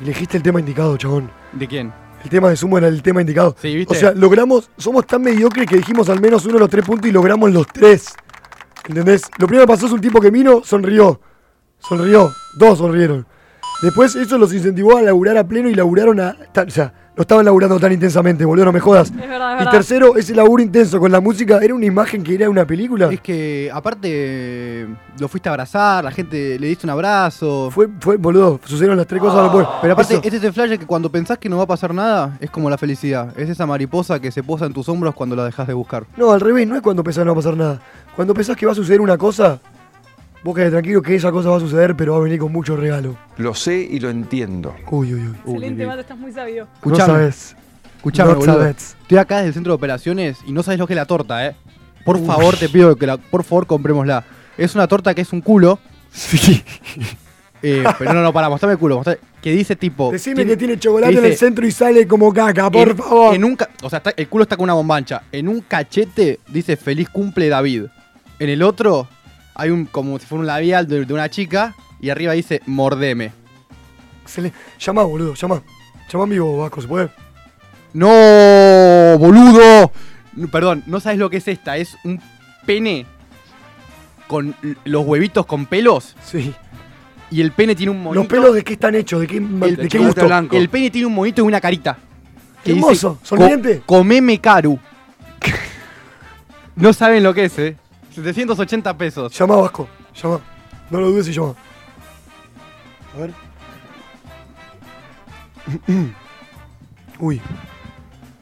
Elegiste 0.00 0.38
el 0.38 0.42
tema 0.42 0.60
indicado, 0.60 0.96
chabón. 0.96 1.30
¿De 1.52 1.68
quién? 1.68 1.92
El 2.24 2.30
tema 2.30 2.48
de 2.48 2.56
sumo 2.56 2.78
era 2.78 2.88
el 2.88 3.02
tema 3.02 3.20
indicado. 3.20 3.54
Sí, 3.60 3.76
¿viste? 3.76 3.94
O 3.94 4.00
sea, 4.00 4.12
logramos, 4.12 4.70
somos 4.78 5.06
tan 5.06 5.20
mediocres 5.20 5.66
que 5.68 5.76
dijimos 5.76 6.08
al 6.08 6.22
menos 6.22 6.46
uno 6.46 6.54
de 6.54 6.60
los 6.60 6.70
tres 6.70 6.86
puntos 6.86 7.06
y 7.06 7.12
logramos 7.12 7.50
los 7.52 7.66
tres. 7.66 8.06
¿Entendés? 8.88 9.24
Lo 9.36 9.46
primero 9.46 9.66
que 9.66 9.72
pasó 9.74 9.84
es 9.84 9.92
un 9.92 10.00
tipo 10.00 10.22
que 10.22 10.30
vino, 10.30 10.62
sonrió. 10.64 11.20
Sonrió. 11.80 12.32
Dos 12.56 12.78
sonrieron. 12.78 13.26
Después 13.82 14.14
eso 14.14 14.36
los 14.36 14.52
incentivó 14.52 14.96
a 14.98 15.02
laburar 15.02 15.36
a 15.38 15.44
pleno 15.44 15.68
y 15.70 15.74
laburaron 15.74 16.20
a... 16.20 16.36
o 16.66 16.70
sea, 16.70 16.92
no 17.16 17.22
estaban 17.22 17.44
laburando 17.44 17.78
tan 17.80 17.92
intensamente, 17.92 18.44
boludo, 18.44 18.66
no 18.66 18.72
me 18.72 18.80
jodas. 18.80 19.10
Es 19.10 19.16
verdad, 19.16 19.52
es 19.54 19.56
Y 19.56 19.58
verdad. 19.64 19.70
tercero, 19.72 20.16
ese 20.16 20.34
laburo 20.34 20.62
intenso 20.62 21.00
con 21.00 21.10
la 21.10 21.20
música, 21.20 21.58
¿era 21.62 21.74
una 21.74 21.86
imagen 21.86 22.22
que 22.22 22.34
era 22.34 22.48
una 22.48 22.66
película? 22.66 23.08
Es 23.10 23.20
que, 23.20 23.70
aparte, 23.72 24.86
lo 25.18 25.28
fuiste 25.28 25.48
a 25.48 25.52
abrazar, 25.52 26.04
la 26.04 26.10
gente 26.10 26.58
le 26.58 26.66
diste 26.68 26.86
un 26.86 26.90
abrazo. 26.90 27.70
Fue, 27.70 27.88
fue, 28.00 28.16
boludo, 28.16 28.60
sucedieron 28.64 28.96
las 28.96 29.06
tres 29.06 29.20
cosas 29.20 29.42
después. 29.44 29.66
Pero 29.80 29.92
aparte, 29.94 30.14
Eso. 30.14 30.22
este 30.24 30.36
es 30.36 30.44
el 30.44 30.52
flash 30.52 30.78
que 30.78 30.86
cuando 30.86 31.10
pensás 31.10 31.38
que 31.38 31.48
no 31.48 31.56
va 31.56 31.64
a 31.64 31.66
pasar 31.66 31.92
nada, 31.94 32.36
es 32.40 32.50
como 32.50 32.68
la 32.70 32.78
felicidad. 32.78 33.38
Es 33.38 33.48
esa 33.48 33.66
mariposa 33.66 34.20
que 34.20 34.30
se 34.30 34.42
posa 34.42 34.66
en 34.66 34.72
tus 34.74 34.88
hombros 34.88 35.14
cuando 35.14 35.36
la 35.36 35.44
dejas 35.44 35.66
de 35.66 35.74
buscar. 35.74 36.04
No, 36.16 36.32
al 36.32 36.40
revés, 36.40 36.66
no 36.68 36.76
es 36.76 36.82
cuando 36.82 37.02
pensás 37.02 37.24
no 37.24 37.32
va 37.34 37.40
a 37.40 37.42
pasar 37.42 37.56
nada. 37.56 37.80
Cuando 38.14 38.34
pensás 38.34 38.56
que 38.56 38.66
va 38.66 38.72
a 38.72 38.74
suceder 38.76 39.00
una 39.00 39.18
cosa, 39.18 39.58
vos 40.42 40.54
quedate 40.54 40.70
tranquilo 40.72 41.02
que 41.02 41.14
esa 41.14 41.30
cosa 41.30 41.50
va 41.50 41.56
a 41.56 41.60
suceder, 41.60 41.96
pero 41.96 42.12
va 42.12 42.18
a 42.18 42.22
venir 42.22 42.38
con 42.38 42.52
mucho 42.52 42.76
regalo. 42.76 43.16
Lo 43.36 43.54
sé 43.54 43.76
y 43.78 44.00
lo 44.00 44.10
entiendo. 44.10 44.74
Uy, 44.90 45.14
uy, 45.14 45.20
uy. 45.28 45.34
Excelente, 45.54 45.86
Mato, 45.86 46.00
estás 46.00 46.18
muy 46.18 46.32
sabio. 46.32 46.64
No 46.66 46.70
Escuchame, 46.74 47.06
sabes. 47.06 47.56
escuchame, 47.96 48.32
no 48.32 48.38
boludo. 48.38 48.54
sabes. 48.58 48.96
Estoy 49.02 49.18
acá 49.18 49.36
desde 49.36 49.48
el 49.48 49.54
centro 49.54 49.72
de 49.72 49.76
operaciones 49.76 50.38
y 50.46 50.52
no 50.52 50.62
sabes 50.62 50.78
lo 50.78 50.86
que 50.86 50.92
es 50.94 50.96
la 50.96 51.06
torta, 51.06 51.46
¿eh? 51.46 51.54
Por 52.04 52.24
favor, 52.24 52.56
te 52.56 52.68
pido 52.68 52.96
que 52.96 53.06
la, 53.06 53.18
por 53.18 53.44
favor 53.44 53.66
comprémosla. 53.66 54.24
Es 54.56 54.74
una 54.74 54.86
torta 54.88 55.14
que 55.14 55.20
es 55.22 55.32
un 55.32 55.40
culo. 55.42 55.78
Sí. 56.10 56.62
eh, 57.62 57.84
pero 57.98 58.14
no, 58.14 58.22
no, 58.22 58.32
para, 58.32 58.48
mostrame 58.48 58.72
el 58.72 58.78
culo. 58.78 58.96
mostrame- 59.02 59.18
que 59.40 59.52
dice 59.52 59.76
tipo. 59.76 60.10
Decime 60.10 60.44
que 60.44 60.56
tiene 60.56 60.78
chocolate 60.78 61.12
que 61.12 61.18
en 61.18 61.24
el 61.24 61.36
centro 61.36 61.66
y 61.66 61.70
sale 61.70 62.06
como 62.06 62.32
caca, 62.32 62.70
por 62.70 62.88
en, 62.90 62.96
favor. 62.96 63.34
en 63.34 63.44
un 63.44 63.56
o 63.82 63.88
sea, 63.90 63.98
está- 63.98 64.12
el 64.16 64.28
culo 64.28 64.42
está 64.44 64.56
con 64.56 64.64
una 64.64 64.74
bombancha. 64.74 65.22
En 65.32 65.48
un 65.48 65.60
cachete 65.60 66.40
dice 66.48 66.76
feliz 66.76 67.08
cumple 67.08 67.48
David. 67.48 67.84
En 68.38 68.48
el 68.48 68.62
otro 68.62 69.08
hay 69.60 69.70
un 69.70 69.84
como 69.86 70.18
si 70.18 70.26
fuera 70.26 70.40
un 70.40 70.46
labial 70.46 70.86
de, 70.86 71.04
de 71.04 71.14
una 71.14 71.28
chica 71.28 71.74
y 72.00 72.10
arriba 72.10 72.32
dice 72.32 72.62
mordeme. 72.66 73.32
Excelente. 74.22 74.56
Llama, 74.78 75.02
boludo, 75.02 75.34
llama. 75.34 75.62
Llama 76.12 76.24
en 76.24 76.30
vivo, 76.30 76.58
Vasco, 76.58 76.80
¿se 76.80 76.88
puede? 76.88 77.10
No, 77.92 78.06
boludo. 79.18 79.92
Perdón, 80.50 80.82
no 80.86 81.00
sabes 81.00 81.18
lo 81.18 81.28
que 81.28 81.38
es 81.38 81.48
esta. 81.48 81.76
Es 81.76 81.96
un 82.04 82.20
pene 82.64 83.06
con 84.28 84.54
los 84.84 85.04
huevitos 85.04 85.44
con 85.46 85.66
pelos 85.66 86.14
Sí. 86.24 86.54
y 87.32 87.40
el 87.40 87.50
pene 87.52 87.74
tiene 87.74 87.90
un 87.90 88.02
monito. 88.02 88.20
¿Los 88.20 88.28
pelos 88.28 88.54
de 88.54 88.62
qué 88.62 88.74
están 88.74 88.94
hechos? 88.94 89.20
¿De 89.20 89.26
qué, 89.26 89.38
el, 89.38 89.76
de 89.76 89.88
qué 89.88 89.98
gusto? 89.98 90.24
blanco. 90.26 90.56
el 90.56 90.68
pene 90.68 90.90
tiene 90.90 91.06
un 91.08 91.14
monito 91.14 91.42
y 91.42 91.44
una 91.46 91.60
carita. 91.60 91.98
que 92.64 92.72
dice, 92.74 92.86
Hermoso, 92.86 93.14
"Co- 93.18 93.26
sonriente. 93.26 93.82
comeme 93.84 94.38
caru. 94.40 94.78
no 96.76 96.92
saben 96.92 97.22
lo 97.22 97.34
que 97.34 97.46
es, 97.46 97.58
eh. 97.58 97.76
780 98.10 98.96
pesos. 98.96 99.32
Llama, 99.38 99.56
Vasco, 99.56 99.88
llama. 100.14 100.40
No 100.90 101.00
lo 101.00 101.10
dudes 101.10 101.28
y 101.28 101.32
llama. 101.32 101.54
A 103.14 103.18
ver. 103.20 103.32
Uy, 107.20 107.40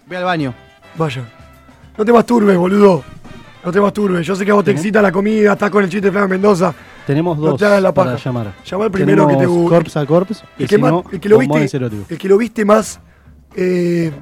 Ve 0.06 0.16
al 0.16 0.24
baño. 0.24 0.54
vaya. 0.96 1.22
No 1.96 2.04
te 2.04 2.12
masturbes, 2.12 2.56
boludo. 2.56 3.02
No 3.64 3.72
te 3.72 3.80
masturbes. 3.80 4.24
Yo 4.26 4.36
sé 4.36 4.44
que 4.44 4.50
a 4.52 4.54
vos 4.54 4.64
te 4.64 4.70
excita 4.70 5.02
la 5.02 5.10
comida, 5.10 5.52
estás 5.54 5.70
con 5.70 5.82
el 5.82 5.90
chiste 5.90 6.06
de 6.06 6.12
Flavio 6.12 6.28
Mendoza. 6.28 6.72
Tenemos 7.06 7.36
No 7.38 7.46
dos 7.48 7.58
te 7.58 7.66
hagas 7.66 7.82
la 7.82 7.92
para 7.92 8.16
llamar. 8.16 8.54
Llama 8.64 8.84
al 8.84 8.90
primero 8.90 9.26
que 9.26 9.32
te 9.34 9.38
Tenemos 9.40 9.56
guste. 9.58 9.74
Corpse 9.76 9.98
a 9.98 10.06
Corpse 10.06 10.44
y 10.58 10.62
El 10.62 10.68
que, 10.68 10.76
si 10.76 10.80
más- 10.80 10.92
no, 10.92 11.04
el 11.10 11.20
que 11.20 11.28
lo 11.28 11.38
viste, 11.38 11.76
el 12.08 12.18
que 12.18 12.28
lo 12.28 12.38
viste 12.38 12.64
más, 12.64 13.00
eh, 13.56 14.12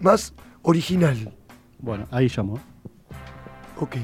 más 0.00 0.34
original. 0.62 1.32
Bueno, 1.78 2.06
ahí 2.10 2.28
llamo. 2.34 2.58
Ok. 3.78 3.96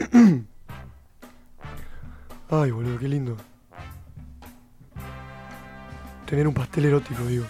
Ay, 2.50 2.70
boludo, 2.70 2.98
qué 2.98 3.08
lindo. 3.08 3.36
Tener 6.26 6.48
un 6.48 6.54
pastel 6.54 6.86
erótico, 6.86 7.22
digo. 7.24 7.44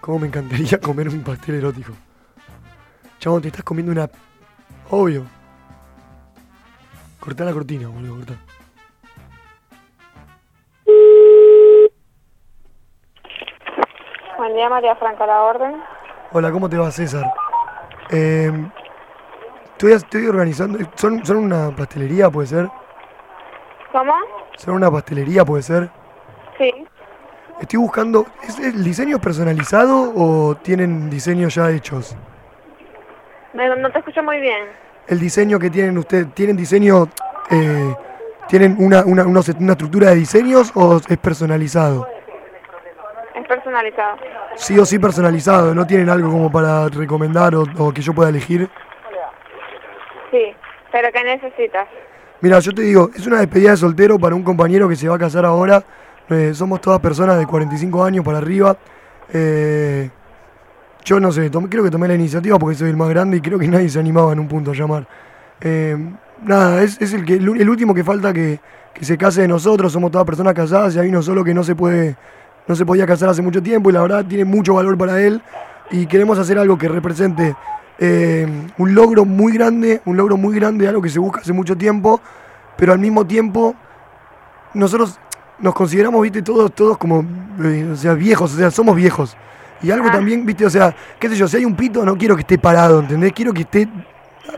¿Cómo 0.00 0.20
me 0.20 0.28
encantaría 0.28 0.80
comer 0.82 1.08
un 1.08 1.22
pastel 1.22 1.56
erótico? 1.56 1.92
Chabón, 3.18 3.42
te 3.42 3.48
estás 3.48 3.64
comiendo 3.64 3.92
una... 3.92 4.08
Obvio. 4.90 5.24
Cortá 7.20 7.44
la 7.44 7.52
cortina, 7.52 7.88
boludo, 7.88 8.16
cortá. 8.16 8.34
Buen 14.38 14.54
día, 14.54 14.68
María 14.68 14.94
Franca, 14.96 15.26
la 15.26 15.42
orden. 15.42 15.82
Hola, 16.32 16.52
¿cómo 16.52 16.68
te 16.68 16.76
va, 16.78 16.90
César? 16.90 17.24
Eh, 18.10 18.52
estoy, 19.76 19.92
estoy 19.92 20.26
organizando... 20.26 20.78
¿Son, 20.94 21.24
¿Son 21.24 21.36
una 21.36 21.74
pastelería, 21.74 22.30
puede 22.30 22.48
ser? 22.48 22.68
¿Cómo? 23.92 24.14
¿Son 24.56 24.74
una 24.74 24.90
pastelería, 24.90 25.44
puede 25.44 25.62
ser? 25.62 25.90
Sí. 26.58 26.72
Estoy 27.60 27.78
buscando... 27.78 28.26
¿es, 28.42 28.58
¿El 28.58 28.82
diseño 28.82 29.16
es 29.16 29.22
personalizado 29.22 30.12
o 30.16 30.54
tienen 30.56 31.08
diseños 31.10 31.54
ya 31.54 31.70
hechos? 31.70 32.16
Me- 33.52 33.74
no 33.76 33.90
te 33.90 33.98
escucho 33.98 34.22
muy 34.22 34.40
bien. 34.40 34.66
El 35.06 35.20
diseño 35.20 35.58
que 35.58 35.70
tienen 35.70 35.96
ustedes, 35.98 36.32
¿tienen 36.34 36.56
diseño... 36.56 37.08
eh, 37.50 37.94
¿Tienen 38.48 38.76
una, 38.78 39.04
una, 39.04 39.24
unos- 39.24 39.48
una 39.58 39.72
estructura 39.72 40.10
de 40.10 40.16
diseños 40.16 40.70
o 40.76 40.98
es 41.08 41.18
personalizado? 41.18 42.06
Es 43.34 43.46
personalizado. 43.46 44.16
Sí 44.54 44.78
o 44.78 44.86
sí 44.86 44.98
personalizado, 45.00 45.74
¿no 45.74 45.84
tienen 45.86 46.08
algo 46.08 46.30
como 46.30 46.50
para 46.50 46.88
recomendar 46.88 47.54
o, 47.56 47.64
o 47.78 47.92
que 47.92 48.00
yo 48.02 48.14
pueda 48.14 48.28
elegir? 48.30 48.70
Sí. 50.30 50.54
¿Pero 50.92 51.08
qué 51.12 51.24
necesitas? 51.24 51.88
Mira, 52.40 52.58
yo 52.60 52.72
te 52.72 52.82
digo, 52.82 53.10
es 53.14 53.26
una 53.26 53.40
despedida 53.40 53.70
de 53.72 53.76
soltero 53.76 54.18
para 54.18 54.34
un 54.34 54.42
compañero 54.42 54.88
que 54.88 54.96
se 54.96 55.08
va 55.08 55.16
a 55.16 55.18
casar 55.18 55.44
ahora. 55.44 55.82
Eh, 56.28 56.52
somos 56.54 56.80
todas 56.80 57.00
personas 57.00 57.38
de 57.38 57.46
45 57.46 58.04
años 58.04 58.24
para 58.24 58.38
arriba. 58.38 58.76
Eh, 59.32 60.10
yo 61.04 61.20
no 61.20 61.30
sé, 61.32 61.50
creo 61.50 61.84
que 61.84 61.90
tomé 61.90 62.08
la 62.08 62.14
iniciativa 62.14 62.58
porque 62.58 62.76
soy 62.76 62.90
el 62.90 62.96
más 62.96 63.08
grande 63.08 63.36
y 63.36 63.40
creo 63.40 63.58
que 63.58 63.68
nadie 63.68 63.88
se 63.88 63.98
animaba 63.98 64.32
en 64.32 64.40
un 64.40 64.48
punto 64.48 64.72
a 64.72 64.74
llamar. 64.74 65.06
Eh, 65.60 65.96
nada, 66.42 66.82
es, 66.82 67.00
es 67.00 67.12
el, 67.12 67.24
que, 67.24 67.34
el 67.34 67.70
último 67.70 67.94
que 67.94 68.04
falta 68.04 68.32
que, 68.32 68.60
que 68.92 69.04
se 69.04 69.16
case 69.16 69.42
de 69.42 69.48
nosotros. 69.48 69.92
Somos 69.92 70.10
todas 70.10 70.26
personas 70.26 70.54
casadas 70.54 70.96
y 70.96 70.98
hay 70.98 71.08
uno 71.08 71.22
solo 71.22 71.44
que 71.44 71.54
no 71.54 71.62
se 71.62 71.74
puede, 71.74 72.16
no 72.66 72.74
se 72.74 72.84
podía 72.84 73.06
casar 73.06 73.28
hace 73.28 73.42
mucho 73.42 73.62
tiempo 73.62 73.90
y 73.90 73.92
la 73.92 74.02
verdad 74.02 74.24
tiene 74.24 74.44
mucho 74.44 74.74
valor 74.74 74.96
para 74.98 75.22
él. 75.22 75.40
Y 75.90 76.06
queremos 76.06 76.38
hacer 76.38 76.58
algo 76.58 76.76
que 76.76 76.88
represente 76.88 77.54
eh, 77.98 78.46
un 78.78 78.94
logro 78.94 79.24
muy 79.24 79.52
grande, 79.52 80.02
un 80.04 80.16
logro 80.16 80.36
muy 80.36 80.54
grande, 80.54 80.86
algo 80.86 81.02
que 81.02 81.08
se 81.08 81.18
busca 81.18 81.40
hace 81.40 81.52
mucho 81.52 81.76
tiempo, 81.76 82.20
pero 82.76 82.92
al 82.92 82.98
mismo 82.98 83.26
tiempo 83.26 83.74
nosotros 84.74 85.18
nos 85.58 85.74
consideramos, 85.74 86.20
viste, 86.22 86.42
todos, 86.42 86.74
todos 86.74 86.98
como, 86.98 87.24
eh, 87.62 87.88
o 87.92 87.96
sea, 87.96 88.14
viejos, 88.14 88.52
o 88.54 88.56
sea, 88.56 88.70
somos 88.70 88.94
viejos. 88.94 89.36
Y 89.82 89.90
algo 89.90 90.10
también, 90.10 90.44
viste, 90.44 90.64
o 90.64 90.70
sea, 90.70 90.94
qué 91.18 91.28
sé 91.28 91.36
yo, 91.36 91.48
si 91.48 91.58
hay 91.58 91.64
un 91.64 91.76
pito, 91.76 92.04
no 92.04 92.16
quiero 92.16 92.34
que 92.34 92.42
esté 92.42 92.58
parado, 92.58 93.00
¿entendés? 93.00 93.32
Quiero 93.32 93.52
que 93.52 93.62
esté 93.62 93.88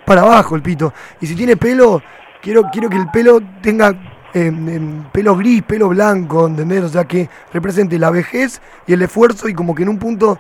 para 0.05 0.23
abajo 0.23 0.57
el 0.57 0.63
pito. 0.63 0.93
Y 1.21 1.27
si 1.27 1.35
tiene 1.35 1.57
pelo, 1.57 2.03
quiero, 2.41 2.65
quiero 2.73 2.89
que 2.89 2.97
el 2.97 3.11
pelo 3.11 3.41
tenga 3.61 3.91
eh, 4.35 4.47
em, 4.47 5.05
pelo 5.13 5.37
gris, 5.37 5.63
pelo 5.63 5.89
blanco, 5.89 6.47
¿entendés? 6.47 6.85
O 6.85 6.89
sea, 6.89 7.05
que 7.05 7.29
represente 7.53 7.99
la 7.99 8.11
vejez 8.11 8.61
y 8.87 8.93
el 8.93 9.03
esfuerzo 9.03 9.49
y 9.49 9.55
como 9.55 9.75
que 9.75 9.83
en 9.83 9.89
un 9.89 9.99
punto 9.99 10.39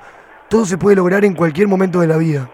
todo 0.49 0.65
se 0.65 0.79
puede 0.79 0.97
lograr 0.97 1.25
en 1.25 1.35
cualquier 1.35 1.69
momento 1.69 2.01
de 2.01 2.07
la 2.07 2.17
vida. 2.17 2.49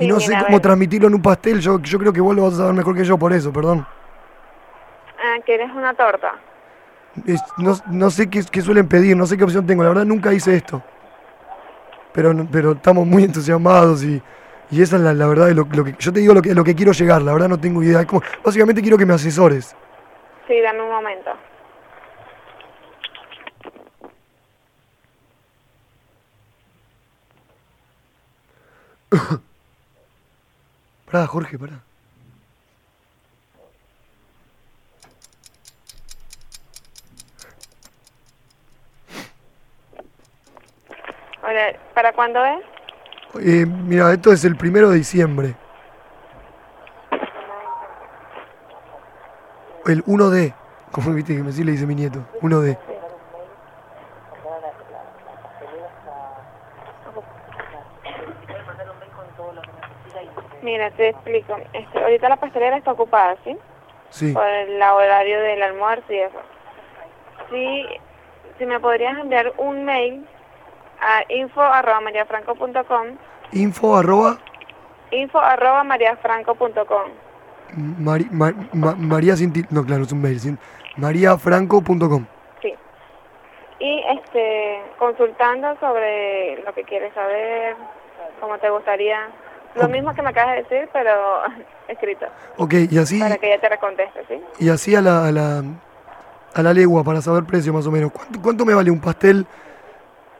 Y 0.00 0.06
no 0.08 0.18
sé 0.20 0.32
cómo 0.46 0.60
transmitirlo 0.60 1.08
en 1.08 1.14
un 1.14 1.22
pastel, 1.22 1.60
yo, 1.60 1.78
yo 1.80 1.98
creo 1.98 2.12
que 2.12 2.20
vos 2.20 2.34
lo 2.34 2.44
vas 2.44 2.54
a 2.54 2.58
saber 2.58 2.74
mejor 2.74 2.96
que 2.96 3.04
yo 3.04 3.18
por 3.18 3.32
eso, 3.32 3.52
perdón. 3.52 3.86
Ah, 5.22 5.36
¿Quieres 5.44 5.70
una 5.72 5.92
torta? 5.94 6.34
Es- 7.26 7.42
no, 7.58 7.74
no 7.90 8.10
sé 8.10 8.30
qué, 8.30 8.42
qué 8.50 8.62
suelen 8.62 8.88
pedir, 8.88 9.16
no 9.16 9.26
sé 9.26 9.36
qué 9.36 9.44
opción 9.44 9.66
tengo, 9.66 9.82
la 9.82 9.90
verdad 9.90 10.04
nunca 10.04 10.32
hice 10.32 10.56
esto. 10.56 10.82
Pero, 12.12 12.32
pero 12.50 12.72
estamos 12.72 13.06
muy 13.06 13.24
entusiasmados 13.24 14.02
y, 14.02 14.20
y 14.70 14.82
esa 14.82 14.96
es 14.96 15.02
la, 15.02 15.12
la 15.14 15.26
verdad 15.26 15.46
de 15.46 15.54
lo, 15.54 15.66
lo 15.70 15.84
que 15.84 15.94
yo 15.98 16.12
te 16.12 16.20
digo 16.20 16.34
lo 16.34 16.42
que, 16.42 16.54
lo 16.54 16.64
que 16.64 16.74
quiero 16.74 16.92
llegar, 16.92 17.22
la 17.22 17.32
verdad 17.32 17.48
no 17.48 17.58
tengo 17.60 17.82
idea. 17.82 18.04
Como- 18.06 18.22
básicamente 18.44 18.80
quiero 18.82 18.96
que 18.98 19.06
me 19.06 19.14
asesores. 19.14 19.76
Sí, 20.48 20.60
dame 20.60 20.82
un 20.82 20.90
momento. 20.90 21.30
Pará, 31.10 31.26
Jorge, 31.26 31.58
pará. 31.58 31.80
Hola, 41.42 41.72
¿para 41.94 42.12
cuándo 42.12 42.44
es? 42.44 42.60
Eh, 43.40 43.66
mira, 43.66 44.12
esto 44.12 44.32
es 44.32 44.44
el 44.44 44.54
primero 44.54 44.90
de 44.90 44.98
diciembre. 44.98 45.56
El 49.86 50.04
1D, 50.04 50.54
como 50.92 51.12
viste 51.12 51.34
que 51.34 51.42
me 51.42 51.50
sí 51.50 51.64
le 51.64 51.72
dice 51.72 51.86
mi 51.86 51.96
nieto, 51.96 52.24
1D. 52.40 52.78
Mira, 60.62 60.90
te 60.92 61.08
explico. 61.08 61.56
Este, 61.72 61.98
ahorita 62.02 62.28
la 62.28 62.36
pastelera 62.36 62.76
está 62.76 62.92
ocupada, 62.92 63.36
¿sí? 63.44 63.56
Sí. 64.10 64.32
Por 64.32 64.46
el 64.46 64.82
horario 64.82 65.40
del 65.40 65.62
almuerzo 65.62 66.12
y 66.12 66.18
eso. 66.18 66.38
Sí, 67.50 67.86
si 68.58 68.66
me 68.66 68.78
podrías 68.80 69.18
enviar 69.18 69.52
un 69.56 69.84
mail 69.84 70.26
a 71.00 71.22
info 71.32 71.62
arroba 71.62 72.00
mariafranco.com 72.00 73.06
Info 73.52 73.96
arroba 73.96 74.38
info 75.10 75.38
arroba 75.40 75.82
mariafranco.com 75.82 77.10
Mari- 77.98 78.28
Ma- 78.30 78.52
Ma- 78.72 78.94
María 78.96 79.34
sin 79.36 79.52
til- 79.52 79.66
No, 79.70 79.84
claro, 79.84 80.02
es 80.02 80.12
un 80.12 80.20
mail. 80.20 80.38
sin- 80.40 80.58
mariafranco.com. 80.96 82.26
Sí. 82.62 82.74
Y 83.78 84.04
este, 84.08 84.82
consultando 84.98 85.76
sobre 85.80 86.62
lo 86.64 86.72
que 86.74 86.82
quieres 86.84 87.14
saber, 87.14 87.76
cómo 88.40 88.58
te 88.58 88.68
gustaría. 88.70 89.28
Lo 89.74 89.88
mismo 89.88 90.12
que 90.14 90.22
me 90.22 90.30
acabas 90.30 90.56
de 90.56 90.62
decir, 90.62 90.88
pero 90.92 91.42
escrito. 91.88 92.26
Ok, 92.56 92.74
y 92.90 92.98
así, 92.98 93.20
Para 93.20 93.38
que 93.38 93.52
ella 93.54 93.68
te 93.68 93.78
conteste, 93.78 94.24
¿sí? 94.28 94.40
y 94.58 94.68
así 94.68 94.94
a 94.94 95.00
la, 95.00 95.26
a 95.26 95.32
la 95.32 95.62
a 96.54 96.62
la 96.62 96.72
legua 96.72 97.04
para 97.04 97.20
saber 97.20 97.44
precio 97.44 97.72
más 97.72 97.86
o 97.86 97.90
menos. 97.90 98.12
¿Cuánto, 98.12 98.42
cuánto 98.42 98.64
me 98.64 98.74
vale 98.74 98.90
un 98.90 99.00
pastel 99.00 99.46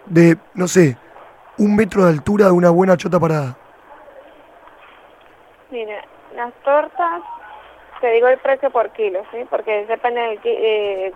de, 0.06 0.36
no 0.54 0.66
sé, 0.66 0.96
un 1.58 1.76
metro 1.76 2.04
de 2.04 2.10
altura 2.10 2.46
de 2.46 2.52
una 2.52 2.70
buena 2.70 2.96
chota 2.96 3.20
parada? 3.20 3.56
Mira, 5.70 6.02
las 6.34 6.52
tortas, 6.64 7.22
te 8.00 8.10
digo 8.12 8.28
el 8.28 8.38
precio 8.38 8.70
por 8.70 8.90
kilo, 8.90 9.22
¿sí? 9.30 9.38
Porque 9.48 9.86
depende 9.86 10.20
del, 10.20 10.40
eh, 10.44 11.12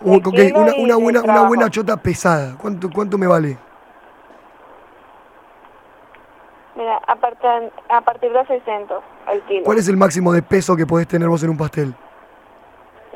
del 0.00 0.16
ok, 0.16 0.34
kilo 0.34 0.60
una, 0.60 0.74
una 0.74 0.96
buena, 0.96 1.22
una 1.22 1.42
buena 1.42 1.70
chota 1.70 1.96
pesada. 1.96 2.56
¿Cuánto, 2.56 2.88
cuánto 2.90 3.18
me 3.18 3.26
vale? 3.26 3.58
Mira, 6.76 6.98
a, 7.06 7.16
partir- 7.16 7.72
a 7.88 8.00
partir 8.02 8.32
de 8.32 8.46
600 8.46 9.02
al 9.26 9.42
kilo. 9.46 9.64
¿Cuál 9.64 9.78
es 9.78 9.88
el 9.88 9.96
máximo 9.96 10.32
de 10.32 10.42
peso 10.42 10.76
que 10.76 10.86
podés 10.86 11.08
tener 11.08 11.28
vos 11.28 11.42
en 11.42 11.50
un 11.50 11.56
pastel? 11.56 11.94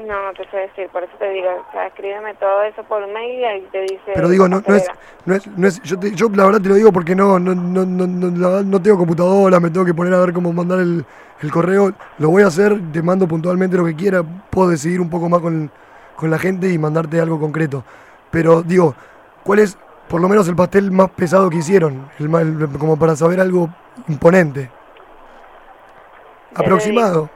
No, 0.07 0.23
no 0.25 0.33
te 0.33 0.49
sé 0.51 0.57
decir, 0.57 0.89
por 0.89 1.03
eso 1.03 1.13
te 1.19 1.29
digo, 1.29 1.49
o 1.69 1.73
sea, 1.73 1.89
escríbeme 1.89 2.33
todo 2.37 2.63
eso 2.63 2.83
por 2.85 3.07
mail 3.13 3.39
y 3.41 3.45
ahí 3.45 3.69
te 3.71 3.83
dice... 3.83 4.01
Pero 4.15 4.31
digo, 4.31 4.49
no, 4.49 4.63
no 4.67 4.75
es, 4.75 4.89
no 5.27 5.35
es, 5.35 5.47
no 5.47 5.67
es, 5.69 5.83
yo, 5.83 5.99
te- 6.01 6.13
yo 6.13 6.31
la 6.35 6.47
verdad 6.47 6.63
te 6.63 6.71
lo 6.71 6.75
digo 6.77 6.91
porque 6.91 7.15
no, 7.15 7.39
no, 7.39 7.55
no, 7.55 7.85
no, 7.85 8.63
no 8.63 8.83
tengo 8.83 8.97
computadora, 8.97 9.61
me 9.61 9.69
tengo 9.69 9.85
que 9.85 9.93
poner 9.93 10.15
a 10.15 10.21
ver 10.21 10.33
cómo 10.33 10.55
mandar 10.55 10.79
el, 10.79 11.05
el 11.43 11.53
correo. 11.53 11.93
Lo 12.17 12.31
voy 12.31 12.43
a 12.43 12.47
hacer, 12.47 12.81
te 12.93 13.03
mando 13.03 13.29
puntualmente 13.29 13.77
lo 13.77 13.85
que 13.85 13.95
quiera, 13.95 14.23
puedo 14.49 14.71
decidir 14.71 15.03
un 15.03 15.11
poco 15.11 15.29
más 15.29 15.41
con, 15.41 15.71
con 16.17 16.31
la 16.31 16.39
gente 16.39 16.73
y 16.73 16.79
mandarte 16.79 17.21
algo 17.21 17.39
concreto. 17.39 17.85
Pero 18.31 18.63
digo, 18.63 18.95
¿cuál 19.45 19.59
es 19.59 19.76
por 20.11 20.20
lo 20.20 20.28
menos 20.28 20.46
el 20.49 20.57
pastel 20.57 20.91
más 20.91 21.08
pesado 21.11 21.49
que 21.49 21.58
hicieron? 21.58 22.11
El, 22.18 22.28
más- 22.28 22.42
el- 22.42 22.68
como 22.78 22.99
para 22.99 23.14
saber 23.16 23.41
algo 23.41 23.70
imponente. 24.08 24.68
Aproximado. 26.54 27.30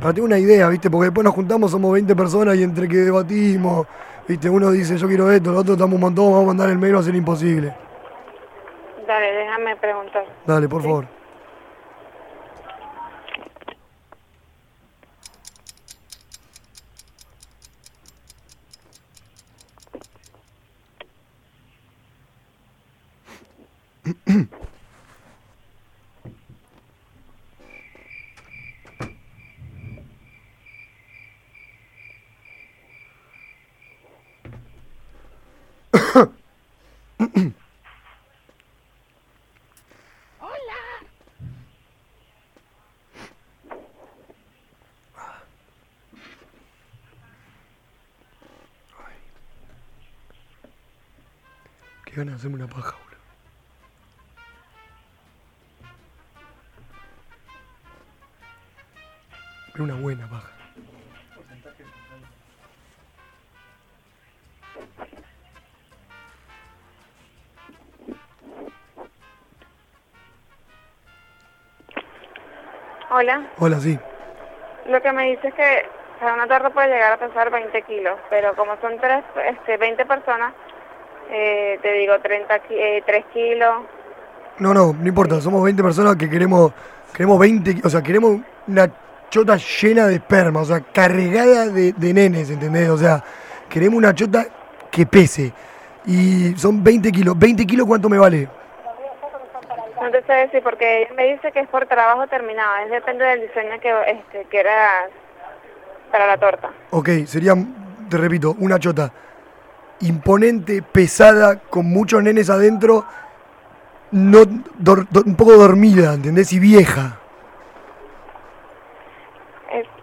Para 0.00 0.12
tener 0.12 0.24
una 0.24 0.38
idea, 0.38 0.68
¿viste? 0.68 0.90
Porque 0.90 1.06
después 1.06 1.24
nos 1.24 1.34
juntamos, 1.34 1.70
somos 1.70 1.92
20 1.92 2.14
personas 2.14 2.56
y 2.56 2.62
entre 2.62 2.86
que 2.86 2.96
debatimos, 2.98 3.86
¿viste? 4.28 4.50
Uno 4.50 4.70
dice 4.70 4.98
yo 4.98 5.08
quiero 5.08 5.30
esto, 5.30 5.50
el 5.50 5.56
otro 5.56 5.72
estamos 5.72 5.94
un 5.94 6.00
montón, 6.00 6.26
vamos 6.26 6.44
a 6.44 6.46
mandar 6.48 6.68
el 6.68 6.78
mail, 6.78 6.96
va 6.96 7.00
a 7.00 7.04
ser 7.04 7.14
imposible. 7.14 7.74
Dale, 9.06 9.32
déjame 9.32 9.76
preguntar. 9.76 10.24
Dale, 10.46 10.68
por 10.68 10.82
favor. 10.82 11.06
Qué 24.06 24.12
ganas 52.14 52.34
de 52.34 52.36
hacerme 52.36 52.56
una 52.56 52.68
paja, 52.68 52.94
Pero 59.76 59.84
una 59.84 60.00
buena 60.00 60.26
paja. 60.26 60.48
Hola, 73.10 73.46
Hola, 73.58 73.80
sí. 73.80 73.98
lo 74.88 75.00
que 75.00 75.12
me 75.12 75.30
dice 75.30 75.48
es 75.48 75.54
que 75.54 75.86
sea, 76.18 76.34
una 76.34 76.46
torta 76.46 76.70
puede 76.70 76.88
llegar 76.88 77.12
a 77.12 77.18
pesar 77.18 77.50
20 77.50 77.82
kilos, 77.82 78.18
pero 78.30 78.54
como 78.56 78.76
son 78.80 78.98
tres, 79.00 79.22
este, 79.48 79.76
20 79.76 80.04
personas, 80.06 80.52
eh, 81.30 81.78
te 81.82 81.92
digo 81.92 82.18
30, 82.20 82.58
ki- 82.60 82.74
eh, 82.74 83.02
3 83.06 83.24
kilos. 83.32 83.84
No, 84.58 84.74
no, 84.74 84.92
no 84.92 85.08
importa, 85.08 85.40
somos 85.40 85.62
20 85.62 85.82
personas 85.82 86.16
que 86.16 86.28
queremos, 86.28 86.72
queremos 87.12 87.38
20, 87.38 87.76
o 87.84 87.88
sea, 87.90 88.02
queremos 88.02 88.40
una 88.66 88.90
chota 89.30 89.56
llena 89.56 90.06
de 90.06 90.14
esperma, 90.14 90.60
o 90.60 90.64
sea, 90.64 90.80
cargada 90.80 91.68
de, 91.68 91.92
de 91.92 92.14
nenes, 92.14 92.50
¿entendés? 92.50 92.88
O 92.88 92.98
sea, 92.98 93.22
queremos 93.68 93.98
una 93.98 94.14
chota 94.14 94.46
que 94.90 95.06
pese. 95.06 95.52
Y 96.06 96.54
son 96.56 96.82
20 96.82 97.10
kilos. 97.10 97.36
¿20 97.36 97.66
kilos 97.66 97.86
cuánto 97.86 98.08
me 98.08 98.18
vale? 98.18 98.48
No 100.00 100.10
te 100.10 100.22
sé 100.22 100.32
decir 100.32 100.62
porque 100.62 101.08
me 101.16 101.32
dice 101.32 101.50
que 101.50 101.60
es 101.60 101.68
por 101.68 101.86
trabajo 101.86 102.26
terminado, 102.28 102.84
es 102.84 102.90
depende 102.90 103.24
del 103.24 103.40
diseño 103.40 103.80
que 103.80 103.92
este, 104.06 104.44
quieras 104.50 105.10
para 106.12 106.26
la 106.26 106.36
torta. 106.36 106.70
Ok, 106.90 107.08
sería, 107.26 107.54
te 108.08 108.16
repito, 108.16 108.54
una 108.60 108.78
chota 108.78 109.10
imponente, 110.00 110.82
pesada, 110.82 111.58
con 111.58 111.86
muchos 111.86 112.22
nenes 112.22 112.50
adentro, 112.50 113.04
no 114.12 114.42
un 114.42 115.36
poco 115.36 115.54
dormida, 115.54 116.14
¿entendés? 116.14 116.52
Y 116.52 116.58
vieja. 116.58 117.18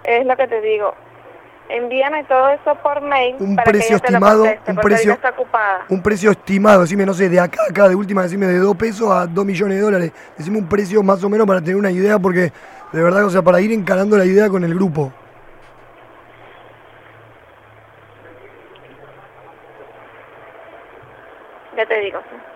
Es, 0.04 0.26
lo 0.26 0.36
que 0.36 0.48
te 0.48 0.62
digo. 0.62 0.94
Envíame 1.70 2.24
todo 2.26 2.50
eso 2.50 2.76
por 2.84 3.02
mail 3.02 3.38
Un 3.40 3.56
para 3.56 3.72
precio 3.72 4.00
que 4.00 4.08
estimado, 4.08 4.44
conteste, 4.44 4.72
un 4.72 4.78
precio- 4.78 5.14
está 5.14 5.30
ocupada. 5.30 5.86
Un 5.90 6.04
precio 6.04 6.32
estimado, 6.32 6.82
decime, 6.82 7.06
no 7.06 7.14
sé, 7.14 7.30
de 7.30 7.40
acá 7.40 7.62
a 7.68 7.72
acá, 7.72 7.88
de 7.88 7.96
última, 7.96 8.22
decime 8.24 8.48
de 8.48 8.60
2 8.60 8.76
pesos 8.76 9.10
a 9.10 9.26
2 9.26 9.46
millones 9.46 9.78
de 9.78 9.84
dólares. 9.84 10.12
Decime 10.38 10.58
un 10.58 10.68
precio 10.68 11.02
más 11.04 11.24
o 11.24 11.30
menos 11.30 11.48
para 11.48 11.62
tener 11.62 11.78
una 11.78 11.90
idea, 11.90 12.20
porque 12.20 12.52
de 12.92 13.02
verdad, 13.02 13.26
o 13.26 13.30
sea, 13.30 13.42
para 13.42 13.62
ir 13.62 13.72
encarando 13.72 14.18
la 14.18 14.26
idea 14.26 14.50
con 14.50 14.64
el 14.64 14.76
grupo. 14.76 15.12
Ya 21.78 21.86
te 21.86 22.00
digo. 22.02 22.20
sí. 22.30 22.54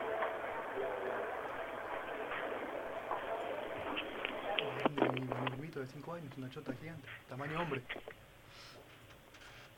de 5.79 5.87
5 5.87 6.13
años, 6.13 6.31
una 6.37 6.49
chota 6.49 6.73
gigante, 6.79 7.07
tamaño 7.29 7.61
hombre. 7.61 7.81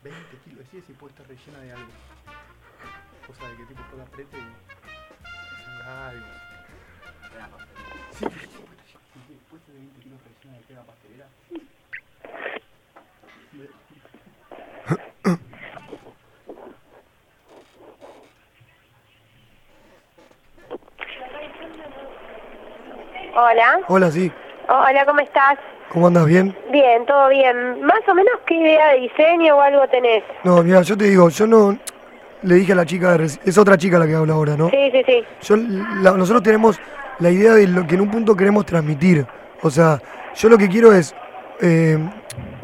20 0.03 0.37
kilos, 0.45 0.65
sí, 0.71 0.81
si 0.87 0.93
de 1.61 1.72
algo. 1.72 1.91
Cosa 3.27 3.48
de 3.48 3.57
que 3.57 3.65
tipo 3.65 3.81
todo 3.91 4.02
apriete 4.02 4.38
y 4.38 4.41
salga 5.65 6.07
algo. 6.10 6.26
Sí, 8.11 8.26
después 9.30 9.68
de 9.68 9.73
20 9.73 10.02
kilos 10.02 10.19
rellena 10.23 10.57
de 10.57 10.64
queda 10.65 10.84
pastelera. 10.84 11.27
Hola. 23.36 23.80
Hola, 23.88 24.11
sí. 24.11 24.31
Hola, 24.68 25.06
¿cómo 25.06 25.19
estás? 25.22 25.57
¿Cómo 25.90 26.07
andas? 26.07 26.26
¿Bien? 26.26 26.56
Bien, 26.72 27.06
todo 27.06 27.30
bien. 27.30 27.82
Más 27.84 28.02
o 28.07 28.14
menos 28.14 28.34
qué 28.45 28.56
idea 28.56 28.90
de 28.94 28.99
diseño 29.02 29.57
o 29.57 29.61
algo 29.61 29.88
tenés. 29.88 30.24
No, 30.44 30.61
mira, 30.64 30.82
yo 30.82 30.95
te 30.98 31.06
digo, 31.06 31.30
yo 31.30 31.48
no. 31.48 31.78
le 32.44 32.56
dije 32.56 32.74
a 32.74 32.76
la 32.76 32.86
chica, 32.86 33.18
de 33.18 33.26
es 33.26 33.57
otra 33.57 33.78
chica 33.78 33.98
la 33.99 34.06
que 34.07 34.16
habla 34.16 34.34
ahora, 34.34 34.56
¿no? 34.56 34.70
Sí, 34.70 34.91
sí, 34.91 35.02
sí. 35.06 35.24
Yo, 35.41 35.56
la- 36.02 36.11
nosotros 36.11 36.44
tenemos 36.44 36.80
la 37.20 37.30
idea 37.32 37.53
de 37.53 37.68
lo 37.68 37.86
que 37.88 37.95
en 37.95 38.02
un 38.02 38.11
punto 38.11 38.36
queremos 38.36 38.66
transmitir. 38.66 39.26
O 39.61 39.70
sea, 39.70 39.99
yo 40.36 40.48
lo 40.48 40.57
que 40.57 40.70
quiero 40.70 40.94
es 40.94 41.14
eh, 41.60 41.98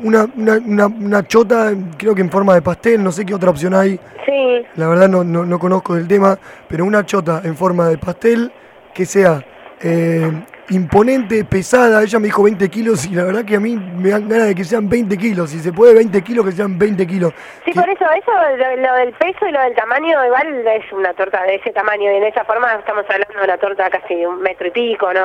una, 0.04 0.28
una, 0.38 0.54
una, 0.66 0.86
una 0.88 1.28
chota, 1.28 1.74
creo 1.98 2.14
que 2.16 2.22
en 2.22 2.30
forma 2.30 2.54
de 2.54 2.62
pastel, 2.62 3.04
no 3.04 3.12
sé 3.12 3.26
qué 3.26 3.34
otra 3.34 3.50
opción 3.50 3.74
hay. 3.74 4.00
Sí. 4.26 4.66
La 4.76 4.88
verdad 4.88 5.10
no, 5.10 5.24
no, 5.24 5.46
no 5.46 5.58
conozco 5.60 5.96
del 5.96 6.08
tema, 6.08 6.38
pero 6.70 6.86
una 6.86 7.06
chota 7.06 7.42
en 7.44 7.56
forma 7.58 7.88
de 7.90 7.98
pastel 7.98 8.52
que 8.94 9.06
sea 9.06 9.44
eh, 9.82 10.32
imponente, 10.70 11.44
pesada. 11.46 12.02
Ella 12.02 12.20
me 12.20 12.26
dijo 12.26 12.44
20 12.44 12.70
kilos 12.70 13.06
y 13.06 13.16
la 13.16 13.24
verdad 13.24 13.46
que 13.46 13.56
a 13.56 13.60
mí 13.60 13.76
me 13.76 14.10
dan 14.10 14.28
ganas 14.28 14.48
de 14.48 14.56
que 14.56 14.64
sean 14.64 14.90
20 14.90 15.18
kilos. 15.18 15.50
Si 15.52 15.60
se 15.60 15.72
puede 15.72 15.94
20 15.94 16.22
kilos, 16.24 16.46
que 16.46 16.52
sean 16.52 16.78
20 16.78 17.06
kilos. 17.08 17.34
Sí, 17.66 17.72
Que- 17.72 17.80
por 17.80 17.90
eso, 17.90 18.06
eso, 18.12 18.32
lo, 18.58 18.76
lo 18.82 18.96
del 18.96 19.14
peso 19.14 19.48
y 19.48 19.52
lo 19.52 19.62
del 19.62 19.76
tamaño, 19.76 20.26
igual 20.26 20.68
es 20.68 20.92
una 20.94 21.14
torta 21.14 21.44
de 21.44 21.56
ese 21.56 21.72
tamaño 21.72 22.12
y 22.12 22.16
en 22.16 22.24
esa 22.24 22.44
forma 22.46 22.74
estamos 22.74 23.06
hablando 23.10 23.38
de 23.38 23.44
una 23.44 23.58
torta 23.58 23.90
casi 23.90 24.16
de 24.16 24.28
un 24.28 24.42
metro 24.42 24.68
y 24.68 24.72
pico, 24.72 25.14
¿no? 25.14 25.22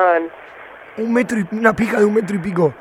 un 0.97 1.13
metro 1.13 1.39
y, 1.39 1.47
una 1.51 1.73
pija 1.73 1.99
de 1.99 2.05
un 2.05 2.13
metro 2.13 2.35
y 2.35 2.39
pico. 2.39 2.73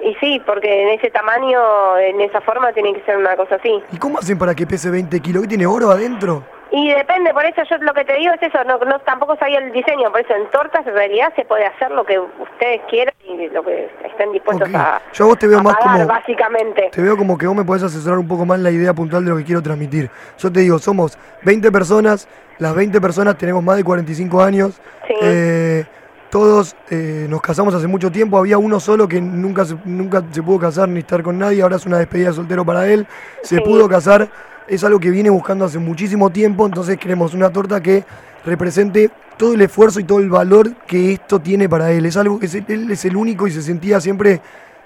Y 0.00 0.14
sí, 0.16 0.40
porque 0.44 0.82
en 0.82 0.98
ese 0.98 1.10
tamaño, 1.10 1.96
en 1.98 2.20
esa 2.20 2.40
forma, 2.40 2.72
tiene 2.72 2.92
que 2.92 3.02
ser 3.04 3.16
una 3.16 3.36
cosa 3.36 3.54
así. 3.54 3.80
¿Y 3.92 3.98
cómo 3.98 4.18
hacen 4.18 4.36
para 4.36 4.54
que 4.54 4.66
pese 4.66 4.90
20 4.90 5.20
kilos? 5.20 5.42
¿Qué 5.42 5.48
tiene 5.48 5.66
oro 5.66 5.90
adentro? 5.90 6.44
Y 6.74 6.90
depende, 6.90 7.34
por 7.34 7.44
eso 7.44 7.62
yo 7.68 7.76
lo 7.78 7.92
que 7.92 8.04
te 8.04 8.14
digo 8.14 8.32
es 8.32 8.42
eso, 8.42 8.64
no, 8.64 8.78
no 8.78 8.98
tampoco 9.00 9.36
sabía 9.36 9.58
el 9.58 9.72
diseño, 9.72 10.10
por 10.10 10.20
eso 10.20 10.34
en 10.34 10.50
tortas 10.50 10.86
en 10.86 10.94
realidad 10.94 11.30
se 11.36 11.44
puede 11.44 11.66
hacer 11.66 11.90
lo 11.90 12.02
que 12.04 12.18
ustedes 12.18 12.80
quieran 12.88 13.14
y 13.28 13.48
lo 13.48 13.62
que 13.62 13.90
estén 14.06 14.32
dispuestos 14.32 14.68
Ok. 14.70 14.74
a, 14.74 15.02
Yo 15.12 15.24
a 15.24 15.28
vos 15.28 15.38
te 15.38 15.46
veo 15.48 15.62
más 15.62 15.76
pagar, 15.76 15.92
como... 15.98 16.06
básicamente. 16.08 16.88
Te 16.90 17.02
veo 17.02 17.16
como 17.18 17.36
que 17.36 17.46
vos 17.46 17.54
me 17.54 17.64
podés 17.64 17.82
asesorar 17.82 18.18
un 18.18 18.26
poco 18.26 18.46
más 18.46 18.58
la 18.58 18.70
idea 18.70 18.94
puntual 18.94 19.22
de 19.22 19.30
lo 19.32 19.36
que 19.36 19.44
quiero 19.44 19.62
transmitir. 19.62 20.10
Yo 20.38 20.50
te 20.50 20.60
digo, 20.60 20.78
somos 20.78 21.18
20 21.42 21.70
personas, 21.70 22.26
las 22.58 22.74
20 22.74 23.00
personas 23.02 23.36
tenemos 23.36 23.62
más 23.62 23.76
de 23.76 23.84
45 23.84 24.42
años. 24.42 24.80
Sí. 25.06 25.14
eh, 25.22 25.84
todos 26.30 26.74
eh, 26.88 27.26
nos 27.28 27.42
casamos 27.42 27.74
hace 27.74 27.86
mucho 27.86 28.10
tiempo, 28.10 28.38
había 28.38 28.56
uno 28.56 28.80
solo 28.80 29.06
que 29.06 29.20
nunca 29.20 29.66
se, 29.66 29.76
nunca 29.84 30.22
se 30.30 30.42
pudo 30.42 30.60
casar 30.60 30.88
ni 30.88 31.00
estar 31.00 31.22
con 31.22 31.38
nadie, 31.38 31.60
ahora 31.62 31.76
es 31.76 31.84
una 31.84 31.98
despedida 31.98 32.28
de 32.28 32.32
soltero 32.32 32.64
para 32.64 32.88
él, 32.88 33.06
se 33.42 33.56
Sí. 33.56 33.62
pudo 33.62 33.86
casar, 33.86 34.28
es 34.74 34.84
algo 34.84 34.98
que 34.98 35.10
viene 35.10 35.28
buscando 35.28 35.66
hace 35.66 35.78
muchísimo 35.78 36.30
tiempo, 36.30 36.64
entonces 36.64 36.96
queremos 36.96 37.34
una 37.34 37.50
torta 37.50 37.82
que 37.82 38.04
represente 38.42 39.10
todo 39.36 39.52
el 39.52 39.60
esfuerzo 39.60 40.00
y 40.00 40.04
todo 40.04 40.18
el 40.18 40.30
valor 40.30 40.74
que 40.86 41.12
esto 41.12 41.40
tiene 41.40 41.68
para 41.68 41.92
él. 41.92 42.06
Es 42.06 42.16
algo 42.16 42.38
que 42.38 42.46
es- 42.46 42.54
él 42.54 42.90
es 42.90 43.04
el 43.04 43.16
único 43.16 43.46
y 43.46 43.50
se 43.50 43.60
sentía 43.60 44.00
siempre 44.00 44.40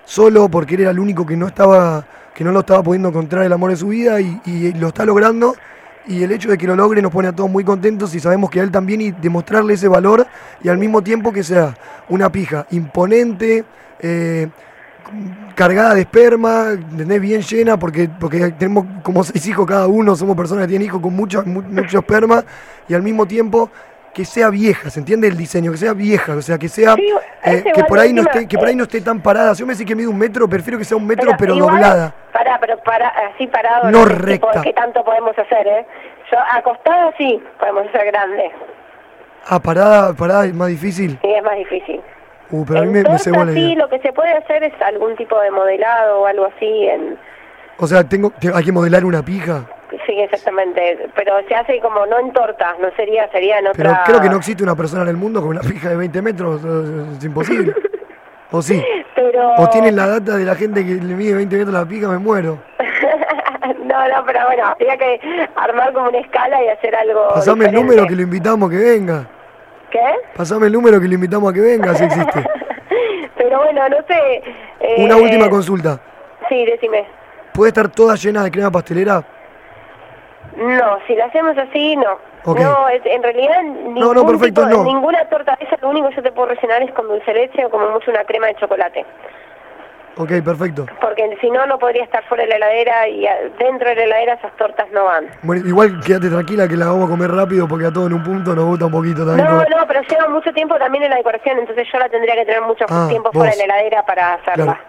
solo 0.04 0.48
porque 0.48 0.74
él 0.74 0.80
era 0.82 0.90
el 0.90 0.98
único 0.98 1.24
que 1.24 1.36
no 1.36 1.46
estaba 1.46 2.04
que 2.34 2.44
no 2.44 2.52
lo 2.52 2.60
estaba 2.60 2.82
pudiendo 2.82 3.08
encontrar 3.08 3.44
el 3.46 3.52
amor 3.52 3.70
de 3.70 3.76
su 3.76 3.88
vida 3.88 4.20
y, 4.20 4.72
lo 4.74 4.88
está 4.88 5.06
logrando 5.06 5.54
y 6.06 6.22
el 6.22 6.32
hecho 6.32 6.50
de 6.50 6.58
que 6.58 6.66
lo 6.66 6.76
logre 6.76 7.00
nos 7.00 7.10
pone 7.10 7.28
a 7.28 7.32
todos 7.32 7.48
muy 7.48 7.64
contentos 7.64 8.14
y 8.14 8.20
sabemos 8.20 8.50
que 8.50 8.60
a 8.60 8.62
él 8.62 8.70
también 8.70 9.00
y 9.00 9.12
demostrarle 9.12 9.72
ese 9.72 9.88
valor 9.88 10.26
y 10.62 10.68
al 10.68 10.76
mismo 10.76 11.00
tiempo 11.00 11.32
que 11.32 11.42
sea 11.42 11.74
una 12.10 12.30
pija 12.30 12.66
imponente 12.72 13.64
eh, 14.00 14.48
cargada 15.54 15.94
de 15.94 16.00
esperma, 16.02 16.72
¿entendés? 16.72 17.20
Bien 17.20 17.40
llena, 17.42 17.78
porque, 17.78 18.08
porque 18.20 18.50
tenemos 18.52 18.84
como 19.02 19.22
seis 19.24 19.46
hijos 19.46 19.66
cada 19.66 19.86
uno, 19.86 20.14
somos 20.16 20.36
personas 20.36 20.64
que 20.64 20.68
tienen 20.70 20.86
hijos 20.86 21.00
con 21.00 21.14
mucho, 21.14 21.42
mu- 21.44 21.62
mucho 21.62 21.98
esperma, 21.98 22.44
y 22.88 22.94
al 22.94 23.02
mismo 23.02 23.26
tiempo 23.26 23.70
que 24.12 24.24
sea 24.24 24.48
vieja, 24.48 24.88
¿se 24.88 24.98
entiende 25.00 25.28
el 25.28 25.36
diseño? 25.36 25.70
Que 25.72 25.76
sea 25.76 25.92
vieja, 25.92 26.34
o 26.36 26.40
sea, 26.42 26.56
que 26.58 26.68
sea, 26.68 26.94
Sí, 26.94 27.12
eh, 27.44 27.64
que 27.74 27.84
por 27.84 27.98
ahí 27.98 28.14
no 28.14 28.22
esté, 28.22 28.48
que 28.48 28.56
por 28.56 28.66
ahí 28.68 28.74
no 28.74 28.84
esté 28.84 29.02
tan 29.02 29.20
parada. 29.20 29.54
Si 29.54 29.60
yo 29.60 29.66
me 29.66 29.74
decís 29.74 29.86
que 29.86 29.94
mide 29.94 30.08
un 30.08 30.16
metro, 30.16 30.48
prefiero 30.48 30.78
que 30.78 30.84
sea 30.84 30.96
un 30.96 31.06
metro, 31.06 31.32
pero, 31.38 31.54
igual, 31.54 31.74
doblada. 31.74 32.14
Pará, 32.32 32.56
pero 32.58 32.78
para, 32.82 33.08
así 33.08 33.46
parado. 33.46 33.90
No 33.90 34.06
recta. 34.06 34.62
¿Qué 34.62 34.72
tanto 34.72 35.04
podemos 35.04 35.38
hacer, 35.38 35.66
eh? 35.66 35.86
Yo, 36.32 36.38
acostado 36.50 37.12
sí, 37.18 37.42
podemos 37.60 37.86
hacer 37.88 38.06
grande. 38.06 38.50
Ah, 39.48 39.60
parada, 39.60 40.14
parada 40.14 40.46
es 40.46 40.54
más 40.54 40.68
difícil. 40.68 41.18
Sí, 41.20 41.28
es 41.30 41.44
más 41.44 41.56
difícil. 41.56 42.00
Uh, 42.50 42.64
pero 42.64 42.80
a 42.80 42.82
mí 42.82 42.90
me, 42.92 43.02
me 43.02 43.18
sí, 43.18 43.74
lo 43.74 43.88
que 43.88 43.98
se 44.00 44.12
puede 44.12 44.32
hacer 44.32 44.62
es 44.62 44.72
algún 44.82 45.16
tipo 45.16 45.38
de 45.40 45.50
modelado 45.50 46.20
o 46.20 46.26
algo 46.26 46.46
así. 46.46 46.86
En, 46.88 47.18
O 47.78 47.86
sea, 47.86 48.04
tengo, 48.04 48.30
te- 48.38 48.52
hay 48.54 48.64
que 48.64 48.72
modelar 48.72 49.04
una 49.04 49.24
pija. 49.24 49.64
sí, 50.06 50.12
exactamente. 50.20 51.08
Pero 51.16 51.32
se 51.48 51.54
hace 51.54 51.80
como 51.80 52.06
no 52.06 52.18
en 52.20 52.32
torta, 52.32 52.76
no 52.80 52.88
sería, 52.96 53.28
sería 53.30 53.58
en 53.58 53.66
Pero 53.76 53.90
otra... 53.90 54.04
creo 54.06 54.20
que 54.20 54.28
no 54.28 54.36
existe 54.36 54.62
una 54.62 54.76
persona 54.76 55.02
en 55.02 55.08
el 55.08 55.16
mundo 55.16 55.40
con 55.40 55.50
una 55.50 55.60
pija 55.60 55.88
de 55.88 55.96
20 55.96 56.22
metros. 56.22 56.62
Es 57.18 57.24
imposible. 57.24 57.74
¿O 58.52 58.62
sí? 58.62 58.80
Pero... 59.16 59.54
¿O 59.56 59.68
tienen 59.70 59.96
la 59.96 60.06
data 60.06 60.36
de 60.36 60.44
la 60.44 60.54
gente 60.54 60.86
que 60.86 60.94
le 60.94 61.14
mide 61.14 61.34
20 61.34 61.56
metros 61.56 61.74
la 61.74 61.84
pija? 61.84 62.06
Me 62.08 62.18
muero. 62.18 62.58
no, 63.84 64.08
no, 64.08 64.24
pero 64.24 64.46
bueno, 64.46 64.66
habría 64.66 64.96
que 64.96 65.20
armar 65.56 65.92
como 65.92 66.08
una 66.10 66.18
escala 66.18 66.62
y 66.62 66.68
hacer 66.68 66.94
algo 66.94 67.28
Pasame 67.34 67.64
el 67.66 67.72
número 67.72 68.06
que 68.06 68.14
lo 68.14 68.22
invitamos 68.22 68.68
a 68.68 68.72
que 68.72 68.78
venga. 68.78 69.26
¿Qué? 69.90 70.02
Pasame 70.36 70.66
el 70.66 70.72
número 70.72 71.00
que 71.00 71.08
lo 71.08 71.14
invitamos 71.14 71.50
a 71.50 71.54
que 71.54 71.60
venga, 71.60 71.94
si 71.94 72.04
existe. 72.04 72.44
Pero 73.36 73.58
bueno, 73.62 73.88
no 73.88 73.96
sé... 74.08 74.42
eh, 74.80 75.04
Una 75.04 75.16
última 75.16 75.48
consulta. 75.48 76.00
Sí, 76.48 76.64
decime. 76.66 77.04
¿Puede 77.52 77.68
estar 77.68 77.88
toda 77.88 78.14
llena 78.16 78.42
de 78.44 78.50
crema 78.50 78.70
pastelera? 78.70 79.22
No, 80.56 80.98
si 81.06 81.14
la 81.14 81.26
hacemos 81.26 81.56
así, 81.58 81.96
no. 81.96 82.18
Ok. 82.44 82.60
No, 82.60 82.88
es- 82.88 83.04
en 83.04 83.22
realidad 83.22 83.62
No, 83.62 84.14
no, 84.14 84.26
perfecto, 84.26 84.62
tipo- 84.66 84.76
no. 84.78 84.84
ninguna 84.84 85.24
torta 85.28 85.56
de 85.58 85.66
esa, 85.66 85.76
lo 85.82 85.90
único 85.90 86.08
que 86.10 86.16
yo 86.16 86.22
te 86.22 86.32
puedo 86.32 86.48
rellenar 86.48 86.82
es 86.82 86.92
con 86.92 87.08
dulce 87.08 87.32
leche 87.34 87.64
o 87.64 87.70
como 87.70 87.88
mucho 87.90 88.10
una 88.10 88.24
crema 88.24 88.46
de 88.48 88.54
chocolate. 88.56 89.04
Ok, 90.18 90.30
perfecto. 90.42 90.86
Porque 91.00 91.36
si 91.40 91.50
no, 91.50 91.66
no 91.66 91.78
podría 91.78 92.02
estar 92.04 92.24
fuera 92.26 92.44
de 92.44 92.48
la 92.48 92.56
heladera 92.56 93.08
y 93.08 93.26
dentro 93.58 93.88
de 93.88 93.94
la 93.96 94.04
heladera 94.04 94.34
esas 94.34 94.56
tortas 94.56 94.86
no 94.92 95.04
van. 95.04 95.26
Bueno, 95.42 95.66
igual 95.68 96.00
quédate 96.00 96.30
tranquila 96.30 96.66
que 96.66 96.76
la 96.76 96.86
vamos 96.86 97.04
a 97.06 97.08
comer 97.10 97.30
rápido 97.30 97.68
porque 97.68 97.86
a 97.86 97.92
todos 97.92 98.06
en 98.08 98.14
un 98.14 98.22
punto 98.22 98.54
nos 98.54 98.64
gusta 98.64 98.86
un 98.86 98.92
poquito 98.92 99.26
también. 99.26 99.46
No, 99.46 99.58
no, 99.58 99.86
pero 99.86 100.00
lleva 100.02 100.28
mucho 100.28 100.52
tiempo 100.54 100.76
también 100.78 101.04
en 101.04 101.10
la 101.10 101.16
decoración, 101.16 101.58
entonces 101.58 101.86
yo 101.92 101.98
la 101.98 102.08
tendría 102.08 102.34
que 102.34 102.46
tener 102.46 102.62
mucho 102.62 102.86
Ah, 102.88 103.06
tiempo 103.10 103.30
fuera 103.32 103.50
de 103.52 103.58
la 103.58 103.64
heladera 103.64 104.06
para 104.06 104.34
hacerla. 104.34 104.64
Claro. 104.64 104.80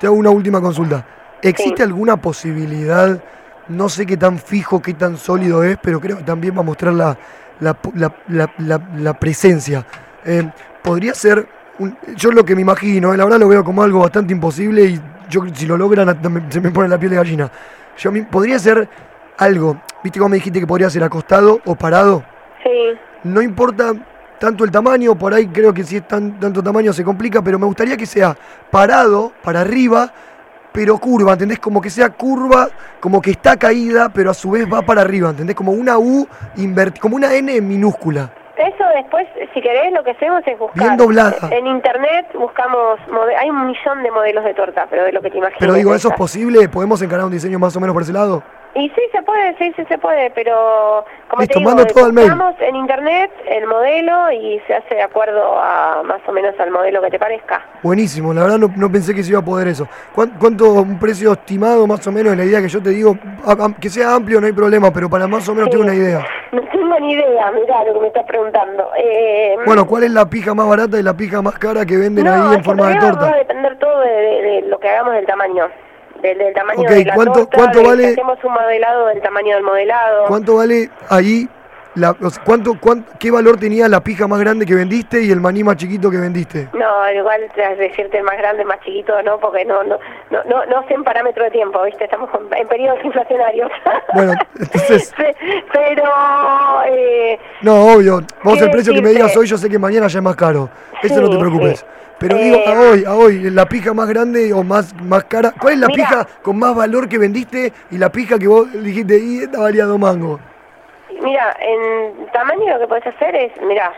Te 0.00 0.06
hago 0.08 0.16
una 0.16 0.30
última 0.30 0.60
consulta. 0.60 1.04
¿Existe 1.40 1.82
alguna 1.84 2.16
posibilidad, 2.16 3.22
no 3.68 3.88
sé 3.88 4.06
qué 4.06 4.16
tan 4.16 4.38
fijo, 4.38 4.82
qué 4.82 4.94
tan 4.94 5.16
sólido 5.16 5.62
es, 5.62 5.76
pero 5.80 6.00
creo 6.00 6.16
que 6.18 6.24
también 6.24 6.56
va 6.56 6.60
a 6.60 6.64
mostrar 6.64 6.94
la, 6.94 7.16
la, 7.60 7.76
la- 7.94 8.12
la- 8.28 8.50
la- 8.58 8.80
la 8.98 9.14
presencia? 9.14 9.84
Eh, 10.24 10.42
podría 10.82 11.14
ser, 11.14 11.46
un- 11.78 11.96
yo 12.16 12.30
lo 12.30 12.44
que 12.44 12.54
me 12.54 12.62
imagino, 12.62 13.12
eh, 13.12 13.16
la 13.16 13.24
verdad 13.24 13.40
lo 13.40 13.48
veo 13.48 13.64
como 13.64 13.82
algo 13.82 14.00
bastante 14.00 14.32
imposible 14.32 14.84
y 14.84 15.00
yo 15.28 15.42
si 15.52 15.66
lo 15.66 15.76
logran 15.76 16.18
se 16.50 16.60
me 16.60 16.70
pone 16.70 16.88
la 16.88 16.98
piel 16.98 17.10
de 17.10 17.16
gallina. 17.16 17.50
Yo 17.96 18.10
podría 18.30 18.58
ser 18.58 18.88
algo, 19.38 19.80
viste 20.02 20.18
cómo 20.18 20.30
me 20.30 20.36
dijiste 20.36 20.60
que 20.60 20.66
podría 20.66 20.90
ser 20.90 21.02
acostado 21.04 21.60
o 21.64 21.74
parado. 21.74 22.24
Sí. 22.62 22.70
No 23.24 23.40
importa 23.42 23.92
tanto 24.38 24.64
el 24.64 24.70
tamaño, 24.70 25.14
por 25.16 25.32
ahí 25.32 25.46
creo 25.46 25.72
que 25.72 25.84
si 25.84 25.96
es 25.96 26.06
tan, 26.06 26.38
tanto 26.38 26.62
tamaño 26.62 26.92
se 26.92 27.02
complica, 27.04 27.42
pero 27.42 27.58
me 27.58 27.66
gustaría 27.66 27.96
que 27.96 28.06
sea 28.06 28.36
parado, 28.70 29.32
para 29.42 29.60
arriba, 29.60 30.12
pero 30.72 30.98
curva, 30.98 31.32
¿entendés? 31.34 31.60
Como 31.60 31.80
que 31.80 31.88
sea 31.88 32.10
curva, 32.10 32.68
como 33.00 33.22
que 33.22 33.30
está 33.30 33.56
caída, 33.56 34.08
pero 34.08 34.30
a 34.30 34.34
su 34.34 34.50
vez 34.50 34.66
va 34.70 34.82
para 34.82 35.02
arriba, 35.02 35.30
¿entendés? 35.30 35.54
Como 35.54 35.72
una 35.72 35.98
U 35.98 36.26
invertida, 36.56 37.00
como 37.00 37.16
una 37.16 37.32
N 37.32 37.60
minúscula. 37.60 38.30
Eso 38.56 38.84
después, 38.94 39.26
si 39.52 39.60
querés, 39.60 39.92
lo 39.92 40.04
que 40.04 40.12
hacemos 40.12 40.42
es 40.46 40.58
buscar. 40.58 40.80
Bien 40.80 40.96
doblada. 40.96 41.48
En 41.50 41.66
internet 41.66 42.26
buscamos, 42.34 43.00
hay 43.38 43.50
un 43.50 43.66
millón 43.66 44.02
de 44.02 44.10
modelos 44.10 44.44
de 44.44 44.54
torta, 44.54 44.86
pero 44.88 45.04
de 45.04 45.12
lo 45.12 45.20
que 45.20 45.30
te 45.30 45.38
imaginas. 45.38 45.58
Pero 45.58 45.74
digo, 45.74 45.94
¿eso 45.94 46.08
es 46.08 46.14
posible? 46.14 46.68
¿Podemos 46.68 47.02
encarar 47.02 47.24
un 47.24 47.32
diseño 47.32 47.58
más 47.58 47.76
o 47.76 47.80
menos 47.80 47.94
por 47.94 48.02
ese 48.02 48.12
lado? 48.12 48.42
Y 48.76 48.88
sí 48.88 49.00
se 49.12 49.22
puede, 49.22 49.56
sí, 49.56 49.72
sí 49.76 49.84
se 49.88 49.98
puede, 49.98 50.30
pero 50.30 51.04
como 51.28 51.42
Listo, 51.42 51.52
te 51.54 51.58
digo, 51.60 51.70
mando 51.70 51.86
todo 51.86 52.12
mail. 52.12 52.32
en 52.58 52.74
internet 52.76 53.30
el 53.46 53.68
modelo 53.68 54.32
y 54.32 54.60
se 54.66 54.74
hace 54.74 54.96
de 54.96 55.02
acuerdo 55.02 55.56
a 55.60 56.02
más 56.04 56.20
o 56.26 56.32
menos 56.32 56.58
al 56.58 56.72
modelo 56.72 57.00
que 57.00 57.10
te 57.10 57.18
parezca. 57.20 57.64
Buenísimo, 57.84 58.34
la 58.34 58.42
verdad 58.42 58.58
no, 58.58 58.68
no 58.76 58.90
pensé 58.90 59.14
que 59.14 59.22
se 59.22 59.30
iba 59.30 59.38
a 59.38 59.44
poder 59.44 59.68
eso. 59.68 59.86
¿Cuán- 60.12 60.32
¿Cuánto, 60.40 60.72
un 60.72 60.98
precio 60.98 61.32
estimado 61.34 61.86
más 61.86 62.04
o 62.06 62.10
menos 62.10 62.36
la 62.36 62.44
idea 62.44 62.60
que 62.60 62.68
yo 62.68 62.82
te 62.82 62.90
digo? 62.90 63.16
A- 63.46 63.52
a- 63.52 63.74
que 63.80 63.88
sea 63.88 64.12
amplio 64.16 64.40
no 64.40 64.46
hay 64.48 64.52
problema, 64.52 64.92
pero 64.92 65.08
para 65.08 65.28
más 65.28 65.48
o 65.48 65.54
menos 65.54 65.70
tengo 65.70 65.84
una 65.84 65.94
idea. 65.94 66.26
No 66.50 66.60
tengo 66.72 66.98
ni 66.98 67.12
idea, 67.12 67.52
mirá 67.52 67.84
lo 67.84 67.94
que 67.94 68.00
me 68.00 68.06
estás 68.08 68.24
preguntando. 68.26 68.90
Eh, 68.98 69.54
Bueno, 69.66 69.86
¿cuál 69.86 70.02
es 70.02 70.10
la 70.10 70.28
pija 70.28 70.52
más 70.52 70.68
barata 70.68 70.98
y 70.98 71.02
la 71.04 71.14
pija 71.16 71.40
más 71.42 71.56
cara 71.60 71.86
que 71.86 71.96
venden 71.96 72.24
no, 72.24 72.32
ahí 72.50 72.56
en 72.56 72.64
forma 72.64 72.88
de 72.88 72.96
torta? 72.96 73.20
Va 73.26 73.32
a 73.34 73.36
depender 73.36 73.78
todo 73.78 74.00
de, 74.00 74.08
de- 74.10 74.42
de 74.42 74.62
lo 74.62 74.78
que 74.80 74.88
hagamos 74.88 75.14
del 75.14 75.26
tamaño. 75.26 75.66
Del, 76.24 76.38
del 76.38 76.54
tamaño 76.54 76.80
Ok, 76.80 76.88
de 76.88 77.04
la 77.04 77.14
¿cuánto- 77.14 77.32
torta, 77.40 77.56
cuánto 77.58 77.78
de 77.80 77.84
si 77.84 77.90
vale- 77.90 78.06
hacemos 78.12 78.38
un 78.44 78.52
modelado 78.54 79.06
del 79.08 79.20
tamaño 79.20 79.54
del 79.56 79.62
modelado. 79.64 80.24
¿Cuánto 80.26 80.56
vale 80.56 80.88
ahí? 81.10 81.46
La, 81.96 82.12
¿cuánto, 82.44 82.72
cuán- 82.80 83.04
¿Qué 83.20 83.30
valor 83.30 83.56
tenía 83.58 83.88
la 83.88 84.00
pija 84.00 84.26
más 84.26 84.40
grande 84.40 84.64
que 84.66 84.74
vendiste 84.74 85.22
y 85.22 85.30
el 85.30 85.40
maní 85.40 85.62
más 85.62 85.76
chiquito 85.76 86.10
que 86.10 86.16
vendiste? 86.16 86.68
No, 86.72 87.12
igual 87.12 87.40
tras 87.54 87.76
decirte 87.78 88.16
el 88.18 88.24
más 88.24 88.36
grande, 88.38 88.64
más 88.64 88.80
chiquito, 88.80 89.22
no, 89.22 89.38
porque 89.38 89.64
no, 89.66 89.84
no, 89.84 89.98
no, 90.30 90.42
no, 90.44 90.64
no 90.66 90.88
sé 90.88 90.94
en 90.94 91.04
parámetro 91.04 91.44
de 91.44 91.50
tiempo, 91.50 91.80
¿viste? 91.84 92.04
Estamos 92.04 92.30
en 92.58 92.66
periodos 92.68 92.98
inflacionarios. 93.04 93.70
Bueno, 94.14 94.32
entonces, 94.58 95.12
Pe- 95.16 95.36
Pero, 95.72 96.04
eh, 96.88 97.38
no, 97.60 97.84
obvio. 97.94 98.22
Vos 98.42 98.58
¿Qué 98.58 98.64
el 98.64 98.70
precio 98.70 98.92
que 98.94 99.02
me 99.02 99.10
digas 99.10 99.36
hoy, 99.36 99.46
yo 99.46 99.56
sé 99.58 99.68
que 99.68 99.78
mañana 99.78 100.08
ya 100.08 100.18
es 100.18 100.24
más 100.24 100.36
caro. 100.36 100.68
Eso 101.02 101.20
no 101.20 101.28
te 101.30 101.38
preocupes. 101.38 101.80
sí. 101.80 101.86
Pero 102.18 102.36
Eh, 102.36 102.44
digo, 102.44 102.58
a 102.66 102.72
hoy, 102.90 103.04
a 103.04 103.14
hoy, 103.14 103.50
la 103.50 103.66
pija 103.66 103.92
más 103.92 104.08
grande 104.08 104.52
o 104.52 104.62
más, 104.62 104.94
más 105.02 105.24
cara. 105.24 105.52
¿Cuál 105.60 105.74
es 105.74 105.80
la 105.80 105.86
Mira. 105.88 106.08
pija 106.08 106.26
con 106.42 106.58
más 106.58 106.74
valor 106.74 107.08
que 107.08 107.18
vendiste 107.18 107.72
y 107.90 107.98
la 107.98 108.10
pija 108.10 108.38
que 108.38 108.46
vos 108.48 108.70
dijiste, 108.72 109.18
y 109.18 109.38
esta 109.40 109.60
valía 109.60 109.84
dos 109.84 109.98
mangos? 109.98 110.40
Mira, 111.22 111.56
en 111.60 112.26
tamaño 112.32 112.74
lo 112.74 112.78
que 112.80 112.86
puedes 112.86 113.06
hacer 113.06 113.34
es, 113.34 113.52
mira, 113.62 113.92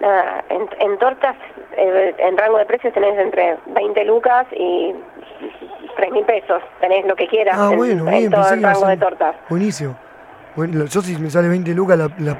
nada, 0.00 0.44
en, 0.48 0.68
en 0.80 0.98
tortas, 0.98 1.36
eh, 1.76 2.14
en 2.18 2.36
rango 2.36 2.58
de 2.58 2.66
precios 2.66 2.92
tenés 2.94 3.18
entre 3.18 3.56
20 3.66 4.04
lucas 4.04 4.46
y 4.52 4.94
3 5.96 6.12
mil 6.12 6.24
pesos, 6.24 6.62
tenés 6.80 7.04
lo 7.06 7.14
que 7.14 7.26
quieras 7.28 7.56
Ah, 7.58 7.68
en, 7.72 7.76
bueno, 7.76 8.08
en 8.08 8.18
bien, 8.18 8.30
todo 8.30 8.40
pensé 8.42 8.54
el 8.54 8.62
rango 8.62 8.86
de 8.86 8.96
tortas. 8.96 9.36
Buenísimo. 9.48 9.96
Bueno, 10.56 10.84
yo 10.84 11.00
si 11.00 11.16
me 11.16 11.30
sale 11.30 11.48
20 11.48 11.72
lucas 11.74 11.96
la, 11.98 12.10
la, 12.18 12.36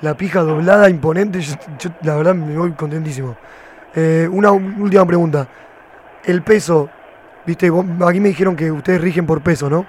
la 0.00 0.14
pija 0.14 0.40
doblada, 0.40 0.88
imponente, 0.88 1.40
yo, 1.40 1.54
yo 1.78 1.90
la 2.02 2.16
verdad 2.16 2.34
me 2.34 2.56
voy 2.56 2.72
contentísimo. 2.72 3.36
Eh, 3.94 4.28
una 4.30 4.50
última 4.52 5.06
pregunta. 5.06 5.46
El 6.24 6.42
peso, 6.42 6.88
viste, 7.46 7.70
vos- 7.70 7.84
aquí 8.06 8.20
me 8.20 8.28
dijeron 8.28 8.56
que 8.56 8.70
ustedes 8.70 9.00
rigen 9.00 9.26
por 9.26 9.40
peso, 9.42 9.70
¿no? 9.70 9.86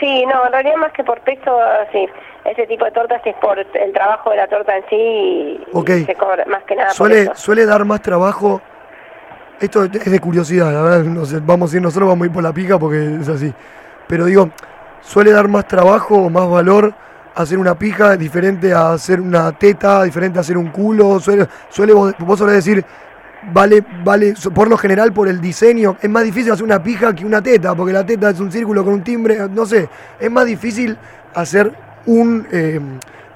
Sí, 0.00 0.24
no, 0.26 0.46
en 0.46 0.52
realidad 0.52 0.76
más 0.76 0.92
que 0.92 1.04
por 1.04 1.20
peso, 1.20 1.58
sí, 1.92 2.06
ese 2.44 2.66
tipo 2.66 2.84
de 2.84 2.90
tortas 2.92 3.22
es 3.24 3.34
por 3.36 3.58
el 3.58 3.92
trabajo 3.92 4.30
de 4.30 4.36
la 4.36 4.48
torta 4.48 4.76
en 4.76 4.84
sí 4.88 4.96
y, 4.96 6.04
se 6.04 6.14
cobra 6.14 6.44
más 6.46 6.62
que 6.64 6.74
nada 6.76 6.88
por 6.88 6.96
Suele, 6.96 7.22
eso. 7.22 7.34
suele 7.34 7.66
dar 7.66 7.84
más 7.84 8.02
trabajo. 8.02 8.60
Esto 9.60 9.84
es 9.84 10.10
de 10.10 10.18
curiosidad, 10.18 10.72
la 10.72 10.82
verdad, 10.82 11.04
no 11.04 11.24
sé, 11.24 11.38
vamos 11.40 11.72
a 11.72 11.76
ir 11.76 11.82
nosotros, 11.82 12.08
vamos 12.08 12.24
a 12.24 12.26
ir 12.26 12.32
por 12.32 12.42
la 12.42 12.52
pica 12.52 12.78
porque 12.78 13.18
es 13.20 13.28
así. 13.28 13.52
Pero 14.06 14.26
digo, 14.26 14.50
suele 15.00 15.30
dar 15.32 15.48
más 15.48 15.66
trabajo 15.66 16.16
o 16.16 16.28
más 16.30 16.48
valor 16.50 16.92
hacer 17.34 17.58
una 17.58 17.76
pija 17.76 18.16
diferente 18.16 18.72
a 18.72 18.92
hacer 18.92 19.20
una 19.20 19.52
teta, 19.52 20.02
diferente 20.02 20.38
a 20.38 20.42
hacer 20.42 20.56
un 20.58 20.68
culo. 20.68 21.18
Suele, 21.20 21.46
suele 21.68 21.92
vos, 21.92 22.14
vos 22.18 22.38
solés 22.38 22.56
decir, 22.56 22.84
vale, 23.52 23.82
vale, 24.04 24.34
por 24.54 24.68
lo 24.68 24.76
general 24.76 25.12
por 25.12 25.28
el 25.28 25.40
diseño, 25.40 25.96
es 26.00 26.08
más 26.10 26.24
difícil 26.24 26.52
hacer 26.52 26.64
una 26.64 26.82
pija 26.82 27.14
que 27.14 27.24
una 27.24 27.42
teta, 27.42 27.74
porque 27.74 27.92
la 27.92 28.04
teta 28.04 28.30
es 28.30 28.40
un 28.40 28.50
círculo 28.50 28.84
con 28.84 28.94
un 28.94 29.04
timbre, 29.04 29.36
no 29.50 29.66
sé, 29.66 29.88
es 30.18 30.30
más 30.30 30.46
difícil 30.46 30.96
hacer 31.34 31.70
un 32.06 32.46
eh, 32.52 32.80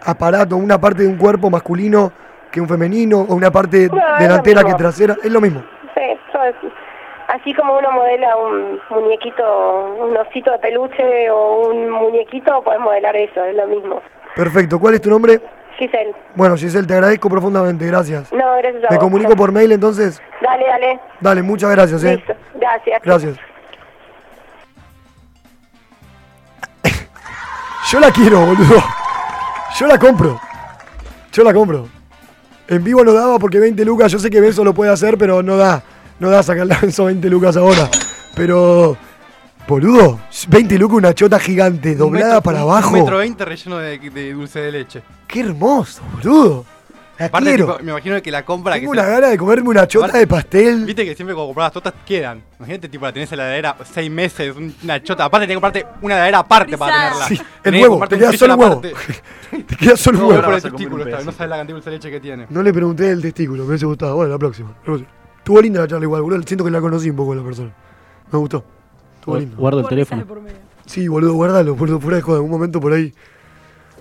aparato, 0.05 0.57
una 0.57 0.81
parte 0.81 1.03
de 1.03 1.09
un 1.09 1.17
cuerpo 1.17 1.51
masculino 1.51 2.13
que 2.51 2.61
un 2.61 2.69
femenino, 2.69 3.21
o 3.29 3.35
una 3.35 3.51
parte 3.51 3.89
No, 3.89 4.01
delantera 4.19 4.65
que 4.65 4.75
trasera, 4.75 5.17
es 5.23 5.31
lo 5.31 5.41
mismo. 5.41 5.63
Sí, 5.95 6.01
es- 6.03 6.73
así 7.29 7.53
como 7.53 7.77
uno 7.79 7.91
modela 7.93 8.37
un 8.37 8.81
muñequito, 8.91 9.97
un 10.01 10.17
osito 10.17 10.51
de 10.53 10.59
peluche 10.59 11.31
o 11.31 11.69
un 11.69 11.91
muñequito, 11.91 12.63
puedes 12.63 12.81
modelar 12.81 13.15
eso, 13.17 13.45
es 13.45 13.55
lo 13.55 13.67
mismo. 13.67 14.01
Perfecto, 14.35 14.79
¿cuál 14.79 14.95
es 14.95 15.03
tu 15.03 15.11
nombre? 15.11 15.41
Giselle, 15.79 16.13
Bueno, 16.35 16.57
Giselle, 16.57 16.87
te 16.87 16.95
agradezco 16.95 17.29
profundamente, 17.31 17.87
gracias. 17.87 18.33
no, 18.33 18.57
gracias 18.59 18.85
a 18.85 18.89
Me 18.91 18.97
vos. 18.97 19.05
comunico 19.05 19.37
por 19.37 19.53
mail 19.53 19.71
entonces. 19.73 20.21
Dale, 20.43 20.65
dale, 20.67 21.01
Dale, 21.21 21.43
muchas 21.43 21.71
gracias, 21.71 22.03
eh. 22.05 22.17
listo, 22.17 22.35
gracias. 22.55 23.03
Gracias. 23.05 23.37
Yo 27.91 28.01
la 28.01 28.11
quiero, 28.11 28.41
boludo. 28.45 28.83
Yo 29.79 29.87
la 29.87 29.99
compro. 29.99 30.41
Yo 31.33 31.45
la 31.45 31.53
compro. 31.55 31.89
En 32.69 32.85
vivo 32.85 33.03
no 33.05 33.13
daba 33.13 33.39
porque 33.39 33.59
20 33.61 33.83
lucas, 33.85 34.13
yo 34.13 34.19
sé 34.19 34.29
que 34.29 34.41
Benzo 34.43 34.63
lo 34.63 34.75
puede 34.75 34.91
hacer, 34.93 35.17
pero 35.17 35.43
no 35.43 35.57
da. 35.57 35.83
No 36.19 36.29
da 36.31 36.43
sacarle 36.43 36.75
a 36.75 36.79
Benzo 36.81 37.05
20 37.07 37.29
lucas 37.31 37.57
ahora. 37.57 37.89
Pero, 38.35 38.97
boludo, 39.69 40.19
20 40.49 40.79
lucas 40.79 40.97
una 40.99 41.15
chota 41.15 41.39
gigante, 41.39 41.95
doblada 41.95 42.27
metro- 42.37 42.43
para 42.43 42.61
abajo. 42.61 42.89
Un 42.95 43.01
metro 43.01 43.19
veinte 43.19 43.45
relleno 43.45 43.79
de, 43.79 43.99
de 43.99 44.33
dulce 44.33 44.61
de 44.61 44.73
leche. 44.73 45.03
Qué 45.27 45.41
hermoso, 45.41 46.03
boludo. 46.15 46.65
La 47.19 47.27
Aparte, 47.27 47.49
quiero. 47.49 47.67
tipo, 47.73 47.79
me 47.85 47.91
imagino 47.91 48.23
que 48.23 48.31
la 48.31 48.45
compra 48.45 48.75
Tengo 48.75 48.93
que 48.93 48.99
una 49.01 49.09
gana 49.09 49.27
de 49.27 49.37
comerme 49.37 49.69
una 49.71 49.89
chota 49.89 50.07
Aparte- 50.07 50.19
de 50.21 50.27
pastel. 50.29 50.85
Viste 50.85 51.05
que 51.05 51.17
siempre 51.17 51.35
cuando 51.35 51.49
compras 51.49 51.65
las 51.67 51.73
tortas 51.73 51.95
quedan. 52.07 52.41
Imagínate, 52.61 52.89
tipo, 52.89 53.05
la 53.07 53.13
tenés 53.13 53.33
en 53.33 53.39
la 53.39 53.45
heladera 53.47 53.77
seis 53.93 54.09
meses, 54.09 54.55
una 54.85 55.03
chota. 55.03 55.25
Aparte, 55.25 55.49
tenés 55.49 55.57
que 55.59 55.61
comprarte 55.61 55.87
una 56.01 56.15
heladera 56.15 56.39
aparte 56.39 56.79
para 56.79 56.93
tenerla. 56.95 57.27
Sí, 57.27 57.35
el 57.35 57.63
Tenés 57.63 57.83
huevo, 57.83 58.07
te 58.07 58.19
queda 58.19 58.33
solo 58.35 58.55
el 58.55 58.61
huevo. 58.61 58.73
aparte. 58.75 58.95
Te 59.67 59.77
queda 59.77 59.97
solo 59.97 60.19
No, 60.21 60.29
huevo. 60.29 60.43
por 60.45 60.55
el 60.55 60.63
testículo, 60.63 61.05
está, 61.09 61.25
no 61.25 61.33
sabes 61.33 61.51
la 61.51 61.57
cantidad 61.57 61.67
de 61.67 61.73
dulce 61.73 61.91
de 61.91 61.97
leche 61.97 62.11
que 62.13 62.21
tiene. 62.21 62.47
No 62.51 62.63
le 62.63 62.73
pregunté 62.73 63.11
el 63.11 63.21
testículo, 63.21 63.65
me 63.65 63.71
hubiese 63.71 63.87
gustado. 63.87 64.15
Bueno, 64.15 64.31
la 64.31 64.39
próxima. 64.39 64.69
la 64.71 64.83
próxima. 64.85 65.11
Estuvo 65.39 65.61
linda 65.61 65.81
la 65.81 65.89
charla 65.89 66.05
igual, 66.05 66.23
boludo. 66.23 66.41
Siento 66.47 66.65
que 66.65 66.71
la 66.71 66.81
conocí 66.81 67.11
un 67.11 67.17
poco 67.17 67.35
la 67.35 67.43
persona. 67.43 67.73
Me 68.31 68.39
gustó. 68.39 68.65
Estuvo 69.19 69.37
Gu- 69.37 69.41
lindo. 69.41 69.57
Guardo 69.57 69.81
el 69.81 69.89
teléfono. 69.89 70.25
Sí, 70.87 71.07
boludo, 71.09 71.35
guardalo, 71.35 71.75
boludo, 71.75 72.01
fuera 72.01 72.17
de 72.17 72.23
joda. 72.23 72.39
En 72.39 72.45
un 72.45 72.51
momento 72.51 72.81
por 72.81 72.93
ahí. 72.93 73.13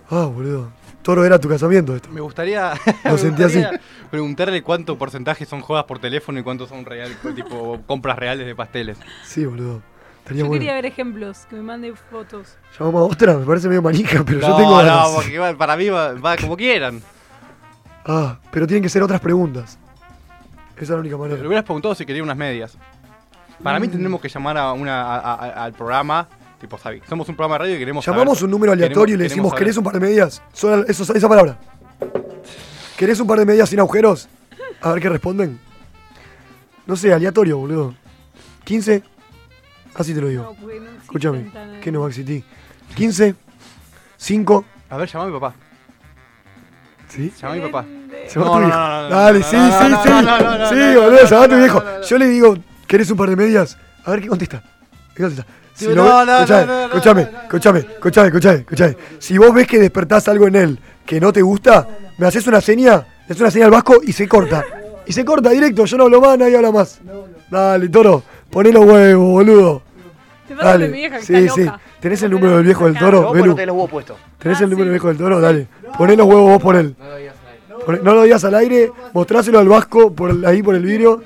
Ah, 0.10 0.26
boludo. 0.26 0.72
Toro 1.02 1.23
era 1.26 1.39
tu 1.39 1.48
casamiento 1.49 1.95
esto. 1.95 2.10
Me 2.10 2.22
gustaría, 2.22 2.73
Lo 3.06 3.11
me 3.14 3.18
sentí 3.18 3.44
así. 3.44 3.57
gustaría 3.60 3.81
preguntarle 4.10 4.61
cuánto 4.64 4.98
porcentaje 4.98 5.45
son 5.45 5.61
jodas 5.61 5.84
por 5.85 5.99
teléfono 5.99 6.39
y 6.39 6.44
cuánto 6.44 6.65
son 6.68 6.85
real, 6.85 7.11
tipo 7.35 7.81
compras 7.85 8.18
reales 8.18 8.45
de 8.45 8.56
pasteles. 8.56 8.98
Sí, 9.26 9.45
boludo. 9.45 9.81
Estaría 10.19 10.41
Yo 10.44 10.48
bueno. 10.48 10.60
quería 10.60 10.73
ver 10.76 10.85
ejemplos, 10.85 11.45
que 11.49 11.56
me 11.56 11.61
mande 11.61 11.94
fotos. 12.11 12.57
Llamamos 12.77 13.02
a 13.02 13.14
otra, 13.14 13.38
me 13.38 13.45
parece 13.45 13.69
medio 13.69 13.81
manija, 13.81 14.23
pero 14.26 14.41
yo 14.41 14.56
tengo 14.57 14.76
ganas. 14.77 15.10
no, 15.10 15.15
porque 15.15 15.39
va- 15.39 15.53
para 15.57 15.77
mí 15.77 15.88
va, 15.88 16.14
va 16.14 16.35
como 16.35 16.57
quieran. 16.57 17.02
Ah, 18.06 18.39
pero 18.52 18.68
tienen 18.68 18.84
que 18.84 18.89
ser 18.89 19.03
otras 19.03 19.22
preguntas. 19.22 19.80
Esa 20.76 20.84
es 20.84 20.89
la 20.89 20.98
única 20.98 21.15
Le 21.15 21.22
manera. 21.22 21.48
hubieras 21.48 21.64
preguntado 21.64 21.95
si 21.95 22.06
quería 22.06 22.22
unas 22.23 22.35
medias. 22.38 22.77
Para 23.63 23.79
Mm. 23.79 23.81
mí 23.81 23.88
tendremos 23.88 24.21
que 24.21 24.29
llamar 24.29 24.57
a 24.57 24.73
una, 24.73 25.01
a- 25.01 25.19
a- 25.34 25.63
al 25.65 25.73
programa, 25.73 26.27
tipo, 26.59 26.77
sabi- 26.77 27.01
somos 27.09 27.27
un 27.29 27.35
programa 27.35 27.55
de 27.55 27.59
radio 27.59 27.75
y 27.75 27.79
queremos 27.79 28.05
Llamamos 28.05 28.38
saber- 28.38 28.45
un 28.45 28.51
número 28.51 28.71
aleatorio 28.73 29.15
y 29.15 29.17
le 29.17 29.23
decimos, 29.25 29.53
¿querés 29.53 29.77
un 29.77 29.84
par 29.84 29.93
de 29.93 29.99
medias? 29.99 30.41
Solo 30.53 30.85
eso, 30.88 31.11
esa 31.13 31.27
palabra. 31.29 31.57
¿Querés 32.97 33.19
un 33.19 33.27
par 33.27 33.39
de 33.39 33.45
medias 33.45 33.69
sin 33.69 33.79
agujeros? 33.79 34.27
A 34.81 34.91
ver 34.91 35.01
qué 35.01 35.09
responden. 35.09 35.59
No 36.85 36.95
sé, 36.95 37.13
aleatorio, 37.13 37.57
boludo. 37.57 37.93
¿15? 38.65 39.03
Así 39.95 40.13
te 40.13 40.21
lo 40.21 40.27
digo. 40.27 40.43
No, 40.43 40.67
no 40.67 41.01
Escúchame, 41.01 41.51
¿qué 41.81 41.91
no 41.91 42.01
va 42.01 42.05
a 42.07 42.09
existir? 42.09 42.43
¿15? 42.95 43.35
¿5? 44.17 44.63
saber. 44.63 44.65
A 44.89 44.97
ver, 44.97 45.09
llama 45.09 45.23
a 45.25 45.27
mi 45.27 45.34
papá. 45.34 45.53
¿Sí? 47.09 47.34
Llama 47.41 47.53
a 47.53 47.55
mi 47.57 47.61
papá. 47.63 47.85
Llama 47.85 48.45
a 48.45 48.49
No, 48.49 48.53
tu 48.53 48.59
no, 48.59 48.59
viejo. 48.59 48.67
no, 48.69 48.88
no, 48.88 49.09
no, 49.09 49.15
Dale, 49.15 49.39
no, 49.39 49.45
sí, 49.45 49.55
no, 49.57 49.67
sí, 49.79 49.89
no, 49.89 50.03
sí. 50.03 50.09
no, 50.09 50.21
no, 50.21 50.39
no, 50.39 50.57
no, 50.57 50.69
Sí, 50.69 50.75
no, 50.75 51.01
boludo, 51.01 51.11
no, 51.23 51.29
llama 51.29 51.43
a 51.43 51.47
tu 51.47 51.53
no, 51.55 51.59
viejo. 51.59 51.79
no, 51.84 51.91
no, 51.97 52.01
Yo 52.03 52.17
le 52.17 52.27
digo, 52.27 52.57
¿querés 52.88 53.09
un 53.11 53.18
par 53.18 53.30
de 53.30 53.35
medias? 53.35 53.77
A 54.05 54.11
ver 54.11 54.22
qué 54.22 54.27
contesta. 54.27 54.64
¿Qué 55.15 55.23
contesta? 55.23 55.45
Si 55.73 55.88
no, 55.89 56.26
no, 56.26 56.34
escuchame, 56.39 56.65
no, 56.65 56.85
escuchame, 56.85 57.22
escuchame, 57.22 57.80
escuchame, 57.80 58.27
escuchame, 58.30 58.55
escuchame. 58.61 58.97
Si 59.19 59.38
vos 59.38 59.53
ves 59.53 59.68
que 59.68 59.77
despertás 59.80 60.27
algo 60.27 60.47
en 60.47 60.55
él 60.55 60.80
que 61.05 61.19
no 61.22 61.31
te 61.31 61.41
gusta, 61.43 61.88
me 62.18 62.26
haces 62.26 62.47
una 62.47 62.61
seña, 62.61 62.95
le 62.95 63.26
haces 63.26 63.41
una 63.41 63.51
seña 63.51 63.65
al 63.65 63.72
vasco 63.72 63.97
y 64.03 64.11
se 64.14 64.27
corta. 64.27 64.65
Y 65.05 65.14
se 65.14 65.23
corta 65.23 65.51
directo, 65.51 65.85
yo 65.85 65.97
no 65.97 66.05
hablo 66.05 66.19
más, 66.19 66.38
nadie 66.38 66.55
habla 66.57 66.72
más. 66.72 66.99
Dale, 67.51 67.88
toro, 67.89 68.23
poné 68.49 68.72
los 68.72 68.84
huevos, 68.85 69.23
boludo. 69.30 69.81
Te 70.47 70.55
pasa 70.55 70.77
mi 70.80 70.88
vieja 70.88 71.18
que 71.19 71.23
Sí, 71.26 71.35
está 71.35 71.53
sí. 71.53 71.64
loca. 71.65 71.80
¿Tenés 71.99 72.23
el 72.23 72.31
número 72.31 72.55
del 72.57 72.64
viejo 72.65 72.85
del 72.85 72.97
toro, 72.97 73.31
Belu? 73.31 73.45
los 73.55 73.57
huevos 73.59 73.89
puestos. 73.89 74.18
¿Tenés 74.39 74.59
Ah, 74.59 74.64
el 74.64 74.69
número 74.69 74.85
sí. 74.85 74.89
del 74.89 74.93
viejo 74.93 75.07
del 75.09 75.18
toro? 75.18 75.39
Dale. 75.41 75.68
Poné 75.97 76.15
los 76.15 76.26
huevos 76.27 76.49
vos 76.53 76.61
por 76.61 76.76
él. 76.76 76.95
No 78.03 78.14
lo 78.15 78.23
digas 78.23 78.43
al 78.43 78.55
aire, 78.55 78.91
mostráselo 79.14 79.59
al 79.59 79.68
vasco 79.68 80.11
por 80.11 80.45
ahí 80.45 80.61
por 80.64 80.76
el 80.76 80.84
vidrio. 80.84 81.22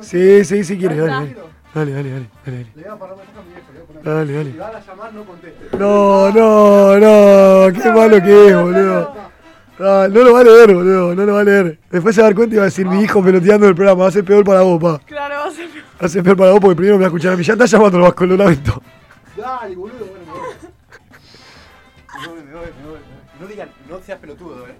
Sí, 0.00 0.44
sí, 0.44 0.64
sí 0.64 0.78
quieres, 0.78 0.98
dale, 0.98 1.10
dale. 1.10 1.36
Dale, 1.74 1.92
dale, 1.92 2.10
dale, 2.10 2.28
dale. 2.46 2.66
Dale, 4.02 4.32
dale. 4.32 4.54
No, 5.78 6.30
no, 6.30 6.98
no, 6.98 7.72
qué 7.72 7.90
malo 7.90 8.22
que 8.22 8.48
es, 8.48 8.56
boludo. 8.56 9.14
Ah, 9.78 10.08
no 10.10 10.22
lo 10.22 10.32
va 10.32 10.40
a 10.40 10.44
leer, 10.44 10.74
boludo, 10.74 11.14
no 11.14 11.26
lo 11.26 11.34
va 11.34 11.40
a 11.40 11.44
leer. 11.44 11.78
Después 11.90 12.14
se 12.14 12.22
va 12.22 12.28
a 12.28 12.30
dar 12.30 12.36
cuenta 12.36 12.54
y 12.54 12.58
va 12.58 12.62
a 12.62 12.66
decir 12.66 12.86
mi 12.86 13.02
hijo 13.02 13.22
peloteando 13.22 13.68
el 13.68 13.74
programa, 13.74 14.04
va 14.04 14.08
a 14.08 14.12
ser 14.12 14.24
peor 14.24 14.42
para 14.42 14.62
vos, 14.62 14.80
pa. 14.80 14.98
Claro, 15.04 15.34
va 15.34 15.44
a 15.44 15.50
ser 15.50 15.68
peor. 15.68 15.84
Va 16.00 16.06
a 16.06 16.08
ser 16.08 16.22
peor 16.22 16.36
para 16.36 16.50
vos 16.52 16.60
porque 16.60 16.76
primero 16.76 16.96
me 16.96 17.00
va 17.00 17.06
a 17.06 17.08
escuchar 17.08 17.34
a 17.34 17.36
mí. 17.36 17.42
Ya 17.42 17.52
está 17.52 17.66
llamando 17.66 17.98
al 17.98 18.04
vasco, 18.04 18.24
lo 18.24 18.36
lamento. 18.36 18.82
Dale, 19.36 19.76
boludo, 19.76 20.06
bueno, 20.06 20.24
me 20.24 20.32
voy. 20.32 20.48
Me 22.22 22.28
voy, 22.28 22.42
me 22.42 22.54
voy, 22.54 22.66
me 22.82 22.90
voy. 22.90 22.98
No 23.38 23.46
digan, 23.46 23.70
no 23.90 24.00
seas 24.00 24.18
pelotudo, 24.18 24.66
eh. 24.66 24.76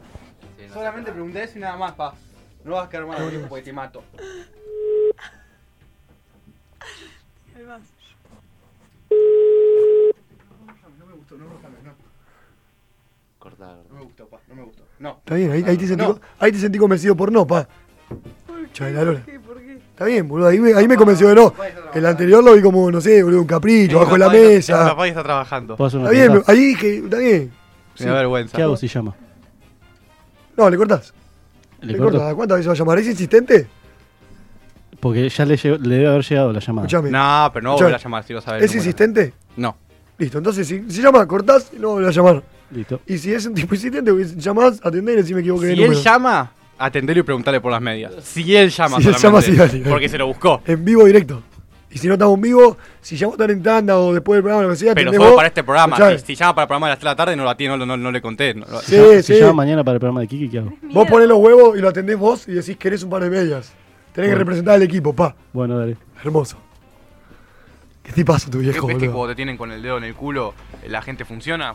Solamente 0.73 1.13
pregunté 1.13 1.43
eso 1.45 1.59
y 1.59 1.61
nada 1.61 1.77
más, 1.77 1.93
pa. 1.93 2.15
No 2.65 2.73
vas 2.73 2.87
a 2.87 2.89
quedar 2.89 3.07
mal 3.07 3.47
porque 3.49 3.65
te 3.65 3.73
mato. 3.73 4.03
Vas. 7.67 7.81
Cortá, 13.39 13.67
cortá. 13.67 13.77
No 13.89 13.97
me 13.97 14.03
gustó, 14.05 14.29
pa, 14.29 14.39
no 14.49 14.55
me 14.55 14.63
gustó. 14.63 14.83
No. 15.01 15.17
Está 15.19 15.35
bien, 15.35 15.51
ahí, 15.51 15.65
ahí 15.67 15.77
te, 15.77 15.87
sentí, 15.87 16.05
No. 16.05 16.21
ahí 16.39 16.53
te 16.53 16.59
sentí 16.59 16.79
convencido 16.79 17.17
por 17.17 17.33
no, 17.33 17.47
pa. 17.47 17.69
Lora. 18.79 19.23
¿Qué? 19.25 19.41
¿Por 19.41 19.59
qué? 19.61 19.75
Está 19.75 20.05
bien, 20.05 20.29
boludo, 20.29 20.49
ahí 20.49 20.61
me, 20.61 20.75
ahí 20.75 20.87
me 20.87 20.97
convenció 20.97 21.29
de 21.29 21.35
no. 21.35 21.53
El 21.93 22.07
anterior 22.07 22.45
lo 22.45 22.55
vi 22.55 22.63
como, 22.63 22.91
no 22.91 23.01
sé, 23.01 23.23
boludo, 23.23 23.41
un 23.41 23.47
capricho, 23.47 23.99
bajo 23.99 24.17
la 24.17 24.29
mesa. 24.29 24.87
papá 24.87 25.09
está 25.09 25.23
trabajando. 25.25 25.77
¿Puedo 25.77 25.89
hacer 25.89 26.01
una 26.01 26.11
Está 26.13 26.33
bien, 26.33 26.45
ahí 26.47 26.59
dije, 26.59 26.97
está 26.99 27.19
bien. 27.19 27.53
Me 27.99 28.07
da 28.07 28.15
vergüenza. 28.15 28.57
¿Qué 28.57 28.63
hago 28.63 28.77
si 28.77 28.87
llama? 28.87 29.15
No, 30.57 30.71
¿le 30.71 30.77
cortás? 30.77 31.13
¿Le 31.81 31.95
¿Le 31.95 31.99
cortás? 31.99 32.35
¿Cuántas 32.35 32.59
veces 32.59 32.69
va 32.69 32.73
a 32.75 32.77
llamar? 32.77 32.99
¿Es 32.99 33.09
insistente? 33.09 33.69
Porque 35.01 35.29
ya 35.29 35.45
le, 35.45 35.57
llegó- 35.57 35.77
le 35.79 35.95
debe 35.97 36.09
haber 36.09 36.23
llegado 36.25 36.53
la 36.53 36.61
llamada. 36.61 36.87
Escuchame. 36.87 37.11
No, 37.11 37.51
pero 37.53 37.63
no 37.65 37.75
volver 37.77 37.95
a 37.95 37.99
llamar 37.99 38.25
si 38.25 38.33
lo 38.33 38.41
sabes. 38.41 38.63
¿Es 38.63 38.75
insistente? 38.75 39.33
No. 39.57 39.77
Listo, 40.19 40.39
entonces 40.39 40.67
si, 40.67 40.83
si 40.91 41.03
llama, 41.03 41.27
cortás 41.27 41.71
y 41.77 41.79
no 41.79 41.91
volvés 41.91 42.09
a 42.09 42.13
llamar. 42.23 42.43
Listo. 42.71 43.01
Y 43.07 43.19
si 43.19 43.33
es 43.33 43.47
un 43.47 43.55
tipo 43.55 43.75
insistente, 43.75 44.11
llamás, 44.37 44.81
atendés 44.83 45.15
y 45.15 45.17
decís 45.19 45.33
me 45.35 45.41
equivoqué 45.41 45.67
de 45.67 45.75
Si 45.75 45.83
él 45.83 45.89
número. 45.91 46.03
llama, 46.03 46.53
atendelo 46.79 47.21
y 47.21 47.23
preguntarle 47.23 47.61
por 47.61 47.71
las 47.73 47.81
medias. 47.83 48.13
Si 48.25 48.57
él 48.57 48.71
llama 48.71 48.99
Si 49.01 49.09
él 49.09 49.15
solamente. 49.15 49.23
llama, 49.23 49.43
sí, 49.43 49.53
dale, 49.73 49.81
dale. 49.81 49.91
Porque 49.91 50.09
se 50.09 50.17
lo 50.19 50.27
buscó. 50.27 50.63
En 50.67 50.85
vivo 50.85 51.05
directo. 51.05 51.43
Y 51.91 51.99
si 51.99 52.09
no 52.09 52.15
estamos 52.15 52.35
en 52.35 52.41
vivo, 52.43 52.77
si 53.01 53.17
ya 53.17 53.27
están 53.29 53.51
en 53.51 53.63
tanda 53.63 53.97
o 53.99 54.13
después 54.13 54.37
del 54.37 54.43
programa, 54.43 54.65
lo 54.65 54.71
que 54.71 54.77
sea, 54.77 54.95
Pero 54.95 55.11
atendés 55.11 55.19
solo 55.19 55.31
vos, 55.31 55.37
para 55.37 55.49
este 55.49 55.63
programa. 55.65 55.97
Si, 56.19 56.27
si 56.27 56.35
llama 56.35 56.55
para 56.55 56.65
el 56.65 56.69
programa 56.69 56.87
de 56.89 56.91
las 56.91 56.99
3 56.99 57.05
de 57.05 57.11
la 57.13 57.17
tarde, 57.17 57.37
no, 57.37 57.45
lo 57.45 57.51
atiendo, 57.51 57.77
no, 57.79 57.87
no, 57.87 57.97
no 57.97 58.11
le 58.11 58.21
conté. 58.21 58.55
no 58.55 58.67
Sí, 58.83 58.97
si 59.23 59.35
sí. 59.35 59.39
llama 59.39 59.53
mañana 59.53 59.85
para 59.85 59.95
el 59.95 60.01
programa 60.01 60.21
de 60.21 60.27
Kiki, 60.29 60.49
¿qué 60.49 60.59
hago? 60.59 60.73
Vos 60.93 61.09
ponés 61.09 61.29
los 61.29 61.39
huevos 61.39 61.79
y 61.79 61.81
lo 61.81 61.89
atendés 61.89 62.19
vos 62.19 62.49
y 62.49 62.53
decís 62.53 62.77
querés 62.77 63.03
un 63.05 63.11
par 63.11 63.23
de 63.23 63.31
medias. 63.31 63.73
Tenés 64.17 64.31
que 64.31 64.35
representar 64.37 64.75
al 64.75 64.83
equipo, 64.83 65.13
pa. 65.15 65.37
Bueno, 65.53 65.79
dale. 65.79 65.97
Hermoso. 66.25 66.57
¿Qué 68.03 68.13
te 68.13 68.25
pasa 68.25 68.51
tu 68.51 68.59
¿Ves 68.59 68.69
viejo, 68.69 68.87
que 68.87 68.95
boludo? 68.95 69.13
cuando 69.13 69.29
te 69.29 69.37
tienen 69.37 69.57
con 69.57 69.71
el 69.73 69.83
dedo 69.83 69.99
en 69.99 70.05
el 70.05 70.15
culo, 70.15 70.55
la 70.89 71.03
gente 71.03 71.25
funciona? 71.25 71.75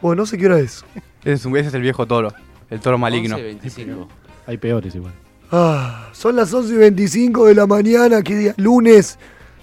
Bueno, 0.00 0.22
no 0.22 0.26
sé 0.26 0.38
qué 0.38 0.46
hora 0.46 0.58
es. 0.58 0.84
Ese 1.22 1.32
es, 1.32 1.44
un- 1.44 1.56
ese 1.56 1.68
es 1.68 1.74
el 1.74 1.82
viejo 1.82 2.06
toro. 2.06 2.32
El 2.70 2.80
toro 2.80 2.96
maligno. 2.98 3.34
11 3.36 3.40
y 3.40 3.52
25. 3.54 4.08
Hay 4.46 4.56
peores 4.58 4.94
igual. 4.94 5.12
Ah, 5.50 6.08
son 6.12 6.36
las 6.36 6.52
11 6.52 6.74
y 6.74 6.76
25 6.76 7.46
de 7.46 7.54
la 7.54 7.66
mañana, 7.66 8.22
¿qué 8.22 8.36
día? 8.36 8.54
Lunes. 8.56 9.18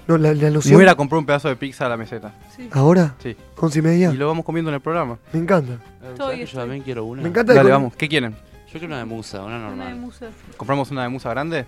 No, 0.07 0.17
la, 0.17 0.33
la 0.33 0.43
Me 0.43 0.51
noción. 0.51 0.73
voy 0.75 0.81
a 0.83 0.85
ir 0.85 0.89
a 0.89 0.95
comprar 0.95 1.19
un 1.19 1.25
pedazo 1.25 1.47
de 1.47 1.55
pizza 1.55 1.85
a 1.85 1.89
la 1.89 1.97
meseta. 1.97 2.33
¿Ahora? 2.71 3.15
Sí. 3.21 3.35
11 3.57 3.79
y 3.79 3.81
media. 3.81 4.11
Y 4.11 4.17
lo 4.17 4.27
vamos 4.27 4.43
comiendo 4.43 4.69
en 4.71 4.75
el 4.75 4.81
programa. 4.81 5.17
Me 5.31 5.39
encanta. 5.39 5.77
¿Sabes 6.17 6.39
que 6.39 6.45
yo 6.47 6.59
también 6.59 6.81
quiero 6.83 7.05
una? 7.05 7.21
Me 7.21 7.29
encanta 7.29 7.53
Dale, 7.53 7.69
vamos. 7.71 7.93
¿Qué 7.95 8.09
quieren? 8.09 8.33
Yo 8.33 8.79
quiero 8.79 8.87
una 8.87 8.97
de 8.99 9.05
musa, 9.05 9.43
una 9.43 9.59
normal. 9.59 9.95
musa. 9.97 10.27
¿Compramos 10.57 10.89
una 10.91 11.03
de 11.03 11.09
musa 11.09 11.29
grande? 11.29 11.65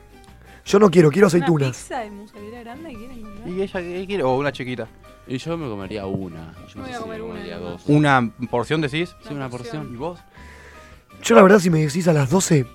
Yo 0.65 0.79
no 0.79 0.89
quiero, 0.89 1.09
quiero 1.11 1.27
¿Una 1.27 1.37
aceitunas. 1.37 1.77
pizza 1.77 1.99
de 1.99 2.11
mozzarella 2.11 2.59
grande 2.63 2.93
quieren 2.95 3.21
comprar? 3.21 3.47
¿Y 3.49 3.61
ella 3.61 3.79
qué 3.81 4.05
quiere? 4.07 4.23
¿O 4.23 4.37
una 4.37 4.51
chiquita? 4.51 4.87
Y 5.27 5.37
yo 5.37 5.57
me 5.57 5.67
comería 5.69 6.05
una. 6.05 6.53
Yo 6.73 6.75
me 6.81 6.81
no 6.81 6.81
voy 6.81 6.89
sé 6.89 6.93
a 6.93 6.97
si 6.97 7.03
comer 7.03 7.19
me 7.21 7.25
una 7.25 7.43
nomás. 7.43 7.59
dos. 7.59 7.83
¿Una 7.87 8.31
porción 8.49 8.81
decís? 8.81 9.15
Sí, 9.27 9.33
una 9.33 9.49
porción. 9.49 9.93
¿Y 9.93 9.97
vos? 9.97 10.19
Yo 11.21 11.35
la 11.35 11.41
verdad 11.41 11.59
si 11.59 11.69
me 11.69 11.79
decís 11.79 12.07
a 12.07 12.13
las 12.13 12.29
12, 12.29 12.65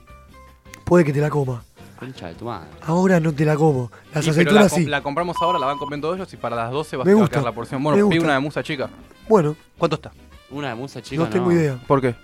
puede 0.85 1.05
que 1.05 1.13
te 1.13 1.21
la 1.21 1.29
coma. 1.31 1.63
Concha 1.99 2.29
de 2.29 2.35
tu 2.35 2.45
madre. 2.45 2.69
Ahora 2.87 3.19
no 3.21 3.33
te 3.33 3.45
la 3.45 3.57
como. 3.57 3.91
Las 4.15 4.25
pero 4.25 4.27
la, 4.27 4.31
aceitunas 4.31 4.73
com- 4.73 4.79
sí. 4.83 4.87
la 4.87 5.03
compramos 5.03 5.37
ahora, 5.41 5.59
la 5.59 5.67
van 5.67 5.79
comiendo 5.79 6.15
ellos 6.15 6.33
y 6.33 6.37
para 6.37 6.57
las 6.57 6.71
12 6.71 6.97
va 6.97 7.05
Me 7.05 7.11
a 7.11 7.15
gusta, 7.15 7.43
la 7.43 7.53
porción. 7.53 7.81
me 7.83 7.85
Bueno, 7.91 7.97
pide 8.09 8.19
gusta. 8.19 8.25
una 8.25 8.35
de 8.35 8.41
musa 8.41 8.63
chica. 8.63 8.89
Bueno, 9.29 9.57
¿Cuánto 9.77 9.97
está? 9.97 10.13
Una 10.51 10.69
de 10.69 10.75
musa 10.77 11.03
chica 11.03 11.23
no 11.23 11.29
tengo 11.29 11.51
idea. 11.53 11.79
¿Por 11.87 12.01
qué? 12.01 12.15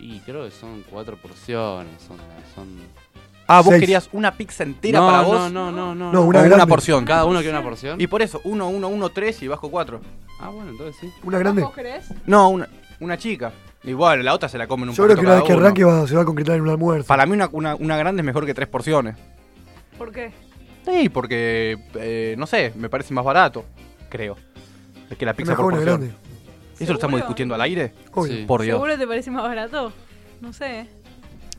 Y 0.00 0.20
creo 0.20 0.44
que 0.44 0.50
son 0.50 0.82
cuatro 0.90 1.16
porciones. 1.16 1.92
Son. 2.02 2.16
son... 2.54 2.68
Ah, 3.50 3.60
vos 3.62 3.70
Seis. 3.70 3.80
querías 3.80 4.08
una 4.12 4.32
pizza 4.36 4.62
entera 4.62 5.00
no, 5.00 5.06
para 5.06 5.22
vos. 5.22 5.50
No, 5.52 5.72
no, 5.72 5.94
no. 5.94 6.12
No, 6.12 6.22
una 6.22 6.40
una, 6.40 6.48
grande. 6.48 6.66
porción. 6.66 7.04
Cada 7.06 7.24
uno 7.24 7.38
quiere 7.40 7.56
una 7.56 7.62
porción. 7.62 8.00
Y 8.00 8.06
por 8.06 8.20
eso, 8.22 8.40
1, 8.44 8.68
1, 8.68 8.88
1, 8.88 9.08
3 9.08 9.42
y 9.42 9.48
bajo 9.48 9.70
4. 9.70 10.00
Ah, 10.40 10.50
bueno, 10.50 10.70
entonces 10.70 10.96
sí. 11.00 11.10
Una 11.24 11.38
grande. 11.38 11.62
¿Vos 11.62 11.74
querés? 11.74 12.12
No, 12.26 12.50
una, 12.50 12.68
una 13.00 13.16
chica. 13.16 13.50
Igual, 13.84 14.24
la 14.24 14.34
otra 14.34 14.48
se 14.50 14.58
la 14.58 14.66
comen 14.66 14.90
un 14.90 14.94
Yo 14.94 15.04
creo 15.04 15.16
poquito 15.16 15.20
que 15.22 15.26
una 15.26 15.34
vez 15.36 15.42
cada 15.42 15.46
que 15.46 15.52
uno. 15.54 15.64
arranque 15.64 15.84
va- 15.84 16.06
se 16.06 16.14
va 16.14 16.22
a 16.22 16.24
concretar 16.26 16.56
en 16.56 16.62
un 16.62 16.68
almuerzo. 16.68 17.06
Para 17.08 17.24
mí 17.26 17.32
una, 17.32 17.48
una, 17.52 17.74
una 17.76 17.96
grande 17.96 18.20
es 18.20 18.26
mejor 18.26 18.44
que 18.44 18.52
tres 18.54 18.68
porciones. 18.68 19.16
¿Por 19.96 20.12
qué? 20.12 20.30
Sí, 20.84 21.08
porque, 21.08 21.78
eh, 21.94 22.34
no 22.38 22.46
sé, 22.46 22.72
me 22.76 22.88
parece 22.90 23.14
más 23.14 23.24
barato, 23.24 23.64
creo. 24.10 24.36
Es 25.10 25.16
que 25.16 25.24
la 25.24 25.32
pizza 25.34 25.52
mejor 25.52 25.64
por 25.66 25.72
una 25.74 25.80
porción. 25.82 26.00
grande. 26.00 26.16
¿Eso 26.74 26.92
lo 26.92 26.98
estamos 26.98 27.00
¿Seguro? 27.00 27.16
discutiendo 27.18 27.54
al 27.54 27.60
aire? 27.62 27.92
Obvio. 28.12 28.32
Sí. 28.36 28.44
Por 28.46 28.62
Dios. 28.62 28.76
¿Seguro 28.76 28.98
te 28.98 29.06
parece 29.06 29.30
más 29.30 29.42
barato? 29.42 29.92
No 30.40 30.52
sé. 30.52 30.86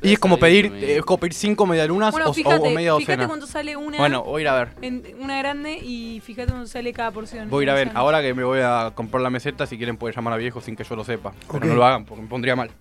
Y 0.02 0.14
es 0.14 0.20
como 0.20 0.38
pedir, 0.38 0.68
eh, 0.76 0.98
es 0.98 1.04
como 1.04 1.18
pedir 1.20 1.34
cinco 1.34 1.66
medialunas 1.66 2.12
Bueno, 2.12 2.30
o, 2.30 2.34
fíjate, 2.34 2.56
o 2.70 2.72
media 2.72 2.96
fíjate 2.96 3.12
docena. 3.14 3.28
cuánto 3.28 3.48
sale 3.48 3.76
una, 3.76 3.98
Bueno, 3.98 4.24
voy 4.24 4.40
a 4.40 4.42
ir 4.44 4.48
a 4.48 4.54
ver. 4.56 4.70
en- 4.82 5.04
una 5.20 5.38
grande 5.40 5.74
y 5.78 6.22
fíjate 6.22 6.52
cuánto 6.52 6.68
sale 6.68 6.94
cada 6.94 7.12
porción. 7.12 7.50
Voy 7.50 7.64
a 7.64 7.66
ir 7.66 7.70
a 7.72 7.74
ver. 7.74 7.92
Ahora 7.96 8.22
que 8.22 8.34
me 8.34 8.44
voy 8.46 8.60
a 8.64 8.92
comprar 8.96 9.22
la 9.22 9.30
meseta, 9.30 9.66
si 9.68 9.76
quieren 9.78 9.98
pueden 9.98 10.16
llamar 10.16 10.34
a 10.34 10.38
viejo 10.38 10.62
sin 10.62 10.76
que 10.78 10.84
yo 10.86 10.96
lo 10.96 11.04
sepa. 11.04 11.34
Pero 11.48 11.58
Ok. 11.60 11.66
no 11.66 11.76
lo 11.76 11.86
hagan 11.86 12.06
porque 12.06 12.22
me 12.24 12.30
pondría 12.30 12.56
mal. 12.56 12.72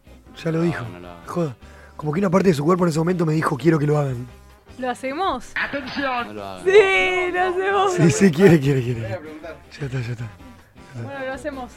Ya 0.45 0.53
lo 0.53 0.62
dijo. 0.62 0.85
No, 0.85 0.90
no 0.90 1.01
lo 1.01 1.09
hagas. 1.11 1.28
Joda. 1.28 1.57
Como 1.97 2.12
que 2.12 2.20
una 2.20 2.31
parte 2.31 2.49
de 2.51 2.55
su 2.55 2.65
cuerpo 2.65 2.85
en 2.85 2.90
ese 2.90 2.99
momento 3.01 3.27
me 3.27 3.32
dijo 3.32 3.57
quiero 3.57 3.78
que 3.81 3.86
lo 3.86 3.99
hagan. 3.99 4.27
¿Lo 4.78 4.89
hacemos? 4.89 5.53
No 6.27 6.32
lo 6.35 6.45
hagas. 6.45 6.62
Sí, 6.65 7.32
lo 7.32 7.43
hacemos. 7.43 7.93
Sí, 7.95 8.11
sí, 8.12 8.31
quiere, 8.31 8.61
quiere, 8.61 8.81
quiere. 8.82 9.01
Ya 9.01 9.86
está, 9.86 10.01
ya 10.01 10.12
está. 10.12 10.28
Bueno, 11.03 11.27
lo 11.27 11.32
hacemos. 11.32 11.73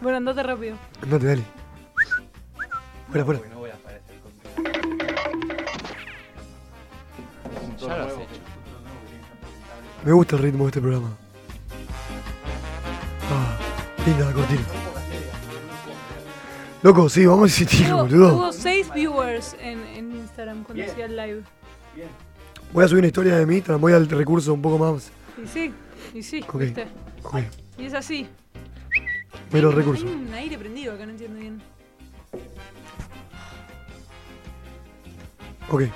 Bueno, 0.00 0.16
andate 0.16 0.42
rápido. 0.42 0.76
Andate, 1.02 1.26
dale. 1.26 1.42
Fuera, 3.10 3.24
fuera. 3.24 3.40
Ya 7.80 7.86
lo 7.96 8.04
has 8.04 8.12
hecho. 8.12 8.40
Me 10.04 10.12
gusta 10.12 10.36
el 10.36 10.42
ritmo 10.42 10.64
de 10.64 10.68
este 10.68 10.80
programa. 10.80 11.10
Ah, 13.32 13.58
linda 14.06 14.24
la 14.26 14.32
cortina. 14.32 14.60
Loco, 16.82 17.08
sí, 17.10 17.26
vamos 17.26 17.42
a 17.44 17.46
insistir, 17.62 17.92
Hubo, 17.92 18.02
boludo. 18.04 18.36
hubo 18.36 18.52
seis 18.52 18.90
viewers 18.94 19.54
en, 19.60 19.80
en 19.86 20.12
Instagram 20.16 20.64
cuando 20.64 20.82
hacía 20.84 21.04
el 21.04 21.16
live. 21.16 21.42
Voy 22.72 22.84
a 22.84 22.88
subir 22.88 23.00
una 23.00 23.08
historia 23.08 23.36
de 23.36 23.44
mi 23.44 23.56
Instagram, 23.56 23.80
voy 23.80 23.92
al 23.92 24.08
recurso 24.08 24.54
un 24.54 24.62
poco 24.62 24.78
más. 24.78 25.10
Y 25.42 25.46
sí, 25.46 25.72
y 26.14 26.22
sí, 26.22 26.42
Ok. 26.48 26.58
¿viste? 26.60 26.86
Ok, 27.22 27.36
Y 27.76 27.84
es 27.84 27.92
así. 27.94 28.26
miro 29.52 29.70
el 29.70 29.78
Hay 29.78 30.02
un 30.02 30.32
aire 30.34 30.56
prendido 30.56 30.94
acá, 30.94 31.04
no 31.04 31.12
entiendo 31.12 31.38
bien. 31.38 31.60
Ok. 35.70 35.82
Eh, 35.82 35.90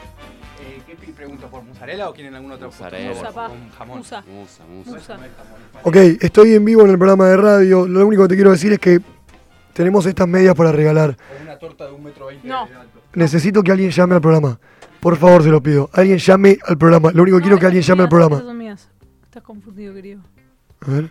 ¿Qué 0.87 1.13
pregunto? 1.13 1.49
¿Por 1.49 1.63
mozzarella 1.65 2.09
o 2.09 2.15
quieren 2.15 2.35
alguna 2.35 2.55
otra 2.55 2.67
Mozzarella. 2.69 3.13
Con 3.33 3.71
jamón. 3.71 3.99
Musa. 3.99 4.25
Musa, 4.27 4.65
musa. 4.67 5.19
Ok, 5.83 5.97
estoy 6.21 6.55
en 6.55 6.65
vivo 6.65 6.83
en 6.85 6.91
el 6.91 6.99
programa 6.99 7.29
de 7.29 7.37
radio. 7.37 7.87
Lo 7.87 8.07
único 8.07 8.23
que 8.23 8.29
te 8.29 8.35
quiero 8.37 8.53
decir 8.53 8.73
es 8.73 8.79
que 8.79 9.01
tenemos 9.73 10.07
estas 10.07 10.29
medias 10.29 10.55
para 10.55 10.71
regalar. 10.73 11.17
Una 11.43 11.59
torta 11.59 11.87
de 11.87 11.93
un 11.93 12.05
metro 12.05 12.27
veinte 12.27 12.47
No. 12.47 12.67
de 12.67 12.75
alto. 12.75 13.01
Necesito 13.15 13.63
que 13.63 13.73
alguien 13.73 13.91
llame 13.91 14.15
al 14.15 14.21
programa. 14.21 14.59
Por 15.01 15.17
favor, 15.17 15.43
se 15.43 15.51
lo 15.51 15.63
pido. 15.63 15.91
Alguien 15.93 16.19
llame 16.19 16.59
al 16.65 16.79
programa. 16.79 17.11
Lo 17.13 17.23
único 17.23 17.37
que 17.39 17.43
quiero 17.43 17.57
es 17.57 17.61
que 17.61 17.67
alguien 17.67 17.83
llame 17.83 18.03
al 18.05 18.09
programa. 18.09 18.39
Son 18.41 18.57
mías. 18.57 18.89
Estás 19.25 19.43
confundido, 19.43 19.93
querido. 19.93 20.21
A 20.81 20.91
ver. 20.91 21.11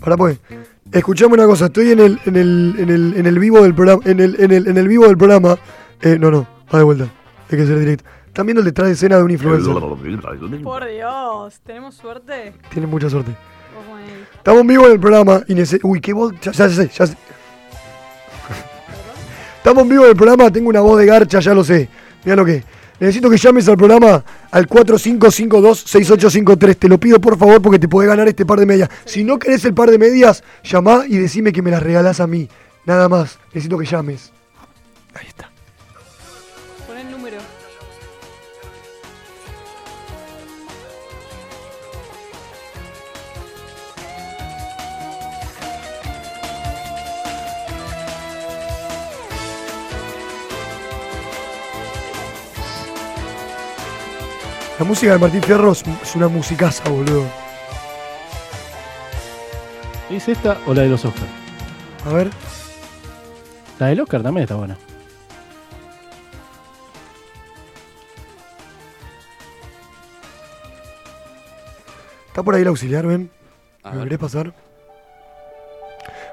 Ahora 0.00 0.16
pues. 0.16 0.40
Escuchame 0.96 1.34
una 1.34 1.44
cosa, 1.44 1.66
estoy 1.66 1.90
en 1.90 2.00
el, 2.00 2.18
en 2.24 2.36
el, 2.36 2.74
en 2.78 2.88
el, 2.88 3.14
en 3.18 3.26
el 3.26 3.38
vivo 3.38 3.60
del 3.62 3.74
programa. 3.74 4.00
En 4.06 4.18
el, 4.18 4.40
en 4.40 4.50
el, 4.50 4.66
en 4.66 4.78
el 4.78 4.88
vivo 4.88 5.06
del 5.06 5.18
programa. 5.18 5.58
Eh, 6.00 6.18
no, 6.18 6.30
no, 6.30 6.46
va 6.72 6.78
de 6.78 6.84
vuelta. 6.84 7.04
Hay 7.50 7.58
que 7.58 7.66
ser 7.66 7.78
directo. 7.78 8.04
Están 8.26 8.46
viendo 8.46 8.60
el 8.60 8.64
detrás 8.64 8.88
de 8.88 8.94
escena 8.94 9.18
de 9.18 9.22
un 9.22 9.30
influencer. 9.30 9.74
Por 10.62 10.88
Dios, 10.88 11.60
¿tenemos 11.66 11.94
suerte? 11.96 12.54
Tienen 12.70 12.90
mucha 12.90 13.10
suerte. 13.10 13.30
Él. 13.30 14.26
Estamos 14.38 14.62
en 14.62 14.66
vivo 14.68 14.86
en 14.86 14.92
el 14.92 15.00
programa 15.00 15.42
y 15.46 15.54
Uy, 15.82 16.00
qué 16.00 16.14
voz. 16.14 16.32
Ya, 16.40 16.52
ya 16.52 16.68
sé, 16.70 16.88
ya 16.88 17.06
sé. 17.06 17.16
Estamos 19.58 19.82
en 19.82 19.88
vivo 19.90 20.04
en 20.04 20.10
el 20.10 20.16
programa, 20.16 20.50
tengo 20.50 20.70
una 20.70 20.80
voz 20.80 20.98
de 20.98 21.04
garcha, 21.04 21.40
ya 21.40 21.52
lo 21.52 21.62
sé. 21.62 21.90
Mira 22.24 22.36
lo 22.36 22.44
que. 22.44 22.64
Necesito 22.98 23.28
que 23.28 23.36
llames 23.36 23.68
al 23.68 23.76
programa 23.76 24.24
al 24.50 24.66
4552-6853. 24.68 26.76
Te 26.76 26.88
lo 26.88 26.98
pido 26.98 27.20
por 27.20 27.38
favor 27.38 27.60
porque 27.60 27.78
te 27.78 27.88
podés 27.88 28.08
ganar 28.08 28.26
este 28.28 28.46
par 28.46 28.58
de 28.58 28.66
medias. 28.66 28.88
Si 29.04 29.22
no 29.22 29.38
querés 29.38 29.64
el 29.64 29.74
par 29.74 29.90
de 29.90 29.98
medias, 29.98 30.42
llamá 30.64 31.04
y 31.06 31.18
decime 31.18 31.52
que 31.52 31.62
me 31.62 31.70
las 31.70 31.82
regalás 31.82 32.20
a 32.20 32.26
mí. 32.26 32.48
Nada 32.86 33.08
más. 33.08 33.38
Necesito 33.48 33.78
que 33.78 33.86
llames. 33.86 34.32
Ahí 35.14 35.26
está. 35.28 35.50
La 54.78 54.84
música 54.84 55.12
de 55.12 55.18
Martín 55.18 55.42
Fierro 55.42 55.72
es 55.72 55.84
una 56.14 56.28
musicaza, 56.28 56.88
boludo. 56.90 57.24
¿Es 60.10 60.28
esta 60.28 60.58
o 60.66 60.74
la 60.74 60.82
de 60.82 60.88
los 60.88 61.04
Oscars? 61.04 61.26
A 62.04 62.12
ver. 62.12 62.30
La 63.78 63.86
del 63.86 64.00
Oscar 64.00 64.22
también 64.22 64.42
está 64.44 64.54
buena. 64.54 64.76
¿Está 72.28 72.42
por 72.42 72.54
ahí 72.54 72.62
el 72.62 72.68
auxiliar, 72.68 73.06
ven? 73.06 73.30
A 73.82 73.90
¿Me 73.90 73.96
ver. 73.98 74.04
querés 74.04 74.18
pasar? 74.18 74.52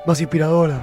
Más 0.05 0.19
inspiradora. 0.19 0.81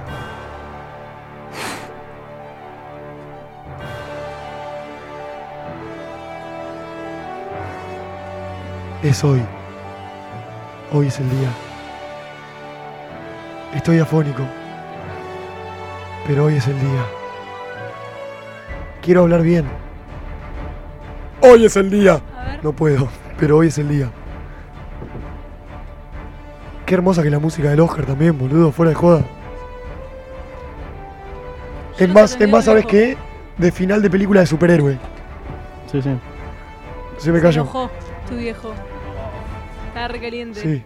Es 9.03 9.23
hoy. 9.23 9.41
Hoy 10.93 11.07
es 11.07 11.19
el 11.19 11.27
día. 11.31 11.49
Estoy 13.73 13.97
afónico. 13.97 14.43
Pero 16.27 16.45
hoy 16.45 16.57
es 16.57 16.67
el 16.67 16.79
día. 16.79 17.03
Quiero 19.01 19.21
hablar 19.21 19.41
bien. 19.41 19.65
Hoy 21.41 21.65
es 21.65 21.75
el 21.77 21.89
día. 21.89 22.21
No 22.61 22.73
puedo, 22.73 23.07
pero 23.39 23.57
hoy 23.57 23.67
es 23.67 23.77
el 23.79 23.89
día. 23.89 24.11
Qué 26.85 26.93
hermosa 26.93 27.23
que 27.23 27.31
la 27.31 27.39
música 27.39 27.69
del 27.69 27.79
Oscar 27.79 28.05
también, 28.05 28.37
boludo, 28.37 28.71
fuera 28.71 28.89
de 28.89 28.95
joda. 28.95 29.23
Es 31.97 32.07
no 32.07 32.13
más, 32.13 32.39
es 32.39 32.49
más, 32.49 32.65
¿sabes 32.65 32.83
el 32.83 32.89
qué? 32.89 33.17
De 33.57 33.71
final 33.71 34.03
de 34.03 34.11
película 34.11 34.41
de 34.41 34.45
superhéroe. 34.45 34.99
Sí, 35.91 36.03
sí. 36.03 36.11
Se 37.17 37.31
me 37.31 37.39
Se 37.39 37.43
cayó. 37.43 37.89
Tu 38.31 38.37
viejo. 38.37 38.73
Estaba 39.87 40.07
recaliente. 40.07 40.59
Sí. 40.61 40.83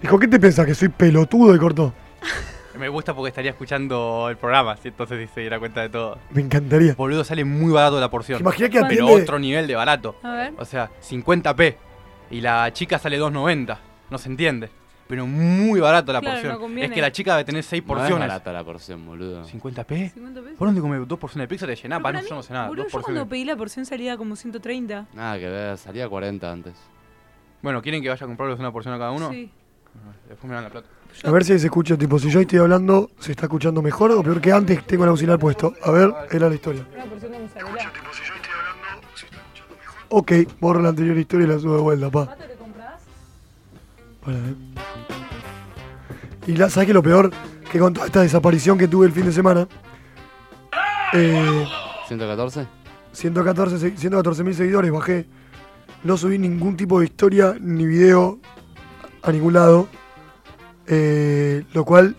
Dijo, 0.00 0.18
¿qué 0.18 0.28
te 0.28 0.38
pensás? 0.38 0.64
¿Que 0.66 0.74
soy 0.74 0.88
pelotudo? 0.88 1.54
Y 1.54 1.58
cortó. 1.58 1.92
Me 2.78 2.88
gusta 2.88 3.14
porque 3.14 3.30
estaría 3.30 3.50
escuchando 3.52 4.26
el 4.28 4.36
programa, 4.36 4.76
¿sí? 4.76 4.88
entonces 4.88 5.30
se 5.34 5.40
diera 5.40 5.58
cuenta 5.58 5.80
de 5.80 5.88
todo. 5.88 6.18
Me 6.30 6.42
encantaría. 6.42 6.94
Boludo, 6.94 7.24
sale 7.24 7.42
muy 7.44 7.72
barato 7.72 7.98
la 7.98 8.10
porción. 8.10 8.38
¿Te 8.38 8.42
imaginas 8.42 8.70
que 8.70 8.80
Pero 8.82 9.06
atiende- 9.06 9.22
otro 9.22 9.38
nivel 9.38 9.66
de 9.66 9.74
barato. 9.74 10.16
A 10.22 10.32
ver. 10.32 10.52
O 10.58 10.64
sea, 10.66 10.90
50p. 11.02 11.74
Y 12.30 12.40
la 12.42 12.70
chica 12.74 12.98
sale 12.98 13.18
2.90. 13.18 13.78
No 14.10 14.18
se 14.18 14.28
entiende. 14.28 14.68
Pero 15.08 15.26
muy 15.26 15.78
barato 15.78 16.12
la 16.12 16.20
Claro, 16.20 16.34
porción. 16.58 16.74
no 16.74 16.80
es 16.82 16.90
que 16.90 17.00
la 17.00 17.12
chica 17.12 17.32
debe 17.36 17.44
tener 17.44 17.62
6 17.62 17.82
No 17.82 17.84
es 17.94 17.98
porciones. 18.00 18.28
barata 18.28 18.52
la 18.52 18.64
porción, 18.64 19.06
boludo. 19.06 19.42
¿50p? 19.44 19.50
50 19.50 19.84
pesos. 19.84 20.12
¿Por 20.58 20.66
dónde 20.68 20.80
comes 20.80 21.06
dos 21.06 21.18
porciones 21.18 21.44
de 21.48 21.54
pizza 21.54 21.66
te 21.66 21.76
llenás? 21.76 22.00
Para 22.02 22.20
no, 22.22 22.28
yo 22.28 22.34
no 22.34 22.42
sé 22.42 22.52
nada. 22.52 22.68
boludo, 22.68 22.82
dos 22.84 22.92
yo 22.92 22.98
porciones. 22.98 23.20
cuando 23.20 23.30
pedí 23.30 23.44
la 23.44 23.56
porción 23.56 23.86
salía 23.86 24.16
como 24.16 24.34
130. 24.34 25.06
Nada 25.14 25.38
que 25.38 25.48
ver, 25.48 25.78
salía 25.78 26.08
40 26.08 26.50
antes. 26.52 26.74
Bueno, 27.62 27.80
¿quieren 27.82 28.02
que 28.02 28.08
vaya 28.08 28.24
a 28.24 28.26
comprarles 28.26 28.58
una 28.58 28.72
porción 28.72 28.94
a 28.94 28.98
cada 28.98 29.12
uno? 29.12 29.30
Sí. 29.30 29.50
Después 30.28 30.48
me 30.48 30.54
dan 30.54 30.64
la 30.64 30.70
plata. 30.70 30.88
A 31.24 31.30
ver 31.30 31.44
si 31.44 31.58
se 31.58 31.66
escucha, 31.66 31.96
tipo, 31.96 32.18
si 32.18 32.28
yo 32.28 32.40
estoy 32.40 32.58
hablando, 32.58 33.10
¿se 33.18 33.30
está 33.32 33.46
escuchando 33.46 33.80
mejor 33.80 34.10
o 34.10 34.22
peor 34.22 34.40
que 34.40 34.52
antes? 34.52 34.84
Tengo 34.86 35.04
el 35.04 35.10
auxiliar 35.10 35.38
puesto. 35.38 35.72
A 35.82 35.90
ver, 35.90 36.12
era 36.30 36.48
la 36.48 36.54
historia. 36.54 36.84
Una 36.94 37.04
porción 37.06 37.32
de 37.32 37.38
mozzarella. 37.38 37.92
Ok, 40.08 40.32
borro 40.60 40.80
la 40.82 40.90
anterior 40.90 41.16
historia 41.16 41.46
y 41.46 41.48
la 41.50 41.58
subo 41.58 41.76
de 41.76 41.82
vuelta, 41.82 42.10
pa. 42.10 42.26
¿Cuánto 42.26 42.44
te 42.44 42.54
compras? 42.54 43.02
Para, 44.24 44.36
eh. 44.36 44.54
Y 46.46 46.52
la, 46.56 46.70
¿sabes 46.70 46.86
qué 46.86 46.92
es 46.92 46.94
lo 46.94 47.02
peor? 47.02 47.30
Que 47.70 47.78
con 47.78 47.92
toda 47.92 48.06
esta 48.06 48.22
desaparición 48.22 48.78
que 48.78 48.86
tuve 48.88 49.06
el 49.06 49.12
fin 49.12 49.26
de 49.26 49.32
semana, 49.32 49.66
eh, 51.12 51.66
¿114? 52.08 52.66
114 53.12 53.78
se- 53.78 53.96
114 53.96 54.44
mil 54.44 54.54
seguidores, 54.54 54.90
bajé. 54.92 55.26
No 56.04 56.16
subí 56.16 56.38
ningún 56.38 56.76
tipo 56.76 57.00
de 57.00 57.06
historia 57.06 57.56
ni 57.60 57.86
video 57.86 58.38
a 59.22 59.32
ningún 59.32 59.54
lado. 59.54 59.88
eh, 60.88 61.64
lo 61.72 61.84
cual, 61.84 62.14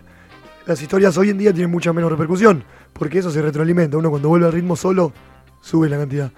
las 0.66 0.82
historias 0.82 1.18
hoy 1.18 1.30
en 1.30 1.38
día 1.38 1.54
tienen 1.54 1.72
mucha 1.72 1.94
menos 1.94 2.12
repercusión. 2.12 2.66
Porque 2.92 3.20
eso 3.20 3.32
se 3.32 3.42
retroalimenta. 3.42 3.96
Uno 3.96 4.10
cuando 4.10 4.28
vuelve 4.28 4.46
al 4.48 4.52
ritmo 4.52 4.76
solo, 4.76 5.14
sube 5.62 5.88
la 5.88 5.98
cantidad. 5.98 6.32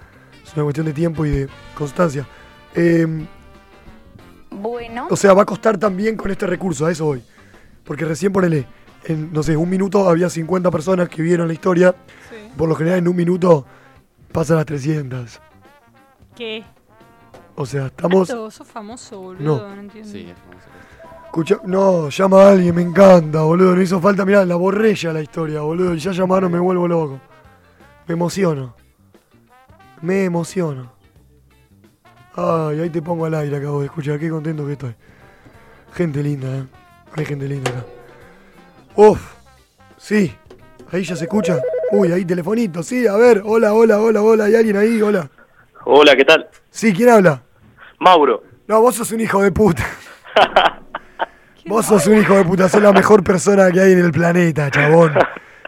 Es 0.46 0.54
una 0.54 0.62
cuestión 0.62 0.86
de 0.86 0.92
tiempo 0.92 1.26
y 1.26 1.30
de 1.30 1.48
constancia. 1.74 2.24
Eh, 2.76 3.26
Bueno. 4.50 5.08
o 5.10 5.16
sea, 5.16 5.32
va 5.34 5.42
a 5.42 5.44
costar 5.44 5.76
también 5.78 6.16
con 6.16 6.30
este 6.30 6.46
recurso, 6.46 6.86
a 6.86 6.92
eso 6.92 7.06
voy. 7.06 7.22
Porque 7.90 8.04
recién 8.04 8.32
ponele, 8.32 8.68
en, 9.02 9.32
no 9.32 9.42
sé, 9.42 9.56
un 9.56 9.68
minuto 9.68 10.08
había 10.08 10.30
50 10.30 10.70
personas 10.70 11.08
que 11.08 11.22
vieron 11.22 11.48
la 11.48 11.54
historia. 11.54 11.92
Por 12.56 12.68
lo 12.68 12.76
general 12.76 13.00
en 13.00 13.08
un 13.08 13.16
minuto 13.16 13.66
pasan 14.30 14.58
las 14.58 14.66
300. 14.66 15.40
¿Qué? 16.36 16.62
O 17.56 17.66
sea, 17.66 17.86
estamos... 17.86 18.30
Alto, 18.30 18.48
sos 18.52 18.68
famoso, 18.68 19.20
boludo. 19.20 19.42
No. 19.42 19.74
No, 19.74 19.80
entiendo. 19.80 20.08
Sí, 20.08 20.28
es 20.30 20.38
famoso. 20.38 20.68
Escucha, 21.24 21.60
no, 21.64 22.10
llama 22.10 22.44
a 22.44 22.50
alguien, 22.52 22.76
me 22.76 22.82
encanta, 22.82 23.42
boludo. 23.42 23.74
No 23.74 23.82
hizo 23.82 24.00
falta, 24.00 24.24
mirá, 24.24 24.44
la 24.44 24.54
borré 24.54 24.94
ya 24.94 25.12
la 25.12 25.22
historia, 25.22 25.62
boludo. 25.62 25.92
Y 25.92 25.98
ya 25.98 26.12
llamaron, 26.12 26.52
me 26.52 26.60
vuelvo 26.60 26.86
loco. 26.86 27.20
Me 28.06 28.14
emociono. 28.14 28.76
Me 30.00 30.26
emociono. 30.26 30.92
Ay, 32.36 32.82
ahí 32.82 32.90
te 32.90 33.02
pongo 33.02 33.24
al 33.24 33.34
aire, 33.34 33.56
acabo 33.56 33.80
de 33.80 33.86
escuchar. 33.86 34.20
Qué 34.20 34.30
contento 34.30 34.64
que 34.64 34.72
estoy. 34.74 34.94
Gente 35.92 36.22
linda, 36.22 36.56
eh. 36.56 36.64
Hay 37.16 37.24
gente 37.24 37.46
linda 37.48 37.70
acá. 37.70 37.84
Uf, 38.96 39.20
sí. 39.96 40.34
Ahí 40.92 41.04
ya 41.04 41.16
se 41.16 41.24
escucha. 41.24 41.58
Uy, 41.92 42.12
ahí 42.12 42.24
telefonito, 42.24 42.82
sí. 42.82 43.06
A 43.06 43.16
ver, 43.16 43.42
hola, 43.44 43.72
hola, 43.74 43.98
hola, 43.98 44.22
hola. 44.22 44.44
¿Hay 44.44 44.54
alguien 44.54 44.76
ahí? 44.76 45.00
Hola. 45.02 45.28
Hola, 45.84 46.16
¿qué 46.16 46.24
tal? 46.24 46.48
Sí, 46.70 46.92
¿quién 46.92 47.08
habla? 47.10 47.42
Mauro. 47.98 48.42
No, 48.66 48.80
vos 48.80 48.94
sos 48.94 49.10
un 49.12 49.20
hijo 49.20 49.42
de 49.42 49.50
puta. 49.52 49.84
vos 51.66 51.86
sos 51.86 52.06
un 52.06 52.18
hijo 52.18 52.36
de 52.36 52.44
puta, 52.44 52.68
sos 52.68 52.82
la 52.82 52.92
mejor 52.92 53.22
persona 53.24 53.70
que 53.70 53.80
hay 53.80 53.92
en 53.92 53.98
el 54.00 54.12
planeta, 54.12 54.70
chabón. 54.70 55.14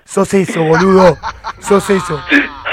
Sos 0.04 0.32
eso, 0.34 0.62
boludo. 0.62 1.16
Sos 1.60 1.88
eso. 1.90 2.20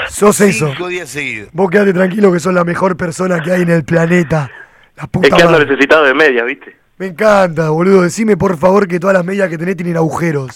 Sos 0.08 0.40
eso. 0.40 0.68
Cinco 0.68 0.88
días 0.88 1.08
seguidos. 1.08 1.48
Vos 1.52 1.70
quedate 1.70 1.92
tranquilo 1.92 2.32
que 2.32 2.40
sos 2.40 2.52
la 2.54 2.64
mejor 2.64 2.96
persona 2.96 3.40
que 3.40 3.52
hay 3.52 3.62
en 3.62 3.70
el 3.70 3.84
planeta. 3.84 4.50
La 4.96 5.06
puta 5.06 5.28
Es 5.28 5.34
que 5.34 5.42
ando 5.42 5.52
madre. 5.52 5.66
necesitado 5.66 6.04
de 6.04 6.14
medias, 6.14 6.44
¿viste? 6.46 6.76
Me 7.00 7.06
encanta, 7.06 7.70
boludo. 7.70 8.02
Decime 8.02 8.36
por 8.36 8.58
favor 8.58 8.86
que 8.86 9.00
todas 9.00 9.14
las 9.14 9.24
medias 9.24 9.48
que 9.48 9.56
tenés 9.56 9.74
tienen 9.74 9.96
agujeros. 9.96 10.52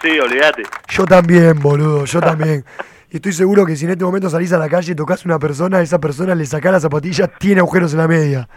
Sí, 0.00 0.18
olvídate. 0.18 0.62
Yo 0.88 1.04
también, 1.04 1.58
boludo, 1.60 2.06
yo 2.06 2.20
también. 2.20 2.64
Y 3.10 3.16
estoy 3.16 3.34
seguro 3.34 3.66
que 3.66 3.76
si 3.76 3.84
en 3.84 3.90
este 3.90 4.02
momento 4.02 4.30
salís 4.30 4.50
a 4.54 4.58
la 4.58 4.66
calle 4.70 4.92
y 4.92 4.94
tocas 4.94 5.20
a 5.20 5.28
una 5.28 5.38
persona, 5.38 5.82
esa 5.82 5.98
persona 6.00 6.34
le 6.34 6.46
sacás 6.46 6.72
la 6.72 6.80
zapatilla, 6.80 7.26
tiene 7.26 7.60
agujeros 7.60 7.92
en 7.92 7.98
la 7.98 8.08
media. 8.08 8.48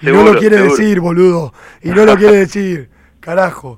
Y 0.00 0.06
no 0.06 0.22
lo 0.22 0.38
quiere 0.38 0.58
seguro. 0.58 0.76
decir, 0.76 1.00
boludo. 1.00 1.52
Y 1.82 1.88
no 1.88 2.04
lo 2.04 2.16
quiere 2.16 2.36
decir. 2.46 2.88
Carajo. 3.18 3.74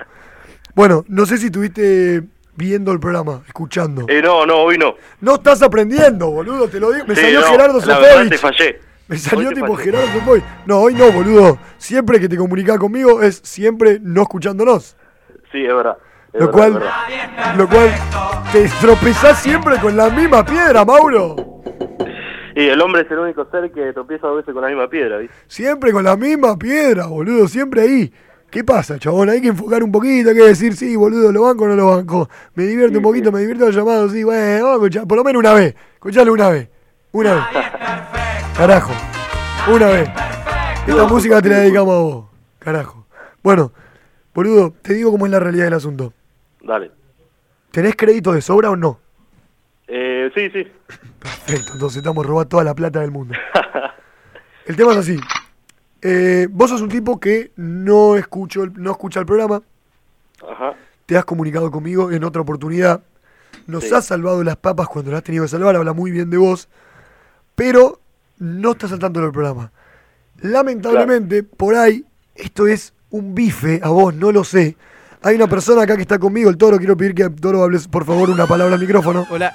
Bueno, 0.74 1.02
no 1.08 1.24
sé 1.24 1.38
si 1.38 1.46
estuviste 1.46 2.22
viendo 2.56 2.92
el 2.92 3.00
programa, 3.00 3.40
escuchando. 3.46 4.04
Eh, 4.06 4.20
no, 4.22 4.44
no, 4.44 4.56
hoy 4.64 4.76
no. 4.76 4.96
No 5.22 5.36
estás 5.36 5.62
aprendiendo, 5.62 6.30
boludo, 6.30 6.68
te 6.68 6.78
lo 6.78 6.92
digo. 6.92 7.06
Me 7.06 7.14
Sí, 7.14 7.22
salió 7.22 7.40
no, 7.40 7.46
Gerardo 7.46 7.80
La 7.86 7.98
verdad 7.98 8.28
te 8.28 8.36
Sofovich. 8.36 8.38
fallé. 8.58 8.80
Me 9.12 9.18
salió 9.18 9.50
tipo. 9.50 9.76
Gerardo 9.76 10.06
Sofovich. 10.12 10.44
No, 10.66 10.80
hoy 10.80 10.94
no, 10.94 11.12
boludo. 11.12 11.58
Siempre 11.76 12.18
que 12.18 12.28
te 12.28 12.36
comunicás 12.36 12.78
conmigo 12.78 13.20
es 13.22 13.40
siempre 13.44 13.98
no 14.00 14.22
escuchándonos. 14.22 14.96
Sí, 15.50 15.64
es 15.64 15.74
verdad. 15.74 15.96
es 16.32 16.40
Lo 16.40 16.46
verdad, 16.46 16.52
cual, 16.52 16.72
verdad. 16.74 17.54
lo 17.56 17.68
cual 17.68 17.90
te 18.52 18.68
tropezás 18.80 19.42
siempre 19.42 19.78
con 19.80 19.96
la 19.96 20.08
misma 20.08 20.44
piedra, 20.44 20.84
Mauro. 20.84 21.36
Y 22.54 22.68
el 22.68 22.80
hombre 22.80 23.02
es 23.02 23.10
el 23.10 23.18
único 23.18 23.46
ser 23.50 23.70
que 23.72 23.92
tropieza 23.92 24.26
dos 24.26 24.36
veces 24.36 24.52
con 24.52 24.62
la 24.62 24.68
misma 24.68 24.88
piedra, 24.88 25.18
¿viste? 25.18 25.34
Siempre 25.46 25.92
con 25.92 26.04
la 26.04 26.16
misma 26.16 26.58
piedra, 26.58 27.06
boludo, 27.06 27.48
siempre 27.48 27.82
ahí. 27.82 28.12
¿Qué 28.50 28.62
pasa, 28.64 28.98
chabón? 28.98 29.30
Hay 29.30 29.40
que 29.40 29.48
enfocar 29.48 29.82
un 29.82 29.90
poquito, 29.90 30.28
hay 30.28 30.36
que 30.36 30.42
decir, 30.42 30.74
sí, 30.76 30.94
boludo, 30.94 31.32
¿lo 31.32 31.42
banco 31.42 31.64
o 31.64 31.68
no 31.68 31.76
lo 31.76 31.86
banco? 31.96 32.28
Me 32.54 32.64
divierte 32.64 32.98
un 32.98 33.02
poquito, 33.02 33.32
me 33.32 33.40
divierte 33.40 33.64
el 33.66 33.72
llamado, 33.72 34.10
sí, 34.10 34.22
bueno, 34.24 34.64
vamos 34.66 34.70
a 34.70 34.84
escuchar, 34.84 35.06
por 35.06 35.16
lo 35.16 35.24
menos 35.24 35.40
una 35.40 35.54
vez. 35.54 35.74
Escuchalo 35.94 36.32
una 36.34 36.50
vez. 36.50 36.68
Una 37.12 37.34
vez. 37.34 38.21
Carajo. 38.56 38.92
Una 39.72 39.86
vez. 39.88 40.08
Esta 40.86 41.04
música 41.06 41.40
te 41.42 41.48
la 41.48 41.58
dedicamos 41.58 41.94
a 41.94 41.98
vos. 41.98 42.24
Carajo. 42.58 43.06
Bueno, 43.42 43.72
boludo, 44.34 44.72
te 44.82 44.94
digo 44.94 45.10
cómo 45.10 45.26
es 45.26 45.32
la 45.32 45.40
realidad 45.40 45.64
del 45.64 45.74
asunto. 45.74 46.12
Dale. 46.62 46.90
¿Tenés 47.70 47.96
crédito 47.96 48.32
de 48.32 48.40
sobra 48.42 48.70
o 48.70 48.76
no? 48.76 49.00
Eh, 49.88 50.30
sí, 50.34 50.50
sí. 50.50 50.64
Perfecto, 51.18 51.72
entonces 51.74 51.98
estamos 51.98 52.24
robando 52.24 52.48
toda 52.48 52.64
la 52.64 52.74
plata 52.74 53.00
del 53.00 53.10
mundo. 53.10 53.34
El 54.66 54.76
tema 54.76 54.92
es 54.92 54.98
así. 54.98 55.18
Eh, 56.02 56.46
vos 56.50 56.70
sos 56.70 56.80
un 56.82 56.88
tipo 56.88 57.18
que 57.18 57.52
no, 57.56 58.16
escucho 58.16 58.64
el- 58.64 58.72
no 58.74 58.90
escucha 58.92 59.20
el 59.20 59.26
programa, 59.26 59.62
Ajá. 60.48 60.74
te 61.06 61.16
has 61.16 61.24
comunicado 61.24 61.70
conmigo 61.70 62.10
en 62.12 62.22
otra 62.24 62.42
oportunidad, 62.42 63.02
nos 63.68 63.84
Sí. 63.84 63.94
has 63.94 64.04
salvado 64.06 64.42
las 64.44 64.56
papas 64.56 64.88
cuando 64.88 65.10
las 65.12 65.18
has 65.18 65.24
tenido 65.24 65.44
que 65.44 65.48
salvar, 65.48 65.74
habla 65.76 65.92
muy 65.92 66.10
bien 66.10 66.28
de 66.30 66.36
vos, 66.38 66.68
pero 67.54 68.00
no 68.42 68.72
estás 68.72 68.90
al 68.90 68.98
tanto 68.98 69.20
del 69.20 69.30
programa. 69.30 69.70
Lamentablemente, 70.40 71.44
por 71.44 71.76
ahí, 71.76 72.04
esto 72.34 72.66
es 72.66 72.92
un 73.10 73.36
bife 73.36 73.80
a 73.84 73.90
vos, 73.90 74.12
no 74.14 74.32
lo 74.32 74.42
sé. 74.42 74.76
Hay 75.22 75.36
una 75.36 75.46
persona 75.46 75.82
acá 75.82 75.94
que 75.94 76.02
está 76.02 76.18
conmigo, 76.18 76.50
el 76.50 76.56
toro, 76.56 76.76
quiero 76.78 76.96
pedir 76.96 77.14
que 77.14 77.22
el 77.22 77.34
toro 77.36 77.62
hables 77.62 77.86
por 77.86 78.04
favor 78.04 78.30
una 78.30 78.48
palabra 78.48 78.74
al 78.74 78.80
micrófono. 78.80 79.24
Hola. 79.30 79.54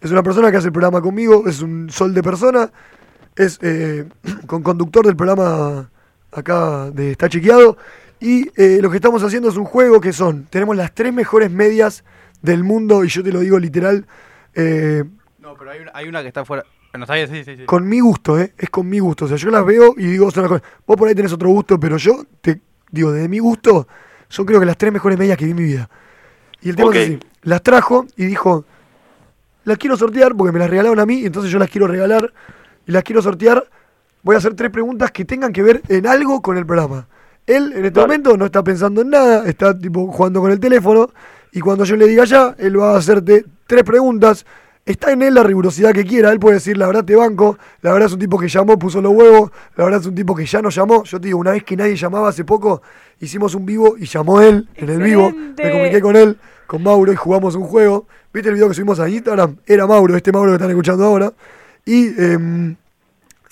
Es 0.00 0.10
una 0.10 0.24
persona 0.24 0.50
que 0.50 0.56
hace 0.56 0.66
el 0.66 0.72
programa 0.72 1.00
conmigo, 1.00 1.44
es 1.46 1.62
un 1.62 1.88
sol 1.90 2.12
de 2.12 2.22
persona, 2.24 2.70
es 3.36 3.60
eh, 3.62 4.04
con 4.46 4.64
conductor 4.64 5.06
del 5.06 5.14
programa 5.14 5.88
acá 6.32 6.90
de 6.90 7.12
Está 7.12 7.28
Chequeado. 7.28 7.76
Y 8.18 8.50
eh, 8.60 8.80
lo 8.82 8.90
que 8.90 8.96
estamos 8.96 9.22
haciendo 9.22 9.48
es 9.48 9.56
un 9.56 9.64
juego 9.64 10.00
que 10.00 10.12
son, 10.12 10.46
tenemos 10.50 10.76
las 10.76 10.92
tres 10.92 11.14
mejores 11.14 11.52
medias 11.52 12.02
del 12.42 12.64
mundo, 12.64 13.04
y 13.04 13.08
yo 13.08 13.22
te 13.22 13.30
lo 13.30 13.40
digo 13.40 13.60
literal, 13.60 14.06
eh, 14.54 15.04
No, 15.38 15.54
pero 15.56 15.70
hay 15.70 15.80
una, 15.80 15.92
hay 15.94 16.08
una 16.08 16.22
que 16.22 16.28
está 16.28 16.44
fuera. 16.44 16.64
Bueno, 16.94 17.06
está 17.06 17.14
bien, 17.14 17.28
sí, 17.28 17.42
sí, 17.42 17.56
sí. 17.56 17.64
con 17.64 17.88
mi 17.88 17.98
gusto, 17.98 18.38
¿eh? 18.38 18.52
Es 18.56 18.70
con 18.70 18.88
mi 18.88 19.00
gusto. 19.00 19.24
O 19.24 19.28
sea, 19.28 19.36
yo 19.36 19.50
las 19.50 19.66
veo 19.66 19.94
y 19.96 20.06
digo, 20.06 20.30
son 20.30 20.44
las. 20.44 20.62
Vos 20.86 20.96
por 20.96 21.08
ahí 21.08 21.14
tenés 21.16 21.32
otro 21.32 21.48
gusto, 21.48 21.80
pero 21.80 21.96
yo 21.96 22.24
te 22.40 22.60
digo, 22.92 23.10
de 23.10 23.28
mi 23.28 23.40
gusto, 23.40 23.88
son 24.28 24.46
creo 24.46 24.60
que 24.60 24.66
las 24.66 24.76
tres 24.76 24.92
mejores 24.92 25.18
medias 25.18 25.36
que 25.36 25.44
vi 25.44 25.50
en 25.50 25.56
mi 25.56 25.64
vida. 25.64 25.90
Y 26.62 26.70
el 26.70 26.76
tema 26.76 26.90
Ok. 26.90 26.94
es 26.94 27.02
así, 27.08 27.18
las 27.42 27.64
trajo 27.64 28.06
y 28.16 28.26
dijo, 28.26 28.64
las 29.64 29.76
quiero 29.76 29.96
sortear 29.96 30.36
porque 30.36 30.52
me 30.52 30.60
las 30.60 30.70
regalaron 30.70 31.00
a 31.00 31.04
mí, 31.04 31.24
entonces 31.24 31.50
yo 31.50 31.58
las 31.58 31.68
quiero 31.68 31.88
regalar 31.88 32.32
y 32.86 32.92
las 32.92 33.02
quiero 33.02 33.20
sortear. 33.20 33.68
Voy 34.22 34.36
a 34.36 34.38
hacer 34.38 34.54
tres 34.54 34.70
preguntas 34.70 35.10
que 35.10 35.24
tengan 35.24 35.52
que 35.52 35.64
ver 35.64 35.82
en 35.88 36.06
algo 36.06 36.42
con 36.42 36.56
el 36.56 36.64
programa. 36.64 37.08
Él 37.44 37.72
en 37.74 37.86
este 37.86 37.98
momento 37.98 38.36
no 38.36 38.46
está 38.46 38.62
pensando 38.62 39.00
en 39.00 39.10
nada, 39.10 39.48
está 39.48 39.76
tipo 39.76 40.06
jugando 40.12 40.40
con 40.40 40.52
el 40.52 40.60
teléfono 40.60 41.10
y 41.50 41.58
cuando 41.58 41.84
yo 41.84 41.96
le 41.96 42.06
diga 42.06 42.24
ya, 42.24 42.54
él 42.56 42.78
va 42.78 42.94
a 42.94 42.98
hacerte 42.98 43.44
tres 43.66 43.82
preguntas. 43.82 44.46
Está 44.86 45.12
en 45.12 45.22
él 45.22 45.32
la 45.32 45.42
rigurosidad 45.42 45.92
que 45.92 46.04
quiera, 46.04 46.30
él 46.30 46.38
puede 46.38 46.56
decir 46.56 46.76
la 46.76 46.86
verdad 46.86 47.06
te 47.06 47.16
banco, 47.16 47.58
la 47.80 47.92
verdad 47.92 48.08
es 48.08 48.12
un 48.12 48.18
tipo 48.18 48.38
que 48.38 48.48
llamó, 48.48 48.78
puso 48.78 49.00
los 49.00 49.14
huevos, 49.14 49.50
la 49.76 49.84
verdad 49.84 50.00
es 50.00 50.06
un 50.06 50.14
tipo 50.14 50.34
que 50.34 50.44
ya 50.44 50.60
no 50.60 50.68
llamó. 50.68 51.04
Yo 51.04 51.18
te 51.18 51.28
digo, 51.28 51.38
una 51.38 51.52
vez 51.52 51.64
que 51.64 51.74
nadie 51.74 51.96
llamaba 51.96 52.28
hace 52.28 52.44
poco, 52.44 52.82
hicimos 53.18 53.54
un 53.54 53.64
vivo 53.64 53.96
y 53.98 54.04
llamó 54.04 54.42
él 54.42 54.68
en 54.74 54.90
el 54.90 55.00
vivo, 55.00 55.30
me 55.32 55.70
comuniqué 55.70 56.00
con 56.02 56.16
él, 56.16 56.38
con 56.66 56.82
Mauro 56.82 57.12
y 57.12 57.16
jugamos 57.16 57.54
un 57.54 57.64
juego. 57.64 58.06
¿Viste 58.32 58.50
el 58.50 58.56
video 58.56 58.68
que 58.68 58.74
subimos 58.74 59.00
a 59.00 59.08
Instagram? 59.08 59.56
Era 59.64 59.86
Mauro, 59.86 60.16
este 60.16 60.32
Mauro 60.32 60.50
que 60.50 60.56
están 60.56 60.70
escuchando 60.70 61.04
ahora. 61.04 61.32
Y 61.86 62.08
em, 62.20 62.76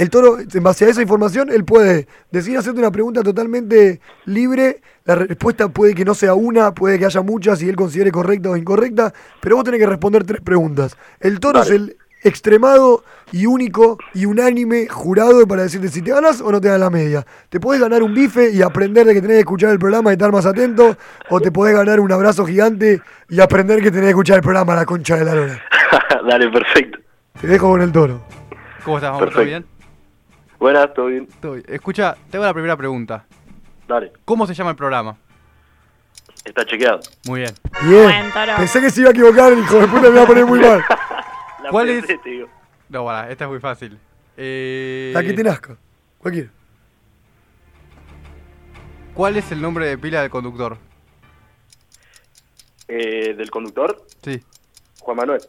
El 0.02 0.10
toro, 0.10 0.36
en 0.40 0.62
base 0.64 0.84
a 0.84 0.88
esa 0.88 1.00
información, 1.00 1.48
él 1.48 1.64
puede 1.64 2.08
decir 2.32 2.58
hacerte 2.58 2.80
una 2.80 2.90
pregunta 2.90 3.22
totalmente 3.22 4.00
libre. 4.24 4.80
La 5.04 5.14
respuesta 5.14 5.68
puede 5.68 5.94
que 5.94 6.04
no 6.04 6.12
sea 6.12 6.34
una, 6.34 6.74
puede 6.74 6.98
que 6.98 7.06
haya 7.06 7.22
muchas 7.22 7.62
y 7.62 7.68
él 7.68 7.76
considere 7.76 8.10
correcta 8.10 8.50
o 8.50 8.56
incorrecta, 8.56 9.14
pero 9.40 9.54
vos 9.54 9.64
tenés 9.64 9.78
que 9.78 9.86
responder 9.86 10.24
tres 10.24 10.40
preguntas. 10.40 10.96
El 11.20 11.38
toro 11.38 11.62
es 11.62 11.70
el 11.70 11.96
extremado 12.24 13.04
y 13.30 13.46
único 13.46 13.96
y 14.12 14.24
unánime 14.26 14.88
jurado 14.88 15.46
para 15.46 15.62
decirte 15.62 15.88
si 15.88 16.02
te 16.02 16.10
ganas 16.10 16.40
o 16.40 16.50
no 16.50 16.60
te 16.60 16.66
das 16.66 16.80
la 16.80 16.90
media. 16.90 17.24
Te 17.48 17.60
podés 17.60 17.80
ganar 17.80 18.02
un 18.02 18.12
bife 18.12 18.50
y 18.50 18.60
aprender 18.60 19.06
de 19.06 19.14
que 19.14 19.20
tenés 19.20 19.36
que 19.36 19.40
escuchar 19.42 19.70
el 19.70 19.78
programa 19.78 20.10
y 20.10 20.14
estar 20.14 20.32
más 20.32 20.46
atento, 20.46 20.96
o 21.30 21.40
te 21.40 21.52
podés 21.52 21.76
ganar 21.76 22.00
un 22.00 22.10
abrazo 22.10 22.44
gigante 22.44 23.00
y 23.28 23.38
aprender 23.38 23.80
que 23.80 23.92
tenés 23.92 24.06
que 24.06 24.10
escuchar 24.10 24.38
el 24.38 24.42
programa 24.42 24.72
a 24.72 24.76
la 24.78 24.84
concha 24.84 25.14
de 25.14 25.24
la 25.24 25.34
lora. 25.36 25.62
Dale, 26.28 26.50
perfecto. 26.50 26.98
Te 27.40 27.46
dejo 27.46 27.70
con 27.70 27.80
el 27.80 27.92
toro. 27.92 28.20
¿Cómo 28.84 28.96
estás, 28.96 29.12
Mauro? 29.12 29.26
¿Todo 29.26 29.36
Perfecto. 29.36 29.60
bien? 29.60 29.71
Buenas, 30.62 30.94
todo 30.94 31.06
bien. 31.06 31.26
Todo 31.40 31.54
bien. 31.54 31.64
Escucha, 31.66 32.16
tengo 32.30 32.44
la 32.44 32.54
primera 32.54 32.76
pregunta. 32.76 33.26
Dale, 33.88 34.12
¿Cómo 34.24 34.46
se 34.46 34.54
llama 34.54 34.70
el 34.70 34.76
programa? 34.76 35.16
está 36.44 36.64
chequeado. 36.64 37.00
Muy 37.26 37.40
bien. 37.40 37.52
Bien. 37.82 38.30
Pensé 38.58 38.80
que 38.80 38.88
se 38.90 39.00
iba 39.00 39.10
a 39.10 39.12
equivocar, 39.12 39.52
el 39.52 39.58
hijo 39.58 39.80
de 39.80 39.88
puta 39.88 40.02
me 40.02 40.10
iba 40.10 40.22
a 40.22 40.26
poner 40.26 40.46
muy 40.46 40.60
mal. 40.60 40.84
La 41.64 41.70
¿Cuál 41.70 41.88
pensé, 41.88 42.12
es? 42.12 42.20
digo. 42.24 42.48
No, 42.88 43.04
para, 43.04 43.28
esta 43.28 43.44
es 43.46 43.50
muy 43.50 43.58
fácil. 43.58 43.98
Eh, 44.36 45.10
La 45.12 45.24
que 45.24 45.32
te 45.32 45.42
nazca. 45.42 45.76
Cualquiera. 46.18 46.50
¿Cuál 49.14 49.36
es 49.38 49.50
el 49.50 49.60
nombre 49.60 49.88
de 49.88 49.98
pila 49.98 50.20
del 50.22 50.30
conductor? 50.30 50.78
Eh, 52.86 53.34
¿Del 53.34 53.50
conductor? 53.50 54.00
Sí. 54.22 54.40
Juan 55.00 55.16
Manuel. 55.16 55.40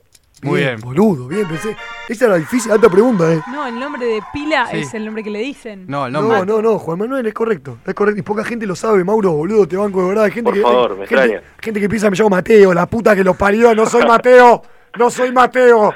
Muy 0.41 0.61
bien. 0.61 0.79
Boludo, 0.81 1.27
bien, 1.27 1.47
pensé. 1.47 1.77
Esa 2.09 2.25
era 2.25 2.35
difícil, 2.35 2.71
alta 2.71 2.89
pregunta, 2.89 3.31
eh. 3.31 3.41
No, 3.47 3.65
el 3.65 3.79
nombre 3.79 4.05
de 4.05 4.21
pila 4.33 4.67
Sí. 4.67 4.77
es 4.79 4.93
el 4.93 5.05
nombre 5.05 5.23
que 5.23 5.29
le 5.29 5.39
dicen. 5.39 5.85
No, 5.87 6.05
el 6.07 6.11
No, 6.13 6.21
nombre. 6.21 6.45
no, 6.45 6.61
no, 6.61 6.77
Juan 6.77 6.99
Manuel 6.99 7.25
es 7.25 7.33
correcto. 7.33 7.77
Es 7.85 7.93
correcto. 7.93 8.19
Y 8.19 8.23
poca 8.23 8.43
gente 8.43 8.65
lo 8.67 8.75
sabe, 8.75 9.03
Mauro, 9.05 9.31
boludo, 9.31 9.65
te 9.67 9.77
banco 9.77 10.01
de 10.01 10.07
verdad. 10.09 10.25
Hay 10.25 10.31
gente 10.31 10.49
Por 10.49 10.53
que. 10.55 10.61
favor, 10.61 10.97
me 10.97 11.07
gente, 11.07 11.23
extraña. 11.23 11.41
gente 11.61 11.79
que 11.79 11.87
piensa 11.89 12.09
me 12.09 12.17
llamo 12.17 12.29
Mateo, 12.31 12.73
la 12.73 12.85
puta 12.87 13.15
que 13.15 13.23
los 13.23 13.37
parió, 13.37 13.73
no 13.73 13.85
soy 13.85 14.05
Mateo, 14.05 14.61
no 14.99 15.09
soy 15.09 15.31
Mateo. 15.31 15.93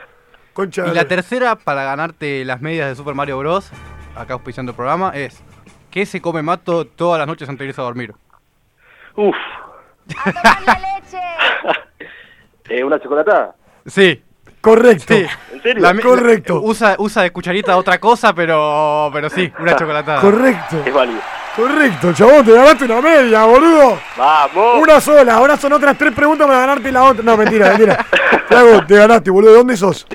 Concha. 0.54 0.84
de 0.84 0.92
Y 0.92 0.94
la 0.94 1.06
tercera, 1.06 1.56
para 1.58 1.84
ganarte 1.84 2.44
las 2.46 2.62
medias 2.62 2.88
de 2.90 2.96
Super 2.96 3.14
Mario 3.14 3.38
Bros., 3.40 3.70
acá 4.16 4.34
auspiciando 4.34 4.72
el 4.72 4.76
programa, 4.76 5.12
es 5.14 5.44
¿Qué 5.92 6.06
se 6.06 6.22
come 6.22 6.42
Mato 6.42 6.86
todas 6.86 7.18
las 7.20 7.28
noches 7.28 7.48
antes 7.50 7.60
de 7.60 7.70
irse 7.70 7.82
a 7.82 7.84
dormir? 7.84 8.14
Uf. 9.16 9.36
eh, 12.70 12.84
¿Una 12.84 13.00
chocolatada? 13.00 13.56
Sí. 13.86 14.22
Correcto. 14.62 15.14
Sí. 15.14 15.26
¿En 15.54 15.62
serio? 15.62 15.82
La 15.82 15.96
Correcto. 16.02 16.56
la- 16.56 16.60
usa, 16.62 16.96
usa 17.00 17.24
de 17.24 17.32
cucharita 17.32 17.78
otra 17.78 18.00
cosa, 18.00 18.34
pero, 18.34 19.10
pero 19.14 19.30
sí, 19.30 19.52
una 19.60 19.76
chocolatada. 19.76 20.22
Correcto. 20.22 20.82
Es 20.86 20.94
válido. 20.94 21.20
Correcto, 21.56 22.14
chabón, 22.14 22.46
te 22.46 22.52
ganaste 22.52 22.86
una 22.86 23.02
media, 23.02 23.44
boludo. 23.46 23.98
¡Vamos! 24.16 24.80
Una 24.80 25.02
sola, 25.02 25.34
ahora 25.34 25.58
son 25.58 25.74
otras 25.74 25.98
tres 25.98 26.14
preguntas 26.14 26.46
para 26.46 26.60
ganarte 26.60 26.92
la 26.92 27.04
otra. 27.04 27.24
No, 27.24 27.36
mentira, 27.36 27.70
mentira. 27.70 28.06
Te 28.88 28.96
ganaste, 28.96 29.32
boludo. 29.32 29.52
¿De 29.52 29.58
dónde 29.58 29.76
sos? 29.78 30.06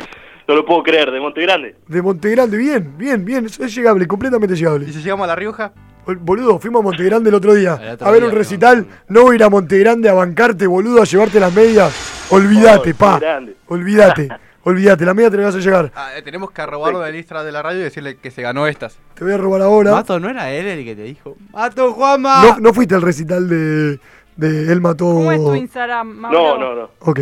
No 0.46 0.54
lo 0.54 0.64
puedo 0.64 0.82
creer, 0.84 1.10
de 1.10 1.18
Monte 1.20 1.40
Grande. 1.42 1.76
De 1.88 2.00
Montegrande, 2.02 2.56
bien, 2.56 2.94
bien, 2.96 3.24
bien. 3.24 3.46
Eso 3.46 3.64
es 3.64 3.74
llegable, 3.74 4.06
completamente 4.06 4.54
llegable. 4.54 4.86
¿Y 4.88 4.92
si 4.92 5.00
llegamos 5.02 5.24
a 5.24 5.28
La 5.28 5.34
Rioja? 5.36 5.72
Bol- 6.06 6.18
Boludo, 6.18 6.58
fuimos 6.58 6.80
a 6.80 6.82
Montegrande 6.84 7.28
el 7.30 7.34
otro 7.36 7.54
día 7.54 7.78
El 7.80 7.90
otro 7.94 8.06
a 8.06 8.10
ver 8.10 8.20
día, 8.20 8.28
un 8.28 8.32
no. 8.34 8.38
recital. 8.38 8.86
No 9.08 9.22
voy 9.22 9.32
a 9.32 9.34
ir 9.36 9.44
a 9.44 9.48
Montegrande 9.50 10.08
a 10.08 10.14
bancarte, 10.14 10.66
boludo, 10.66 11.02
a 11.02 11.04
llevarte 11.04 11.38
las 11.40 11.52
medias. 11.54 12.26
Olvídate, 12.30 12.90
Oh, 12.92 12.96
pa. 12.96 13.20
Olvídate. 13.68 14.28
Olvídate, 14.64 15.04
la 15.04 15.12
media 15.12 15.28
te 15.28 15.36
la 15.38 15.44
vas 15.46 15.56
a 15.56 15.58
llegar. 15.58 15.90
Ah, 15.92 16.10
eh, 16.16 16.22
tenemos 16.22 16.52
que 16.52 16.64
robarlo 16.64 17.00
de 17.00 17.06
la 17.06 17.10
lista 17.10 17.42
de 17.42 17.50
la 17.50 17.62
radio 17.62 17.80
y 17.80 17.82
decirle 17.82 18.16
que 18.18 18.30
se 18.30 18.42
ganó 18.42 18.68
estas. 18.68 18.96
Te 19.14 19.24
voy 19.24 19.32
a 19.32 19.36
robar 19.36 19.60
ahora. 19.60 19.90
Mato, 19.90 20.20
¿no 20.20 20.28
era 20.28 20.52
él 20.52 20.66
el 20.66 20.84
que 20.84 20.94
te 20.94 21.02
dijo? 21.02 21.36
¡Mato, 21.52 21.92
Juanma! 21.92 22.44
No, 22.44 22.58
no 22.60 22.72
fuiste 22.72 22.94
al 22.94 23.02
recital 23.02 23.48
de, 23.48 23.98
de 24.36 24.72
Él 24.72 24.80
Mató. 24.80 25.06
¿Cómo 25.06 25.32
es 25.32 25.40
tu 25.44 25.54
Instagram, 25.56 26.06
Mauro? 26.06 26.38
No, 26.38 26.58
no, 26.58 26.74
no. 26.82 26.90
Ok. 27.00 27.20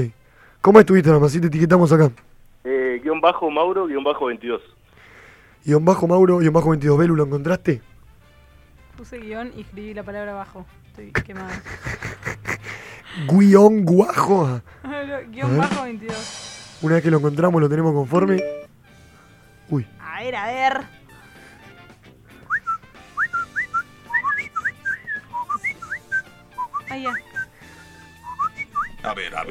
¿Cómo 0.60 0.80
es 0.80 0.84
tu 0.84 0.94
Instagram? 0.94 1.24
Así 1.24 1.40
te 1.40 1.46
etiquetamos 1.46 1.90
acá. 1.92 2.10
Eh, 2.64 3.00
guion 3.02 3.22
bajo 3.22 3.50
Mauro, 3.50 3.86
guion 3.86 4.04
bajo 4.04 4.26
22. 4.26 4.60
Guión 5.64 5.82
bajo 5.86 6.06
Mauro, 6.06 6.38
guion 6.40 6.52
bajo 6.52 6.68
22. 6.68 6.98
Belu, 6.98 7.16
¿lo 7.16 7.24
encontraste? 7.24 7.80
Puse 9.00 9.16
guion 9.18 9.50
y 9.56 9.62
escribí 9.62 9.94
la 9.94 10.02
palabra 10.02 10.32
abajo. 10.32 10.66
Estoy 10.88 11.10
quemada. 11.24 11.48
Guión 13.30 13.86
guajo. 13.86 14.60
guion 15.30 15.46
A 15.46 15.48
ver. 15.52 15.58
bajo 15.58 15.82
22. 15.84 16.78
Una 16.82 16.94
vez 16.96 17.04
que 17.04 17.10
lo 17.10 17.16
encontramos, 17.16 17.62
lo 17.62 17.68
tenemos 17.70 17.94
conforme. 17.94 18.42
Uy. 19.70 19.86
A 19.98 20.20
ver, 20.20 20.36
a 20.36 20.46
ver. 20.48 20.80
Ahí 26.90 27.04
ya. 27.04 27.14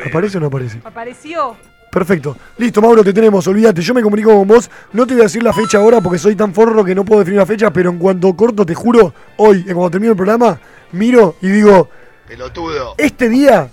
¿Aparece 0.06 0.38
o 0.38 0.42
no 0.42 0.46
aparece? 0.46 0.80
Apareció. 0.84 1.58
Perfecto. 1.92 2.38
Listo, 2.58 2.82
Mauro, 2.82 3.04
te 3.04 3.14
tenemos. 3.14 3.48
Olvídate, 3.48 3.82
yo 3.82 3.94
me 3.94 4.02
comunico 4.04 4.32
con 4.32 4.48
vos. 4.48 4.70
No 4.94 5.08
te 5.08 5.14
voy 5.14 5.22
a 5.22 5.24
decir 5.26 5.42
la 5.42 5.54
fecha 5.54 5.80
ahora 5.80 6.00
porque 6.02 6.20
soy 6.20 6.36
tan 6.36 6.54
forro 6.54 6.84
que 6.84 6.94
no 6.94 7.04
puedo 7.04 7.20
definir 7.20 7.40
la 7.40 7.46
fecha, 7.46 7.72
pero 7.74 7.90
en 7.90 7.98
cuanto 7.98 8.32
corto, 8.36 8.66
te 8.66 8.76
juro, 8.76 9.14
hoy, 9.38 9.60
en 9.68 9.74
cuando 9.74 9.90
termino 9.92 10.12
el 10.12 10.18
programa, 10.18 10.60
miro 10.92 11.36
y 11.42 11.50
digo, 11.50 11.90
Pelotudo. 12.28 12.94
este 12.98 13.28
día 13.28 13.70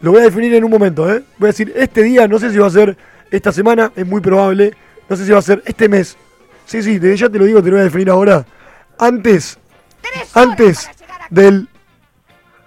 lo 0.00 0.12
voy 0.12 0.20
a 0.20 0.24
definir 0.24 0.54
en 0.54 0.64
un 0.64 0.70
momento, 0.70 1.10
¿eh? 1.12 1.22
Voy 1.38 1.48
a 1.48 1.52
decir, 1.52 1.72
este 1.76 2.02
día, 2.02 2.26
no 2.26 2.38
sé 2.38 2.50
si 2.50 2.56
va 2.58 2.66
a 2.66 2.70
ser 2.70 2.96
esta 3.30 3.52
semana, 3.52 3.92
es 3.94 4.06
muy 4.06 4.20
probable. 4.22 4.74
No 5.08 5.16
sé 5.16 5.26
si 5.26 5.32
va 5.32 5.38
a 5.38 5.42
ser 5.42 5.62
este 5.66 5.86
mes. 5.88 6.16
Sí, 6.64 6.82
sí, 6.82 6.98
desde 6.98 7.16
ya 7.18 7.28
te 7.28 7.38
lo 7.38 7.44
digo, 7.44 7.62
te 7.62 7.68
lo 7.68 7.74
voy 7.74 7.80
a 7.82 7.84
definir 7.84 8.08
ahora. 8.08 8.46
Antes, 8.98 9.58
antes 10.32 10.88
del 11.28 11.68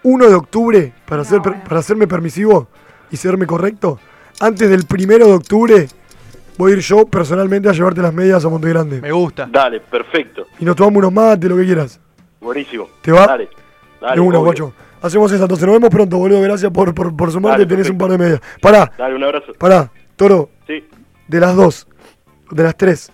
1 0.04 0.28
de 0.28 0.36
octubre, 0.36 0.94
para, 1.08 1.24
ser, 1.24 1.42
per- 1.42 1.64
para 1.64 1.80
hacerme 1.80 2.08
permisivo 2.08 2.68
y 3.10 3.18
serme 3.18 3.48
correcto, 3.48 4.00
antes 4.40 4.70
del 4.70 4.86
1 4.90 5.26
de 5.26 5.34
octubre 5.34 5.88
voy 6.58 6.72
a 6.72 6.76
ir 6.76 6.82
yo 6.82 7.06
personalmente 7.06 7.70
a 7.70 7.72
llevarte 7.74 8.02
las 8.02 8.14
medias 8.14 8.44
a 8.46 8.50
Monte 8.50 8.70
Grande. 8.70 9.02
Me 9.02 9.12
gusta. 9.12 9.48
Dale, 9.50 9.80
perfecto. 9.80 10.46
Y 10.60 10.66
nos 10.66 10.76
tomamos 10.76 10.98
unos 11.00 11.14
mates, 11.14 11.50
lo 11.50 11.56
que 11.58 11.66
quieras. 11.66 12.00
Buenísimo. 12.42 12.90
¿Te 13.02 13.12
va? 13.12 13.28
Dale. 13.28 13.50
Dale, 14.02 14.16
de 14.16 14.20
obvio. 14.28 14.40
guacho. 14.42 14.74
Hacemos 15.02 15.32
eso, 15.32 15.44
entonces 15.44 15.66
nos 15.68 15.76
vemos 15.76 15.90
pronto, 15.90 16.18
boludo. 16.18 16.42
Gracias 16.42 16.72
por, 16.72 16.94
por, 16.96 17.16
por 17.16 17.32
sumarte, 17.32 17.60
Dale, 17.64 17.70
tenés 17.70 17.90
un 17.90 17.98
par 17.98 18.10
de 18.12 18.18
medias. 18.18 18.42
Pará, 18.62 18.92
Dale, 18.98 19.16
un 19.16 19.24
abrazo. 19.24 19.54
pará, 19.58 19.92
Toro, 20.16 20.50
Sí. 20.66 20.84
de 21.28 21.40
las 21.40 21.56
dos, 21.56 21.88
de 22.52 22.64
las 22.64 22.76
tres, 22.76 23.12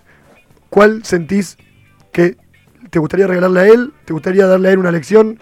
¿cuál 0.70 1.04
sentís 1.04 1.58
que 2.12 2.36
te 2.90 2.98
gustaría 2.98 3.26
regalarle 3.26 3.60
a 3.60 3.66
él? 3.66 3.92
¿Te 4.06 4.12
gustaría 4.14 4.46
darle 4.46 4.68
a 4.68 4.72
él 4.72 4.78
una 4.78 4.90
lección? 4.90 5.38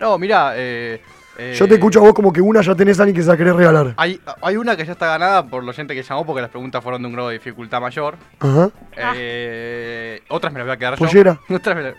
No, 0.00 0.16
mirá, 0.18 0.52
eh, 0.56 1.00
eh, 1.38 1.54
Yo 1.58 1.66
te 1.66 1.74
escucho 1.74 1.98
a 2.00 2.02
vos 2.02 2.12
como 2.14 2.32
que 2.32 2.40
una 2.40 2.60
ya 2.60 2.74
tenés 2.74 2.98
a 3.00 3.04
alguien 3.04 3.16
que 3.16 3.22
se 3.22 3.28
la 3.28 3.36
querés 3.36 3.54
regalar. 3.56 3.94
Hay, 3.96 4.20
hay 4.42 4.56
una 4.56 4.76
que 4.76 4.84
ya 4.84 4.92
está 4.92 5.06
ganada 5.06 5.46
por 5.46 5.64
la 5.64 5.72
gente 5.72 5.94
que 5.94 6.02
llamó 6.02 6.26
porque 6.26 6.42
las 6.42 6.50
preguntas 6.50 6.82
fueron 6.82 7.00
de 7.02 7.06
un 7.08 7.14
grado 7.14 7.28
de 7.28 7.34
dificultad 7.34 7.80
mayor. 7.80 8.16
Ajá. 8.40 8.70
Eh, 9.16 10.22
otras 10.28 10.52
me 10.52 10.58
las 10.60 10.66
voy 10.66 10.74
a 10.74 10.78
quedar 10.78 10.98
Pollera. 10.98 11.38
yo. 11.48 11.56
Otras 11.56 11.76
me, 11.76 11.82
la- 11.82 11.94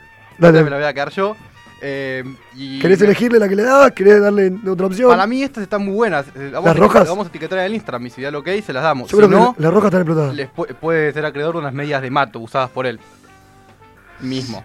otras 0.50 0.64
me 0.64 0.70
las 0.70 0.80
voy 0.80 0.88
a 0.90 0.94
quedar 0.94 1.10
yo. 1.10 1.36
Eh, 1.86 2.24
y 2.56 2.80
¿Querés 2.80 3.02
elegirle 3.02 3.40
la 3.40 3.50
que 3.50 3.56
le 3.58 3.64
das? 3.64 3.92
¿Querés 3.92 4.22
darle 4.22 4.54
otra 4.70 4.86
opción? 4.88 5.10
Para 5.10 5.28
mí 5.28 5.44
estas 5.44 5.64
están 5.64 5.84
muy 5.84 5.94
buenas. 5.96 6.28
Eh, 6.36 6.52
Vamos 6.54 6.66
¿Las 6.70 6.78
rojas? 6.78 7.10
Vamos 7.10 7.26
a 7.26 7.30
etiquetar 7.30 7.60
en 7.60 7.66
el 7.66 7.74
Instagram 7.74 8.06
y 8.08 8.10
si 8.10 8.22
da 8.22 8.32
lo 8.32 8.42
que 8.42 8.62
se 8.62 8.72
las 8.72 8.84
damos. 8.84 9.10
Yo 9.12 9.18
si 9.18 9.24
creo 9.24 9.30
que 9.30 9.36
no, 9.36 9.56
la- 9.58 9.66
las 9.66 9.74
rojas 9.74 9.88
están 9.88 10.02
explotadas. 10.02 10.34
les 10.36 10.50
pu- 10.50 10.74
puede 10.76 11.12
ser 11.12 11.26
acreedor 11.26 11.54
de 11.56 11.60
unas 11.60 11.74
medias 11.74 12.02
de 12.02 12.10
mato 12.10 12.40
usadas 12.40 12.70
por 12.70 12.86
él. 12.86 13.00
Mismo. 14.22 14.64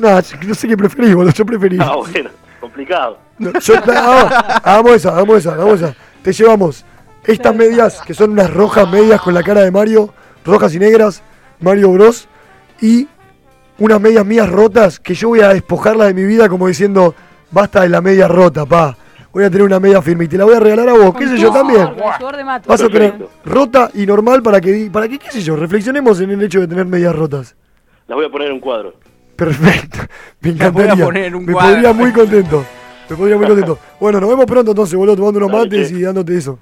No, 0.00 0.20
yo 0.20 0.36
no 0.44 0.54
sé 0.54 0.66
qué 0.66 0.76
preferís, 0.76 1.14
boludo. 1.14 1.32
Yo 1.32 1.46
preferí. 1.46 1.78
Ah, 1.80 1.94
bueno. 1.96 2.30
Complicado. 2.60 3.18
No, 3.38 3.52
yo- 3.60 3.74
no, 3.86 3.92
hagamos 3.92 4.92
esa, 4.92 5.10
hagamos 5.10 5.38
esa, 5.38 5.52
hagamos 5.52 5.74
esa. 5.82 5.94
Te 6.22 6.32
llevamos 6.32 6.84
estas 7.24 7.54
medias, 7.54 8.00
que 8.02 8.14
son 8.14 8.30
unas 8.30 8.52
rojas 8.52 8.90
medias 8.90 9.20
con 9.20 9.34
la 9.34 9.42
cara 9.42 9.62
de 9.62 9.70
Mario, 9.70 10.12
rojas 10.44 10.74
y 10.74 10.78
negras, 10.78 11.22
Mario 11.60 11.92
Bros. 11.92 12.28
Y 12.80 13.08
unas 13.78 14.00
medias 14.00 14.24
mías 14.24 14.48
rotas, 14.48 14.98
que 15.00 15.14
yo 15.14 15.28
voy 15.28 15.40
a 15.40 15.48
despojarlas 15.48 16.08
de 16.08 16.14
mi 16.14 16.24
vida 16.24 16.48
como 16.48 16.66
diciendo, 16.66 17.14
basta 17.50 17.82
de 17.82 17.88
la 17.88 18.00
media 18.00 18.26
rota, 18.28 18.64
pa. 18.66 18.96
Voy 19.32 19.44
a 19.44 19.50
tener 19.50 19.66
una 19.66 19.78
media 19.78 20.00
firme 20.00 20.24
y 20.24 20.28
te 20.28 20.38
la 20.38 20.44
voy 20.44 20.54
a 20.54 20.60
regalar 20.60 20.88
a 20.88 20.92
vos, 20.94 21.14
qué 21.14 21.28
sé 21.28 21.36
yo 21.36 21.52
también. 21.52 21.86
Vas 22.66 22.80
a 22.80 22.88
tener 22.88 23.28
rota 23.44 23.90
y 23.92 24.06
normal 24.06 24.42
para 24.42 24.62
que, 24.62 24.72
di- 24.72 24.88
para 24.88 25.06
que, 25.08 25.18
qué 25.18 25.30
sé 25.30 25.42
yo, 25.42 25.56
reflexionemos 25.56 26.18
en 26.20 26.30
el 26.30 26.42
hecho 26.42 26.60
de 26.60 26.66
tener 26.68 26.86
medias 26.86 27.14
rotas. 27.14 27.54
Las 28.06 28.16
voy 28.16 28.24
a 28.24 28.30
poner 28.30 28.48
en 28.48 28.54
un 28.54 28.60
cuadro. 28.60 28.94
Perfecto. 29.36 29.98
Me 30.40 30.52
Las 30.52 30.72
voy 30.72 30.82
a 30.82 30.86
encantaría. 30.86 31.04
poner 31.04 31.36
un 31.36 31.44
Me 31.44 31.52
podría 31.52 31.92
muy 31.92 32.12
contento. 32.12 32.64
Me 33.10 33.16
podría 33.16 33.36
muy 33.36 33.46
contento. 33.46 33.78
Bueno, 34.00 34.20
nos 34.20 34.28
vemos 34.30 34.44
pronto 34.46 34.70
entonces, 34.72 34.94
boludo, 34.96 35.16
tomando 35.16 35.38
unos 35.38 35.50
Dale, 35.52 35.64
mates 35.64 35.88
che. 35.88 35.94
y 35.98 36.02
dándote 36.02 36.36
eso. 36.36 36.58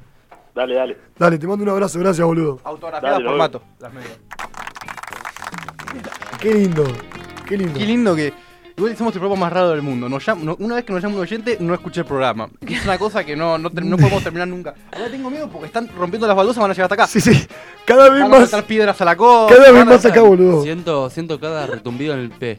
Dale, 0.54 0.74
dale. 0.74 0.96
Dale, 1.18 1.38
te 1.38 1.46
mando 1.48 1.64
un 1.64 1.70
abrazo, 1.70 1.98
gracias, 1.98 2.24
boludo. 2.26 2.60
Autografiadas 2.64 3.20
por 3.22 3.36
mato. 3.36 3.62
Las 3.80 3.92
medias. 3.92 4.18
Qué 6.40 6.54
lindo. 6.54 6.84
Qué 7.48 7.56
lindo. 7.56 7.78
Qué 7.78 7.86
lindo 7.86 8.14
que 8.16 8.32
Igual 8.76 8.96
somos 8.96 9.14
el 9.14 9.20
programa 9.20 9.46
más 9.46 9.52
raro 9.52 9.70
del 9.70 9.82
mundo. 9.82 10.08
Nos 10.08 10.26
no- 10.38 10.56
una 10.58 10.74
vez 10.74 10.84
que 10.84 10.92
nos 10.92 11.00
llama 11.00 11.14
un 11.14 11.20
oyente, 11.20 11.56
no 11.60 11.74
escuché 11.74 12.00
el 12.00 12.06
programa. 12.06 12.48
Es 12.66 12.84
una 12.84 12.98
cosa 12.98 13.22
que 13.22 13.36
no, 13.36 13.56
no, 13.56 13.70
podemos 13.70 14.22
terminar 14.24 14.48
nunca. 14.48 14.74
Ahora 14.92 15.08
tengo 15.08 15.30
miedo 15.30 15.48
porque 15.48 15.66
están 15.66 15.88
rompiendo 15.96 16.26
las 16.26 16.34
baldosas, 16.36 16.60
van 16.60 16.70
a 16.72 16.74
llegar 16.74 16.86
hasta 16.90 16.94
acá. 17.04 17.06
Sí, 17.06 17.20
sí. 17.20 17.46
Cada 17.84 18.10
vez 18.10 18.22
Van 18.22 18.34
a 18.34 18.38
más. 18.40 18.50
saltar 18.50 18.64
piedras 18.66 19.00
a 19.00 19.04
la 19.04 19.14
costa. 19.16 19.54
Cada 19.56 19.70
vez 19.70 19.86
más 19.86 20.04
acá, 20.04 20.22
boludo. 20.22 20.62
Siento, 20.64 21.08
siento 21.08 21.38
cada 21.38 21.66
retumbido 21.66 22.14
en 22.14 22.20
el 22.20 22.30
P. 22.30 22.58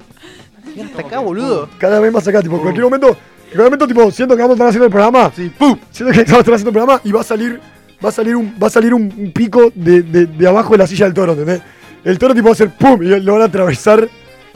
Hasta 0.86 1.02
acá, 1.02 1.20
boludo. 1.20 1.68
Cada 1.78 2.00
vez 2.00 2.14
más 2.14 2.26
acá, 2.28 2.42
tipo, 2.42 2.56
en 2.56 2.62
cualquier 2.62 2.86
momento. 2.86 3.08
En 3.10 3.16
cualquier 3.58 3.64
momento, 3.66 3.88
tipo, 3.88 4.12
siento 4.12 4.36
que 4.38 4.42
vamos 4.42 4.54
a 4.54 4.56
estar 4.56 4.68
haciendo 4.70 4.86
el 4.86 4.92
programa. 4.92 5.32
Sí, 5.36 5.50
¡pum! 5.58 5.78
Siento 5.92 6.14
que 6.14 6.20
vamos 6.24 6.38
a 6.38 6.40
estar 6.40 6.54
haciendo 6.54 6.70
el 6.70 6.74
programa 6.74 7.02
y 7.04 7.12
va 7.12 7.22
a 7.22 7.24
salir. 7.26 7.60
Va 8.04 8.10
a 8.10 8.12
salir 8.14 8.36
un, 8.38 8.56
va 8.62 8.68
a 8.68 8.70
salir 8.70 8.94
un, 8.94 9.04
un 9.18 9.32
pico 9.32 9.72
de, 9.76 10.02
de, 10.02 10.26
de 10.28 10.48
abajo 10.48 10.72
de 10.74 10.78
la 10.78 10.88
silla 10.88 11.06
del 11.06 11.14
toro, 11.14 11.32
¿entendés? 11.34 11.62
El 12.04 12.18
toro 12.20 12.34
tipo 12.34 12.46
va 12.46 12.52
a 12.52 12.54
hacer 12.54 12.70
pum 12.72 13.02
y 13.04 13.20
lo 13.20 13.34
van 13.34 13.42
a 13.42 13.46
atravesar. 13.46 14.08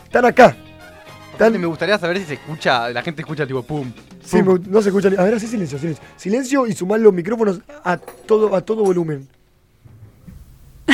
Están 0.06 0.26
acá. 0.26 0.56
Me 1.40 1.66
gustaría 1.68 1.98
saber 1.98 2.18
si 2.18 2.26
se 2.26 2.34
escucha, 2.34 2.90
la 2.90 3.02
gente 3.02 3.22
escucha 3.22 3.48
tipo 3.48 3.64
pum. 3.64 3.90
Sí, 4.24 4.44
me- 4.44 4.60
no 4.60 4.82
se 4.82 4.90
escucha. 4.90 5.10
ni- 5.10 5.16
A 5.16 5.24
ver, 5.24 5.36
así 5.36 5.48
silencio, 5.48 5.80
silencio. 5.80 6.03
Silencio 6.18 6.68
y 6.68 6.74
sumar 6.74 6.99
los 6.99 7.14
micrófonos 7.14 7.61
a 7.84 7.95
todo, 7.98 8.53
a 8.56 8.61
todo 8.61 8.84
volumen. 8.84 9.26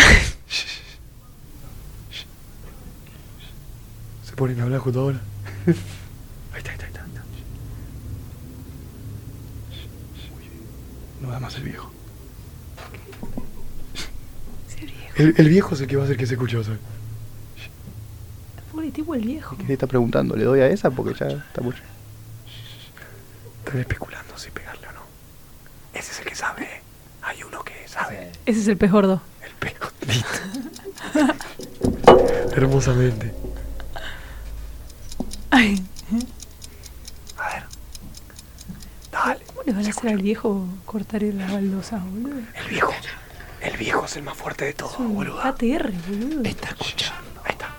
Se 4.23 4.33
ponen 4.35 4.59
a 4.59 4.63
hablar 4.63 4.79
justo 4.79 4.99
ahora. 5.01 5.19
Ahí 6.53 6.59
está, 6.59 6.71
ahí 6.71 6.77
está, 6.77 6.85
ahí 6.85 6.91
está. 7.09 7.23
No 11.21 11.29
da 11.31 11.39
más 11.39 11.55
el 11.55 11.63
viejo. 11.63 11.91
El, 15.15 15.33
el 15.37 15.49
viejo 15.49 15.73
es 15.75 15.81
el 15.81 15.87
que 15.87 15.95
va 15.95 16.03
a 16.03 16.05
hacer 16.05 16.17
que 16.17 16.25
se 16.27 16.33
escuche, 16.35 16.57
vas 16.57 16.67
a 16.67 16.71
ver. 16.71 16.79
Pobre 18.75 18.91
tipo 18.91 19.15
el 19.15 19.21
viejo. 19.21 19.55
¿Qué 19.55 19.63
le 19.63 19.73
está 19.73 19.87
preguntando? 19.87 20.35
¿Le 20.35 20.43
doy 20.43 20.59
a 20.59 20.67
esa? 20.67 20.91
Porque 20.91 21.17
ya 21.17 21.27
está 21.27 21.61
mucho. 21.61 21.81
Están 23.63 23.79
especulando 23.79 24.37
si 24.37 24.51
pegarle 24.51 24.85
o 24.89 24.91
no. 24.91 24.99
Ese 25.93 26.11
es 26.11 26.19
el 26.19 26.25
que 26.25 26.35
sabe. 26.35 26.67
Hay 27.21 27.41
uno 27.43 27.63
que 27.63 27.87
sabe. 27.87 28.33
Ese 28.45 28.59
es 28.59 28.67
el 28.67 28.75
pez 28.75 28.91
gordo. 28.91 29.21
Hermosamente. 32.53 33.33
Ay. 35.51 35.81
A 37.37 37.47
ver. 37.47 37.63
Dale. 39.09 39.45
¿Cómo 39.45 39.63
le 39.63 39.71
van 39.71 39.85
a 39.85 39.89
hacer 39.89 40.09
al 40.09 40.21
viejo 40.21 40.67
cortar 40.85 41.21
la 41.21 41.49
baldosa, 41.49 41.99
boludo? 41.99 42.41
El 42.55 42.67
viejo. 42.69 42.93
El 43.61 43.77
viejo 43.77 44.03
es 44.03 44.17
el 44.17 44.23
más 44.23 44.35
fuerte 44.35 44.65
de 44.65 44.73
todos, 44.73 44.97
boludo. 44.97 45.41
ATR, 45.41 45.93
boludo. 46.09 46.43
Está 46.43 46.71
escuchando. 46.71 47.39
Ahí 47.45 47.51
está. 47.51 47.69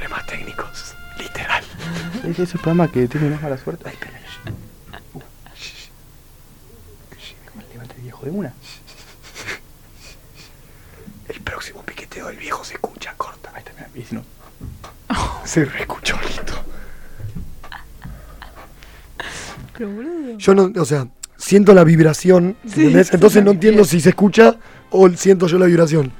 Problemas 0.00 0.26
técnicos. 0.26 0.94
Literal. 1.18 1.62
Es 2.24 2.38
ese 2.38 2.56
programa 2.56 2.90
que 2.90 3.06
tiene 3.06 3.28
más 3.28 3.42
mala 3.42 3.58
suerte. 3.58 3.84
Ay, 3.86 3.92
espera. 3.92 4.18
Uh. 5.12 5.20
¿Cómo 7.50 7.64
levanta 7.70 7.94
el 7.96 8.00
viejo 8.02 8.24
de 8.24 8.30
una? 8.30 8.54
El 11.28 11.40
próximo 11.42 11.82
piqueteo 11.82 12.28
del 12.28 12.38
viejo 12.38 12.64
se 12.64 12.74
escucha, 12.74 13.12
corta. 13.18 13.50
Ahí 13.52 13.58
está, 13.58 13.72
mira, 13.74 13.90
y 13.94 14.02
si 14.02 14.14
no. 14.14 14.24
Se 15.44 15.66
reescuchó, 15.66 16.18
listo. 16.26 16.54
Pero 19.76 19.90
boludo. 19.90 20.38
Yo 20.38 20.54
no, 20.54 20.80
o 20.80 20.84
sea, 20.86 21.08
siento 21.36 21.74
la 21.74 21.84
vibración, 21.84 22.56
Sí, 22.64 22.80
¿entendés? 22.80 23.12
Entonces 23.12 23.44
no 23.44 23.50
entiendo 23.50 23.84
si 23.84 24.00
se 24.00 24.10
escucha 24.10 24.56
o 24.90 25.10
siento 25.10 25.46
yo 25.46 25.58
la 25.58 25.66
vibración. 25.66 26.10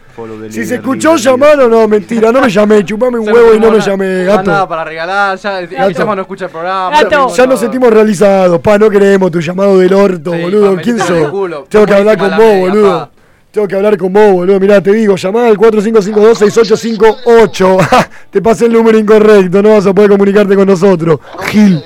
Si 0.51 0.65
se 0.67 0.75
escuchó, 0.77 1.17
llamar 1.17 1.61
o 1.61 1.69
no, 1.69 1.87
mentira, 1.89 2.31
no 2.33 2.41
me 2.41 2.49
llamé, 2.51 2.85
chupame 2.85 3.19
un 3.19 3.29
huevo 3.33 3.55
y 3.55 3.61
no 3.61 3.71
me 3.71 3.81
llamé, 3.81 4.25
gato. 4.25 4.51
nada 4.51 4.67
para 4.69 4.85
regalar, 4.85 5.39
ya 5.39 5.61
el. 5.61 5.95
Chama 5.95 6.15
no 6.17 6.23
escucha 6.23 6.47
el 6.47 6.51
programa. 6.51 6.91
Gato. 7.03 7.17
no 7.29 7.35
Ya 7.35 7.47
nos 7.47 7.61
sentimos 7.61 7.91
realizados, 7.93 8.61
pa, 8.61 8.79
no 8.79 8.89
queremos 8.91 9.31
tu 9.31 9.41
llamado 9.41 9.79
del 9.79 9.93
orto, 9.95 10.33
Sí, 10.33 10.43
boludo. 10.43 10.75
pa, 10.77 10.83
¿Quién 10.83 10.97
metete 10.97 11.13
en 11.13 11.19
el 11.19 11.23
sos? 11.25 11.31
culo. 11.33 11.65
Tengo 11.69 11.87
que 11.87 11.95
hablar 11.95 12.17
Buenísima 12.19 12.29
con 12.29 12.31
la 12.31 12.39
vos, 12.39 12.47
media, 12.55 12.69
boludo. 12.71 12.99
pa. 12.99 13.11
Tengo 13.53 13.67
que 13.69 13.75
hablar 13.77 13.97
con 13.99 14.13
vos, 14.13 14.33
boludo. 14.33 14.61
Mirá, 14.61 14.81
te 14.81 14.93
digo, 14.93 15.17
llamá 15.17 15.47
al 15.49 15.57
4552-6858. 15.59 18.09
te 18.31 18.41
pasé 18.43 18.67
el 18.67 18.73
número 18.73 18.97
incorrecto, 18.99 19.61
no 19.63 19.71
vas 19.71 19.87
a 19.87 19.93
poder 19.93 20.11
comunicarte 20.11 20.55
con 20.55 20.67
nosotros. 20.69 21.19
Gil. 21.47 21.83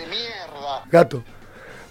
Gato. 0.90 1.22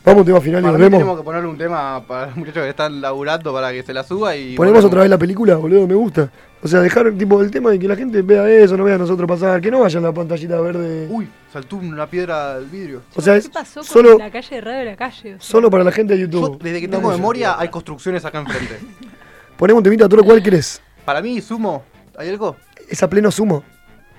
Vamos 0.06 0.18
a 0.18 0.22
un 0.22 0.26
tema 0.26 0.42
final 0.42 0.60
y 0.60 0.64
Para 0.64 0.72
nos 0.74 0.80
mí 0.80 0.84
vemos. 0.84 0.98
tenemos 1.00 1.18
que 1.20 1.24
ponerle 1.24 1.48
un 1.50 1.58
tema 1.58 2.04
para 2.06 2.26
los 2.28 2.36
muchachos 2.36 2.64
que 2.64 2.70
están 2.70 3.00
laburando 3.00 3.54
para 3.54 3.72
que 3.72 3.84
se 3.84 3.94
la 3.94 4.04
suba 4.04 4.36
y. 4.36 4.56
Ponemos 4.56 4.58
volvemos. 4.58 4.86
otra 4.86 5.02
vez 5.02 5.10
la 5.10 5.18
película, 5.18 5.56
boludo, 5.56 5.88
me 5.88 5.94
gusta. 5.96 6.30
O 6.62 6.68
sea, 6.68 6.82
dejar 6.82 7.12
tipo 7.14 7.42
el 7.42 7.50
tema 7.52 7.72
de 7.72 7.80
que 7.80 7.88
la 7.88 7.96
gente 7.96 8.22
vea 8.22 8.50
eso, 8.50 8.76
no 8.76 8.84
vea 8.84 8.96
a 8.96 8.98
nosotros 8.98 9.28
pasar, 9.28 9.62
que 9.62 9.72
no 9.72 9.80
vaya 9.80 9.98
en 9.98 10.04
la 10.04 10.12
pantallita 10.14 10.60
verde. 10.60 11.08
Uy, 11.10 11.30
saltó 11.52 11.78
una 11.78 12.06
piedra 12.08 12.56
al 12.56 12.66
vidrio. 12.66 13.02
O 13.16 13.22
sea, 13.22 13.36
es 13.38 13.46
¿Qué 13.48 13.54
pasó 13.54 13.80
con 13.82 13.86
solo, 13.88 14.18
la 14.18 14.30
calle 14.30 14.56
de 14.56 14.62
radio 14.62 14.80
de 14.80 14.86
la 14.86 14.96
calle? 14.98 15.36
O 15.36 15.40
sea, 15.40 15.52
solo 15.52 15.70
para 15.70 15.84
la 15.86 15.92
gente 15.92 16.16
de 16.16 16.20
Yo, 16.22 16.28
YouTube. 16.28 16.62
desde 16.62 16.82
que 16.82 16.88
tengo 16.90 17.10
memoria, 17.10 17.58
hay 17.58 17.70
construcciones 17.70 18.26
acá 18.26 18.40
enfrente. 18.40 18.80
Ponemos 19.58 19.80
un 19.80 19.84
temita, 19.86 20.10
¿tú 20.10 20.18
lo 20.18 20.24
cual 20.24 20.44
querés? 20.44 20.82
Para 21.06 21.22
mí, 21.22 21.40
sumo. 21.42 21.84
¿Hay 22.18 22.28
algo? 22.30 22.58
Es 22.90 23.02
a 23.04 23.10
pleno 23.10 23.32
sumo. 23.32 23.64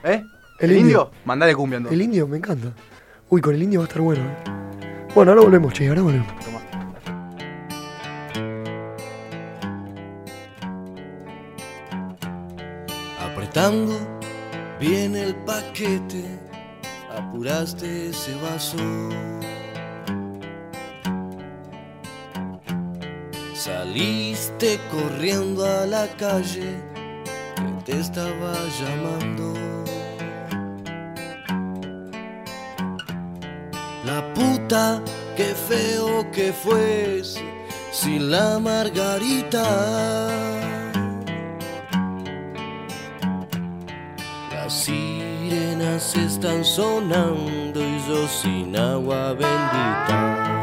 ¿Eh? 0.03 0.23
El 0.61 0.73
indio. 0.73 1.11
Mandale 1.27 1.55
cumbia 1.55 1.77
entonces. 1.77 1.99
El 1.99 2.03
indio, 2.05 2.27
me 2.27 2.39
encanta. 2.39 2.69
Uy, 3.29 3.41
con 3.43 3.55
el 3.55 3.63
indio 3.63 3.81
va 3.81 3.85
a 3.85 3.89
estar 3.89 4.01
bueno. 4.01 4.23
eh. 4.23 4.64
Bueno, 5.15 5.31
ahora 5.31 5.45
volvemos, 5.45 5.73
che, 5.73 5.87
ahora 5.89 6.03
volvemos. 6.03 6.27
Apretando 13.21 13.97
bien 14.81 15.15
el 15.15 15.37
paquete, 15.37 16.25
apuraste 17.17 18.09
ese 18.09 18.35
vaso. 18.43 18.77
Saliste 23.55 24.81
corriendo 24.91 25.65
a 25.65 25.87
la 25.87 26.09
calle 26.17 26.75
que 27.55 27.85
te 27.85 28.01
estaba 28.01 28.53
llamando. 28.81 29.55
La 34.05 34.23
puta, 34.35 35.03
qué 35.35 35.55
feo 35.55 36.31
que 36.31 36.53
fuese 36.53 37.43
sin 37.91 38.31
la 38.31 38.59
margarita. 38.59 39.65
Las 44.53 44.73
sirenas 44.73 46.15
están 46.17 46.65
sonando 46.65 47.81
y 47.81 47.99
yo 48.07 48.29
sin 48.29 48.77
agua 48.77 49.33
bendita. 49.33 50.54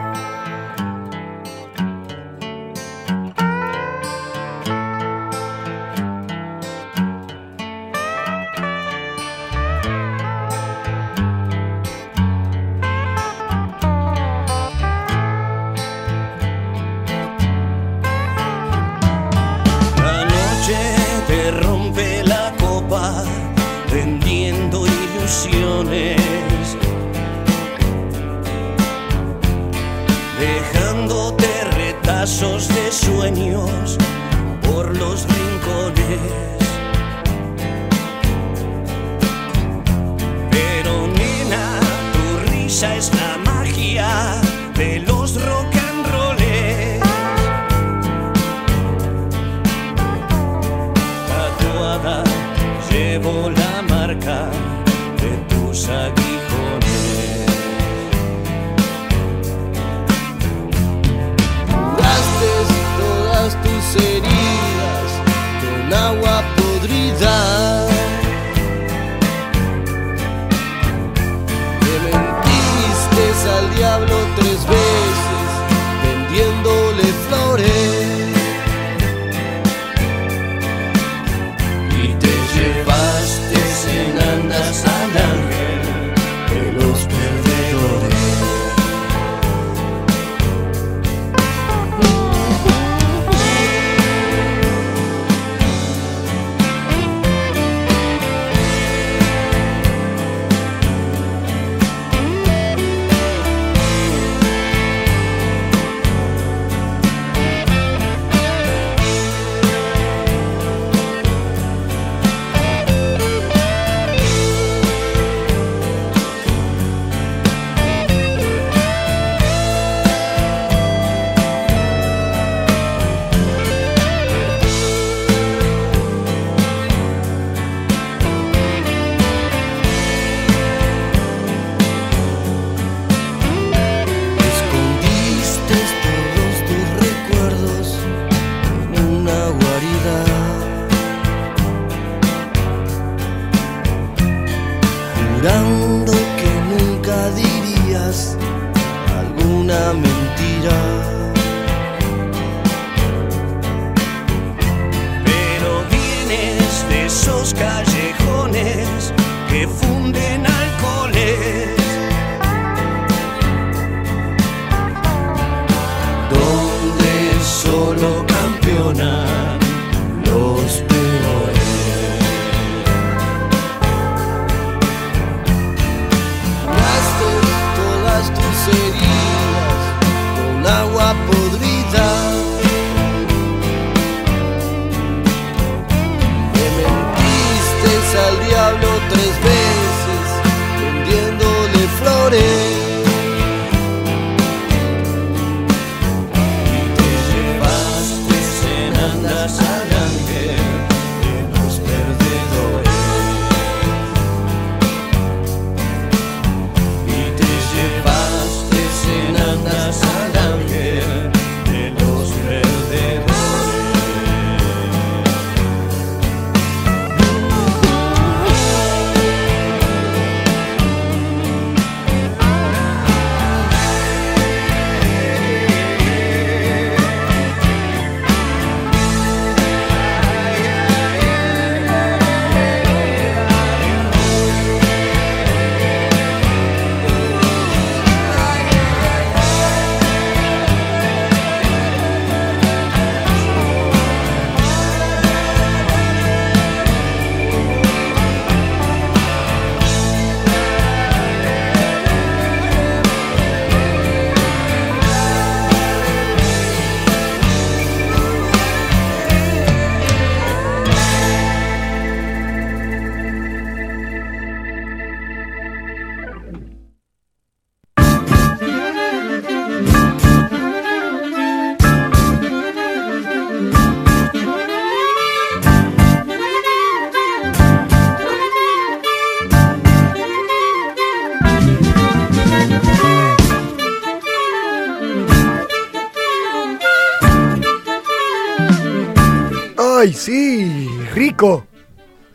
¡Ay, 290.02 290.14
sí! 290.14 290.90
¡Rico! 291.14 291.68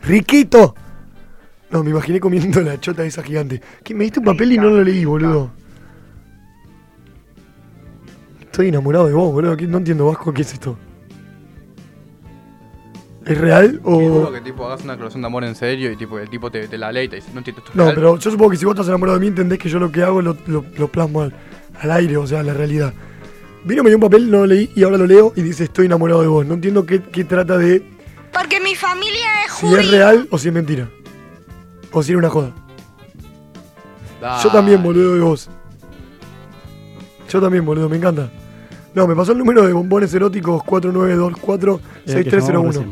¡Riquito! 0.02 0.72
No, 1.70 1.82
me 1.82 1.90
imaginé 1.90 2.20
comiendo 2.20 2.60
la 2.60 2.78
chota 2.78 3.05
esa 3.05 3.24
gigante. 3.24 3.60
¿Qué? 3.82 3.93
Me 3.93 4.05
diste 4.05 4.20
un 4.20 4.24
papel 4.24 4.52
y 4.52 4.56
no 4.59 4.68
lo 4.70 4.84
leí, 4.84 5.05
boludo. 5.05 5.51
Estoy 8.40 8.68
enamorado 8.68 9.09
de 9.09 9.14
vos, 9.14 9.32
boludo. 9.32 9.56
¿Qué- 9.56 9.66
No 9.66 9.78
entiendo, 9.78 10.06
Vasco, 10.06 10.32
¿qué 10.32 10.43
es 10.43 10.52
esto? 10.52 10.78
¿Es 13.24 13.36
real 13.36 13.80
o...? 13.82 14.30
que 14.32 14.40
tipo 14.43 14.64
hagas 14.64 14.84
una 14.84 14.93
declaración 14.93 15.22
de 15.22 15.26
amor 15.26 15.43
en 15.43 15.56
serio 15.56 15.90
y 15.90 15.97
tipo 15.97 16.20
el 16.20 16.30
tipo 16.30 16.48
te, 16.52 16.68
te 16.68 16.78
la 16.78 16.93
lee 16.93 17.01
y 17.06 17.09
te 17.09 17.16
dice, 17.16 17.30
no 17.32 17.38
entiendo 17.38 17.59
esto. 17.62 17.72
es 17.72 17.76
No, 17.76 17.82
real". 17.86 17.94
pero 17.97 18.16
yo 18.18 18.30
supongo 18.30 18.52
que 18.52 18.56
si 18.59 18.64
vos 18.64 18.74
estás 18.74 18.86
enamorado 18.86 19.18
de 19.18 19.22
mí, 19.22 19.26
entendés 19.26 19.59
que 19.59 19.68
yo 19.68 19.80
lo 19.80 19.90
que 19.90 20.05
hago 20.05 20.22
lo, 20.22 20.36
lo- 20.47 20.64
lo 20.78 20.86
plasmo 20.88 21.22
al, 21.22 21.34
al 21.80 21.90
aire, 21.90 22.16
o 22.16 22.26
sea, 22.28 22.38
a 22.40 22.43
la 22.44 22.55
realidad. 22.55 22.94
Vino, 23.66 23.82
me 23.82 23.90
dio 23.90 23.97
un 23.97 24.02
papel, 24.02 24.30
no 24.30 24.38
lo 24.38 24.47
leí 24.47 24.70
y 24.76 24.84
ahora 24.84 24.97
lo 24.97 25.06
leo 25.06 25.32
y 25.34 25.43
dice 25.43 25.64
estoy 25.64 25.86
enamorado 25.86 26.22
de 26.22 26.28
vos. 26.28 26.47
No 26.47 26.55
entiendo 26.55 26.86
qué, 26.86 27.02
qué 27.02 27.24
trata 27.24 27.59
de 27.59 27.82
Porque 28.32 28.60
mi 28.60 28.76
familia 28.76 29.26
es 29.44 29.55
si 29.55 29.66
es 29.66 29.90
real 29.90 30.28
o 30.30 30.38
si 30.38 30.47
es 30.48 30.55
mentira. 30.55 30.88
O 31.90 32.01
si 32.01 32.12
era 32.12 32.20
una 32.20 32.30
joda. 32.30 32.52
Yo 34.43 34.51
también, 34.51 34.82
boludo, 34.82 35.14
de 35.14 35.20
vos. 35.20 35.48
Yo 37.28 37.40
también, 37.40 37.66
boludo, 37.66 37.88
me 37.88 37.97
encanta. 37.97 38.30
No, 38.94 39.09
me 39.09 39.16
pasó 39.16 39.32
el 39.32 39.38
número 39.38 39.66
de 39.66 39.72
bombones 39.72 40.14
eróticos 40.14 40.62
4924-6301. 40.62 42.84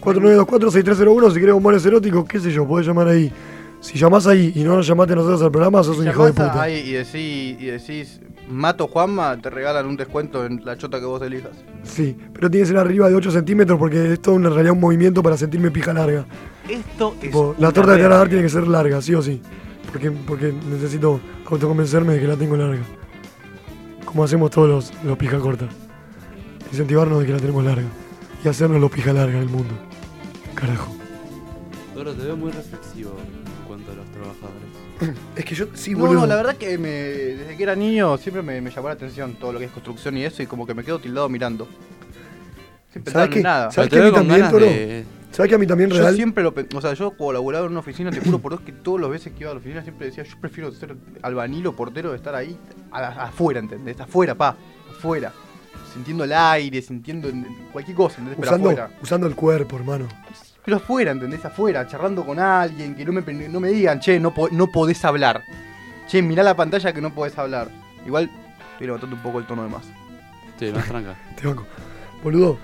4924-6301, 0.00 1.32
si 1.32 1.40
querés 1.40 1.54
bombones 1.54 1.84
eróticos, 1.84 2.24
qué 2.26 2.40
sé 2.40 2.50
yo, 2.50 2.66
podés 2.66 2.86
llamar 2.86 3.08
ahí. 3.08 3.30
Si 3.80 3.98
llamás 3.98 4.26
ahí 4.26 4.52
y 4.54 4.64
no 4.64 4.74
nos 4.74 4.86
llamaste 4.86 5.12
a 5.12 5.16
nosotros 5.16 5.42
al 5.42 5.50
programa, 5.50 5.82
sos 5.82 5.98
un 5.98 6.08
hijo 6.08 6.24
de 6.24 6.32
puta. 6.32 6.62
ahí 6.62 6.78
y 6.78 6.92
decís, 6.92 7.60
y 7.60 7.66
decís, 7.66 8.20
Mato 8.48 8.88
Juanma, 8.88 9.36
te 9.40 9.50
regalan 9.50 9.86
un 9.86 9.96
descuento 9.96 10.44
en 10.44 10.64
la 10.64 10.76
chota 10.76 10.98
que 10.98 11.06
vos 11.06 11.20
elijas. 11.22 11.52
Sí, 11.82 12.16
pero 12.32 12.50
tiene 12.50 12.64
que 12.64 12.68
ser 12.68 12.78
arriba 12.78 13.08
de 13.08 13.14
8 13.14 13.30
centímetros 13.30 13.78
porque 13.78 14.14
es 14.14 14.20
todo 14.20 14.36
en 14.36 14.44
realidad 14.44 14.72
un 14.72 14.80
movimiento 14.80 15.22
para 15.22 15.36
sentirme 15.36 15.70
pija 15.70 15.92
larga. 15.92 16.26
Esto 16.68 17.14
es. 17.22 17.34
La 17.58 17.72
torta 17.72 17.92
que 17.92 17.98
te 17.98 18.02
van 18.04 18.12
a 18.12 18.18
dar 18.18 18.28
tiene 18.28 18.42
que 18.42 18.48
ser 18.48 18.66
larga, 18.66 19.00
sí 19.02 19.14
o 19.14 19.22
sí. 19.22 19.40
Porque, 19.90 20.10
porque 20.10 20.52
necesito 20.70 21.20
autoconvencerme 21.46 22.14
de 22.14 22.20
que 22.20 22.26
la 22.26 22.36
tengo 22.36 22.56
larga. 22.56 22.82
Como 24.04 24.24
hacemos 24.24 24.50
todos 24.50 24.68
los, 24.68 25.04
los 25.04 25.18
pija 25.18 25.38
corta. 25.38 25.66
Incentivarnos 26.70 27.20
de 27.20 27.26
que 27.26 27.32
la 27.32 27.38
tenemos 27.38 27.64
larga. 27.64 27.88
Y 28.44 28.48
hacernos 28.48 28.80
los 28.80 28.90
pija 28.90 29.12
larga 29.12 29.36
en 29.36 29.42
el 29.42 29.48
mundo. 29.48 29.74
Carajo. 30.54 30.94
Toro, 31.94 32.12
te 32.12 32.24
veo 32.24 32.36
muy 32.36 32.50
reflexivo 32.52 33.12
Es 35.36 35.44
que 35.44 35.54
yo, 35.54 35.66
sí, 35.74 35.92
no, 35.92 35.98
boludo. 36.00 36.20
no, 36.20 36.26
la 36.26 36.36
verdad 36.36 36.56
que 36.56 36.76
me, 36.78 36.88
desde 36.90 37.56
que 37.56 37.62
era 37.62 37.74
niño 37.76 38.16
siempre 38.18 38.42
me, 38.42 38.60
me 38.60 38.70
llamó 38.70 38.88
la 38.88 38.94
atención 38.94 39.34
todo 39.34 39.52
lo 39.52 39.58
que 39.58 39.66
es 39.66 39.70
construcción 39.70 40.16
y 40.16 40.24
eso 40.24 40.42
y 40.42 40.46
como 40.46 40.66
que 40.66 40.74
me 40.74 40.82
quedo 40.84 40.98
tildado 40.98 41.28
mirando. 41.28 41.68
Sin 42.92 43.02
pensar 43.02 43.22
¿Sabes 43.22 43.28
en 43.28 43.32
qué? 43.34 43.42
nada. 43.42 43.70
¿Sabes 43.70 43.90
que 43.90 43.98
a 43.98 44.02
mí 44.02 44.12
también, 44.12 44.50
Toro? 44.50 44.66
¿Sabes 45.30 45.50
que 45.50 45.54
a 45.54 45.58
mí 45.58 45.66
también 45.66 45.90
Yo 45.90 45.98
real? 45.98 46.14
siempre 46.16 46.42
lo 46.42 46.54
o 46.74 46.80
sea, 46.80 46.94
yo 46.94 47.10
colaboraba 47.16 47.66
en 47.66 47.72
una 47.72 47.80
oficina, 47.80 48.10
te 48.10 48.18
juro 48.20 48.38
por 48.38 48.52
Dios 48.52 48.62
que 48.62 48.72
todas 48.72 49.02
las 49.02 49.10
veces 49.10 49.32
que 49.34 49.40
iba 49.42 49.50
a 49.50 49.54
la 49.54 49.60
oficina 49.60 49.82
siempre 49.82 50.06
decía, 50.06 50.24
yo 50.24 50.34
prefiero 50.40 50.72
ser 50.72 50.96
albanil 51.22 51.66
o 51.66 51.76
portero 51.76 52.10
de 52.10 52.16
estar 52.16 52.34
ahí 52.34 52.56
a 52.90 53.00
la- 53.02 53.08
afuera, 53.24 53.60
¿entendés? 53.60 54.00
Afuera, 54.00 54.34
pa, 54.34 54.56
afuera. 54.90 55.32
Sintiendo 55.92 56.24
el 56.24 56.32
aire, 56.32 56.80
sintiendo 56.82 57.28
en- 57.28 57.46
cualquier 57.72 57.96
cosa, 57.96 58.16
¿entendés? 58.20 58.38
Pero 58.40 58.50
Usando, 58.50 58.70
afuera. 58.70 58.90
usando 59.02 59.26
el 59.26 59.34
cuerpo, 59.36 59.76
hermano. 59.76 60.08
Pero 60.68 60.76
afuera, 60.76 61.12
¿entendés? 61.12 61.42
Afuera, 61.46 61.86
charlando 61.86 62.26
con 62.26 62.38
alguien, 62.38 62.94
que 62.94 63.02
no 63.02 63.10
me, 63.10 63.22
no 63.48 63.58
me 63.58 63.70
digan, 63.70 64.00
che, 64.00 64.20
no, 64.20 64.34
po- 64.34 64.50
no 64.50 64.66
podés 64.66 65.02
hablar. 65.02 65.42
Che, 66.06 66.20
mirá 66.20 66.42
la 66.42 66.54
pantalla 66.54 66.92
que 66.92 67.00
no 67.00 67.14
podés 67.14 67.38
hablar. 67.38 67.70
Igual 68.04 68.28
estoy 68.72 68.86
levantando 68.86 69.16
un 69.16 69.22
poco 69.22 69.38
el 69.38 69.46
tono 69.46 69.62
de 69.62 69.70
más. 69.70 69.84
Sí, 70.58 70.70
más 70.70 70.84
tranca. 70.86 71.16
Te 71.40 71.46
banco. 71.46 71.64
Boludo, 72.22 72.58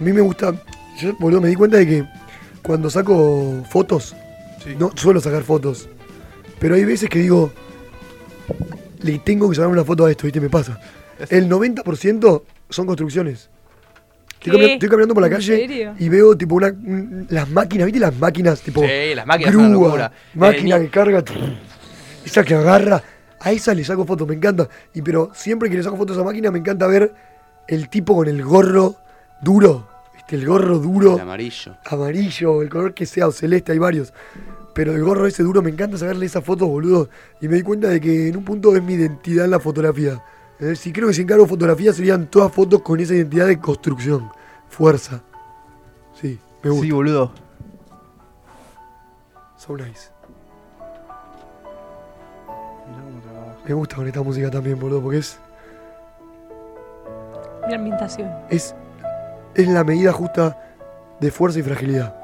a 0.00 0.02
mí 0.02 0.14
me 0.14 0.22
gusta. 0.22 0.54
Yo, 0.98 1.12
boludo, 1.18 1.42
me 1.42 1.48
di 1.48 1.54
cuenta 1.54 1.76
de 1.76 1.86
que 1.86 2.04
cuando 2.62 2.88
saco 2.88 3.62
fotos, 3.68 4.16
no 4.78 4.90
suelo 4.94 5.20
sacar 5.20 5.42
fotos. 5.42 5.90
Pero 6.58 6.74
hay 6.74 6.86
veces 6.86 7.10
que 7.10 7.18
digo, 7.18 7.52
le 9.02 9.18
tengo 9.18 9.50
que 9.50 9.56
sacar 9.56 9.68
una 9.68 9.84
foto 9.84 10.06
a 10.06 10.10
esto, 10.10 10.24
¿viste? 10.24 10.40
Me 10.40 10.48
pasa. 10.48 10.80
El 11.28 11.50
90% 11.50 12.42
son 12.70 12.86
construcciones. 12.86 13.50
Estoy, 14.44 14.88
caminando 14.88 15.14
por 15.14 15.20
la 15.22 15.26
¿En 15.28 15.32
calle 15.34 15.56
serio? 15.56 15.94
y 15.98 16.08
veo 16.08 16.36
tipo 16.36 16.54
una, 16.56 16.68
un- 16.68 17.26
las 17.30 17.48
máquinas, 17.48 17.86
¿viste? 17.86 18.00
Las 18.00 18.14
máquinas 18.18 18.60
tipo 18.60 18.82
Sí, 18.82 19.14
las 19.14 19.26
máquinas 19.26 19.52
grúa, 19.52 19.68
locura. 19.68 20.12
máquina 20.34 20.76
Eh, 20.76 20.80
que 20.82 20.88
carga, 20.90 21.24
esa 22.24 22.44
que 22.44 22.54
agarra, 22.54 23.02
a 23.40 23.52
esa 23.52 23.74
le 23.74 23.84
saco 23.84 24.04
fotos, 24.04 24.26
me 24.28 24.34
encanta. 24.34 24.68
Y 24.94 25.02
pero 25.02 25.30
siempre 25.34 25.68
que 25.70 25.76
le 25.76 25.82
saco 25.82 25.96
fotos 25.96 26.16
a 26.16 26.20
esa 26.20 26.24
máquina 26.26 26.50
me 26.50 26.58
encanta 26.58 26.86
ver 26.86 27.12
el 27.68 27.88
tipo 27.88 28.14
con 28.16 28.28
el 28.28 28.42
gorro 28.42 28.96
duro, 29.42 29.88
¿viste? 30.14 30.36
El 30.36 30.46
gorro 30.46 30.78
duro 30.78 31.14
El 31.14 31.20
amarillo. 31.20 31.76
amarillo, 31.86 32.62
el 32.62 32.68
color 32.68 32.94
que 32.94 33.06
sea, 33.06 33.28
o 33.28 33.32
celeste, 33.32 33.72
hay 33.72 33.78
varios. 33.78 34.12
Pero 34.74 34.92
el 34.94 35.04
gorro 35.04 35.26
ese 35.26 35.42
duro 35.42 35.60
me 35.60 35.70
encanta 35.70 35.98
sacarle 35.98 36.24
esas 36.26 36.42
fotos, 36.44 36.66
boludo. 36.68 37.08
Y 37.40 37.48
me 37.48 37.56
di 37.56 37.62
cuenta 37.62 37.88
de 37.88 38.00
que 38.00 38.28
en 38.28 38.36
un 38.38 38.44
punto 38.44 38.74
es 38.74 38.82
mi 38.82 38.94
identidad 38.94 39.44
en 39.44 39.50
la 39.50 39.60
fotografía. 39.60 40.22
Eh, 40.60 40.76
si 40.76 40.92
creo 40.92 41.08
que 41.08 41.14
si 41.14 41.22
encargo 41.22 41.46
fotografía 41.46 41.92
serían 41.92 42.26
todas 42.26 42.52
fotos 42.52 42.82
con 42.82 43.00
esa 43.00 43.14
identidad 43.14 43.46
de 43.46 43.58
construcción. 43.58 44.30
Fuerza. 44.68 45.22
Sí, 46.20 46.38
me 46.62 46.70
gusta. 46.70 46.86
Sí, 46.86 46.92
boludo. 46.92 47.32
So 49.56 49.76
nice. 49.76 50.10
Me 53.66 53.74
gusta 53.74 53.96
con 53.96 54.06
esta 54.06 54.22
música 54.22 54.50
también, 54.50 54.78
boludo, 54.78 55.00
porque 55.00 55.18
es, 55.18 55.38
Mi 57.68 57.74
ambientación. 57.74 58.28
es, 58.50 58.74
es 59.54 59.68
la 59.68 59.84
medida 59.84 60.12
justa 60.12 60.58
de 61.20 61.30
fuerza 61.30 61.60
y 61.60 61.62
fragilidad. 61.62 62.16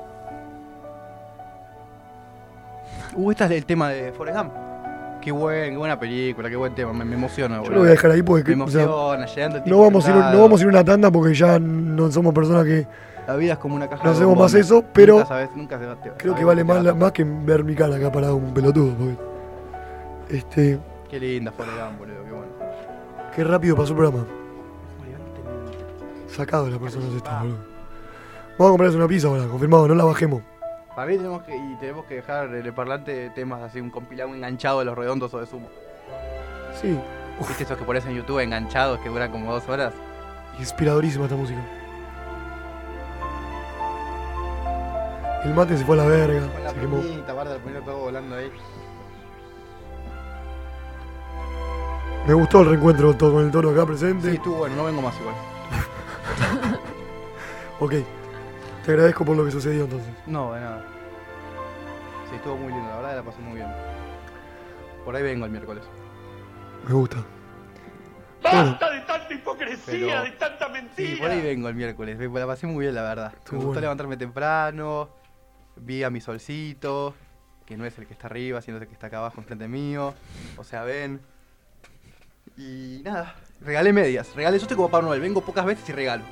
Uh, 3.15 3.31
este 3.31 3.45
es 3.45 3.51
el 3.53 3.67
tema 3.67 3.89
de 3.91 4.13
Forrest 4.13 4.39
Gump. 4.39 4.53
Qué, 5.29 5.33
buen, 5.33 5.71
qué 5.73 5.77
buena 5.77 6.01
película, 6.01 6.49
qué 6.49 6.57
buen 6.57 6.75
tema. 6.75 6.93
Me, 6.95 7.05
me 7.05 7.15
emociona, 7.17 7.57
Yo 7.57 7.61
boludo. 7.63 7.75
lo 7.75 7.81
voy 7.81 7.89
a 7.89 7.91
dejar 7.93 8.11
ahí 8.13 8.23
porque 8.23 8.57
Me 8.57 8.65
o 8.65 8.69
sea, 8.69 8.85
emociona, 8.85 9.27
llegando 9.27 9.57
el 9.59 9.65
no, 9.67 9.79
vamos 9.81 10.07
a 10.07 10.11
ir, 10.11 10.17
no 10.17 10.41
vamos 10.43 10.61
a 10.61 10.63
ir 10.63 10.67
a 10.69 10.71
una 10.71 10.85
tanda 10.85 11.11
porque 11.11 11.35
ya 11.35 11.59
no 11.59 12.11
somos 12.11 12.33
personas 12.33 12.65
que 12.65 12.87
La 13.27 13.37
vida 13.37 13.53
es 13.53 13.59
como 13.59 13.75
una 13.77 13.89
caja 13.89 14.03
no 14.05 14.11
de 14.11 14.17
hacemos 14.17 14.39
más 14.39 14.55
eso, 14.55 14.83
pero 14.95 15.15
Nunca 15.17 15.27
sabes, 15.29 15.51
nunca 15.55 15.79
se 15.79 15.85
va- 15.87 15.97
te- 15.97 16.11
creo 16.17 16.35
que 16.35 16.45
vale 16.45 16.65
más, 16.65 16.83
la- 16.83 17.13
que 17.13 17.25
ver 17.25 17.63
mi 17.63 17.75
cara 17.75 17.97
acá 17.97 18.11
parado 18.11 18.37
un 18.37 18.55
pelotudo. 18.55 18.95
porque, 18.95 19.17
este, 20.39 20.79
Qué 21.11 21.21
linda 21.21 21.53
Forrest 21.53 21.77
Gump, 21.79 21.99
boludo, 21.99 22.25
qué 22.25 22.31
bueno. 22.31 22.53
qué 23.37 23.45
rápido 23.45 23.77
pasó 23.77 23.91
el 23.93 23.97
programa. 23.99 24.25
Sacado 26.35 26.65
de 26.67 26.71
las 26.71 26.81
personas 26.81 27.13
esta, 27.15 27.41
boludo. 27.43 27.57
Vamos 28.59 28.67
a 28.67 28.71
comprarles 28.71 28.97
una 28.97 29.07
pizza 29.09 29.29
ahora, 29.29 29.45
confirmado, 29.47 29.89
no 29.89 29.95
la 29.95 30.05
bajemos. 30.05 30.43
Para 30.99 31.13
mí 31.13 31.17
tenemos 31.17 31.45
que, 31.45 31.55
y 31.57 31.77
tenemos 31.77 32.07
que 32.07 32.15
dejar 32.17 32.47
en 32.47 32.67
el 32.67 32.75
parlante 32.75 33.15
de 33.15 33.31
temas 33.31 33.63
así, 33.63 33.81
un 33.81 33.89
compilado 33.89 34.35
enganchado 34.35 34.81
de 34.81 34.85
los 34.85 34.99
redondos 34.99 35.33
o 35.33 35.39
de 35.39 35.47
sumo. 35.47 35.69
Sí, 36.75 36.99
¿Viste 37.39 37.63
esos 37.63 37.79
que 37.79 37.85
pones 37.85 38.05
en 38.07 38.17
YouTube 38.17 38.41
enganchados 38.41 38.99
que 38.99 39.09
duran 39.09 39.31
como 39.31 39.53
dos 39.53 39.69
horas? 39.69 39.95
inspiradorísima 40.59 41.27
esta 41.27 41.37
música. 41.37 41.61
El 45.45 45.55
mate 45.55 45.79
se 45.79 45.85
fue 45.85 45.95
a 45.95 46.03
la 46.03 46.07
verga, 46.09 46.41
Con 46.53 46.65
la 46.65 46.71
se 46.71 46.81
quemó. 46.81 47.01
piñita, 47.01 47.31
aparte 47.31 47.53
de 47.53 47.59
poner 47.61 47.85
todo 47.85 47.99
volando 47.99 48.35
ahí. 48.35 48.51
Me 52.27 52.35
gustó 52.35 52.63
el 52.63 52.71
reencuentro 52.71 53.17
con 53.17 53.45
el 53.45 53.53
toro 53.53 53.71
acá 53.71 53.87
presente. 53.87 54.31
Sí, 54.31 54.35
estuvo 54.35 54.57
bueno, 54.57 54.75
no 54.75 54.85
vengo 54.87 55.03
más 55.03 55.15
igual. 55.21 55.37
Ok, 57.79 57.95
te 58.89 58.93
agradezco 58.95 59.23
por 59.23 59.37
lo 59.37 59.45
que 59.45 59.51
sucedió 59.51 59.85
entonces. 59.85 60.09
No, 60.27 60.55
de 60.55 60.61
nada. 60.63 60.83
Sí, 62.31 62.37
estuvo 62.37 62.57
muy 62.57 62.73
lindo, 62.73 62.89
la 62.89 62.97
verdad 62.97 63.17
la 63.17 63.23
pasé 63.23 63.39
muy 63.43 63.57
bien. 63.57 63.69
Por 65.05 65.15
ahí 65.15 65.23
vengo 65.23 65.45
el 65.45 65.51
miércoles. 65.51 65.85
Me 66.87 66.95
gusta. 66.95 67.19
¡Basta 68.43 68.91
de 68.91 69.01
tanta 69.03 69.35
hipocresía, 69.35 69.85
Pero- 69.85 70.23
de 70.23 70.31
tanta 70.31 70.69
mentira! 70.71 71.11
Sí, 71.11 71.17
por 71.17 71.31
ahí 71.31 71.43
vengo 71.43 71.69
el 71.69 71.75
miércoles. 71.75 72.19
La 72.19 72.47
pasé 72.47 72.67
muy 72.67 72.87
bien, 72.87 72.95
la 72.95 73.03
verdad. 73.03 73.33
Me 73.33 73.57
gustó 73.57 73.67
bueno. 73.67 73.81
levantarme 73.83 74.17
temprano. 74.17 75.11
Vi 75.77 76.03
a 76.03 76.09
mi 76.09 76.23
solcito, 76.23 77.15
que 77.67 77.77
no 77.77 77.85
es 77.85 77.99
el 77.99 78.07
que 78.07 78.15
está 78.15 78.29
arriba, 78.29 78.63
sino 78.63 78.79
el 78.79 78.87
que 78.87 78.95
está 78.95 79.09
acá 79.09 79.19
abajo 79.19 79.39
enfrente 79.39 79.69
mío. 79.69 80.15
O 80.57 80.65
sea, 80.65 80.85
ven. 80.85 81.21
Y 82.57 83.03
nada, 83.05 83.35
regalé 83.61 83.93
medias. 83.93 84.35
Regalé, 84.35 84.57
yo 84.57 84.63
estoy 84.63 84.79
como 84.79 84.89
Papá 84.89 85.05
Noel, 85.05 85.21
vengo 85.21 85.43
pocas 85.43 85.67
veces 85.67 85.87
y 85.91 85.93
regalo. 85.93 86.25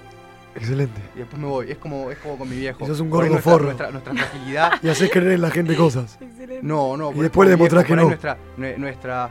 Excelente. 0.57 1.01
Y 1.15 1.19
después 1.19 1.41
me 1.41 1.47
voy. 1.49 1.71
Es 1.71 1.79
como, 1.79 2.11
es 2.11 2.19
como 2.19 2.39
con 2.39 2.49
mi 2.49 2.57
viejo. 2.57 2.83
Y 2.85 2.87
sos 2.87 3.01
un 3.01 3.11
gordo 3.11 3.31
nuestra, 3.31 3.53
forro. 3.53 3.65
Nuestra, 3.67 3.91
nuestra 3.91 4.15
fragilidad. 4.15 4.73
Y 4.83 4.89
haces 4.89 5.11
creer 5.11 5.33
en 5.33 5.43
la 5.43 5.51
gente 5.51 5.77
cosas. 5.77 6.19
No, 6.63 6.97
no. 6.97 7.13
Y 7.13 7.21
después 7.21 7.47
le 7.49 7.55
eso 7.55 7.59
demostrás 7.59 7.85
que 7.85 7.97
no. 7.97 8.05
Nuestra, 8.05 8.39
nue- 8.57 8.77
nuestra 8.79 9.31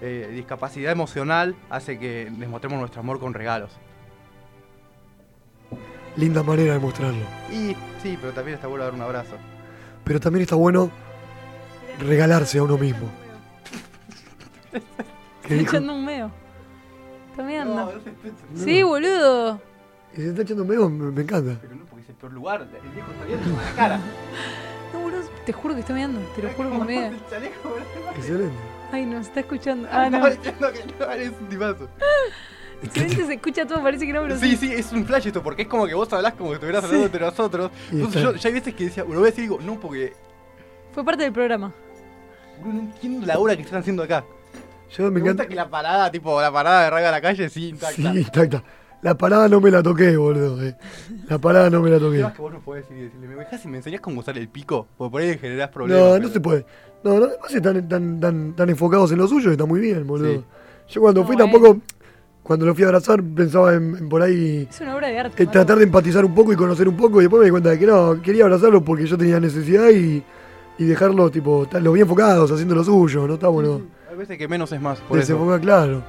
eh, 0.00 0.30
discapacidad 0.34 0.92
emocional 0.92 1.54
hace 1.70 1.98
que 1.98 2.30
les 2.38 2.48
mostremos 2.48 2.78
nuestro 2.80 3.00
amor 3.00 3.18
con 3.20 3.32
regalos. 3.32 3.70
Linda 6.16 6.42
manera 6.42 6.72
de 6.72 6.78
mostrarlo. 6.78 7.20
Y 7.52 7.76
sí, 8.02 8.16
pero 8.20 8.32
también 8.32 8.54
está 8.56 8.66
bueno 8.68 8.84
dar 8.84 8.94
un 8.94 9.02
abrazo. 9.02 9.36
Pero 10.04 10.18
también 10.18 10.42
está 10.42 10.56
bueno 10.56 10.90
regalarse 12.00 12.58
a 12.58 12.62
uno 12.62 12.78
mismo. 12.78 13.08
¿Qué 14.72 14.78
Estoy 15.54 15.58
echando 15.60 15.94
un 15.94 16.04
meo. 16.04 16.30
Está 17.30 17.42
meando. 17.42 17.92
Sí, 18.54 18.82
boludo. 18.82 19.60
Y 20.16 20.20
se 20.20 20.28
está 20.30 20.42
echando 20.42 20.64
medio, 20.64 20.88
me, 20.88 21.10
me 21.12 21.22
encanta. 21.22 21.58
Pero 21.60 21.74
no, 21.76 21.84
porque 21.86 22.02
es 22.04 22.08
el 22.10 22.14
peor 22.16 22.32
lugar. 22.32 22.62
El 22.62 22.90
viejo 22.90 23.10
está 23.12 23.24
viendo 23.24 23.62
la 23.62 23.72
cara. 23.76 24.00
No, 24.92 25.00
boludo. 25.00 25.20
Te 25.44 25.52
juro 25.52 25.74
que 25.74 25.80
está 25.80 25.92
meando. 25.92 26.20
Te 26.36 26.42
lo 26.42 26.48
juro 26.50 26.70
por 26.70 26.86
media. 26.86 27.12
Excelente. 28.16 28.54
Ay, 28.92 29.04
no, 29.04 29.20
se 29.22 29.28
está 29.28 29.40
escuchando. 29.40 29.88
Ah, 29.90 30.08
no. 30.08 30.30
Diciendo 30.30 30.68
que 30.72 31.04
no 31.04 31.10
eres 31.12 31.32
un 31.40 31.48
tipazo. 31.48 31.88
Excelente, 32.82 33.26
se 33.26 33.34
escucha 33.34 33.66
todo, 33.66 33.82
parece 33.82 34.06
que 34.06 34.12
no, 34.12 34.20
pero 34.22 34.38
Sí, 34.38 34.54
sí, 34.56 34.70
es 34.72 34.92
un 34.92 35.04
flash 35.06 35.26
esto, 35.28 35.42
porque 35.42 35.62
es 35.62 35.68
como 35.68 35.86
que 35.86 35.94
vos 35.94 36.12
hablás 36.12 36.34
como 36.34 36.50
que 36.50 36.54
estuvieras 36.56 36.84
hablando 36.84 37.06
entre 37.06 37.20
nosotros. 37.24 37.70
Entonces 37.90 38.22
yo 38.22 38.34
ya 38.34 38.48
hay 38.48 38.54
veces 38.54 38.74
que 38.74 38.84
decía, 38.84 39.02
lo 39.02 39.08
voy 39.14 39.22
a 39.22 39.24
decir 39.26 39.40
y 39.44 39.48
digo, 39.48 39.58
no, 39.62 39.80
porque 39.80 40.12
Fue 40.92 41.02
parte 41.04 41.22
del 41.24 41.32
programa. 41.32 41.72
no, 42.62 42.72
no 42.72 42.80
entiendo 42.80 43.26
la 43.26 43.38
hora 43.38 43.56
que 43.56 43.62
están 43.62 43.80
haciendo 43.80 44.02
acá. 44.02 44.24
Yo 44.96 45.04
me 45.04 45.10
Me 45.10 45.20
encanta. 45.20 45.42
gusta 45.44 45.48
que 45.48 45.54
la 45.54 45.68
parada, 45.68 46.10
tipo, 46.10 46.40
la 46.40 46.52
parada 46.52 46.84
de 46.84 46.90
Raga 46.90 47.08
a 47.08 47.12
la 47.12 47.20
calle, 47.22 47.48
sí, 47.48 47.70
intacta. 47.70 47.96
Sí, 47.96 48.06
intacta. 48.18 48.62
La 49.06 49.16
parada 49.16 49.48
no 49.48 49.60
me 49.60 49.70
la 49.70 49.84
toqué, 49.84 50.16
boludo. 50.16 50.60
eh. 50.64 50.74
La 51.28 51.38
parada 51.38 51.70
no 51.70 51.80
me 51.80 51.90
la 51.90 52.00
toqué. 52.00 52.16
Que 52.34 52.42
vos 52.42 52.52
no 52.52 52.58
podés 52.58 52.90
ir 52.90 52.96
y 52.96 53.00
decirle, 53.02 53.28
¿me 53.28 53.34
dejás 53.36 53.60
si 53.60 53.68
me 53.68 53.76
enseñás 53.76 54.00
cómo 54.00 54.18
usar 54.18 54.36
el 54.36 54.48
pico? 54.48 54.88
Porque 54.98 55.12
por 55.12 55.20
ahí 55.22 55.38
generás 55.38 55.68
problemas. 55.70 56.02
No, 56.02 56.08
no 56.14 56.18
pero- 56.18 56.28
se 56.30 56.40
puede. 56.40 56.66
No, 57.04 57.20
no, 57.20 57.26
además 57.26 57.54
están 57.54 57.88
tan, 57.88 58.18
tan, 58.20 58.56
tan 58.56 58.68
enfocados 58.68 59.12
en 59.12 59.18
lo 59.18 59.28
suyo, 59.28 59.52
está 59.52 59.64
muy 59.64 59.78
bien, 59.78 60.04
boludo. 60.08 60.32
Sí. 60.32 60.44
Yo 60.88 61.00
cuando 61.02 61.24
fui 61.24 61.36
eh. 61.36 61.38
tampoco, 61.38 61.78
cuando 62.42 62.66
lo 62.66 62.74
fui 62.74 62.82
a 62.82 62.88
abrazar, 62.88 63.22
pensaba 63.22 63.74
en, 63.74 63.96
en 63.96 64.08
por 64.08 64.22
ahí 64.22 64.66
Es 64.68 64.80
una 64.80 64.96
obra 64.96 65.06
de 65.06 65.18
arte. 65.20 65.40
eh, 65.40 65.46
tratar 65.46 65.78
de 65.78 65.84
empatizar 65.84 66.24
un 66.24 66.34
poco 66.34 66.52
y 66.52 66.56
conocer 66.56 66.88
un 66.88 66.96
poco, 66.96 67.20
y 67.20 67.24
después 67.26 67.38
me 67.38 67.44
di 67.44 67.50
cuenta 67.52 67.70
de 67.70 67.78
que 67.78 67.86
no, 67.86 68.20
quería 68.20 68.42
abrazarlo 68.42 68.82
porque 68.84 69.06
yo 69.06 69.16
tenía 69.16 69.38
necesidad 69.38 69.88
y, 69.90 70.20
y 70.78 70.84
dejarlo, 70.84 71.30
tipo, 71.30 71.64
los 71.72 71.92
bien 71.94 72.02
enfocados, 72.06 72.50
haciendo 72.50 72.74
lo 72.74 72.82
suyo, 72.82 73.24
no 73.28 73.34
está 73.34 73.46
bueno. 73.46 73.82
Hay 74.10 74.16
veces 74.16 74.36
que 74.36 74.48
menos 74.48 74.72
es 74.72 74.80
más, 74.80 74.98
por 75.02 75.16
eso. 75.18 75.32
Desenfocar, 75.34 75.60
claro. 75.60 76.02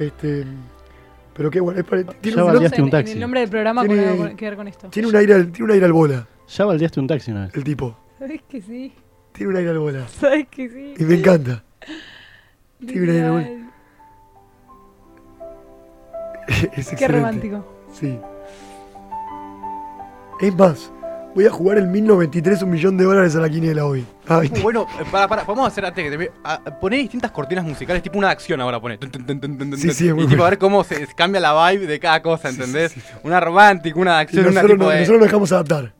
Este. 0.00 0.44
Pero 1.34 1.50
qué 1.50 1.60
bueno, 1.60 1.80
es 1.80 1.86
para- 1.86 2.04
tiene, 2.04 2.36
Ya 2.36 2.44
un, 2.44 2.56
un 2.56 2.64
En 2.64 2.90
taxi. 2.90 3.12
el 3.12 3.20
nombre 3.20 3.40
del 3.40 3.50
programa 3.50 3.82
Tiene- 3.84 4.36
que 4.36 4.44
ver 4.44 4.56
con 4.56 4.68
esto. 4.68 4.88
tiene 4.88 5.08
un 5.08 5.16
aire 5.16 5.34
al, 5.34 5.50
tiene 5.50 5.64
un 5.64 5.70
aire 5.72 5.86
al 5.86 5.92
bola, 5.92 6.28
Ya 6.48 6.64
baldeaste 6.64 7.00
un 7.00 7.06
taxi 7.08 7.30
una 7.32 7.46
vez. 7.46 7.54
el 7.56 7.64
tipo. 7.64 7.96
¿Sabes 8.18 8.40
que 8.48 8.60
sí? 8.62 8.92
Tiene 9.32 9.50
un 9.50 9.56
aire 9.56 9.70
al 9.70 9.78
bola. 9.78 10.06
¿Sabes 10.08 10.46
que 10.48 10.68
sí? 10.68 10.94
Y 10.96 11.02
me 11.04 11.14
encanta. 11.16 11.64
Tiene 12.86 13.02
un 13.02 13.08
aire 13.10 13.24
al 13.24 13.30
bola. 13.32 13.48
Qué 16.46 16.66
excelente. 16.80 17.08
romántico. 17.08 17.64
Sí. 17.92 18.18
Es 20.40 20.54
más, 20.56 20.92
voy 21.34 21.46
a 21.46 21.50
jugar 21.50 21.78
el 21.78 21.86
1093 21.88 22.62
un 22.62 22.70
millón 22.70 22.96
de 22.96 23.04
dólares 23.04 23.34
a 23.36 23.40
la 23.40 23.48
quiniela 23.48 23.86
hoy. 23.86 24.04
¿Viste? 24.40 24.60
Bueno, 24.60 24.86
eh, 25.00 25.04
para, 25.10 25.28
para, 25.28 25.44
vamos 25.44 25.64
a 25.64 25.68
hacer 25.68 25.84
antes 25.84 26.10
que 26.10 26.10
te 26.16 26.30
poner 26.80 27.00
distintas 27.00 27.30
cortinas 27.30 27.64
musicales, 27.64 28.02
tipo 28.02 28.18
una 28.18 28.30
acción 28.30 28.60
ahora 28.60 28.80
tun, 28.80 29.76
Sí, 29.76 29.88
y 29.88 29.92
tipo 30.08 30.14
bueno. 30.14 30.44
a 30.44 30.50
ver 30.50 30.58
cómo 30.58 30.82
se 30.84 31.06
cambia 31.14 31.40
la 31.40 31.70
vibe 31.70 31.86
de 31.86 31.98
cada 32.00 32.22
cosa, 32.22 32.48
¿entendés? 32.48 32.94
Una 33.22 33.40
romántica, 33.40 33.98
una 33.98 34.14
de 34.16 34.20
acción, 34.22 34.44
una 34.46 34.54
nosotros, 34.62 34.72
tipo 34.78 34.84
no- 34.84 34.90
de. 34.90 35.00
nosotros 35.00 35.18
nos 35.20 35.26
dejamos 35.28 35.52
adaptar. 35.52 35.94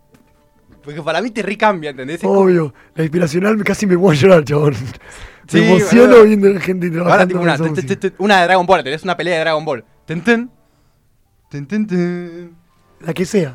Porque 0.82 1.02
para 1.02 1.22
mí 1.22 1.30
te 1.30 1.42
recambia, 1.42 1.90
¿entendés? 1.90 2.20
Como- 2.20 2.40
Obvio. 2.40 2.74
La 2.94 3.02
inspiracional 3.05 3.62
casi 3.64 3.86
me 3.86 3.96
voy 3.96 4.16
a 4.16 4.20
llorar, 4.20 4.44
chabón. 4.44 4.74
Sí, 5.46 5.59
me 5.60 5.76
emociono 5.76 6.09
boludo. 6.09 6.24
viendo 6.24 6.48
a 6.48 6.51
la 6.52 6.60
gente 6.60 6.90
trabajando. 6.90 7.12
Ahora 7.12 7.26
tipo 7.26 7.40
una, 7.40 7.56
una 8.18 8.40
de 8.40 8.44
Dragon 8.46 8.66
Ball, 8.66 8.82
tenés 8.84 9.02
una 9.02 9.14
pelea 9.16 9.34
de 9.34 9.40
Dragon 9.40 9.64
Ball. 9.64 9.84
Tun, 10.06 10.20
tun. 10.22 10.51
Tun, 11.51 11.66
tun, 11.66 11.86
tun. 11.86 12.56
La 13.01 13.12
que 13.12 13.26
sea. 13.26 13.52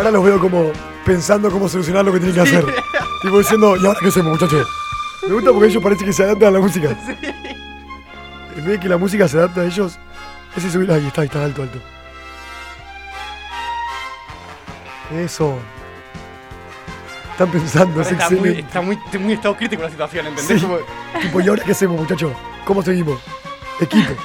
Ahora 0.00 0.12
los 0.12 0.24
veo 0.24 0.40
como 0.40 0.72
pensando 1.04 1.50
cómo 1.50 1.68
solucionar 1.68 2.02
lo 2.06 2.10
que 2.14 2.20
tienen 2.20 2.34
que 2.34 2.40
hacer. 2.40 2.64
tipo 3.20 3.38
diciendo, 3.38 3.76
¿y 3.76 3.84
ahora 3.84 3.98
qué 4.00 4.08
hacemos, 4.08 4.32
muchachos? 4.32 4.66
Me 5.28 5.34
gusta 5.34 5.52
porque 5.52 5.66
ellos 5.68 5.82
parece 5.82 6.06
que 6.06 6.12
se 6.14 6.22
adaptan 6.24 6.48
a 6.48 6.52
la 6.52 6.60
música. 6.60 6.88
En 8.56 8.64
vez 8.64 8.64
de 8.64 8.80
que 8.80 8.88
la 8.88 8.96
música 8.96 9.28
se 9.28 9.36
adapte 9.36 9.60
a 9.60 9.64
ellos, 9.66 9.98
ese 10.56 10.70
subir. 10.70 10.90
Ahí 10.90 11.06
está, 11.06 11.20
ahí 11.20 11.26
está, 11.26 11.44
alto, 11.44 11.62
alto. 11.64 11.78
Eso. 15.18 15.58
Están 17.32 17.50
pensando, 17.50 18.00
es 18.00 18.10
está, 18.10 18.30
muy, 18.30 18.48
está 18.48 18.80
muy, 18.80 18.94
está 19.04 19.18
muy 19.18 19.32
estado 19.34 19.54
crítico 19.54 19.82
la 19.82 19.90
situación, 19.90 20.28
¿entendés? 20.28 20.60
Sí. 20.62 20.66
Como- 20.66 20.78
Tipo, 21.20 21.40
¿y 21.42 21.48
ahora 21.48 21.62
qué 21.62 21.72
hacemos, 21.72 22.00
muchachos? 22.00 22.32
¿Cómo 22.64 22.82
seguimos? 22.82 23.20
Equipo. 23.78 24.14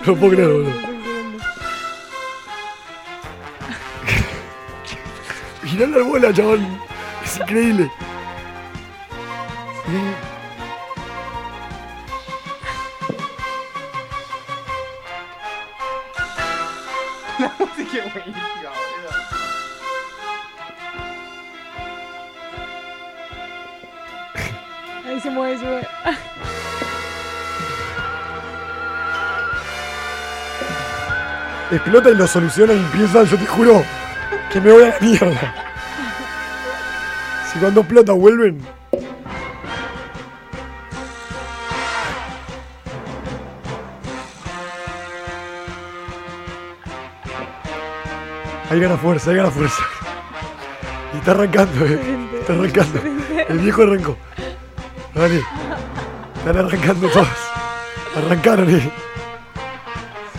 No 0.00 0.14
lo 0.14 0.20
puedo 0.20 0.32
creer, 0.32 0.48
boludo. 0.52 0.97
final 5.78 6.00
la 6.00 6.08
bola, 6.08 6.32
chabón. 6.32 6.80
Es 7.24 7.36
increíble. 7.38 7.90
La 17.38 17.52
música. 17.58 17.98
Ahí 25.06 25.20
se 25.20 25.30
mueve, 25.30 25.58
se 25.58 25.64
mueve. 25.64 25.88
Explota 31.70 32.10
y 32.10 32.14
lo 32.14 32.26
soluciona 32.26 32.72
y 32.72 32.78
empieza, 32.78 33.22
yo 33.24 33.36
te 33.36 33.46
juro, 33.46 33.84
que 34.50 34.60
me 34.60 34.72
voy 34.72 34.84
a 34.84 34.88
la 34.88 34.98
mierda. 35.00 35.67
Si 37.52 37.58
cuando 37.58 37.80
explota 37.80 38.12
vuelven. 38.12 38.60
Ahí 48.70 48.80
gana 48.80 48.98
fuerza, 48.98 49.30
ahí 49.30 49.36
gana 49.36 49.50
fuerza. 49.50 49.82
Y 51.14 51.16
está 51.16 51.30
arrancando, 51.30 51.86
eh. 51.86 52.00
Está 52.40 52.52
arrancando. 52.52 53.00
El 53.48 53.58
viejo 53.60 53.82
arrancó. 53.82 54.16
Dale. 55.14 55.42
Están 56.36 56.58
arrancando 56.58 57.08
todos. 57.08 57.28
Arrancaron, 58.14 58.68
eh. 58.68 58.92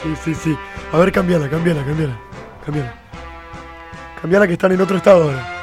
Sí, 0.03 0.15
sí, 0.23 0.35
sí. 0.35 0.57
A 0.93 0.97
ver, 0.97 1.11
cambiala, 1.11 1.49
cambiala, 1.49 1.83
cambiala. 1.83 2.19
Cambiala. 2.63 2.93
Cambiala 4.21 4.47
que 4.47 4.53
están 4.53 4.71
en 4.73 4.81
otro 4.81 4.97
estado 4.97 5.23
ahora. 5.23 5.58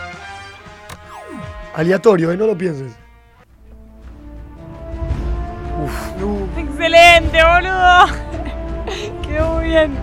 Aleatorio, 1.77 2.33
eh, 2.33 2.39
no 2.39 2.47
lo 2.47 2.57
pienses. 2.57 2.91
Uf, 5.85 6.17
no. 6.19 6.49
Excelente, 6.59 7.39
boludo. 7.45 8.07
Quedó 9.23 9.55
muy 9.57 9.65
bien. 9.67 9.95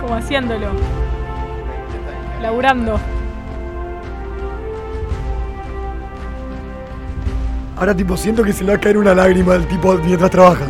Como 0.00 0.14
haciéndolo. 0.14 0.68
Laburando. 2.40 2.98
Ahora 7.76 7.94
tipo 7.94 8.16
siento 8.16 8.42
que 8.42 8.54
se 8.54 8.64
le 8.64 8.72
va 8.72 8.78
a 8.78 8.80
caer 8.80 8.96
una 8.96 9.14
lágrima 9.14 9.52
al 9.52 9.66
tipo 9.68 9.92
mientras 9.98 10.30
trabaja. 10.30 10.64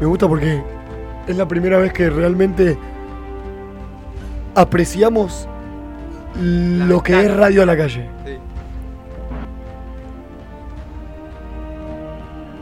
Me 0.00 0.06
gusta 0.06 0.28
porque 0.28 0.62
es 1.26 1.36
la 1.36 1.48
primera 1.48 1.78
vez 1.78 1.92
que 1.92 2.10
realmente 2.10 2.76
apreciamos 4.54 5.48
lo 6.34 7.02
que 7.02 7.24
es 7.24 7.34
radio 7.34 7.62
a 7.62 7.66
la 7.66 7.76
calle. 7.76 8.08
Sí. 8.24 8.38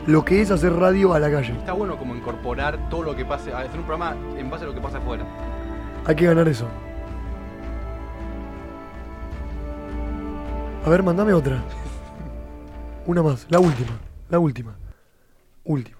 Lo 0.07 0.23
que 0.23 0.41
es 0.41 0.51
hacer 0.51 0.73
radio 0.73 1.13
a 1.13 1.19
la 1.19 1.31
calle. 1.31 1.53
Está 1.53 1.73
bueno 1.73 1.97
como 1.97 2.15
incorporar 2.15 2.89
todo 2.89 3.03
lo 3.03 3.15
que 3.15 3.25
pase, 3.25 3.51
hacer 3.51 3.79
un 3.79 3.85
programa 3.85 4.15
en 4.37 4.49
base 4.49 4.63
a 4.63 4.67
lo 4.67 4.73
que 4.73 4.81
pasa 4.81 4.99
afuera. 4.99 5.25
Hay 6.05 6.15
que 6.15 6.25
ganar 6.25 6.47
eso. 6.47 6.67
A 10.85 10.89
ver, 10.89 11.01
mandame 11.01 11.33
otra. 11.33 11.57
Una 13.07 13.23
más, 13.23 13.45
la 13.49 13.59
última, 13.59 13.91
la 14.29 14.39
última. 14.39 14.75
Última. 15.63 15.94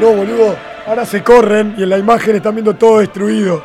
No, 0.00 0.12
boludo. 0.12 0.56
Ahora 0.86 1.06
se 1.06 1.22
corren 1.22 1.74
y 1.78 1.82
en 1.82 1.88
la 1.88 1.98
imagen 1.98 2.36
están 2.36 2.54
viendo 2.54 2.76
todo 2.76 2.98
destruido. 2.98 3.62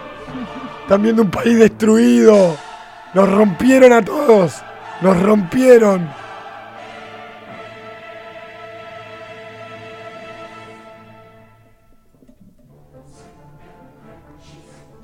Están 0.81 1.03
viendo 1.03 1.21
un 1.23 1.29
país 1.29 1.59
destruido. 1.59 2.55
Nos 3.13 3.29
rompieron 3.29 3.91
a 3.91 4.01
todos. 4.01 4.61
Nos 5.01 5.21
rompieron. 5.21 6.09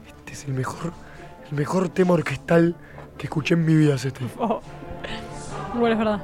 Este 0.08 0.32
es 0.32 0.46
el 0.46 0.54
mejor, 0.54 0.94
el 1.52 1.58
mejor 1.58 1.90
tema 1.90 2.14
orquestal 2.14 2.76
que 3.18 3.28
escuché 3.28 3.56
en 3.56 3.66
mi 3.66 3.76
vida, 3.76 3.96
es 3.96 4.06
este. 4.06 4.26
Oh. 4.40 4.62
Bueno, 5.74 5.94
es 5.94 6.00
verdad. 6.00 6.22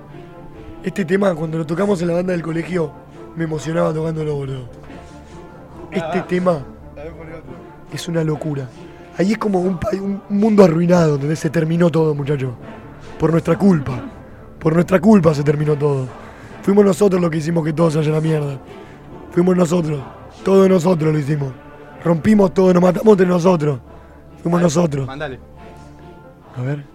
Este 0.83 1.03
tema, 1.03 1.35
cuando 1.35 1.57
lo 1.57 1.65
tocamos 1.65 2.01
en 2.01 2.07
la 2.07 2.13
banda 2.13 2.31
del 2.31 2.41
colegio, 2.41 2.91
me 3.35 3.43
emocionaba 3.43 3.93
tocándolo, 3.93 4.35
boludo. 4.35 4.82
Este 5.93 6.21
tema 6.27 6.59
es 7.91 8.07
una 8.07 8.23
locura. 8.23 8.67
Ahí 9.17 9.33
es 9.33 9.37
como 9.37 9.59
un, 9.59 9.79
un 10.01 10.21
mundo 10.29 10.63
arruinado, 10.63 11.17
donde 11.17 11.35
se 11.35 11.49
terminó 11.49 11.89
todo, 11.89 12.15
muchachos. 12.15 12.53
Por 13.19 13.31
nuestra 13.31 13.57
culpa. 13.57 14.01
Por 14.59 14.73
nuestra 14.73 14.99
culpa 14.99 15.33
se 15.33 15.43
terminó 15.43 15.75
todo. 15.77 16.07
Fuimos 16.63 16.85
nosotros 16.85 17.21
los 17.21 17.29
que 17.29 17.37
hicimos 17.37 17.63
que 17.63 17.73
todo 17.73 17.91
se 17.91 17.97
vaya 17.97 18.11
a 18.11 18.15
la 18.15 18.21
mierda. 18.21 18.57
Fuimos 19.31 19.55
nosotros. 19.55 20.01
Todos 20.43 20.69
nosotros 20.69 21.13
lo 21.13 21.19
hicimos. 21.19 21.51
Rompimos 22.03 22.53
todo, 22.53 22.73
nos 22.73 22.81
matamos 22.81 23.11
entre 23.11 23.27
nosotros. 23.27 23.79
Fuimos 24.41 24.61
nosotros. 24.61 25.05
Mandale. 25.07 25.39
A 26.57 26.61
ver. 26.61 26.92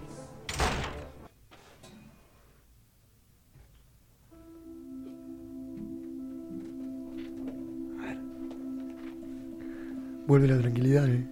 Vuelve 10.29 10.47
la 10.47 10.59
tranquilidad, 10.59 11.09
eh. 11.09 11.27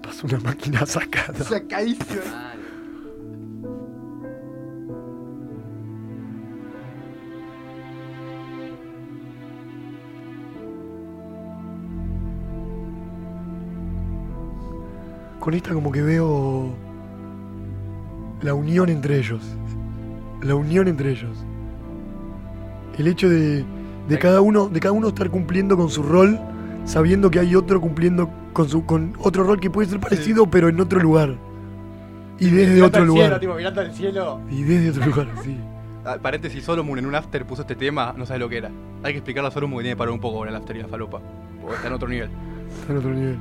Pasó 0.00 0.28
una 0.28 0.38
máquina 0.38 0.86
sacada. 0.86 1.42
Sacadísimo. 1.42 2.20
Con 15.40 15.54
esta 15.54 15.74
como 15.74 15.90
que 15.90 16.02
veo 16.02 16.72
la 18.42 18.54
unión 18.54 18.90
entre 18.90 19.18
ellos. 19.18 19.42
La 20.40 20.54
unión 20.54 20.86
entre 20.86 21.10
ellos. 21.10 21.36
El 22.96 23.08
hecho 23.08 23.28
de, 23.28 23.64
de 24.10 24.18
cada 24.18 24.40
uno, 24.40 24.68
de 24.68 24.80
cada 24.80 24.90
uno 24.90 25.06
estar 25.06 25.30
cumpliendo 25.30 25.76
con 25.76 25.88
su 25.88 26.02
rol, 26.02 26.36
sabiendo 26.84 27.30
que 27.30 27.38
hay 27.38 27.54
otro 27.54 27.80
cumpliendo 27.80 28.28
con 28.52 28.68
su, 28.68 28.84
con 28.84 29.14
otro 29.20 29.44
rol 29.44 29.60
que 29.60 29.70
puede 29.70 29.88
ser 29.88 30.00
parecido, 30.00 30.50
pero 30.50 30.68
en 30.68 30.80
otro 30.80 30.98
lugar. 30.98 31.36
Y 32.40 32.50
desde 32.50 32.82
otro 32.82 33.04
lugar. 33.04 33.38
Cielo, 33.38 33.40
tipo, 33.40 33.80
al 33.80 33.92
cielo. 33.92 34.40
Y 34.50 34.62
desde 34.64 34.90
otro 34.90 35.06
lugar, 35.06 35.28
sí. 35.44 35.56
Ah, 36.02 36.16
paréntesis, 36.20 36.64
Solomon 36.64 36.98
en 36.98 37.04
un 37.04 37.14
after 37.14 37.44
puso 37.44 37.60
este 37.60 37.76
tema, 37.76 38.14
no 38.16 38.24
sabes 38.24 38.40
lo 38.40 38.48
que 38.48 38.56
era. 38.56 38.70
Hay 39.02 39.12
que 39.12 39.18
explicarle 39.18 39.48
a 39.48 39.50
Solomon 39.50 39.80
que 39.80 39.82
tiene 39.82 39.94
que 39.94 39.98
parar 39.98 40.14
un 40.14 40.18
poco 40.18 40.38
con 40.38 40.48
el 40.48 40.56
after 40.56 40.74
y 40.74 40.80
la 40.80 40.88
falopa. 40.88 41.20
Porque 41.60 41.76
está 41.76 41.88
en 41.88 41.92
otro 41.92 42.08
nivel. 42.08 42.30
Está 42.80 42.92
en 42.92 42.98
otro 42.98 43.10
nivel. 43.10 43.38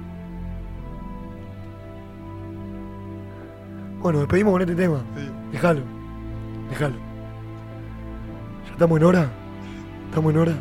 Bueno, 4.01 4.19
despedimos 4.19 4.51
con 4.51 4.61
este 4.61 4.75
tema. 4.75 5.01
Déjalo. 5.53 5.81
Déjalo. 6.69 6.95
¿Ya 8.65 8.71
estamos 8.73 8.97
en 8.97 9.03
hora? 9.05 9.29
¿Estamos 10.09 10.33
en 10.33 10.39
hora? 10.39 10.53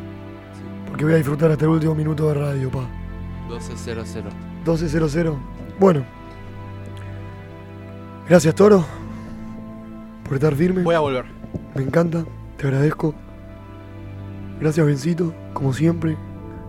Porque 0.86 1.04
voy 1.04 1.14
a 1.14 1.16
disfrutar 1.16 1.50
hasta 1.50 1.64
el 1.64 1.70
último 1.70 1.94
minuto 1.94 2.28
de 2.28 2.34
radio, 2.34 2.70
pa. 2.70 2.84
12.00. 3.48 4.24
12.00. 4.64 5.36
Bueno. 5.80 6.04
Gracias, 8.28 8.54
Toro. 8.54 8.84
Por 10.24 10.34
estar 10.34 10.54
firme. 10.54 10.82
Voy 10.82 10.94
a 10.94 11.00
volver. 11.00 11.24
Me 11.74 11.82
encanta. 11.82 12.24
Te 12.58 12.66
agradezco. 12.66 13.14
Gracias, 14.60 14.84
Bencito. 14.84 15.32
Como 15.54 15.72
siempre. 15.72 16.16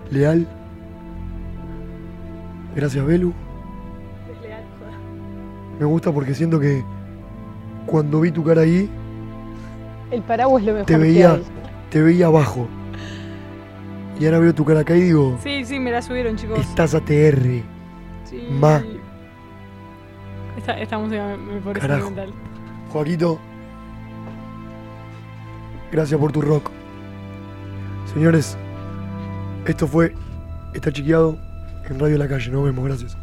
Leal. 0.10 0.47
Gracias, 2.76 3.06
Belu. 3.06 3.34
Me 5.80 5.85
gusta 5.85 6.14
porque 6.14 6.34
siento 6.34 6.60
que 6.60 6.84
cuando 7.85 8.22
vi 8.22 8.31
tu 8.31 8.43
cara 8.43 8.61
ahí, 8.61 8.89
El 10.11 10.22
paraguas 10.22 10.61
es 10.61 10.68
lo 10.68 10.73
mejor 10.73 10.85
te 10.85 10.93
que 10.93 10.99
veía, 10.99 11.34
hay. 11.34 11.43
Te 11.90 12.02
veía 12.02 12.28
abajo. 12.28 12.68
Y 14.20 14.26
ahora 14.26 14.40
veo 14.40 14.53
tu 14.53 14.66
cara 14.66 14.82
acá 14.82 14.95
y 14.95 15.02
digo, 15.02 15.38
Sí, 15.41 15.64
sí, 15.66 15.80
me 15.80 15.91
la 15.91 16.02
subieron, 16.02 16.36
chicos. 16.36 16.60
estás 16.60 16.94
ATR. 16.94 17.64
Sí. 18.26 18.48
Ma. 18.52 18.82
Esta, 20.57 20.78
esta 20.80 20.98
música 20.99 21.24
me, 21.26 21.38
me 21.56 21.61
parece 21.61 21.80
Carajo. 21.88 22.06
fundamental. 22.07 22.40
Joaquito, 22.91 23.40
gracias 25.91 26.20
por 26.20 26.32
tu 26.32 26.41
rock. 26.41 26.70
Señores, 28.14 28.57
esto 29.66 29.88
fue 29.88 30.14
Está 30.74 30.91
Chiqueado 30.91 31.38
en 31.90 31.99
Radio 31.99 32.18
La 32.18 32.28
Calle. 32.28 32.52
Nos 32.52 32.64
vemos, 32.66 32.84
gracias. 32.86 33.18